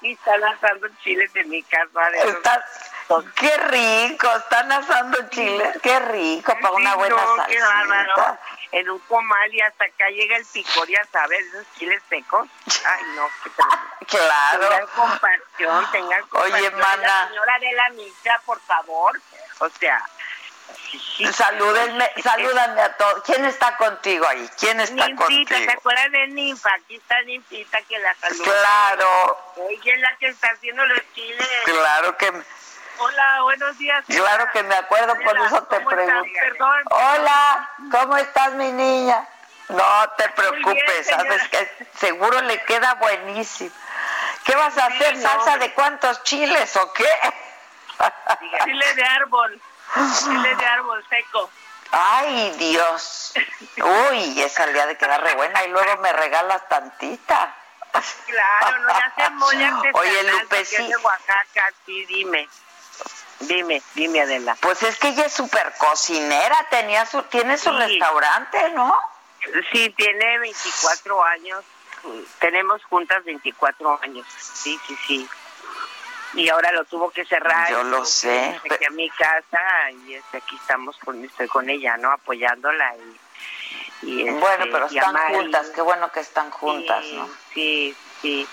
y, 0.02 0.12
están 0.12 0.44
asando 0.44 0.89
chiles 1.02 1.31
en 1.36 1.48
mi 1.51 1.62
casa. 1.62 2.11
de 2.11 2.19
Estás- 2.19 2.90
qué 3.36 3.56
rico, 3.56 4.28
están 4.36 4.73
asando 4.73 5.28
chiles, 5.28 5.78
qué 5.82 5.98
rico 6.01 6.56
para 6.61 6.74
una 6.74 6.94
buena 6.94 7.16
salsita. 7.36 8.40
En 8.76 8.90
un 8.90 8.98
comal 9.01 9.55
y 9.55 9.60
hasta 9.60 9.84
acá 9.84 10.09
llega 10.10 10.36
el 10.36 10.44
picor, 10.46 10.88
ya 10.88 11.05
sabes, 11.12 11.46
esos 11.46 11.64
chiles 11.78 12.02
secos. 12.09 12.48
Ay, 12.86 13.02
no, 13.14 13.28
qué. 13.44 13.51
Claro. 14.06 14.68
Tengan 14.68 14.86
compasión, 14.88 15.90
tengan 15.92 16.26
compasión. 16.28 16.59
Oye, 16.60 16.70
mana. 16.72 17.02
La 17.22 17.28
señora 17.28 17.59
de 17.59 17.72
la 17.72 17.90
misa, 17.90 18.40
por 18.44 18.60
favor. 18.62 19.20
O 19.60 19.68
sea. 19.70 20.05
Salúdenme, 21.32 22.10
salúdame 22.22 22.80
a 22.82 22.96
todos. 22.96 23.22
¿Quién 23.24 23.44
está 23.44 23.76
contigo 23.76 24.26
ahí? 24.26 24.48
¿Quién 24.59 24.80
está 24.80 25.06
Ninfita, 25.09 25.55
¿te 25.55 25.55
contigo? 25.66 25.72
acuerdas 25.78 26.10
de 26.12 26.26
Ninfa? 26.28 26.70
Aquí 26.74 26.96
está 26.96 27.20
Ninfita 27.22 27.78
que 27.82 27.98
la 27.98 28.14
saluda. 28.16 28.44
Claro, 28.44 29.38
Ella 29.70 29.94
es 29.94 30.01
la 30.01 30.16
que 30.16 30.28
está 30.28 30.48
haciendo 30.48 30.84
los 30.86 31.01
chiles. 31.14 31.48
claro 31.64 32.16
que, 32.16 32.32
Hola, 32.99 33.43
buenos 33.43 33.79
días. 33.79 34.05
claro 34.07 34.49
que 34.53 34.62
me 34.62 34.75
acuerdo, 34.75 35.15
por 35.25 35.37
eso 35.39 35.62
te 35.65 35.81
pregunto. 35.81 36.31
Perdón. 36.41 36.83
Hola, 36.91 37.71
¿cómo 37.91 38.16
estás 38.16 38.53
mi 38.53 38.71
niña? 38.73 39.27
No 39.69 40.09
te 40.16 40.29
preocupes, 40.31 41.07
sabes 41.07 41.49
que 41.49 41.89
seguro 41.99 42.41
le 42.43 42.62
queda 42.65 42.95
buenísimo. 42.95 43.71
¿Qué 44.45 44.55
vas 44.57 44.77
a 44.79 44.89
Sí, 44.89 44.95
hacer? 44.95 45.16
no, 45.16 45.23
¿Salsa 45.23 45.53
hombre. 45.55 45.69
de 45.69 45.75
cuántos 45.75 46.23
chiles 46.23 46.77
o 46.77 46.93
qué? 46.93 47.09
Chile 48.65 48.95
de 48.95 49.05
árbol. 49.05 49.61
Chile 50.23 50.55
de 50.55 50.66
árbol 50.66 51.05
seco. 51.09 51.51
Ay, 51.91 52.51
Dios. 52.59 53.33
Uy, 54.11 54.43
esa 54.43 54.66
le 54.66 54.81
ha 54.83 54.87
de 54.87 54.97
quedar 54.99 55.23
re 55.23 55.35
buena 55.35 55.65
y 55.65 55.69
luego 55.69 55.97
me 56.03 56.12
regalas 56.12 56.69
tantita. 56.69 57.55
Claro, 58.27 58.79
no 58.81 58.89
ya 58.89 59.12
se 59.15 59.23
artesanal. 59.23 59.91
Oye, 59.95 60.23
Lupe, 60.25 60.65
sí. 60.65 60.87
de 60.89 60.97
Oaxaca, 60.97 61.73
sí, 61.87 62.05
dime. 62.07 62.49
Dime, 63.47 63.83
dime, 63.95 64.21
Adela. 64.23 64.57
Pues 64.61 64.83
es 64.83 64.97
que 64.99 65.09
ella 65.09 65.27
es 65.27 65.33
súper 65.33 65.73
cocinera, 65.79 66.66
tenía 66.71 67.07
su, 67.07 67.23
tiene 67.25 67.57
su 67.59 67.71
Sí. 67.71 67.77
restaurante, 67.79 68.71
¿no? 68.71 68.97
Sí, 69.73 69.91
tiene 69.97 70.39
24 70.39 71.23
años. 71.25 71.65
Tenemos 72.39 72.83
juntas 72.85 73.25
24 73.25 74.01
años. 74.03 74.27
Sí, 74.39 74.79
sí, 74.87 74.97
sí. 75.07 75.29
Y 76.35 76.49
ahora 76.49 76.73
lo 76.73 76.85
tuvo 76.85 77.11
que 77.11 77.25
cerrar. 77.25 77.71
Yo 77.71 77.85
lo 77.85 78.05
sé, 78.05 78.61
Aquí 78.71 78.85
a 78.85 78.91
mi 78.91 79.09
casa 79.11 79.61
y 80.05 80.15
este, 80.15 80.39
aquí 80.39 80.57
estamos 80.57 80.97
con, 80.99 81.25
estoy 81.25 81.47
con 81.49 81.71
ella, 81.71 81.97
¿no? 81.97 82.11
Apoyándola 82.11 82.95
y... 82.97 84.07
y, 84.07 84.21
este, 84.29 84.41
Bueno, 84.41 84.65
pero 84.73 84.87
están 84.87 85.16
juntas, 85.29 85.71
qué 85.75 85.81
bueno 85.81 86.11
que 86.11 86.21
están 86.21 86.51
juntas, 86.51 87.05
Sí, 87.05 87.16
¿no? 87.16 87.29
Sí, 87.55 87.97
sí. 88.21 88.49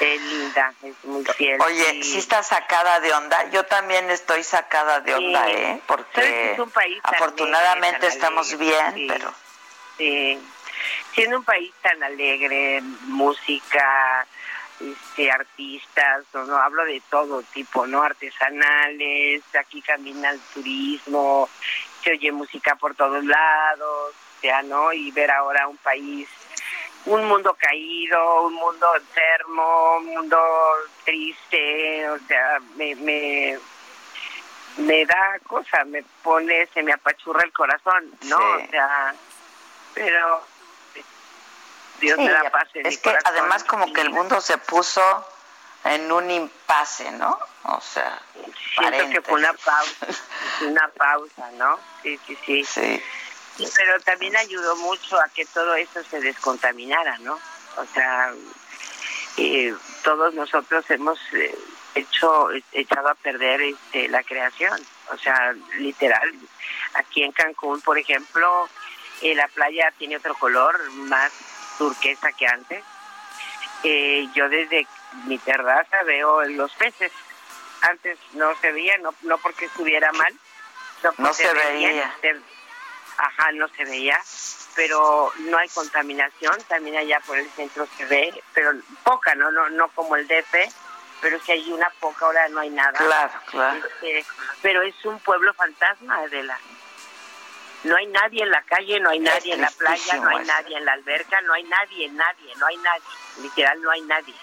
Es 0.00 0.20
linda, 0.22 0.72
es 0.82 1.04
muy 1.04 1.24
fiel. 1.24 1.60
Oye, 1.60 1.90
sí. 1.92 2.04
sí 2.04 2.18
está 2.18 2.42
sacada 2.42 3.00
de 3.00 3.12
onda. 3.12 3.50
Yo 3.50 3.64
también 3.64 4.10
estoy 4.10 4.44
sacada 4.44 5.00
de 5.00 5.14
onda, 5.14 5.44
Sí. 5.46 5.52
¿eh? 5.52 5.80
Porque 5.86 6.52
es 6.52 6.58
un 6.58 6.70
país 6.70 7.00
afortunadamente 7.02 7.96
alegre, 7.96 8.08
estamos 8.08 8.56
bien, 8.58 8.94
sí. 8.94 9.06
pero 9.08 9.34
Sí. 9.96 10.38
Siendo 11.14 11.38
un 11.38 11.44
país 11.44 11.72
tan 11.82 12.00
alegre, 12.04 12.80
música, 13.06 14.24
este, 14.80 15.30
artistas, 15.30 16.24
no, 16.32 16.56
hablo 16.56 16.84
de 16.84 17.02
todo 17.10 17.42
tipo, 17.42 17.86
¿no? 17.88 18.02
Artesanales, 18.02 19.42
aquí 19.58 19.82
camina 19.82 20.30
el 20.30 20.40
turismo, 20.54 21.48
se 22.04 22.12
oye 22.12 22.30
música 22.30 22.76
por 22.76 22.94
todos 22.94 23.24
lados, 23.24 24.14
sea, 24.40 24.62
¿no? 24.62 24.92
Y 24.92 25.10
ver 25.10 25.30
ahora 25.32 25.66
un 25.66 25.76
país, 25.78 26.28
un 27.06 27.24
mundo 27.26 27.56
caído, 27.58 28.42
un 28.42 28.54
mundo 28.54 28.94
enfermo, 28.96 29.96
un 29.98 30.06
mundo 30.06 30.38
triste, 31.04 32.08
o 32.10 32.18
sea, 32.26 32.58
me, 32.76 32.94
me, 32.96 33.58
me 34.78 35.06
da 35.06 35.38
cosa, 35.46 35.84
me 35.84 36.02
pone, 36.22 36.66
se 36.74 36.82
me 36.82 36.92
apachurra 36.92 37.42
el 37.44 37.52
corazón, 37.52 38.10
¿no? 38.24 38.36
Sí. 38.38 38.64
O 38.66 38.70
sea, 38.70 39.14
pero 39.94 40.42
Dios 42.00 42.16
Sí, 42.16 42.24
me 42.24 42.30
da 42.32 42.50
paz 42.50 42.68
en 42.74 42.82
mi 42.82 42.88
es 42.90 42.98
que 42.98 43.10
corazón. 43.10 43.32
además 43.32 43.64
como 43.64 43.92
que 43.92 44.00
el 44.02 44.10
mundo 44.10 44.40
se 44.40 44.58
puso 44.58 45.02
en 45.84 46.12
un 46.12 46.30
impasse, 46.30 47.10
¿no? 47.12 47.38
O 47.64 47.80
sea, 47.80 48.20
Siento 48.78 49.10
que 49.10 49.20
fue 49.22 49.34
una 49.40 49.52
pausa, 49.52 50.06
una 50.62 50.88
pausa, 50.88 51.50
¿no? 51.52 51.78
Sí, 52.02 52.18
sí, 52.26 52.36
sí. 52.44 52.64
Sí. 52.64 53.02
Pero 53.58 54.00
también 54.00 54.36
ayudó 54.36 54.76
mucho 54.76 55.18
a 55.20 55.28
que 55.28 55.44
todo 55.46 55.74
eso 55.74 56.02
se 56.04 56.20
descontaminara, 56.20 57.18
¿no? 57.18 57.38
O 57.76 57.84
sea, 57.92 58.32
eh, 59.36 59.74
todos 60.02 60.34
nosotros 60.34 60.84
hemos 60.90 61.18
eh, 61.32 61.54
hecho 61.94 62.48
echado 62.72 63.08
a 63.08 63.14
perder 63.14 63.60
este, 63.62 64.08
la 64.08 64.22
creación, 64.22 64.80
o 65.12 65.18
sea, 65.18 65.54
literal. 65.78 66.32
Aquí 66.94 67.22
en 67.22 67.32
Cancún, 67.32 67.80
por 67.80 67.98
ejemplo, 67.98 68.68
eh, 69.22 69.34
la 69.34 69.48
playa 69.48 69.92
tiene 69.98 70.16
otro 70.16 70.34
color, 70.34 70.90
más 70.92 71.32
turquesa 71.78 72.32
que 72.32 72.46
antes. 72.46 72.84
Eh, 73.84 74.28
yo 74.34 74.48
desde 74.48 74.86
mi 75.26 75.38
terraza 75.38 76.02
veo 76.04 76.44
los 76.44 76.72
peces. 76.72 77.12
Antes 77.82 78.18
no 78.32 78.56
se 78.60 78.72
veía, 78.72 78.98
no, 78.98 79.14
no 79.22 79.38
porque 79.38 79.66
estuviera 79.66 80.10
mal, 80.12 80.34
no, 81.18 81.32
se 81.32 81.52
veía. 81.52 82.12
Ajá, 83.18 83.52
no 83.52 83.68
se 83.68 83.84
veía, 83.84 84.18
pero 84.74 85.32
no 85.38 85.58
hay 85.58 85.68
contaminación, 85.68 86.56
también 86.68 86.96
allá 86.96 87.20
por 87.26 87.36
el 87.36 87.50
centro 87.50 87.86
se 87.96 88.04
ve, 88.06 88.42
pero 88.54 88.72
poca, 89.02 89.34
no, 89.34 89.50
no, 89.50 89.68
no 89.70 89.88
como 89.88 90.16
el 90.16 90.26
DF, 90.26 90.54
pero 91.20 91.40
si 91.40 91.52
hay 91.52 91.72
una 91.72 91.90
poca, 92.00 92.26
ahora 92.26 92.48
no 92.48 92.60
hay 92.60 92.70
nada. 92.70 92.92
Claro, 92.92 93.32
claro. 93.50 93.80
Este, 93.86 94.24
pero 94.62 94.82
es 94.82 95.04
un 95.04 95.18
pueblo 95.20 95.52
fantasma, 95.54 96.18
Adela. 96.18 96.58
No 97.84 97.96
hay 97.96 98.06
nadie 98.06 98.42
en 98.42 98.50
la 98.50 98.62
calle, 98.62 98.98
no 99.00 99.10
hay 99.10 99.20
nadie 99.20 99.54
en 99.54 99.60
la 99.60 99.70
playa, 99.70 100.16
no 100.16 100.28
hay 100.28 100.42
eso. 100.42 100.46
nadie 100.46 100.76
en 100.76 100.84
la 100.84 100.92
alberca, 100.92 101.40
no 101.42 101.52
hay 101.52 101.64
nadie, 101.64 102.08
nadie, 102.10 102.54
no 102.56 102.66
hay 102.66 102.76
nadie. 102.76 103.04
Literal, 103.40 103.82
no 103.82 103.90
hay 103.90 104.00
nadie. 104.02 104.34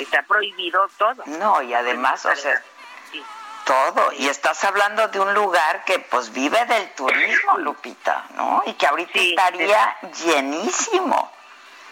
Está 0.00 0.22
prohibido 0.22 0.88
todo. 0.98 1.22
No, 1.26 1.62
y 1.62 1.74
además, 1.74 2.24
o 2.26 2.34
sea, 2.34 2.62
Sí. 3.10 3.22
Todo. 3.64 4.12
Y 4.12 4.28
estás 4.28 4.62
hablando 4.64 5.08
de 5.08 5.20
un 5.20 5.34
lugar 5.34 5.84
que 5.84 5.98
pues 5.98 6.32
vive 6.32 6.64
del 6.66 6.90
turismo, 6.94 7.58
Lupita, 7.58 8.26
¿no? 8.36 8.62
Y 8.66 8.74
que 8.74 8.86
ahorita 8.86 9.18
estaría 9.18 9.96
llenísimo. 10.24 11.32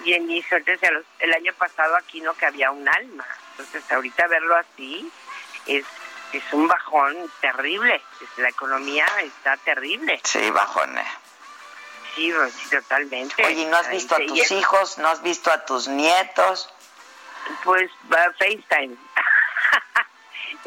Llenísimo. 0.05 0.59
Entonces, 0.59 0.91
el 1.19 1.35
año 1.35 1.53
pasado 1.55 1.97
aquí 1.97 2.21
no 2.21 2.35
que 2.35 2.47
había 2.47 2.71
un 2.71 2.89
alma. 2.89 3.27
Entonces, 3.53 3.91
ahorita 3.91 4.27
verlo 4.27 4.57
así 4.57 5.11
es 5.67 5.85
es 6.33 6.43
un 6.53 6.67
bajón 6.67 7.31
terrible. 7.41 8.01
La 8.39 8.49
economía 8.49 9.07
está 9.23 9.57
terrible. 9.59 10.21
Sí, 10.25 10.51
bajón. 10.51 10.95
Sí, 12.15 12.33
sí, 12.33 12.71
totalmente. 12.71 13.45
Oye, 13.45 13.67
¿no 13.67 13.77
has 13.77 13.89
visto 13.89 14.15
a 14.15 14.19
tus 14.19 14.51
hijos? 14.51 14.99
¿No 14.99 15.09
has 15.09 15.23
visto 15.23 15.51
a 15.51 15.65
tus 15.65 15.89
nietos? 15.89 16.69
Pues 17.65 17.91
va 18.13 18.33
FaceTime. 18.39 18.97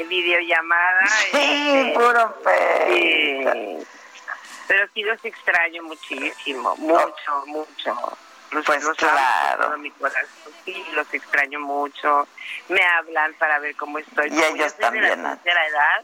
Videollamada. 0.04 1.08
Sí, 1.08 1.30
este, 1.34 1.94
puro 1.94 2.36
fe. 2.44 3.86
Pero 4.68 4.88
sí 4.94 5.04
los 5.04 5.24
extraño 5.24 5.84
muchísimo, 5.84 6.76
mucho, 6.78 7.46
mucho. 7.46 8.18
Los, 8.52 8.66
pues 8.66 8.86
claro. 8.98 9.78
mi 9.78 9.92
corazón, 9.92 10.54
sí, 10.64 10.86
los 10.94 11.14
extraño 11.14 11.60
mucho. 11.60 12.28
Me 12.70 12.84
hablan 12.84 13.34
para 13.36 13.60
ver 13.60 13.76
cómo 13.76 14.00
estoy. 14.00 14.30
Y 14.32 14.44
ellos 14.44 14.76
también. 14.78 15.04
De 15.04 15.16
la 15.16 15.36
tercera 15.36 15.68
edad, 15.68 16.04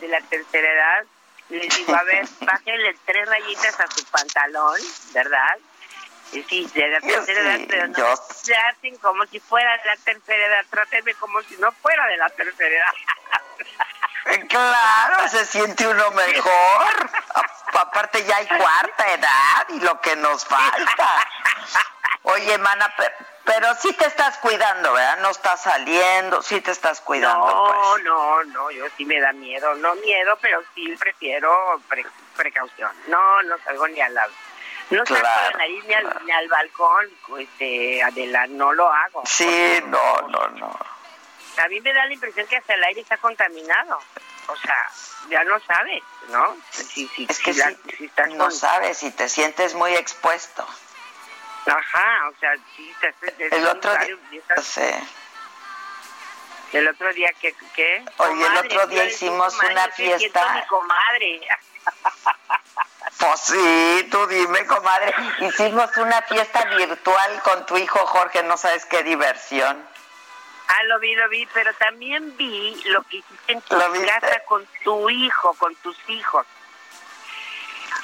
de 0.00 0.08
la 0.08 0.20
tercera 0.22 0.72
edad, 0.72 1.04
les 1.48 1.76
digo, 1.76 1.94
a 1.94 2.02
ver, 2.04 2.26
bájenle 2.40 2.96
tres 3.04 3.28
rayitas 3.28 3.80
a 3.80 3.86
su 3.90 4.04
pantalón, 4.06 4.80
¿verdad? 5.12 5.58
Sí, 6.30 6.70
de 6.74 6.88
la 6.88 7.00
tercera 7.00 7.40
edad, 7.40 7.66
pero 7.68 7.86
no 7.88 8.06
hacen 8.06 8.96
como 8.98 9.24
si 9.26 9.40
fuera 9.40 9.76
de 9.78 9.84
la 9.86 9.96
tercera 9.96 10.46
edad. 10.46 10.64
Trátenme 10.70 11.14
como 11.14 11.42
si 11.42 11.56
no 11.56 11.72
fuera 11.72 12.06
de 12.06 12.16
la 12.16 12.28
tercera 12.30 12.74
edad. 12.74 14.44
Claro, 14.48 15.28
se 15.28 15.46
siente 15.46 15.86
uno 15.86 16.10
mejor. 16.10 17.10
Aparte 17.72 18.24
ya 18.24 18.36
hay 18.36 18.46
cuarta 18.46 19.12
edad 19.14 19.68
y 19.70 19.80
lo 19.80 20.00
que 20.00 20.16
nos 20.16 20.44
falta. 20.44 21.26
Oye, 22.22 22.58
mana, 22.58 22.92
pero 23.44 23.74
sí 23.76 23.92
te 23.94 24.06
estás 24.06 24.36
cuidando, 24.38 24.92
¿verdad? 24.92 25.18
No 25.22 25.30
estás 25.30 25.62
saliendo, 25.62 26.42
sí 26.42 26.60
te 26.60 26.72
estás 26.72 27.00
cuidando. 27.00 27.46
No, 27.46 27.64
pues. 27.64 28.04
no, 28.04 28.44
no, 28.44 28.70
yo 28.70 28.84
sí 28.96 29.06
me 29.06 29.18
da 29.20 29.32
miedo. 29.32 29.74
No 29.76 29.94
miedo, 29.94 30.36
pero 30.42 30.62
sí 30.74 30.94
prefiero 30.98 31.80
precaución. 32.36 32.90
No, 33.06 33.42
no 33.44 33.56
salgo 33.64 33.88
ni 33.88 34.00
al 34.00 34.12
lado. 34.12 34.32
No 34.90 35.04
claro, 35.04 35.24
salgo 35.24 35.50
la 35.50 35.58
nariz 35.58 35.84
ni 35.84 35.94
al, 35.94 36.24
ni 36.24 36.32
al 36.32 36.48
balcón, 36.48 37.06
este, 37.38 38.02
Adela, 38.02 38.46
no 38.46 38.72
lo 38.72 38.90
hago. 38.90 39.22
Sí, 39.26 39.80
no, 39.86 40.20
no, 40.28 40.48
no. 40.48 40.78
A 41.58 41.68
mí 41.68 41.80
me 41.80 41.92
da 41.92 42.06
la 42.06 42.14
impresión 42.14 42.46
que 42.46 42.56
hasta 42.56 42.74
el 42.74 42.84
aire 42.84 43.00
está 43.02 43.16
contaminado. 43.18 43.98
O 44.46 44.56
sea, 44.56 44.90
ya 45.28 45.44
no 45.44 45.60
sabes, 45.60 46.02
¿no? 46.30 46.56
Si, 46.70 47.06
si, 47.08 47.26
es 47.28 47.38
que 47.38 47.52
si, 47.52 47.62
no 48.34 48.50
sabes 48.50 49.02
y 49.02 49.10
te 49.10 49.28
sientes 49.28 49.74
muy 49.74 49.94
expuesto. 49.94 50.66
Ajá, 51.66 52.28
o 52.30 52.40
sea, 52.40 52.56
sí, 52.74 52.94
te, 53.00 53.56
el 53.56 53.66
otro 53.66 53.94
día, 53.98 54.16
El 56.72 56.88
otro 56.88 57.12
día 57.12 57.30
que, 57.38 57.54
¿qué? 57.74 58.04
Oye, 58.16 58.46
el 58.46 58.56
otro 58.56 58.86
día 58.86 59.04
hicimos 59.04 59.54
una 59.62 59.88
fiesta. 59.88 60.54
Mi 60.54 60.66
comadre. 60.66 61.40
Pues 63.18 63.40
sí, 63.40 64.08
tú 64.10 64.26
dime, 64.26 64.64
comadre. 64.66 65.12
Hicimos 65.40 65.96
una 65.96 66.22
fiesta 66.22 66.64
virtual 66.76 67.42
con 67.42 67.66
tu 67.66 67.76
hijo 67.76 67.98
Jorge, 68.06 68.42
no 68.44 68.56
sabes 68.56 68.86
qué 68.86 69.02
diversión. 69.02 69.84
Ah, 70.68 70.82
lo 70.84 71.00
vi, 71.00 71.14
lo 71.14 71.28
vi, 71.28 71.46
pero 71.52 71.72
también 71.74 72.36
vi 72.36 72.80
lo 72.86 73.02
que 73.04 73.16
hiciste 73.16 73.52
en 73.52 73.60
tu 73.62 73.76
casa 73.76 74.40
con 74.46 74.66
tu 74.84 75.10
hijo, 75.10 75.54
con 75.54 75.74
tus 75.76 75.96
hijos. 76.08 76.46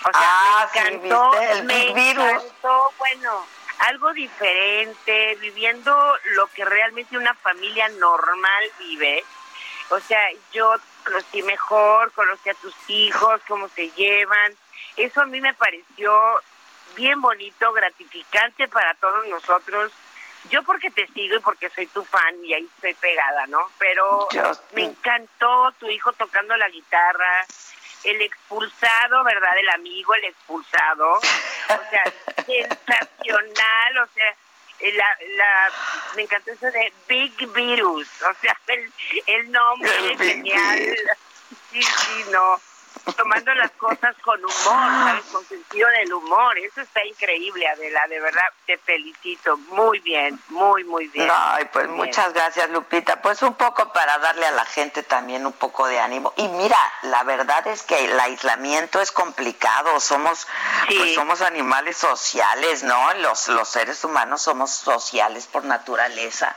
O 0.07 0.11
sea, 0.11 0.21
ah, 0.23 0.71
me 0.75 0.81
encantó, 0.81 1.33
sí, 1.33 1.39
¿viste? 1.39 1.53
El 1.53 1.65
me 1.65 1.93
virus. 1.93 2.25
encantó, 2.25 2.93
bueno, 2.99 3.47
algo 3.79 4.13
diferente, 4.13 5.37
viviendo 5.41 6.17
lo 6.33 6.47
que 6.49 6.65
realmente 6.65 7.17
una 7.17 7.35
familia 7.35 7.89
normal 7.89 8.65
vive. 8.79 9.25
O 9.91 10.01
sea, 10.01 10.21
yo 10.53 10.75
conocí 11.05 11.43
mejor, 11.43 12.13
conocí 12.13 12.49
a 12.49 12.55
tus 12.55 12.75
hijos, 12.89 13.41
cómo 13.47 13.69
se 13.69 13.91
llevan. 13.91 14.57
Eso 14.97 15.23
a 15.23 15.27
mí 15.27 15.41
me 15.41 15.55
pareció 15.55 16.13
bien 16.95 17.21
bonito, 17.21 17.73
gratificante 17.73 18.69
para 18.69 18.95
todos 18.95 19.27
nosotros. 19.29 19.93
Yo 20.51 20.63
porque 20.63 20.91
te 20.91 21.07
sigo 21.09 21.37
y 21.37 21.41
porque 21.41 21.71
soy 21.71 21.87
tu 21.87 22.05
fan 22.05 22.37
y 22.45 22.53
ahí 22.53 22.69
estoy 22.77 22.95
pegada, 22.95 23.47
¿no? 23.47 23.61
Pero 23.79 24.29
me 24.75 24.85
encantó 24.85 25.73
tu 25.79 25.89
hijo 25.89 26.13
tocando 26.13 26.55
la 26.57 26.69
guitarra, 26.69 27.47
el 28.05 28.21
expulsado, 28.21 29.25
¿verdad? 29.25 29.59
El 29.59 29.71
amigo, 29.71 30.15
el 30.15 30.25
expulsado. 30.25 31.15
O 31.15 31.21
sea, 31.91 32.05
sensacional, 32.47 33.99
o 33.99 34.07
sea, 34.15 34.37
la, 34.81 35.19
la, 35.37 35.73
me 36.15 36.23
encantó 36.23 36.53
eso 36.53 36.67
de 36.67 36.93
Big 37.09 37.53
Virus, 37.53 38.09
o 38.23 38.35
sea, 38.43 38.61
el, 38.67 38.93
el 39.27 39.51
nombre 39.51 40.13
es 40.13 40.19
genial. 40.19 40.97
Sí, 41.71 41.83
sí, 41.83 42.25
no 42.31 42.61
tomando 43.17 43.55
las 43.55 43.71
cosas 43.73 44.15
con 44.23 44.39
humor, 44.39 44.53
¿sabes? 44.65 45.25
Con 45.33 45.45
sentido 45.47 45.89
del 45.89 46.13
humor. 46.13 46.59
Eso 46.59 46.81
está 46.81 47.05
increíble, 47.05 47.67
Adela. 47.69 48.07
De 48.09 48.21
verdad, 48.21 48.45
te 48.67 48.79
felicito. 48.79 49.57
Muy 49.69 50.01
bien, 50.01 50.39
muy, 50.49 50.85
muy 50.85 51.09
bien. 51.09 51.29
Ay, 51.33 51.69
pues 51.73 51.89
muchas 51.89 52.33
gracias, 52.33 52.71
Lupita. 52.71 53.21
Pues 53.21 53.43
un 53.43 53.55
poco 53.55 53.93
para 53.93 54.19
darle 54.19 54.47
a 54.47 54.53
la 54.53 54.65
gente 54.65 55.03
también 55.03 55.47
un 55.47 55.53
poco 55.53 55.87
de 55.87 56.01
ánimo. 56.01 56.33
Y 56.37 56.49
mira, 56.49 56.79
la 57.03 57.23
verdad 57.25 57.67
es 57.67 57.83
que 57.83 58.05
el 58.05 58.19
aislamiento 58.19 59.01
es 59.01 59.13
complicado. 59.13 60.01
Somos, 60.01 60.47
pues 60.87 61.15
somos 61.15 61.41
animales 61.43 61.97
sociales, 61.97 62.83
¿no? 62.83 63.15
Los, 63.15 63.49
los 63.49 63.69
seres 63.69 64.03
humanos 64.05 64.43
somos 64.43 64.71
sociales 64.71 65.47
por 65.47 65.65
naturaleza. 65.65 66.55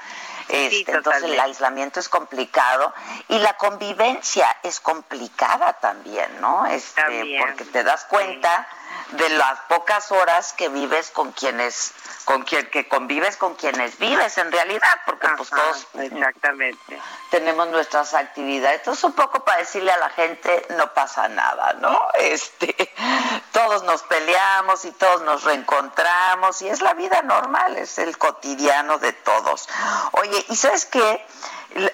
Este, 0.50 0.92
entonces 0.92 1.24
el 1.24 1.40
aislamiento 1.40 2.00
es 2.00 2.10
complicado 2.10 2.94
y 3.28 3.40
la 3.40 3.54
convivencia 3.58 4.48
es 4.64 4.80
complicada 4.80 5.74
también, 5.74 6.40
¿no? 6.40 6.66
Este, 6.66 7.38
porque 7.40 7.66
te 7.66 7.84
das 7.84 8.06
cuenta 8.06 8.68
de 9.12 9.30
las 9.30 9.60
pocas 9.70 10.12
horas 10.12 10.54
que 10.54 10.70
vives 10.70 11.12
con 11.12 11.32
quienes 11.32 11.94
con 12.26 12.44
quien 12.44 12.70
que 12.70 12.88
convives 12.90 13.38
con 13.38 13.56
quienes 13.56 13.98
vives 13.98 14.38
en 14.38 14.52
realidad 14.52 15.00
porque 15.06 15.28
pues 15.38 15.50
todos 15.50 15.88
exactamente. 15.94 17.00
tenemos 17.32 17.70
nuestras 17.70 18.14
actividades. 18.14 18.80
Entonces 18.80 19.04
un 19.06 19.14
poco 19.14 19.46
para 19.46 19.60
decirle 19.60 19.92
a 19.92 19.98
la 19.98 20.10
gente 20.10 20.66
no 20.78 20.94
pasa 20.94 21.30
nada 21.30 21.74
no 21.80 22.00
este 22.16 22.76
todos 23.54 23.84
nos 23.84 24.04
peleamos 24.04 24.84
y 24.86 24.92
todos 24.92 25.22
nos 25.22 25.44
reencontramos 25.44 26.62
y 26.62 26.68
es 26.68 26.82
la 26.82 26.94
vida 26.94 27.22
normal 27.22 27.78
es 27.78 27.98
el 28.00 28.18
cotidiano 28.18 28.98
de 28.98 29.14
todos. 29.14 29.70
Oye 30.12 30.46
y 30.50 30.56
sabes 30.56 30.86
qué 30.86 31.26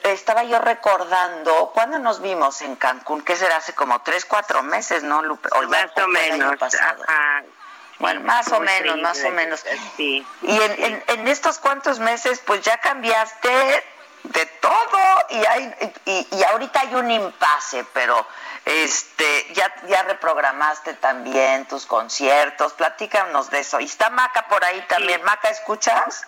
estaba 0.04 0.44
yo 0.44 0.60
recordando 0.60 1.72
cuando 1.74 2.00
nos 2.00 2.22
vimos 2.22 2.62
en 2.62 2.76
Cancún, 2.76 3.22
que 3.22 3.36
será 3.36 3.58
hace 3.58 3.74
como 3.74 4.02
tres, 4.02 4.26
cuatro 4.26 4.64
meses, 4.64 5.04
¿no, 5.04 5.22
Lupe? 5.24 5.50
más 5.68 5.92
o 5.98 6.08
menos. 6.08 6.56
Bueno, 8.00 8.22
más 8.22 8.52
o 8.52 8.60
menos, 8.60 8.98
más 8.98 9.24
o 9.24 9.30
menos. 9.30 9.64
Sí. 9.96 10.26
Y 10.42 10.62
en, 10.62 11.04
en, 11.08 11.28
estos 11.28 11.60
cuantos 11.60 12.00
meses, 12.00 12.42
pues 12.46 12.62
ya 12.62 12.78
cambiaste 12.80 13.84
de 14.24 14.46
todo 14.62 15.00
y 15.30 15.46
hay 15.46 15.92
y, 16.06 16.28
y 16.32 16.44
ahorita 16.44 16.82
hay 16.82 16.96
un 16.96 17.12
impasse, 17.12 17.86
pero 17.94 18.26
este 18.66 19.54
ya 19.54 19.74
ya 19.88 20.04
reprogramaste 20.04 20.96
también 20.96 21.66
tus 21.68 21.86
conciertos. 21.86 22.74
Platícanos 22.74 23.50
de 23.50 23.60
eso. 23.60 23.80
Y 23.80 23.86
está 23.86 24.10
Maca 24.10 24.48
por 24.48 24.64
ahí 24.66 24.82
también. 24.88 25.24
Maca, 25.24 25.50
¿escuchas? 25.50 26.26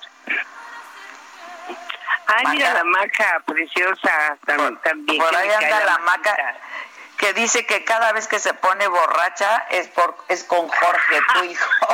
Ay, 2.28 2.46
mira 2.52 2.74
la 2.74 2.84
maca 2.84 3.42
preciosa 3.46 4.38
también. 4.46 5.20
Por 5.20 5.36
ahí 5.36 5.50
anda 5.52 5.86
la 5.86 5.98
maca 6.00 6.36
que 7.18 7.34
dice 7.34 7.66
que 7.66 7.84
cada 7.84 8.12
vez 8.14 8.28
que 8.28 8.40
se 8.40 8.54
pone 8.54 8.88
borracha 8.88 9.66
es 9.70 9.88
por 9.90 10.18
es 10.28 10.44
con 10.44 10.68
Jorge, 10.68 11.20
tu 11.34 11.44
hijo. 11.52 11.88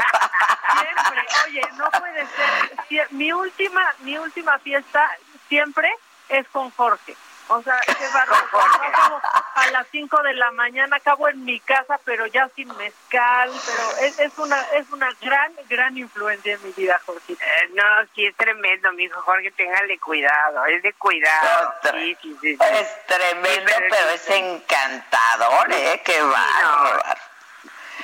Siempre, 0.80 1.26
oye, 1.48 1.62
no 1.78 1.92
puede 1.92 2.26
ser. 2.28 3.08
Mi 3.12 3.32
última 3.32 3.94
mi 4.00 4.18
última 4.18 4.58
fiesta 4.60 5.10
siempre 5.48 5.90
es 6.30 6.48
con 6.50 6.72
Jorge. 6.72 7.16
O 7.54 7.62
sea, 7.64 7.80
qué 7.86 8.08
barro. 8.14 8.34
a 9.56 9.72
las 9.72 9.86
5 9.92 10.24
de 10.24 10.34
la 10.36 10.52
mañana, 10.52 10.96
acabo 10.96 11.28
en 11.28 11.44
mi 11.44 11.60
casa, 11.60 12.00
pero 12.06 12.26
ya 12.28 12.50
sin 12.56 12.70
mezcal. 12.78 13.52
Pero 13.66 14.08
es, 14.08 14.20
es 14.20 14.38
una 14.38 14.62
es 14.74 14.90
una 14.92 15.10
gran, 15.22 15.54
gran 15.68 15.98
influencia 15.98 16.54
en 16.54 16.64
mi 16.64 16.72
vida, 16.72 17.00
Jorge. 17.06 17.34
Eh, 17.34 17.70
no, 17.74 17.84
sí, 18.16 18.26
es 18.26 18.36
tremendo, 18.38 18.94
mi 18.94 19.04
hijo 19.04 19.22
Jorge, 19.22 19.52
téngale 19.52 20.00
cuidado. 20.00 20.66
Es 20.66 20.82
de 20.82 20.94
cuidado. 20.94 21.74
sí, 21.92 22.18
sí, 22.22 22.38
sí, 22.40 22.58
Es 22.62 23.06
tremendo, 23.06 23.72
pero, 23.90 24.10
es 24.12 24.30
encantador, 24.30 25.74
¿eh? 25.74 26.02
Qué 26.06 26.22
va. 26.22 27.18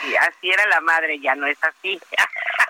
Sí, 0.02 0.16
así 0.18 0.52
era 0.52 0.66
la 0.68 0.82
madre, 0.82 1.20
ya 1.20 1.36
no 1.36 1.48
es 1.48 1.58
así. 1.64 2.00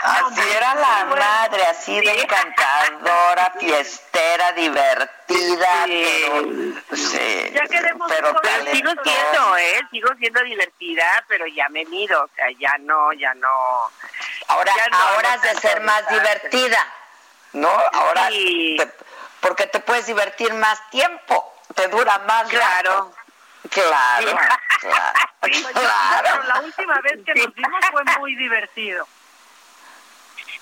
Así 0.00 0.40
era 0.56 0.74
la 0.76 1.04
madre, 1.06 1.64
así 1.64 2.00
de 2.00 2.20
encantadora, 2.22 3.52
fiestera, 3.58 4.52
divertida, 4.52 5.68
pero 5.86 6.96
sí, 6.96 7.50
Ya 7.52 7.62
queremos 7.66 8.08
pero 8.08 8.32
sigo 8.72 8.92
siendo, 9.02 9.56
¿eh? 9.56 9.80
Sigo 9.90 10.08
siendo 10.18 10.40
divertida, 10.44 11.24
pero 11.26 11.46
ya 11.48 11.68
me 11.70 11.84
mido, 11.86 12.22
o 12.22 12.28
sea, 12.36 12.46
ya 12.58 12.76
no, 12.78 13.12
ya 13.14 13.34
no. 13.34 13.48
Ahora, 14.48 14.72
ya 14.76 14.86
no 14.88 14.96
ahora 14.98 15.32
has 15.34 15.42
de 15.42 15.54
ser 15.56 15.80
más 15.80 16.08
divertida, 16.08 16.86
¿no? 17.54 17.68
Ahora, 17.92 18.28
Sí. 18.28 18.76
te- 18.78 18.92
porque 19.40 19.66
te 19.66 19.80
puedes 19.80 20.06
divertir 20.06 20.52
más 20.54 20.78
tiempo, 20.90 21.54
te 21.74 21.88
dura 21.88 22.18
más 22.20 22.48
Claro. 22.48 22.90
rato. 22.90 23.14
Claro, 23.70 24.28
Sí. 24.28 24.36
claro, 24.80 25.18
claro. 25.74 26.22
pero 26.22 26.42
la 26.44 26.60
última 26.60 27.00
vez 27.00 27.18
que 27.26 27.34
nos 27.34 27.54
vimos 27.54 27.80
fue 27.90 28.04
muy 28.20 28.36
divertido. 28.36 29.06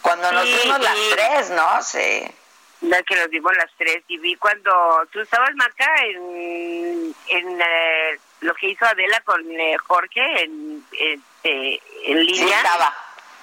Cuando 0.07 0.31
nos 0.31 0.45
Sí, 0.45 0.61
vimos 0.63 0.81
las 0.81 0.97
sí. 0.97 1.11
tres, 1.13 1.51
¿no? 1.51 1.83
Sí. 1.83 2.35
La 2.83 3.03
que 3.03 3.17
nos 3.17 3.29
dimos 3.31 3.57
las 3.57 3.71
tres 3.77 4.05
y 4.07 4.19
vi 4.19 4.37
cuando 4.37 4.71
tú 5.11 5.21
estabas 5.21 5.51
Maca 5.57 5.93
en, 6.05 7.13
en 7.29 7.61
eh, 7.61 8.19
lo 8.41 8.55
que 8.55 8.69
hizo 8.69 8.85
Adela 8.85 9.21
con 9.25 9.43
eh, 9.51 9.77
Jorge 9.79 10.45
en, 10.45 10.87
este, 10.93 11.83
en 12.05 12.19
Sí 12.19 12.25
línea. 12.25 12.57
estaba. 12.59 12.95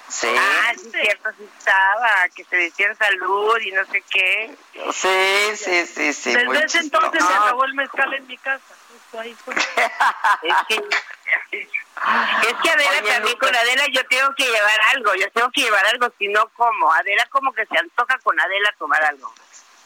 Sí. 0.08 0.28
Ah, 0.38 0.72
sí, 0.76 0.90
cierto, 0.90 1.30
sí 1.36 1.48
estaba, 1.58 2.28
que 2.34 2.44
se 2.44 2.56
decían 2.56 2.96
salud 2.96 3.58
y 3.60 3.72
no 3.72 3.84
sé 3.86 4.02
qué. 4.10 4.54
Sí, 4.92 5.56
sí, 5.56 5.86
sí, 5.86 6.12
sí. 6.12 6.32
Desde 6.34 6.64
ese 6.64 6.78
entonces 6.78 7.12
chistoso. 7.20 7.28
se 7.28 7.34
acabó 7.34 7.64
el 7.64 7.74
mezcal 7.74 8.14
en 8.14 8.26
mi 8.26 8.38
casa. 8.38 8.74
Ahí 9.18 9.34
fue. 9.34 9.54
Es 9.54 10.56
que, 10.68 10.74
es 10.74 12.54
que 12.62 12.70
Adela 12.70 13.00
Oye, 13.00 13.12
también 13.12 13.38
con 13.38 13.54
Adela 13.54 13.86
yo 13.92 14.04
tengo 14.06 14.34
que 14.34 14.44
llevar 14.44 14.80
algo, 14.92 15.14
yo 15.14 15.30
tengo 15.32 15.50
que 15.52 15.62
llevar 15.62 15.86
algo, 15.86 16.08
si 16.18 16.28
no 16.28 16.48
como. 16.50 16.92
Adela 16.92 17.26
como 17.30 17.52
que 17.52 17.64
se 17.66 17.78
antoja 17.78 18.18
con 18.18 18.38
Adela 18.38 18.74
tomar 18.78 19.02
algo, 19.04 19.32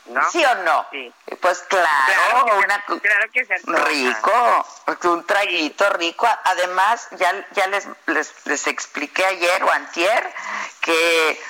¿no? 0.06 0.30
¿Sí 0.30 0.44
o 0.44 0.54
no? 0.56 0.86
Sí. 0.90 1.12
Pues 1.40 1.60
claro, 1.68 1.86
Claro 2.06 2.44
que, 2.44 2.52
una, 2.52 2.86
se, 2.86 3.00
claro 3.00 3.30
que 3.32 3.44
rico, 3.84 4.66
un 5.04 5.26
traguito 5.26 5.90
rico. 5.90 6.28
Además, 6.44 7.08
ya, 7.12 7.46
ya 7.52 7.66
les, 7.68 7.86
les, 8.06 8.46
les 8.46 8.66
expliqué 8.66 9.24
ayer 9.24 9.62
o 9.62 9.70
antier 9.70 10.32
que 10.80 11.40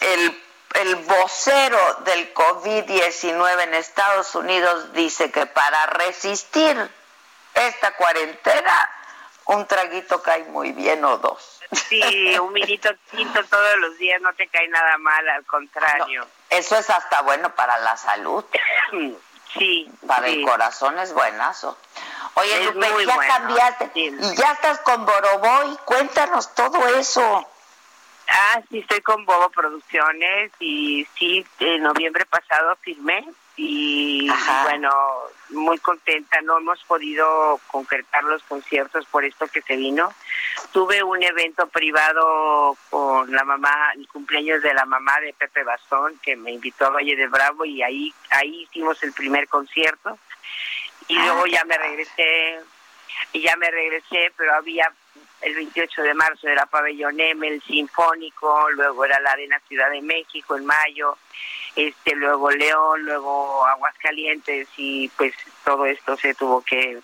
el, 0.00 0.44
el 0.74 0.96
vocero 0.96 1.94
del 2.04 2.34
COVID-19 2.34 3.62
en 3.62 3.74
Estados 3.74 4.34
Unidos 4.34 4.92
dice 4.92 5.30
que 5.30 5.46
para 5.46 5.86
resistir 5.86 6.90
esta 7.66 7.92
cuarentena, 7.96 8.90
un 9.46 9.66
traguito 9.66 10.22
cae 10.22 10.44
muy 10.44 10.72
bien 10.72 11.04
o 11.04 11.18
dos. 11.18 11.60
Sí, 11.72 12.38
un 12.38 12.52
vinito 12.52 12.88
tinto 13.10 13.44
todos 13.44 13.76
los 13.78 13.98
días 13.98 14.20
no 14.22 14.32
te 14.34 14.46
cae 14.48 14.68
nada 14.68 14.96
mal, 14.98 15.28
al 15.28 15.44
contrario. 15.44 16.26
Eso 16.48 16.76
es 16.76 16.88
hasta 16.88 17.20
bueno 17.22 17.54
para 17.54 17.76
la 17.78 17.96
salud. 17.96 18.44
Sí, 19.56 19.90
Para 20.06 20.26
sí. 20.28 20.40
el 20.40 20.44
corazón 20.44 20.98
es 20.98 21.10
buenazo. 21.14 21.78
Oye, 22.34 22.64
Es 22.68 22.74
Lupe, 22.74 22.86
ya 23.06 23.14
bueno, 23.14 23.32
cambiaste 23.34 23.90
sí. 23.94 24.14
y 24.20 24.36
ya 24.36 24.52
estás 24.52 24.78
con 24.80 25.06
Boroboy. 25.06 25.74
Cuéntanos 25.86 26.54
todo 26.54 26.86
eso. 26.88 27.48
Ah, 28.28 28.60
sí, 28.70 28.80
estoy 28.80 29.00
con 29.00 29.24
Bobo 29.24 29.48
Producciones 29.48 30.52
y 30.60 31.08
sí, 31.18 31.46
en 31.60 31.82
noviembre 31.82 32.26
pasado 32.26 32.76
firmé 32.82 33.24
y 33.60 34.28
Ajá. 34.30 34.62
bueno, 34.62 34.90
muy 35.50 35.76
contenta. 35.78 36.40
No 36.42 36.58
hemos 36.58 36.82
podido 36.84 37.60
concretar 37.66 38.22
los 38.24 38.42
conciertos 38.44 39.04
por 39.06 39.24
esto 39.24 39.48
que 39.48 39.60
se 39.62 39.74
vino. 39.76 40.14
Tuve 40.72 41.02
un 41.02 41.20
evento 41.22 41.66
privado 41.66 42.76
con 42.88 43.30
la 43.32 43.42
mamá, 43.44 43.92
el 43.96 44.06
cumpleaños 44.08 44.62
de 44.62 44.72
la 44.74 44.86
mamá 44.86 45.18
de 45.20 45.32
Pepe 45.34 45.64
Bastón, 45.64 46.18
que 46.22 46.36
me 46.36 46.52
invitó 46.52 46.86
a 46.86 46.90
Valle 46.90 47.16
de 47.16 47.26
Bravo 47.26 47.64
y 47.64 47.82
ahí, 47.82 48.14
ahí 48.30 48.62
hicimos 48.62 49.02
el 49.02 49.12
primer 49.12 49.48
concierto. 49.48 50.18
Y 51.08 51.18
Ah, 51.18 51.24
luego 51.26 51.46
ya 51.46 51.64
me 51.64 51.76
regresé, 51.78 52.60
y 53.32 53.40
ya 53.40 53.56
me 53.56 53.70
regresé, 53.70 54.32
pero 54.36 54.54
había 54.54 54.92
el 55.40 55.54
28 55.54 56.02
de 56.02 56.14
marzo 56.14 56.48
era 56.48 56.66
Pabellón 56.66 57.20
M, 57.20 57.46
el 57.46 57.62
Sinfónico, 57.62 58.70
luego 58.70 59.04
era 59.04 59.20
la 59.20 59.32
Arena 59.32 59.60
Ciudad 59.68 59.90
de 59.90 60.02
México 60.02 60.56
en 60.56 60.66
mayo, 60.66 61.16
este 61.76 62.16
luego 62.16 62.50
León, 62.50 63.04
luego 63.04 63.64
Aguascalientes 63.66 64.68
y 64.76 65.08
pues 65.10 65.34
todo 65.64 65.86
esto 65.86 66.16
se 66.16 66.34
tuvo 66.34 66.62
que 66.62 67.00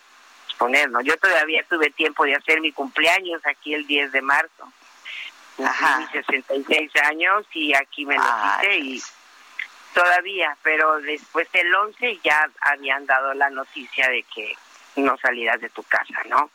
exponer, 0.46 0.90
¿no? 0.90 1.00
Yo 1.00 1.16
todavía 1.16 1.64
tuve 1.68 1.90
tiempo 1.90 2.24
de 2.24 2.34
hacer 2.34 2.60
mi 2.60 2.72
cumpleaños 2.72 3.40
aquí 3.46 3.74
el 3.74 3.86
10 3.86 4.12
de 4.12 4.22
marzo. 4.22 4.72
Ajá. 5.64 6.00
mis 6.00 6.10
66 6.10 6.90
años 7.04 7.46
y 7.52 7.74
aquí 7.74 8.04
me 8.04 8.16
lo 8.16 8.24
Ay, 8.24 8.60
quité 8.60 8.78
y 8.78 9.02
todavía, 9.94 10.56
pero 10.64 11.00
después 11.00 11.50
del 11.52 11.72
11 11.72 12.18
ya 12.24 12.50
habían 12.60 13.06
dado 13.06 13.32
la 13.34 13.48
noticia 13.50 14.08
de 14.08 14.24
que 14.24 14.56
no 14.96 15.16
salieras 15.18 15.60
de 15.60 15.70
tu 15.70 15.84
casa, 15.84 16.22
¿no? 16.28 16.50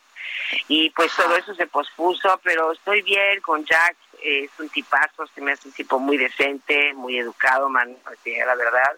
Y 0.68 0.90
pues 0.92 1.12
todo 1.16 1.36
eso 1.36 1.54
se 1.56 1.68
pospuso, 1.68 2.40
pero 2.44 2.72
estoy 2.72 3.02
bien 3.02 3.40
con 3.42 3.64
Jack, 3.66 3.96
eh, 4.22 4.46
es 4.46 4.60
un 4.60 4.70
tipazo, 4.70 5.28
se 5.28 5.42
me 5.42 5.52
hace 5.52 5.68
un 5.68 5.74
tipo 5.74 6.00
muy 6.00 6.18
decente, 6.18 6.94
muy 6.94 7.18
educado, 7.18 7.70
man, 7.70 7.96
la 8.26 8.56
verdad. 8.56 8.98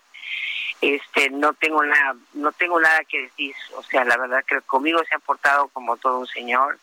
Este, 0.80 1.30
no 1.30 1.54
tengo 1.54 1.84
nada, 1.84 2.16
no 2.34 2.52
tengo 2.54 2.80
nada 2.80 3.04
que 3.04 3.24
decir, 3.24 3.54
o 3.76 3.84
sea, 3.84 4.04
la 4.04 4.18
verdad 4.18 4.44
que 4.46 4.62
conmigo 4.62 5.00
se 5.08 5.14
ha 5.14 5.20
portado 5.20 5.68
como 5.68 5.98
todo 5.98 6.20
un 6.20 6.28
señor 6.28 6.80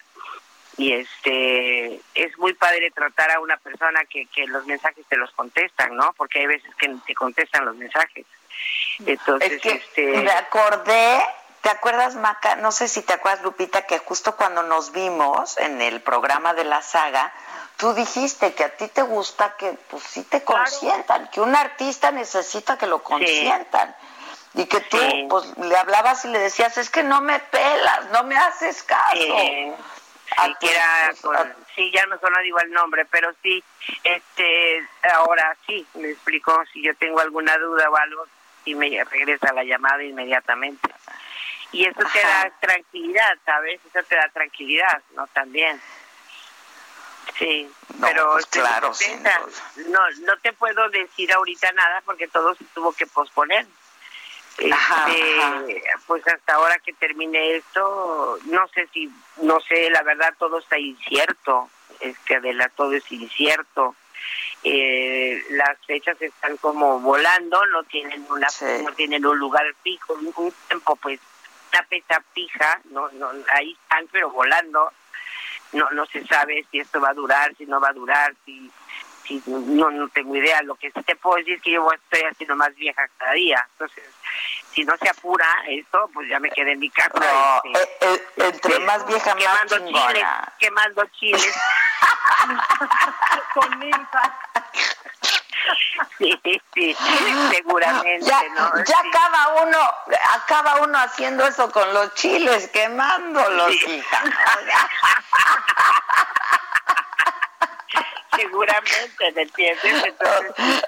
y 0.79 0.93
este 0.93 2.01
es 2.15 2.39
muy 2.39 2.55
padre 2.55 2.93
tratar 2.93 3.33
a 3.33 3.41
una 3.41 3.57
persona 3.57 4.05
que, 4.05 4.27
que 4.27 4.47
los 4.47 4.65
mensajes 4.67 5.05
te 5.09 5.17
los 5.17 5.31
contestan, 5.33 5.97
¿no? 5.97 6.15
Porque 6.17 6.39
hay 6.39 6.47
veces 6.47 6.73
que 6.77 6.89
te 7.05 7.15
contestan 7.15 7.65
los 7.65 7.75
mensajes. 7.75 8.25
Entonces, 9.05 9.53
Es 9.53 9.61
que 9.61 9.71
este 9.71 10.23
me 10.23 10.31
acordé, 10.31 11.21
¿te 11.63 11.71
acuerdas, 11.71 12.15
Maca? 12.15 12.57
No 12.57 12.73
sé 12.73 12.89
si 12.89 13.03
te 13.03 13.13
acuerdas, 13.15 13.43
Lupita, 13.43 13.83
que 13.87 13.99
justo 13.99 14.37
cuando 14.37 14.63
nos 14.63 14.93
vimos 14.93 15.57
en 15.59 15.81
el 15.81 16.01
programa 16.01 16.55
de 16.55 16.65
la 16.65 16.83
saga, 16.83 17.33
tú 17.77 17.95
dijiste 17.95 18.55
que 18.55 18.65
a 18.65 18.77
ti 18.77 18.89
te 18.89 19.03
gusta 19.03 19.55
que 19.57 19.73
pues 19.91 20.03
sí 20.03 20.23
te 20.25 20.43
consientan, 20.43 21.29
que 21.31 21.41
un 21.41 21.55
artista 21.55 22.11
necesita 22.11 22.77
que 22.79 22.87
lo 22.87 23.03
consientan. 23.03 23.95
Y 24.55 24.65
que 24.67 24.81
tú 24.81 24.97
Sí. 24.99 25.27
pues 25.29 25.45
le 25.59 25.77
hablabas 25.77 26.25
y 26.25 26.29
le 26.29 26.39
decías, 26.39 26.77
es 26.79 26.89
que 26.91 27.03
no 27.03 27.21
me 27.21 27.39
pelas, 27.39 28.07
no 28.13 28.25
me 28.25 28.37
haces 28.37 28.83
caso. 28.83 29.15
sí, 29.15 29.73
pues, 30.61 31.21
con- 31.21 31.37
a- 31.37 31.55
sí, 31.75 31.91
ya 31.93 32.05
no 32.07 32.19
solo 32.19 32.41
digo 32.43 32.59
el 32.61 32.71
nombre, 32.71 33.05
pero 33.07 33.31
sí, 33.43 33.63
este, 34.03 34.87
ahora 35.15 35.55
sí, 35.67 35.87
me 35.95 36.11
explicó, 36.11 36.63
si 36.73 36.83
yo 36.83 36.95
tengo 36.97 37.21
alguna 37.21 37.57
duda 37.59 37.89
o 37.91 37.97
algo, 37.97 38.27
y 38.65 38.75
me 38.75 39.03
regresa 39.05 39.53
la 39.53 39.65
llamada 39.65 40.03
inmediatamente. 40.03 40.89
Y 41.73 41.85
eso 41.85 42.01
te 42.13 42.21
da 42.21 42.51
tranquilidad, 42.61 43.37
¿sabes? 43.45 43.81
Eso 43.85 44.03
te 44.07 44.17
da 44.17 44.29
tranquilidad, 44.31 45.03
¿no? 45.15 45.27
También. 45.29 45.81
Sí, 47.39 47.71
No, 47.99 48.07
pero 48.07 48.33
pues 48.33 48.47
claro. 48.47 48.91
No, 49.89 50.01
no 50.23 50.37
te 50.39 50.53
puedo 50.55 50.89
decir 50.89 51.33
ahorita 51.33 51.71
nada 51.73 52.01
porque 52.05 52.27
todo 52.29 52.55
se 52.55 52.65
tuvo 52.75 52.93
que 52.93 53.07
posponer. 53.07 53.67
Ajá, 54.73 55.09
Este, 55.11 55.79
ajá. 55.89 56.01
pues 56.07 56.27
hasta 56.27 56.55
ahora 56.55 56.79
que 56.81 56.93
termine 56.95 57.57
esto, 57.57 58.39
no 58.47 58.67
sé 58.69 58.89
si, 58.93 59.09
no 59.43 59.61
sé, 59.61 59.89
la 59.91 60.03
verdad 60.03 60.35
todo 60.37 60.59
está 60.59 60.79
incierto, 60.79 61.71
este 62.01 62.37
Adela, 62.37 62.69
todo 62.71 62.93
es 62.95 63.13
incierto. 63.13 63.95
Eh, 64.65 65.45
las 65.51 65.79
fechas 65.87 66.21
están 66.21 66.57
como 66.57 66.99
volando, 66.99 67.65
no 67.67 67.85
tienen 67.85 68.27
una, 68.31 68.49
Sí. 68.51 68.65
no 68.85 68.93
tienen 68.95 69.25
un 69.25 69.39
lugar 69.39 69.65
fijo, 69.85 70.15
un 70.15 70.53
tiempo 70.67 70.97
pues, 70.97 71.21
una 71.73 71.83
fecha 71.85 72.23
fija, 72.33 72.81
no, 72.91 73.09
no, 73.13 73.31
ahí 73.55 73.77
están 73.83 74.07
pero 74.11 74.31
volando, 74.31 74.93
no, 75.73 75.91
no 75.91 76.07
se 76.07 76.27
sabe 76.27 76.65
si 76.71 76.81
esto 76.81 77.01
va 77.01 77.11
a 77.11 77.15
durar, 77.15 77.55
si 77.57 77.67
no 77.67 77.81
va 77.81 77.89
a 77.89 77.93
durar, 77.93 78.35
si, 78.45 78.71
si 79.25 79.43
no, 79.47 79.91
no 79.91 80.09
tengo 80.09 80.35
idea. 80.37 80.63
Lo 80.63 80.75
que 80.77 80.91
sí 80.91 81.03
te 81.03 81.17
puedo 81.17 81.37
decir 81.37 81.55
es 81.55 81.63
que 81.63 81.73
yo 81.73 81.87
estoy 81.93 82.23
haciendo 82.23 82.57
más 82.57 82.75
vieja 82.75 83.09
cada 83.19 83.33
día. 83.33 83.67
Entonces, 83.73 84.05
si 84.79 84.85
no 84.85 84.97
se 84.97 85.09
apura 85.09 85.47
esto, 85.67 86.09
pues 86.15 86.29
ya 86.29 86.39
me 86.39 86.49
quedé 86.51 86.71
en 86.73 86.79
mi 86.79 86.89
casa. 86.91 87.11
No, 87.19 87.63
este, 87.75 87.83
eh, 87.83 87.89
eh, 88.37 88.39
entre 88.47 88.79
más 88.81 89.05
vieja, 89.09 89.35
más 89.35 89.43
quemando 89.43 89.77
chiles, 89.79 89.93
chingona. 89.93 90.53
quemando 90.61 91.05
chiles. 91.19 91.55
Con 93.55 93.79
Ninfa. 93.81 94.39
sí, 96.19 96.41
sí, 96.75 96.97
seguramente, 97.53 98.25
Ya, 98.25 98.41
¿no? 98.55 98.71
ya 98.85 98.85
Sí. 98.85 98.93
acaba 99.09 99.63
uno, 99.65 99.79
acaba 100.35 100.77
uno 100.83 100.97
haciendo 100.99 101.45
eso 101.45 101.73
con 101.73 101.93
los 101.93 102.15
chiles, 102.15 102.69
quemándolos, 102.69 103.73
Sí. 103.73 103.95
hija. 103.97 104.23
seguramente, 108.37 109.33
¿me 109.35 109.43
entiendes? 109.43 110.05
Entonces, 110.05 110.85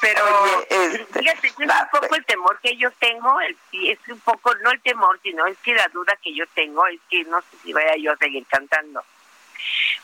pero 0.00 0.24
Oye, 0.42 0.66
este, 0.70 1.20
fíjate 1.20 1.40
que 1.40 1.64
es 1.64 1.70
un 1.70 2.00
poco 2.00 2.14
el 2.14 2.24
temor 2.24 2.58
que 2.60 2.76
yo 2.76 2.90
tengo, 2.92 3.40
el, 3.40 3.56
es 3.72 3.98
un 4.08 4.20
poco, 4.20 4.54
no 4.56 4.70
el 4.70 4.80
temor, 4.80 5.18
sino 5.22 5.46
es 5.46 5.58
que 5.58 5.74
la 5.74 5.88
duda 5.88 6.16
que 6.22 6.34
yo 6.34 6.44
tengo 6.54 6.86
es 6.86 7.00
que 7.08 7.24
no 7.24 7.40
sé 7.40 7.56
si 7.62 7.72
vaya 7.72 7.96
yo 7.96 8.12
a 8.12 8.16
seguir 8.16 8.46
cantando. 8.46 9.02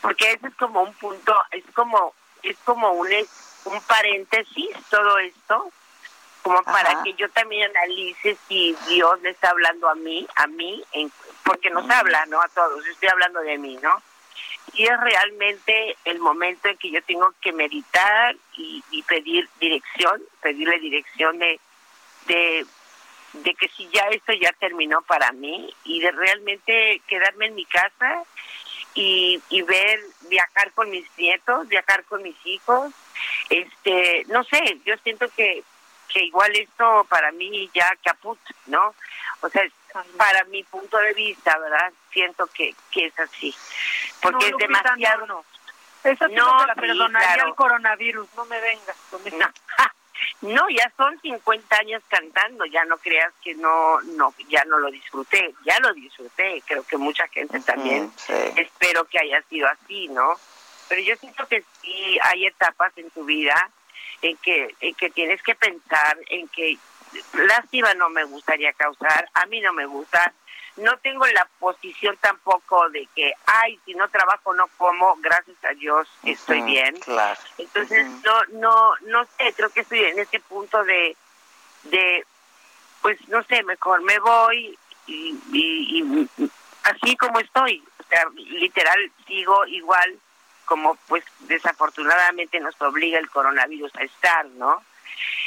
Porque 0.01 0.31
ese 0.31 0.47
es 0.47 0.55
como 0.55 0.81
un 0.81 0.93
punto, 0.93 1.35
es 1.51 1.63
como 1.73 2.13
es 2.41 2.57
como 2.65 2.91
un, 2.91 3.07
un 3.65 3.81
paréntesis 3.81 4.75
todo 4.89 5.17
esto, 5.19 5.71
como 6.41 6.61
para 6.63 7.01
que 7.03 7.13
yo 7.13 7.29
también 7.29 7.69
analice 7.69 8.37
si 8.47 8.75
Dios 8.87 9.21
le 9.21 9.29
está 9.29 9.51
hablando 9.51 9.87
a 9.89 9.95
mí, 9.95 10.27
a 10.35 10.47
mí, 10.47 10.83
en, 10.91 11.11
porque 11.43 11.69
nos 11.69 11.89
habla, 11.89 12.25
¿no? 12.25 12.41
A 12.41 12.47
todos, 12.49 12.85
estoy 12.85 13.09
hablando 13.09 13.39
de 13.39 13.57
mí, 13.57 13.79
¿no? 13.81 14.01
Y 14.73 14.83
es 14.83 14.99
realmente 14.99 15.97
el 16.05 16.19
momento 16.19 16.67
en 16.67 16.77
que 16.77 16.89
yo 16.89 17.03
tengo 17.03 17.33
que 17.41 17.51
meditar 17.51 18.35
y, 18.55 18.81
pedir 19.07 19.47
dirección, 19.59 20.21
pedirle 20.41 20.79
dirección 20.79 21.37
de, 21.37 21.59
de, 22.27 22.65
de 23.33 23.53
que 23.55 23.67
si 23.69 23.87
ya 23.89 24.07
esto 24.07 24.33
ya 24.33 24.51
terminó 24.53 25.01
para 25.01 25.31
mí 25.31 25.71
y 25.83 25.99
de 25.99 26.11
realmente 26.11 27.01
quedarme 27.07 27.47
en 27.47 27.55
mi 27.55 27.65
casa 27.65 28.23
y, 28.95 29.41
y 29.49 29.61
ver 29.61 29.99
viajar 30.29 30.71
con 30.71 30.89
mis 30.89 31.05
nietos, 31.17 31.67
viajar 31.67 32.03
con 32.05 32.23
mis 32.23 32.37
hijos, 32.45 32.93
este, 33.49 34.25
no 34.29 34.43
sé, 34.45 34.79
yo 34.85 34.95
siento 35.03 35.27
que 35.35 35.63
que 36.07 36.25
igual 36.25 36.55
esto 36.55 37.05
para 37.09 37.31
mí 37.31 37.69
ya 37.73 37.95
caput, 38.03 38.39
¿no? 38.67 38.93
O 39.41 39.49
sea, 39.49 39.63
para 40.17 40.43
mi 40.45 40.63
punto 40.63 40.97
de 40.97 41.13
vista, 41.13 41.57
¿verdad? 41.57 41.91
Siento 42.11 42.47
que, 42.47 42.75
que 42.91 43.07
es 43.07 43.19
así. 43.19 43.53
Porque 44.21 44.47
es 44.49 44.57
demasiado... 44.57 45.25
No, 45.25 45.45
Eso 46.03 46.27
no, 46.29 46.65
la 46.65 46.75
perdonaría 46.75 47.43
el 47.43 47.55
coronavirus, 47.55 48.27
no 48.35 48.45
me 48.45 48.59
vengas 48.59 48.97
con 49.09 49.25
eso. 49.25 49.37
No. 49.37 49.47
No, 50.41 50.69
ya 50.69 50.91
son 50.95 51.19
50 51.21 51.75
años 51.77 52.03
cantando, 52.07 52.65
ya 52.65 52.83
no 52.85 52.97
creas 52.97 53.33
que 53.43 53.55
no, 53.55 53.99
no, 54.01 54.33
ya 54.47 54.63
no 54.65 54.77
lo 54.77 54.91
disfruté, 54.91 55.53
ya 55.65 55.79
lo 55.79 55.93
disfruté, 55.93 56.61
creo 56.65 56.83
que 56.83 56.97
mucha 56.97 57.27
gente 57.29 57.59
también, 57.61 58.11
espero 58.55 59.05
que 59.05 59.19
haya 59.19 59.41
sido 59.43 59.67
así, 59.67 60.07
¿no? 60.09 60.33
Pero 60.87 61.01
yo 61.01 61.15
siento 61.15 61.47
que 61.47 61.63
sí 61.81 62.17
hay 62.21 62.45
etapas 62.45 62.91
en 62.97 63.09
tu 63.11 63.23
vida 63.23 63.69
en 64.23 64.37
que, 64.37 64.75
en 64.79 64.95
que 64.95 65.09
tienes 65.09 65.43
que 65.43 65.53
pensar 65.53 66.17
en 66.27 66.47
que 66.47 66.77
lástima 67.33 67.93
no 67.93 68.09
me 68.09 68.23
gustaría 68.23 68.73
causar, 68.73 69.29
a 69.33 69.45
mí 69.45 69.61
no 69.61 69.73
me 69.73 69.85
gusta, 69.85 70.33
no 70.77 70.97
tengo 70.97 71.25
la 71.27 71.47
posición 71.59 72.17
tampoco 72.17 72.89
de 72.89 73.07
que, 73.13 73.33
ay, 73.45 73.79
si 73.85 73.93
no 73.93 74.09
trabajo 74.09 74.53
no 74.55 74.67
como, 74.77 75.15
gracias 75.17 75.57
a 75.63 75.73
Dios 75.73 76.07
estoy 76.23 76.61
bien. 76.61 76.97
Entonces, 77.57 78.07
no, 78.23 78.45
no, 78.53 78.93
no 79.01 79.25
sé, 79.37 79.53
creo 79.55 79.69
que 79.69 79.81
estoy 79.81 80.05
en 80.05 80.17
ese 80.17 80.39
punto 80.39 80.83
de, 80.83 81.15
de 81.83 82.25
pues 83.01 83.19
no 83.27 83.43
sé, 83.43 83.61
mejor 83.63 84.01
me 84.03 84.17
voy 84.19 84.79
y, 85.05 85.37
y, 85.51 85.99
y 85.99 86.49
así 86.83 87.15
como 87.17 87.39
estoy, 87.39 87.83
o 87.99 88.03
sea, 88.07 88.25
literal 88.35 89.11
sigo 89.27 89.65
igual 89.67 90.17
como 90.65 90.95
pues 91.07 91.23
desafortunadamente 91.41 92.59
nos 92.59 92.79
obliga 92.81 93.19
el 93.19 93.29
coronavirus 93.29 93.95
a 93.95 94.03
estar, 94.03 94.45
¿no? 94.45 94.83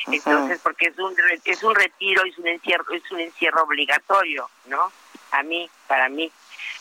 Entonces, 0.07 0.61
porque 0.63 0.87
es 0.87 0.99
un 0.99 1.15
es 1.45 1.63
un 1.63 1.75
retiro, 1.75 2.25
es 2.25 2.39
un 2.39 2.47
encierro, 2.47 2.85
es 2.93 3.11
un 3.11 3.21
encierro 3.21 3.65
obligatorio, 3.65 4.49
¿no? 4.67 4.93
A 5.33 5.43
mí, 5.43 5.69
para 5.87 6.09
mí 6.09 6.31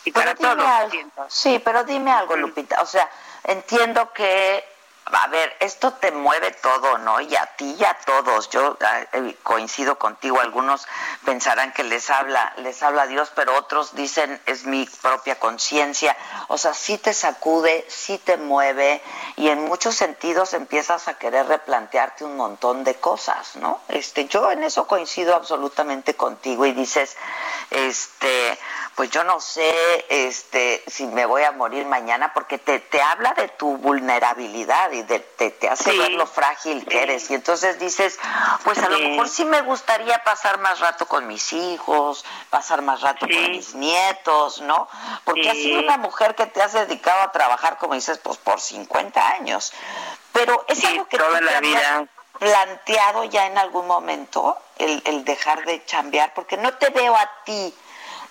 y 0.04 0.12
para 0.12 0.34
todos. 0.34 0.64
Sí, 1.28 1.60
pero 1.64 1.84
dime 1.84 2.12
algo, 2.12 2.36
Lupita. 2.36 2.80
O 2.80 2.86
sea, 2.86 3.10
entiendo 3.44 4.12
que 4.12 4.64
a 5.12 5.28
ver, 5.28 5.56
esto 5.60 5.92
te 5.92 6.10
mueve 6.10 6.50
todo, 6.50 6.98
¿no? 6.98 7.20
Y 7.20 7.36
a 7.36 7.46
ti 7.56 7.76
y 7.78 7.84
a 7.84 7.94
todos. 8.04 8.50
Yo 8.50 8.76
ah, 8.80 9.02
eh, 9.12 9.36
coincido 9.44 9.98
contigo. 9.98 10.40
Algunos 10.40 10.86
pensarán 11.24 11.72
que 11.72 11.84
les 11.84 12.10
habla, 12.10 12.52
les 12.58 12.82
habla 12.82 13.06
Dios, 13.06 13.30
pero 13.34 13.56
otros 13.56 13.94
dicen 13.94 14.40
es 14.46 14.64
mi 14.64 14.84
propia 15.02 15.38
conciencia. 15.38 16.16
O 16.48 16.58
sea, 16.58 16.74
sí 16.74 16.98
te 16.98 17.14
sacude, 17.14 17.86
sí 17.88 18.18
te 18.18 18.36
mueve 18.36 19.00
y 19.36 19.48
en 19.48 19.64
muchos 19.64 19.94
sentidos 19.94 20.54
empiezas 20.54 21.06
a 21.06 21.14
querer 21.14 21.46
replantearte 21.46 22.24
un 22.24 22.36
montón 22.36 22.82
de 22.82 22.96
cosas, 22.96 23.56
¿no? 23.56 23.80
Este, 23.88 24.26
yo 24.26 24.50
en 24.50 24.64
eso 24.64 24.88
coincido 24.88 25.36
absolutamente 25.36 26.14
contigo 26.14 26.66
y 26.66 26.72
dices, 26.72 27.16
este, 27.70 28.58
pues 28.96 29.10
yo 29.10 29.22
no 29.22 29.40
sé, 29.40 29.72
este, 30.08 30.82
si 30.88 31.06
me 31.06 31.26
voy 31.26 31.42
a 31.42 31.52
morir 31.52 31.86
mañana 31.86 32.32
porque 32.32 32.58
te, 32.58 32.80
te 32.80 33.00
habla 33.00 33.34
de 33.34 33.48
tu 33.48 33.76
vulnerabilidad 33.76 34.90
y 34.96 35.02
de, 35.02 35.20
te, 35.20 35.68
hace 35.68 35.96
ver 35.96 36.12
lo 36.12 36.26
frágil 36.26 36.84
que 36.86 37.02
eres. 37.02 37.30
Y 37.30 37.34
entonces 37.34 37.78
dices, 37.78 38.18
pues 38.64 38.78
a 38.78 38.88
lo 38.88 38.98
mejor 38.98 39.28
sí 39.28 39.44
me 39.44 39.60
gustaría 39.62 40.22
pasar 40.24 40.58
más 40.58 40.80
rato 40.80 41.06
con 41.06 41.26
mis 41.26 41.52
hijos, 41.52 42.24
pasar 42.50 42.82
más 42.82 43.00
rato 43.02 43.26
con 43.26 43.50
mis 43.50 43.74
nietos, 43.74 44.60
¿no? 44.62 44.88
Porque 45.24 45.50
has 45.50 45.56
sido 45.56 45.80
una 45.80 45.98
mujer 45.98 46.34
que 46.34 46.46
te 46.46 46.62
has 46.62 46.72
dedicado 46.72 47.22
a 47.22 47.32
trabajar, 47.32 47.78
como 47.78 47.94
dices, 47.94 48.18
pues 48.18 48.38
por 48.38 48.60
50 48.60 49.28
años. 49.28 49.72
Pero 50.32 50.64
es 50.68 50.84
algo 50.84 51.06
que 51.06 51.18
toda 51.18 51.40
la 51.40 51.60
vida 51.60 52.06
planteado 52.38 53.24
ya 53.24 53.46
en 53.46 53.56
algún 53.58 53.86
momento 53.86 54.58
el, 54.78 55.02
el 55.06 55.24
dejar 55.24 55.64
de 55.64 55.84
chambear, 55.84 56.34
porque 56.34 56.56
no 56.56 56.74
te 56.74 56.90
veo 56.90 57.16
a 57.16 57.30
ti, 57.44 57.74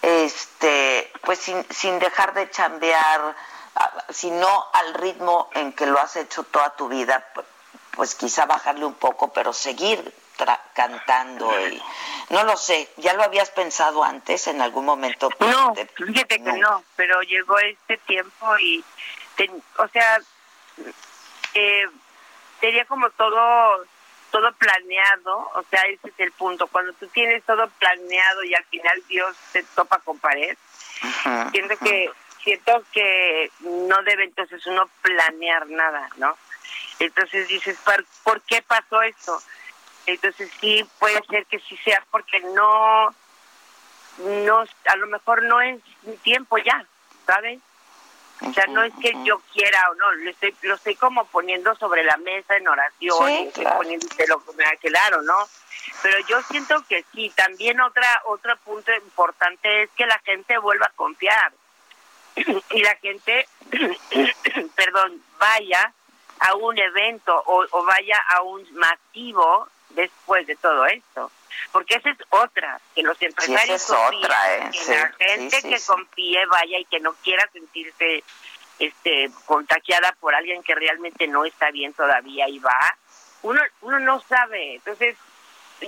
este, 0.02 1.12
pues 1.24 1.40
sin, 1.40 1.66
sin 1.72 2.00
dejar 2.00 2.34
de 2.34 2.50
chambear 2.52 3.36
sino 4.10 4.68
al 4.73 4.93
ritmo 4.93 5.49
en 5.53 5.73
que 5.73 5.85
lo 5.85 5.99
has 5.99 6.15
hecho 6.15 6.43
toda 6.43 6.76
tu 6.76 6.88
vida, 6.88 7.26
pues 7.91 8.15
quizá 8.15 8.45
bajarle 8.45 8.85
un 8.85 8.95
poco, 8.95 9.31
pero 9.34 9.53
seguir 9.53 10.14
cantando 10.73 11.49
y 11.69 11.81
no 12.30 12.43
lo 12.43 12.57
sé, 12.57 12.89
¿ya 12.97 13.14
lo 13.14 13.23
habías 13.23 13.49
pensado 13.52 14.03
antes 14.03 14.47
en 14.47 14.61
algún 14.61 14.85
momento? 14.85 15.30
No, 15.39 15.73
fíjate 15.73 16.43
que 16.43 16.53
no, 16.53 16.84
pero 16.95 17.22
llegó 17.22 17.57
este 17.60 17.97
tiempo 17.99 18.57
y, 18.60 18.84
o 19.77 19.88
sea, 19.88 20.19
eh, 21.53 21.88
sería 22.60 22.85
como 22.85 23.10
todo 23.11 23.85
todo 24.31 24.52
planeado, 24.53 25.49
o 25.56 25.64
sea, 25.69 25.84
ese 25.84 26.10
es 26.10 26.14
el 26.18 26.31
punto, 26.34 26.68
cuando 26.68 26.91
tú 26.93 27.07
tienes 27.07 27.41
todo 27.45 27.69
planeado 27.80 28.43
y 28.43 28.53
al 28.53 28.65
final 28.65 29.02
Dios 29.07 29.34
te 29.53 29.64
topa 29.64 29.99
con 29.99 30.19
pared, 30.19 30.57
siento 31.53 31.77
que 31.77 32.11
siento 32.45 32.84
que 32.93 33.51
no 33.61 34.01
debe 34.03 34.23
entonces 34.23 34.65
uno 34.67 34.88
planear 35.01 35.67
nada, 35.67 36.09
¿no? 36.17 36.38
Entonces 36.99 37.47
dices, 37.47 37.77
¿por, 38.23 38.41
qué 38.43 38.61
pasó 38.61 39.01
esto? 39.01 39.41
Entonces 40.05 40.49
sí 40.61 40.88
puede 40.99 41.22
ser 41.27 41.45
que 41.47 41.59
sí 41.59 41.76
sea 41.84 42.05
porque 42.11 42.39
no, 42.39 43.13
no, 44.45 44.63
a 44.85 44.95
lo 44.95 45.07
mejor 45.07 45.43
no 45.43 45.59
es 45.59 45.81
mi 46.03 46.15
tiempo 46.17 46.57
ya, 46.59 46.85
¿sabes? 47.26 47.59
O 48.41 48.53
sea, 48.53 48.67
no 48.67 48.84
es 48.84 48.93
que 49.01 49.13
yo 49.23 49.39
quiera 49.51 49.89
o 49.89 49.95
no, 49.95 50.11
lo 50.11 50.30
estoy, 50.30 50.55
lo 50.61 50.76
estoy 50.76 50.95
como 50.95 51.26
poniendo 51.26 51.73
sobre 51.76 52.03
la 52.03 52.17
mesa 52.17 52.55
en 52.57 52.67
oración, 52.67 53.27
sí, 53.27 53.49
claro. 53.55 53.81
lo 54.27 54.45
que 54.45 54.53
me 54.53 54.77
claro, 54.77 55.22
¿no? 55.23 55.47
Pero 56.03 56.19
yo 56.27 56.41
siento 56.43 56.84
que 56.88 57.03
sí, 57.13 57.31
también 57.35 57.80
otra 57.81 58.22
otro 58.26 58.55
punto 58.57 58.93
importante 58.93 59.84
es 59.84 59.89
que 59.91 60.05
la 60.05 60.19
gente 60.19 60.57
vuelva 60.59 60.88
a 60.88 60.95
confiar 60.95 61.53
y 62.36 62.82
la 62.82 62.95
gente, 62.98 63.48
perdón, 64.76 65.22
vaya 65.40 65.94
a 66.40 66.56
un 66.56 66.78
evento 66.78 67.44
o, 67.45 67.84
vaya 67.86 68.22
a 68.30 68.41
un 68.41 68.66
masivo 68.74 69.68
después 69.90 70.45
de 70.48 70.56
todo 70.56 70.86
esto. 70.86 71.32
Porque 71.72 71.95
esa 71.95 72.10
es 72.10 72.18
otra, 72.30 72.80
que 72.94 73.02
los 73.02 73.20
empresarios 73.22 73.86
confíen, 73.86 74.32
¿eh? 74.32 74.72
que 74.72 74.95
la 74.95 75.12
gente 75.18 75.62
que 75.62 75.80
confíe 75.86 76.45
vaya 76.48 76.80
y 76.80 76.86
que 76.86 76.99
no 76.99 77.14
quiera 77.24 77.49
sentirse 77.52 78.24
este 78.78 79.32
contagiada 79.45 80.12
por 80.20 80.36
alguien 80.36 80.62
que 80.64 80.76
realmente 80.76 81.28
no 81.28 81.45
está 81.45 81.72
bien 81.72 81.94
todavía 81.94 82.49
y 82.49 82.60
va, 82.60 82.98
uno 83.44 83.62
uno 83.82 83.99
no 84.02 84.20
sabe. 84.22 84.76
Entonces, 84.76 85.16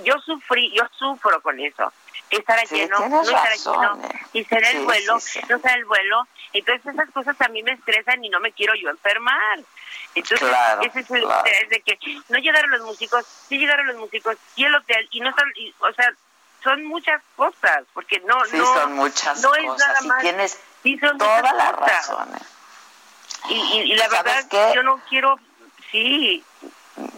yo 0.04 0.18
sufrí, 0.20 0.72
yo 0.74 0.88
sufro 0.98 1.42
con 1.42 1.60
eso 1.60 1.92
estará 2.36 2.62
lleno, 2.64 3.08
no 3.08 3.22
estará 3.22 3.54
lleno, 3.54 4.04
eh. 4.04 4.20
y 4.34 4.44
será 4.44 4.70
el 4.70 4.84
vuelo, 4.84 5.14
no 5.14 5.58
será 5.58 5.74
el 5.74 5.84
vuelo. 5.84 6.26
Entonces 6.52 6.94
esas 6.94 7.10
cosas 7.10 7.40
a 7.40 7.48
mí 7.48 7.62
me 7.62 7.72
estresan 7.72 8.22
y 8.24 8.28
no 8.28 8.40
me 8.40 8.52
quiero 8.52 8.74
yo 8.74 8.90
enfermar. 8.90 9.60
Entonces 10.14 10.48
ese 10.82 11.00
es 11.00 11.10
el 11.10 11.22
estrés 11.22 11.68
de 11.70 11.80
que 11.80 11.98
no 12.28 12.38
llegaron 12.38 12.70
los 12.70 12.82
músicos, 12.82 13.24
sí 13.48 13.58
llegaron 13.58 13.86
los 13.86 13.96
músicos, 13.96 14.36
y 14.56 14.64
el 14.64 14.74
hotel, 14.74 15.08
y 15.10 15.20
no 15.20 15.30
están, 15.30 15.46
o 15.80 15.92
sea, 15.92 16.12
son 16.62 16.84
muchas 16.84 17.22
cosas, 17.36 17.84
porque 17.94 18.20
no, 18.20 18.44
sí, 18.46 18.56
no, 18.56 18.74
son 18.74 18.92
muchas 18.94 19.40
no 19.42 19.50
cosas, 19.50 19.64
es 19.64 19.78
nada 19.78 20.00
más. 20.02 20.18
Y 20.18 20.22
tienes 20.22 20.60
sí, 20.82 20.98
son 20.98 21.18
toda 21.18 21.52
la 21.52 21.72
razón. 21.72 22.28
Eh. 22.34 23.50
Y, 23.50 23.54
y, 23.54 23.92
y, 23.92 23.94
la 23.94 24.08
verdad, 24.08 24.44
qué? 24.50 24.72
yo 24.74 24.82
no 24.82 25.00
quiero, 25.08 25.38
sí, 25.90 26.44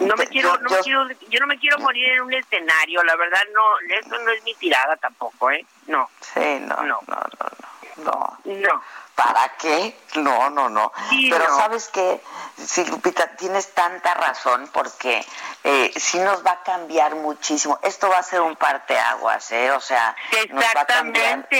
no 0.01 0.17
me 0.17 0.27
quiero, 0.27 0.55
yo, 0.55 0.61
no 0.61 0.71
yo, 0.71 0.83
quiero, 0.83 1.09
yo 1.29 1.41
no 1.41 1.47
me 1.47 1.59
quiero 1.59 1.79
morir 1.79 2.13
en 2.13 2.23
un 2.23 2.33
escenario, 2.33 3.03
la 3.05 3.17
verdad 3.17 3.41
no, 3.53 3.63
eso 3.95 4.19
no 4.19 4.31
es 4.31 4.43
mi 4.45 4.55
tirada 4.55 4.97
tampoco, 4.97 5.51
¿eh? 5.51 5.65
No. 5.87 6.11
Sí, 6.21 6.59
no, 6.61 6.77
no, 6.77 7.01
no, 7.07 7.17
no, 7.17 8.05
no. 8.05 8.39
No. 8.45 8.83
¿Para 9.15 9.51
qué? 9.59 9.95
No, 10.15 10.49
no, 10.49 10.71
no. 10.71 10.93
Pero 11.11 11.45
sabes 11.55 11.89
que, 11.89 12.23
sí, 12.57 12.85
Lupita, 12.87 13.37
tienes 13.37 13.75
tanta 13.75 14.15
razón 14.15 14.71
porque 14.73 15.25
eh, 15.63 15.93
sí 15.95 16.19
nos 16.19 16.45
va 16.45 16.53
a 16.53 16.63
cambiar 16.63 17.17
muchísimo. 17.17 17.79
Esto 17.83 18.09
va 18.09 18.19
a 18.19 18.23
ser 18.23 18.41
un 18.41 18.57
parteaguas, 18.57 19.53
¿eh? 19.53 19.73
O 19.73 19.81
sea, 19.81 20.17
nos 20.49 20.65
va 20.65 20.81
a 20.81 20.87
cambiar. 20.87 21.47
Sí, 21.51 21.59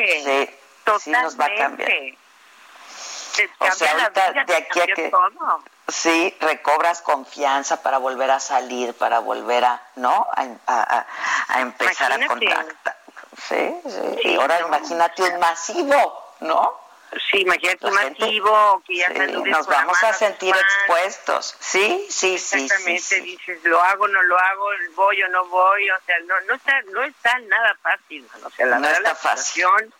Totalmente. 0.85 1.05
sí 1.05 1.11
nos 1.11 1.39
va 1.39 1.45
a 1.45 1.55
cambiar. 1.55 1.91
Te 3.37 3.51
o 3.59 3.73
sea, 3.73 3.89
cambia 3.89 4.25
ahorita 4.25 4.45
de 4.45 4.57
aquí 4.57 4.81
a 4.81 4.87
cambia 4.87 4.95
que 4.95 5.09
todo. 5.11 5.63
Sí, 5.91 6.37
recobras 6.41 7.03
confianza 7.03 7.83
para 7.83 7.99
volver 7.99 8.31
a 8.31 8.41
salir, 8.41 8.95
para 8.95 9.19
volver 9.19 9.65
a, 9.65 9.83
¿no? 9.97 10.27
A, 10.37 11.07
empezar 11.61 12.13
a 12.13 12.27
contactar. 12.27 12.97
Sí, 13.49 13.75
sí. 13.85 14.29
y 14.29 14.37
ahora 14.37 14.61
imagínate 14.61 15.23
un 15.23 15.39
masivo, 15.39 16.35
¿no? 16.41 16.79
Sí, 17.31 17.39
imagínate 17.39 17.87
un 17.87 17.95
masivo 17.95 18.83
que 18.87 18.97
ya 18.97 19.09
sí, 19.09 19.33
nos 19.45 19.67
vamos 19.67 20.03
a 20.03 20.13
sentir 20.13 20.55
expuestos. 20.55 21.57
Sí, 21.59 22.07
sí, 22.09 22.39
sí. 22.39 22.65
Exactamente, 22.65 23.21
dices, 23.23 23.65
lo 23.65 23.83
hago, 23.83 24.07
no 24.09 24.23
lo 24.23 24.39
hago, 24.39 24.69
voy 24.95 25.23
o 25.23 25.29
no 25.29 25.45
voy, 25.47 25.91
o 25.91 25.97
sea, 26.07 26.19
no 26.21 26.41
no 26.43 26.55
está 26.55 26.83
no 26.83 27.03
está 27.03 27.39
nada 27.41 27.77
fácil, 27.83 28.29
o 28.45 28.51
sea, 28.51 28.67
la 28.67 28.77
no 28.77 28.83
verdad, 28.83 29.13
está 29.13 29.35
la 29.35 29.37
situación 29.37 29.95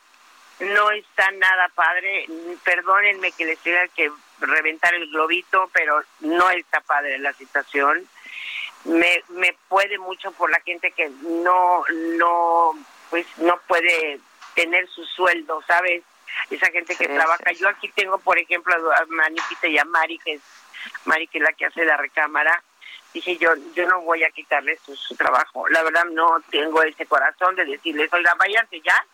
no 0.61 0.91
está 0.91 1.31
nada 1.33 1.69
padre. 1.75 2.27
Perdónenme 2.65 3.33
que 3.33 3.45
les 3.47 3.59
tenga 3.61 3.87
que 3.89 4.11
reventar 4.41 4.95
el 4.95 5.11
globito, 5.11 5.71
pero 5.73 6.03
no 6.21 6.51
está 6.51 6.81
padre 6.81 7.19
la 7.19 7.33
situación. 7.33 8.09
Me, 8.85 9.23
me 9.29 9.55
puede 9.69 9.99
mucho 9.99 10.33
por 10.33 10.51
la 10.51 10.61
gente 10.61 10.91
que 10.93 11.11
no, 11.23 11.85
no, 12.19 12.73
pues 13.11 13.27
no 13.39 13.59
puede 13.67 14.21
tener 14.55 14.89
su 14.89 15.05
sueldo, 15.05 15.63
¿sabes? 15.67 16.03
Esa 16.51 16.71
gente 16.71 16.97
que 16.97 17.09
trabaja. 17.09 17.53
Yo 17.53 17.69
aquí 17.69 17.89
tengo, 17.89 18.19
por 18.19 18.39
ejemplo, 18.39 18.75
a 18.75 19.05
Manipita 19.09 19.67
y 19.67 19.79
a 19.79 19.85
Mari, 19.85 20.19
que 20.19 20.35
es 20.35 20.43
Mari, 21.05 21.27
que 21.27 21.39
es 21.39 21.45
la 21.45 21.53
que 21.53 21.67
hace 21.67 21.85
la 21.85 21.97
recámara. 21.97 22.63
Dije 23.13 23.37
yo, 23.37 23.51
yo 23.75 23.89
no 23.89 24.01
voy 24.03 24.23
a 24.23 24.31
quitarles 24.31 24.81
su, 24.85 24.95
su 24.95 25.17
trabajo. 25.17 25.69
La 25.69 25.83
verdad 25.83 26.05
no 26.05 26.41
tengo 26.51 26.83
ese 26.83 27.07
corazón 27.07 27.57
de 27.57 27.65
decirles, 27.65 28.13
oiga, 28.13 28.35
váyanse 28.39 28.81
ya 28.81 29.05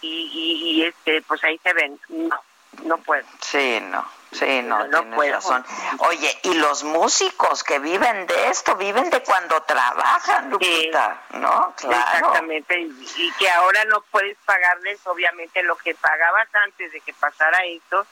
y, 0.00 0.78
y, 0.78 0.84
este, 0.84 1.22
pues 1.22 1.42
ahí 1.44 1.58
se 1.62 1.72
ven. 1.72 1.98
No, 2.08 2.40
no 2.84 2.98
puedo. 2.98 3.26
Sí, 3.40 3.80
no. 3.80 4.04
Sí, 4.32 4.62
no, 4.62 4.86
no, 4.86 5.04
puedo. 5.14 5.34
razón. 5.34 5.64
Oye, 5.98 6.38
y 6.44 6.54
los 6.54 6.84
músicos 6.84 7.62
que 7.62 7.78
viven 7.78 8.26
de 8.26 8.48
esto, 8.48 8.76
viven 8.76 9.10
de 9.10 9.22
cuando 9.22 9.60
trabajan, 9.62 10.48
Lupita, 10.48 11.20
¿no? 11.34 11.74
Claro. 11.76 11.96
Exactamente, 11.98 12.80
y, 12.80 13.32
que 13.38 13.50
ahora 13.50 13.84
no 13.84 14.00
puedes 14.10 14.38
pagarles, 14.46 15.06
obviamente, 15.06 15.62
lo 15.62 15.76
que 15.76 15.94
pagabas 15.94 16.48
antes 16.54 16.92
de 16.92 17.00
que 17.02 17.12
pasara 17.12 17.62
esto, 17.66 18.06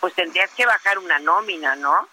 pues 0.00 0.12
tendrías 0.14 0.50
que 0.50 0.66
bajar 0.66 0.98
una 0.98 1.20
nómina, 1.20 1.76
¿no? 1.76 2.08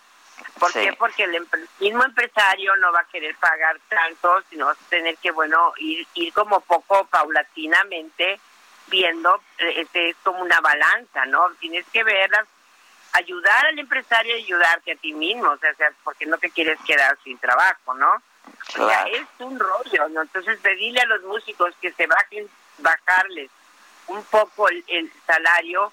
¿Por 0.59 0.71
qué? 0.71 0.93
Porque 0.93 1.23
el 1.23 1.47
mismo 1.79 2.03
empresario 2.03 2.75
no 2.75 2.91
va 2.91 2.99
a 2.99 3.05
querer 3.05 3.35
pagar 3.37 3.79
tanto, 3.89 4.43
sino 4.51 4.67
vas 4.67 4.77
a 4.77 4.89
tener 4.89 5.17
que, 5.17 5.31
bueno, 5.31 5.73
ir, 5.77 6.07
ir 6.13 6.31
como 6.31 6.59
poco 6.59 7.05
paulatinamente 7.05 8.39
viendo, 8.88 9.41
este, 9.57 10.09
es 10.09 10.15
como 10.23 10.41
una 10.41 10.59
balanza, 10.61 11.26
¿no? 11.26 11.49
Tienes 11.59 11.85
que 11.91 12.03
verlas 12.03 12.47
ayudar 13.14 13.65
al 13.68 13.80
empresario 13.80 14.38
y 14.38 14.43
ayudarte 14.43 14.91
a 14.91 14.95
ti 14.95 15.14
mismo, 15.14 15.49
o 15.49 15.57
sea, 15.57 15.73
porque 16.03 16.26
no 16.26 16.38
te 16.38 16.49
quieres 16.49 16.80
quedar 16.85 17.18
sin 17.23 17.38
trabajo, 17.39 17.93
¿no? 17.95 18.22
O 18.80 18.88
sea, 18.88 19.03
es 19.07 19.26
un 19.39 19.59
rollo, 19.59 20.09
¿no? 20.09 20.22
Entonces 20.22 20.59
pedirle 20.59 21.01
a 21.01 21.05
los 21.05 21.22
músicos 21.23 21.73
que 21.81 21.91
se 21.93 22.07
bajen, 22.07 22.49
bajarles 22.77 23.49
un 24.07 24.23
poco 24.26 24.69
el, 24.69 25.11
salario, 25.26 25.91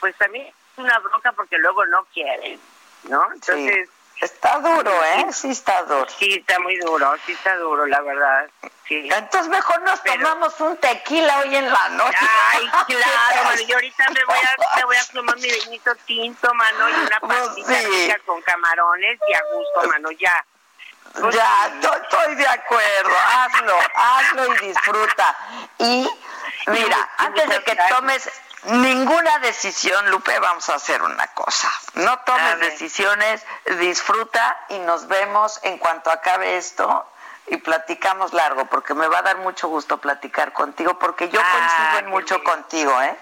pues 0.00 0.14
también 0.16 0.46
es 0.46 0.54
una 0.78 0.98
bronca 0.98 1.32
porque 1.32 1.58
luego 1.58 1.86
no 1.86 2.04
quieren, 2.12 2.60
¿no? 3.04 3.24
Entonces... 3.32 3.88
Está 4.20 4.58
duro, 4.58 5.04
¿eh? 5.04 5.26
Sí 5.32 5.50
está 5.50 5.82
duro. 5.82 6.06
Sí, 6.18 6.34
está 6.34 6.58
muy 6.60 6.78
duro, 6.78 7.14
sí 7.26 7.32
está 7.32 7.56
duro, 7.56 7.86
la 7.86 8.00
verdad. 8.00 8.48
Sí. 8.88 9.08
Entonces 9.12 9.48
mejor 9.48 9.82
nos 9.82 10.02
tomamos 10.02 10.60
un 10.60 10.76
tequila 10.76 11.40
hoy 11.40 11.56
en 11.56 11.70
la 11.70 11.88
noche. 11.90 12.16
Ay, 12.52 12.66
claro, 12.86 13.44
mano. 13.44 13.62
Yo 13.62 13.74
ahorita 13.76 14.10
me 14.10 14.24
voy 14.24 14.38
a, 14.38 14.76
me 14.76 14.84
voy 14.84 14.96
a 14.96 15.04
tomar 15.06 15.36
mi 15.36 15.50
vinito 15.50 15.94
tinto, 16.06 16.54
mano, 16.54 16.88
y 16.88 16.92
una 16.92 17.20
pues 17.20 17.38
pastita 17.38 17.80
rica 17.80 18.18
con 18.24 18.40
camarones 18.42 19.18
y 19.28 19.34
a 19.34 19.42
gusto, 19.52 19.88
mano, 19.88 20.10
ya. 20.12 20.44
Pues 21.20 21.34
ya, 21.34 21.72
estoy 22.02 22.34
de 22.34 22.46
acuerdo. 22.46 23.14
Hazlo, 23.26 23.78
hazlo 23.94 24.54
y 24.54 24.66
disfruta. 24.66 25.36
Y 25.78 26.08
mira, 26.66 27.10
antes 27.18 27.48
de 27.48 27.62
que 27.62 27.76
tomes 27.88 28.28
ninguna 28.66 29.38
decisión, 29.38 30.10
Lupe, 30.10 30.38
vamos 30.38 30.68
a 30.68 30.74
hacer 30.74 31.02
una 31.02 31.26
cosa. 31.28 31.70
No 31.94 32.18
tomes 32.20 32.60
decisiones, 32.60 33.44
disfruta 33.78 34.58
y 34.68 34.78
nos 34.80 35.06
vemos 35.08 35.60
en 35.62 35.78
cuanto 35.78 36.10
acabe 36.10 36.56
esto 36.56 37.06
y 37.46 37.58
platicamos 37.58 38.32
largo, 38.32 38.66
porque 38.66 38.94
me 38.94 39.06
va 39.06 39.18
a 39.18 39.22
dar 39.22 39.36
mucho 39.38 39.68
gusto 39.68 39.98
platicar 39.98 40.52
contigo, 40.52 40.98
porque 40.98 41.28
yo 41.28 41.40
coincido 41.40 41.98
en 41.98 42.06
mucho 42.06 42.42
contigo, 42.42 43.00
¿eh? 43.02 43.16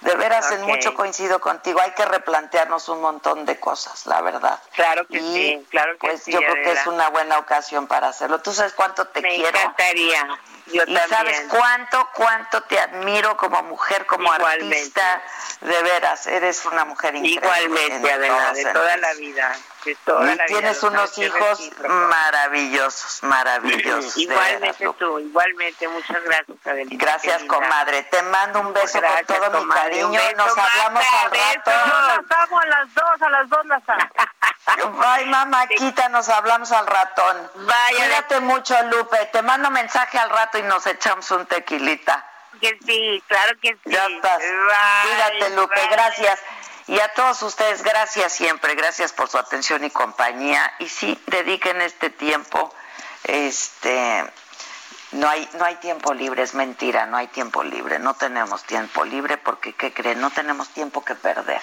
De 0.00 0.14
veras, 0.14 0.50
en 0.52 0.62
mucho 0.62 0.94
coincido 0.94 1.40
contigo. 1.40 1.80
Hay 1.80 1.90
que 1.92 2.04
replantearnos 2.04 2.88
un 2.88 3.00
montón 3.00 3.44
de 3.44 3.58
cosas, 3.58 4.06
la 4.06 4.20
verdad. 4.20 4.60
Claro 4.74 5.06
que 5.06 5.18
sí, 5.18 5.66
claro 5.70 5.98
que 5.98 6.06
pues 6.06 6.26
Yo 6.26 6.38
creo 6.38 6.54
que 6.54 6.72
es 6.72 6.86
una 6.86 7.08
buena 7.08 7.38
ocasión 7.38 7.86
para 7.88 8.08
hacerlo. 8.08 8.40
¿Tú 8.40 8.52
sabes 8.52 8.74
cuánto 8.74 9.06
te 9.08 9.20
quiero? 9.20 9.42
Me 9.42 9.48
encantaría. 9.48 10.40
Yo 10.66 10.82
y 10.86 10.96
sabes 11.08 11.42
cuánto, 11.48 12.08
cuánto 12.14 12.62
te 12.64 12.78
admiro 12.78 13.36
como 13.36 13.62
mujer, 13.64 14.06
como 14.06 14.30
artista. 14.30 15.22
De 15.60 15.82
veras, 15.82 16.26
eres 16.26 16.64
una 16.66 16.84
mujer 16.84 17.16
increíble. 17.16 17.40
Igualmente, 17.42 18.12
Adela, 18.12 18.52
de 18.52 18.64
toda 18.66 18.96
la 18.98 19.14
vida. 19.14 19.56
Y 19.84 20.46
tienes 20.46 20.82
unos 20.82 21.16
hijos 21.18 21.70
maravillosos, 21.80 23.22
maravillosos. 23.22 24.16
igualmente 24.16 24.88
tú, 24.98 25.18
igualmente. 25.18 25.88
Muchas 25.88 26.22
gracias, 26.24 26.66
Adelita. 26.66 27.04
Gracias, 27.04 27.44
comadre. 27.44 28.02
Te 28.04 28.22
mando 28.22 28.60
un 28.60 28.72
beso 28.72 29.00
con 29.00 29.26
todo 29.26 29.64
mi 29.64 29.70
cariño. 29.70 30.20
Nos 30.36 30.58
hablamos 30.58 31.04
al 31.22 31.30
rato. 31.30 31.70
Nos 31.70 32.28
vamos 32.28 32.62
a 32.62 32.66
las 32.66 32.94
dos, 32.94 33.22
a 33.22 33.30
las 33.30 33.48
dos 33.48 33.66
las 33.66 33.82
Bye, 34.76 35.26
mamáquita, 35.26 36.08
nos 36.10 36.28
hablamos 36.28 36.70
al 36.72 36.86
ratón. 36.86 37.50
Vaya. 37.54 37.96
Cuídate 37.96 38.40
mucho, 38.40 38.74
Lupe. 38.84 39.16
Te 39.32 39.42
mando 39.42 39.70
mensaje 39.70 40.18
al 40.18 40.30
rato 40.30 40.58
y 40.58 40.62
nos 40.62 40.86
echamos 40.86 41.30
un 41.30 41.46
tequilita. 41.46 42.24
Que 42.60 42.76
sí, 42.84 43.22
claro 43.28 43.56
que 43.60 43.72
sí. 43.72 43.78
Ya 43.84 44.06
estás. 44.06 44.42
Cuídate, 44.42 45.50
Lupe. 45.56 45.80
Gracias. 45.90 46.40
Y 46.88 46.98
a 47.00 47.08
todos 47.14 47.42
ustedes, 47.42 47.82
gracias 47.82 48.32
siempre. 48.32 48.74
Gracias 48.74 49.12
por 49.12 49.28
su 49.28 49.38
atención 49.38 49.84
y 49.84 49.90
compañía. 49.90 50.72
Y 50.78 50.88
sí, 50.88 51.18
dediquen 51.26 51.80
este 51.82 52.10
tiempo. 52.10 52.74
Este 53.24 54.24
no 55.12 55.26
hay, 55.28 55.48
no 55.54 55.64
hay 55.64 55.76
tiempo 55.76 56.12
libre, 56.12 56.42
es 56.42 56.54
mentira, 56.54 57.06
no 57.06 57.16
hay 57.16 57.28
tiempo 57.28 57.62
libre, 57.62 57.98
no 57.98 58.12
tenemos 58.14 58.64
tiempo 58.64 59.04
libre 59.04 59.38
porque, 59.38 59.74
¿qué 59.74 59.92
creen? 59.92 60.20
No 60.20 60.30
tenemos 60.30 60.68
tiempo 60.68 61.02
que 61.02 61.14
perder. 61.14 61.62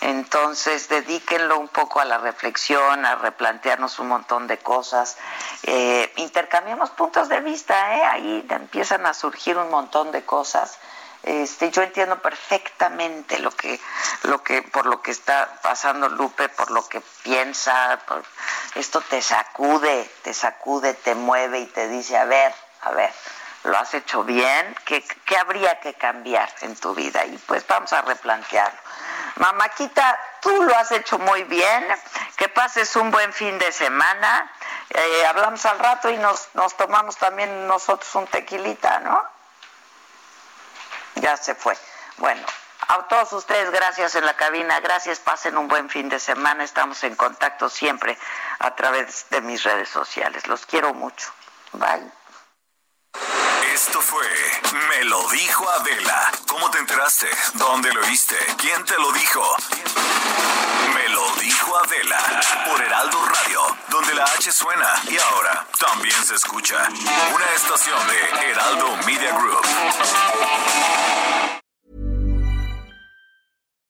Entonces, 0.00 0.88
dedíquenlo 0.88 1.58
un 1.58 1.68
poco 1.68 2.00
a 2.00 2.06
la 2.06 2.16
reflexión, 2.16 3.04
a 3.04 3.16
replantearnos 3.16 3.98
un 3.98 4.08
montón 4.08 4.46
de 4.46 4.58
cosas. 4.58 5.18
Eh, 5.64 6.10
intercambiamos 6.16 6.90
puntos 6.90 7.28
de 7.28 7.40
vista, 7.40 7.96
¿eh? 7.96 8.04
ahí 8.04 8.46
empiezan 8.48 9.04
a 9.04 9.12
surgir 9.12 9.58
un 9.58 9.70
montón 9.70 10.10
de 10.10 10.24
cosas. 10.24 10.78
Este, 11.22 11.70
yo 11.70 11.82
entiendo 11.82 12.20
perfectamente 12.20 13.38
lo 13.40 13.50
que, 13.50 13.80
lo 14.22 14.42
que, 14.42 14.62
por 14.62 14.86
lo 14.86 15.02
que 15.02 15.10
está 15.10 15.58
pasando 15.62 16.08
Lupe, 16.08 16.48
por 16.48 16.70
lo 16.70 16.88
que 16.88 17.02
piensa, 17.22 17.98
esto 18.74 19.00
te 19.00 19.20
sacude, 19.20 20.10
te 20.22 20.32
sacude, 20.32 20.94
te 20.94 21.14
mueve 21.14 21.60
y 21.60 21.66
te 21.66 21.88
dice, 21.88 22.16
a 22.16 22.24
ver, 22.24 22.54
a 22.82 22.92
ver, 22.92 23.12
lo 23.64 23.76
has 23.76 23.92
hecho 23.94 24.22
bien, 24.24 24.76
¿qué, 24.84 25.04
habría 25.36 25.80
que 25.80 25.94
cambiar 25.94 26.48
en 26.62 26.76
tu 26.76 26.94
vida? 26.94 27.24
Y 27.26 27.36
pues 27.38 27.66
vamos 27.66 27.92
a 27.92 28.02
replantearlo. 28.02 28.78
Mamaquita, 29.36 30.18
tú 30.40 30.62
lo 30.62 30.74
has 30.76 30.90
hecho 30.92 31.18
muy 31.18 31.42
bien, 31.44 31.86
que 32.36 32.48
pases 32.48 32.94
un 32.96 33.10
buen 33.10 33.32
fin 33.32 33.58
de 33.58 33.70
semana. 33.72 34.50
Eh, 34.90 35.26
hablamos 35.26 35.64
al 35.66 35.78
rato 35.78 36.10
y 36.10 36.16
nos, 36.16 36.48
nos 36.54 36.76
tomamos 36.76 37.16
también 37.16 37.66
nosotros 37.66 38.12
un 38.14 38.26
tequilita, 38.26 39.00
¿no? 39.00 39.37
Ya 41.20 41.36
se 41.36 41.54
fue. 41.54 41.76
Bueno, 42.16 42.44
a 42.88 43.06
todos 43.06 43.32
ustedes, 43.32 43.70
gracias 43.70 44.14
en 44.14 44.24
la 44.24 44.34
cabina, 44.34 44.80
gracias, 44.80 45.18
pasen 45.18 45.56
un 45.56 45.68
buen 45.68 45.90
fin 45.90 46.08
de 46.08 46.18
semana, 46.18 46.64
estamos 46.64 47.02
en 47.04 47.16
contacto 47.16 47.68
siempre 47.68 48.16
a 48.58 48.74
través 48.74 49.26
de 49.30 49.40
mis 49.40 49.62
redes 49.62 49.88
sociales. 49.88 50.46
Los 50.46 50.64
quiero 50.66 50.94
mucho. 50.94 51.30
Bye. 51.72 52.10
Esto 53.74 54.00
fue 54.00 54.26
Me 54.88 55.04
lo 55.04 55.28
dijo 55.28 55.68
Adela. 55.70 56.32
¿Cómo 56.48 56.70
te 56.70 56.78
enteraste? 56.78 57.28
¿Dónde 57.54 57.92
lo 57.92 58.00
oíste? 58.00 58.36
¿Quién 58.56 58.84
te 58.84 58.94
lo 58.98 59.12
dijo? 59.12 59.56
Dijo 61.40 61.78
Adela 61.78 62.18
por 62.66 62.80
Heraldo 62.80 63.24
Radio, 63.24 63.60
donde 63.90 64.14
la 64.14 64.24
H 64.24 64.50
suena 64.52 64.88
y 65.08 65.16
ahora 65.18 65.66
también 65.78 66.24
se 66.24 66.34
escucha. 66.34 66.88
Una 67.34 67.46
estación 67.54 67.98
de 68.08 68.50
Heraldo 68.50 68.96
Media 69.06 69.32
Group. 69.36 69.64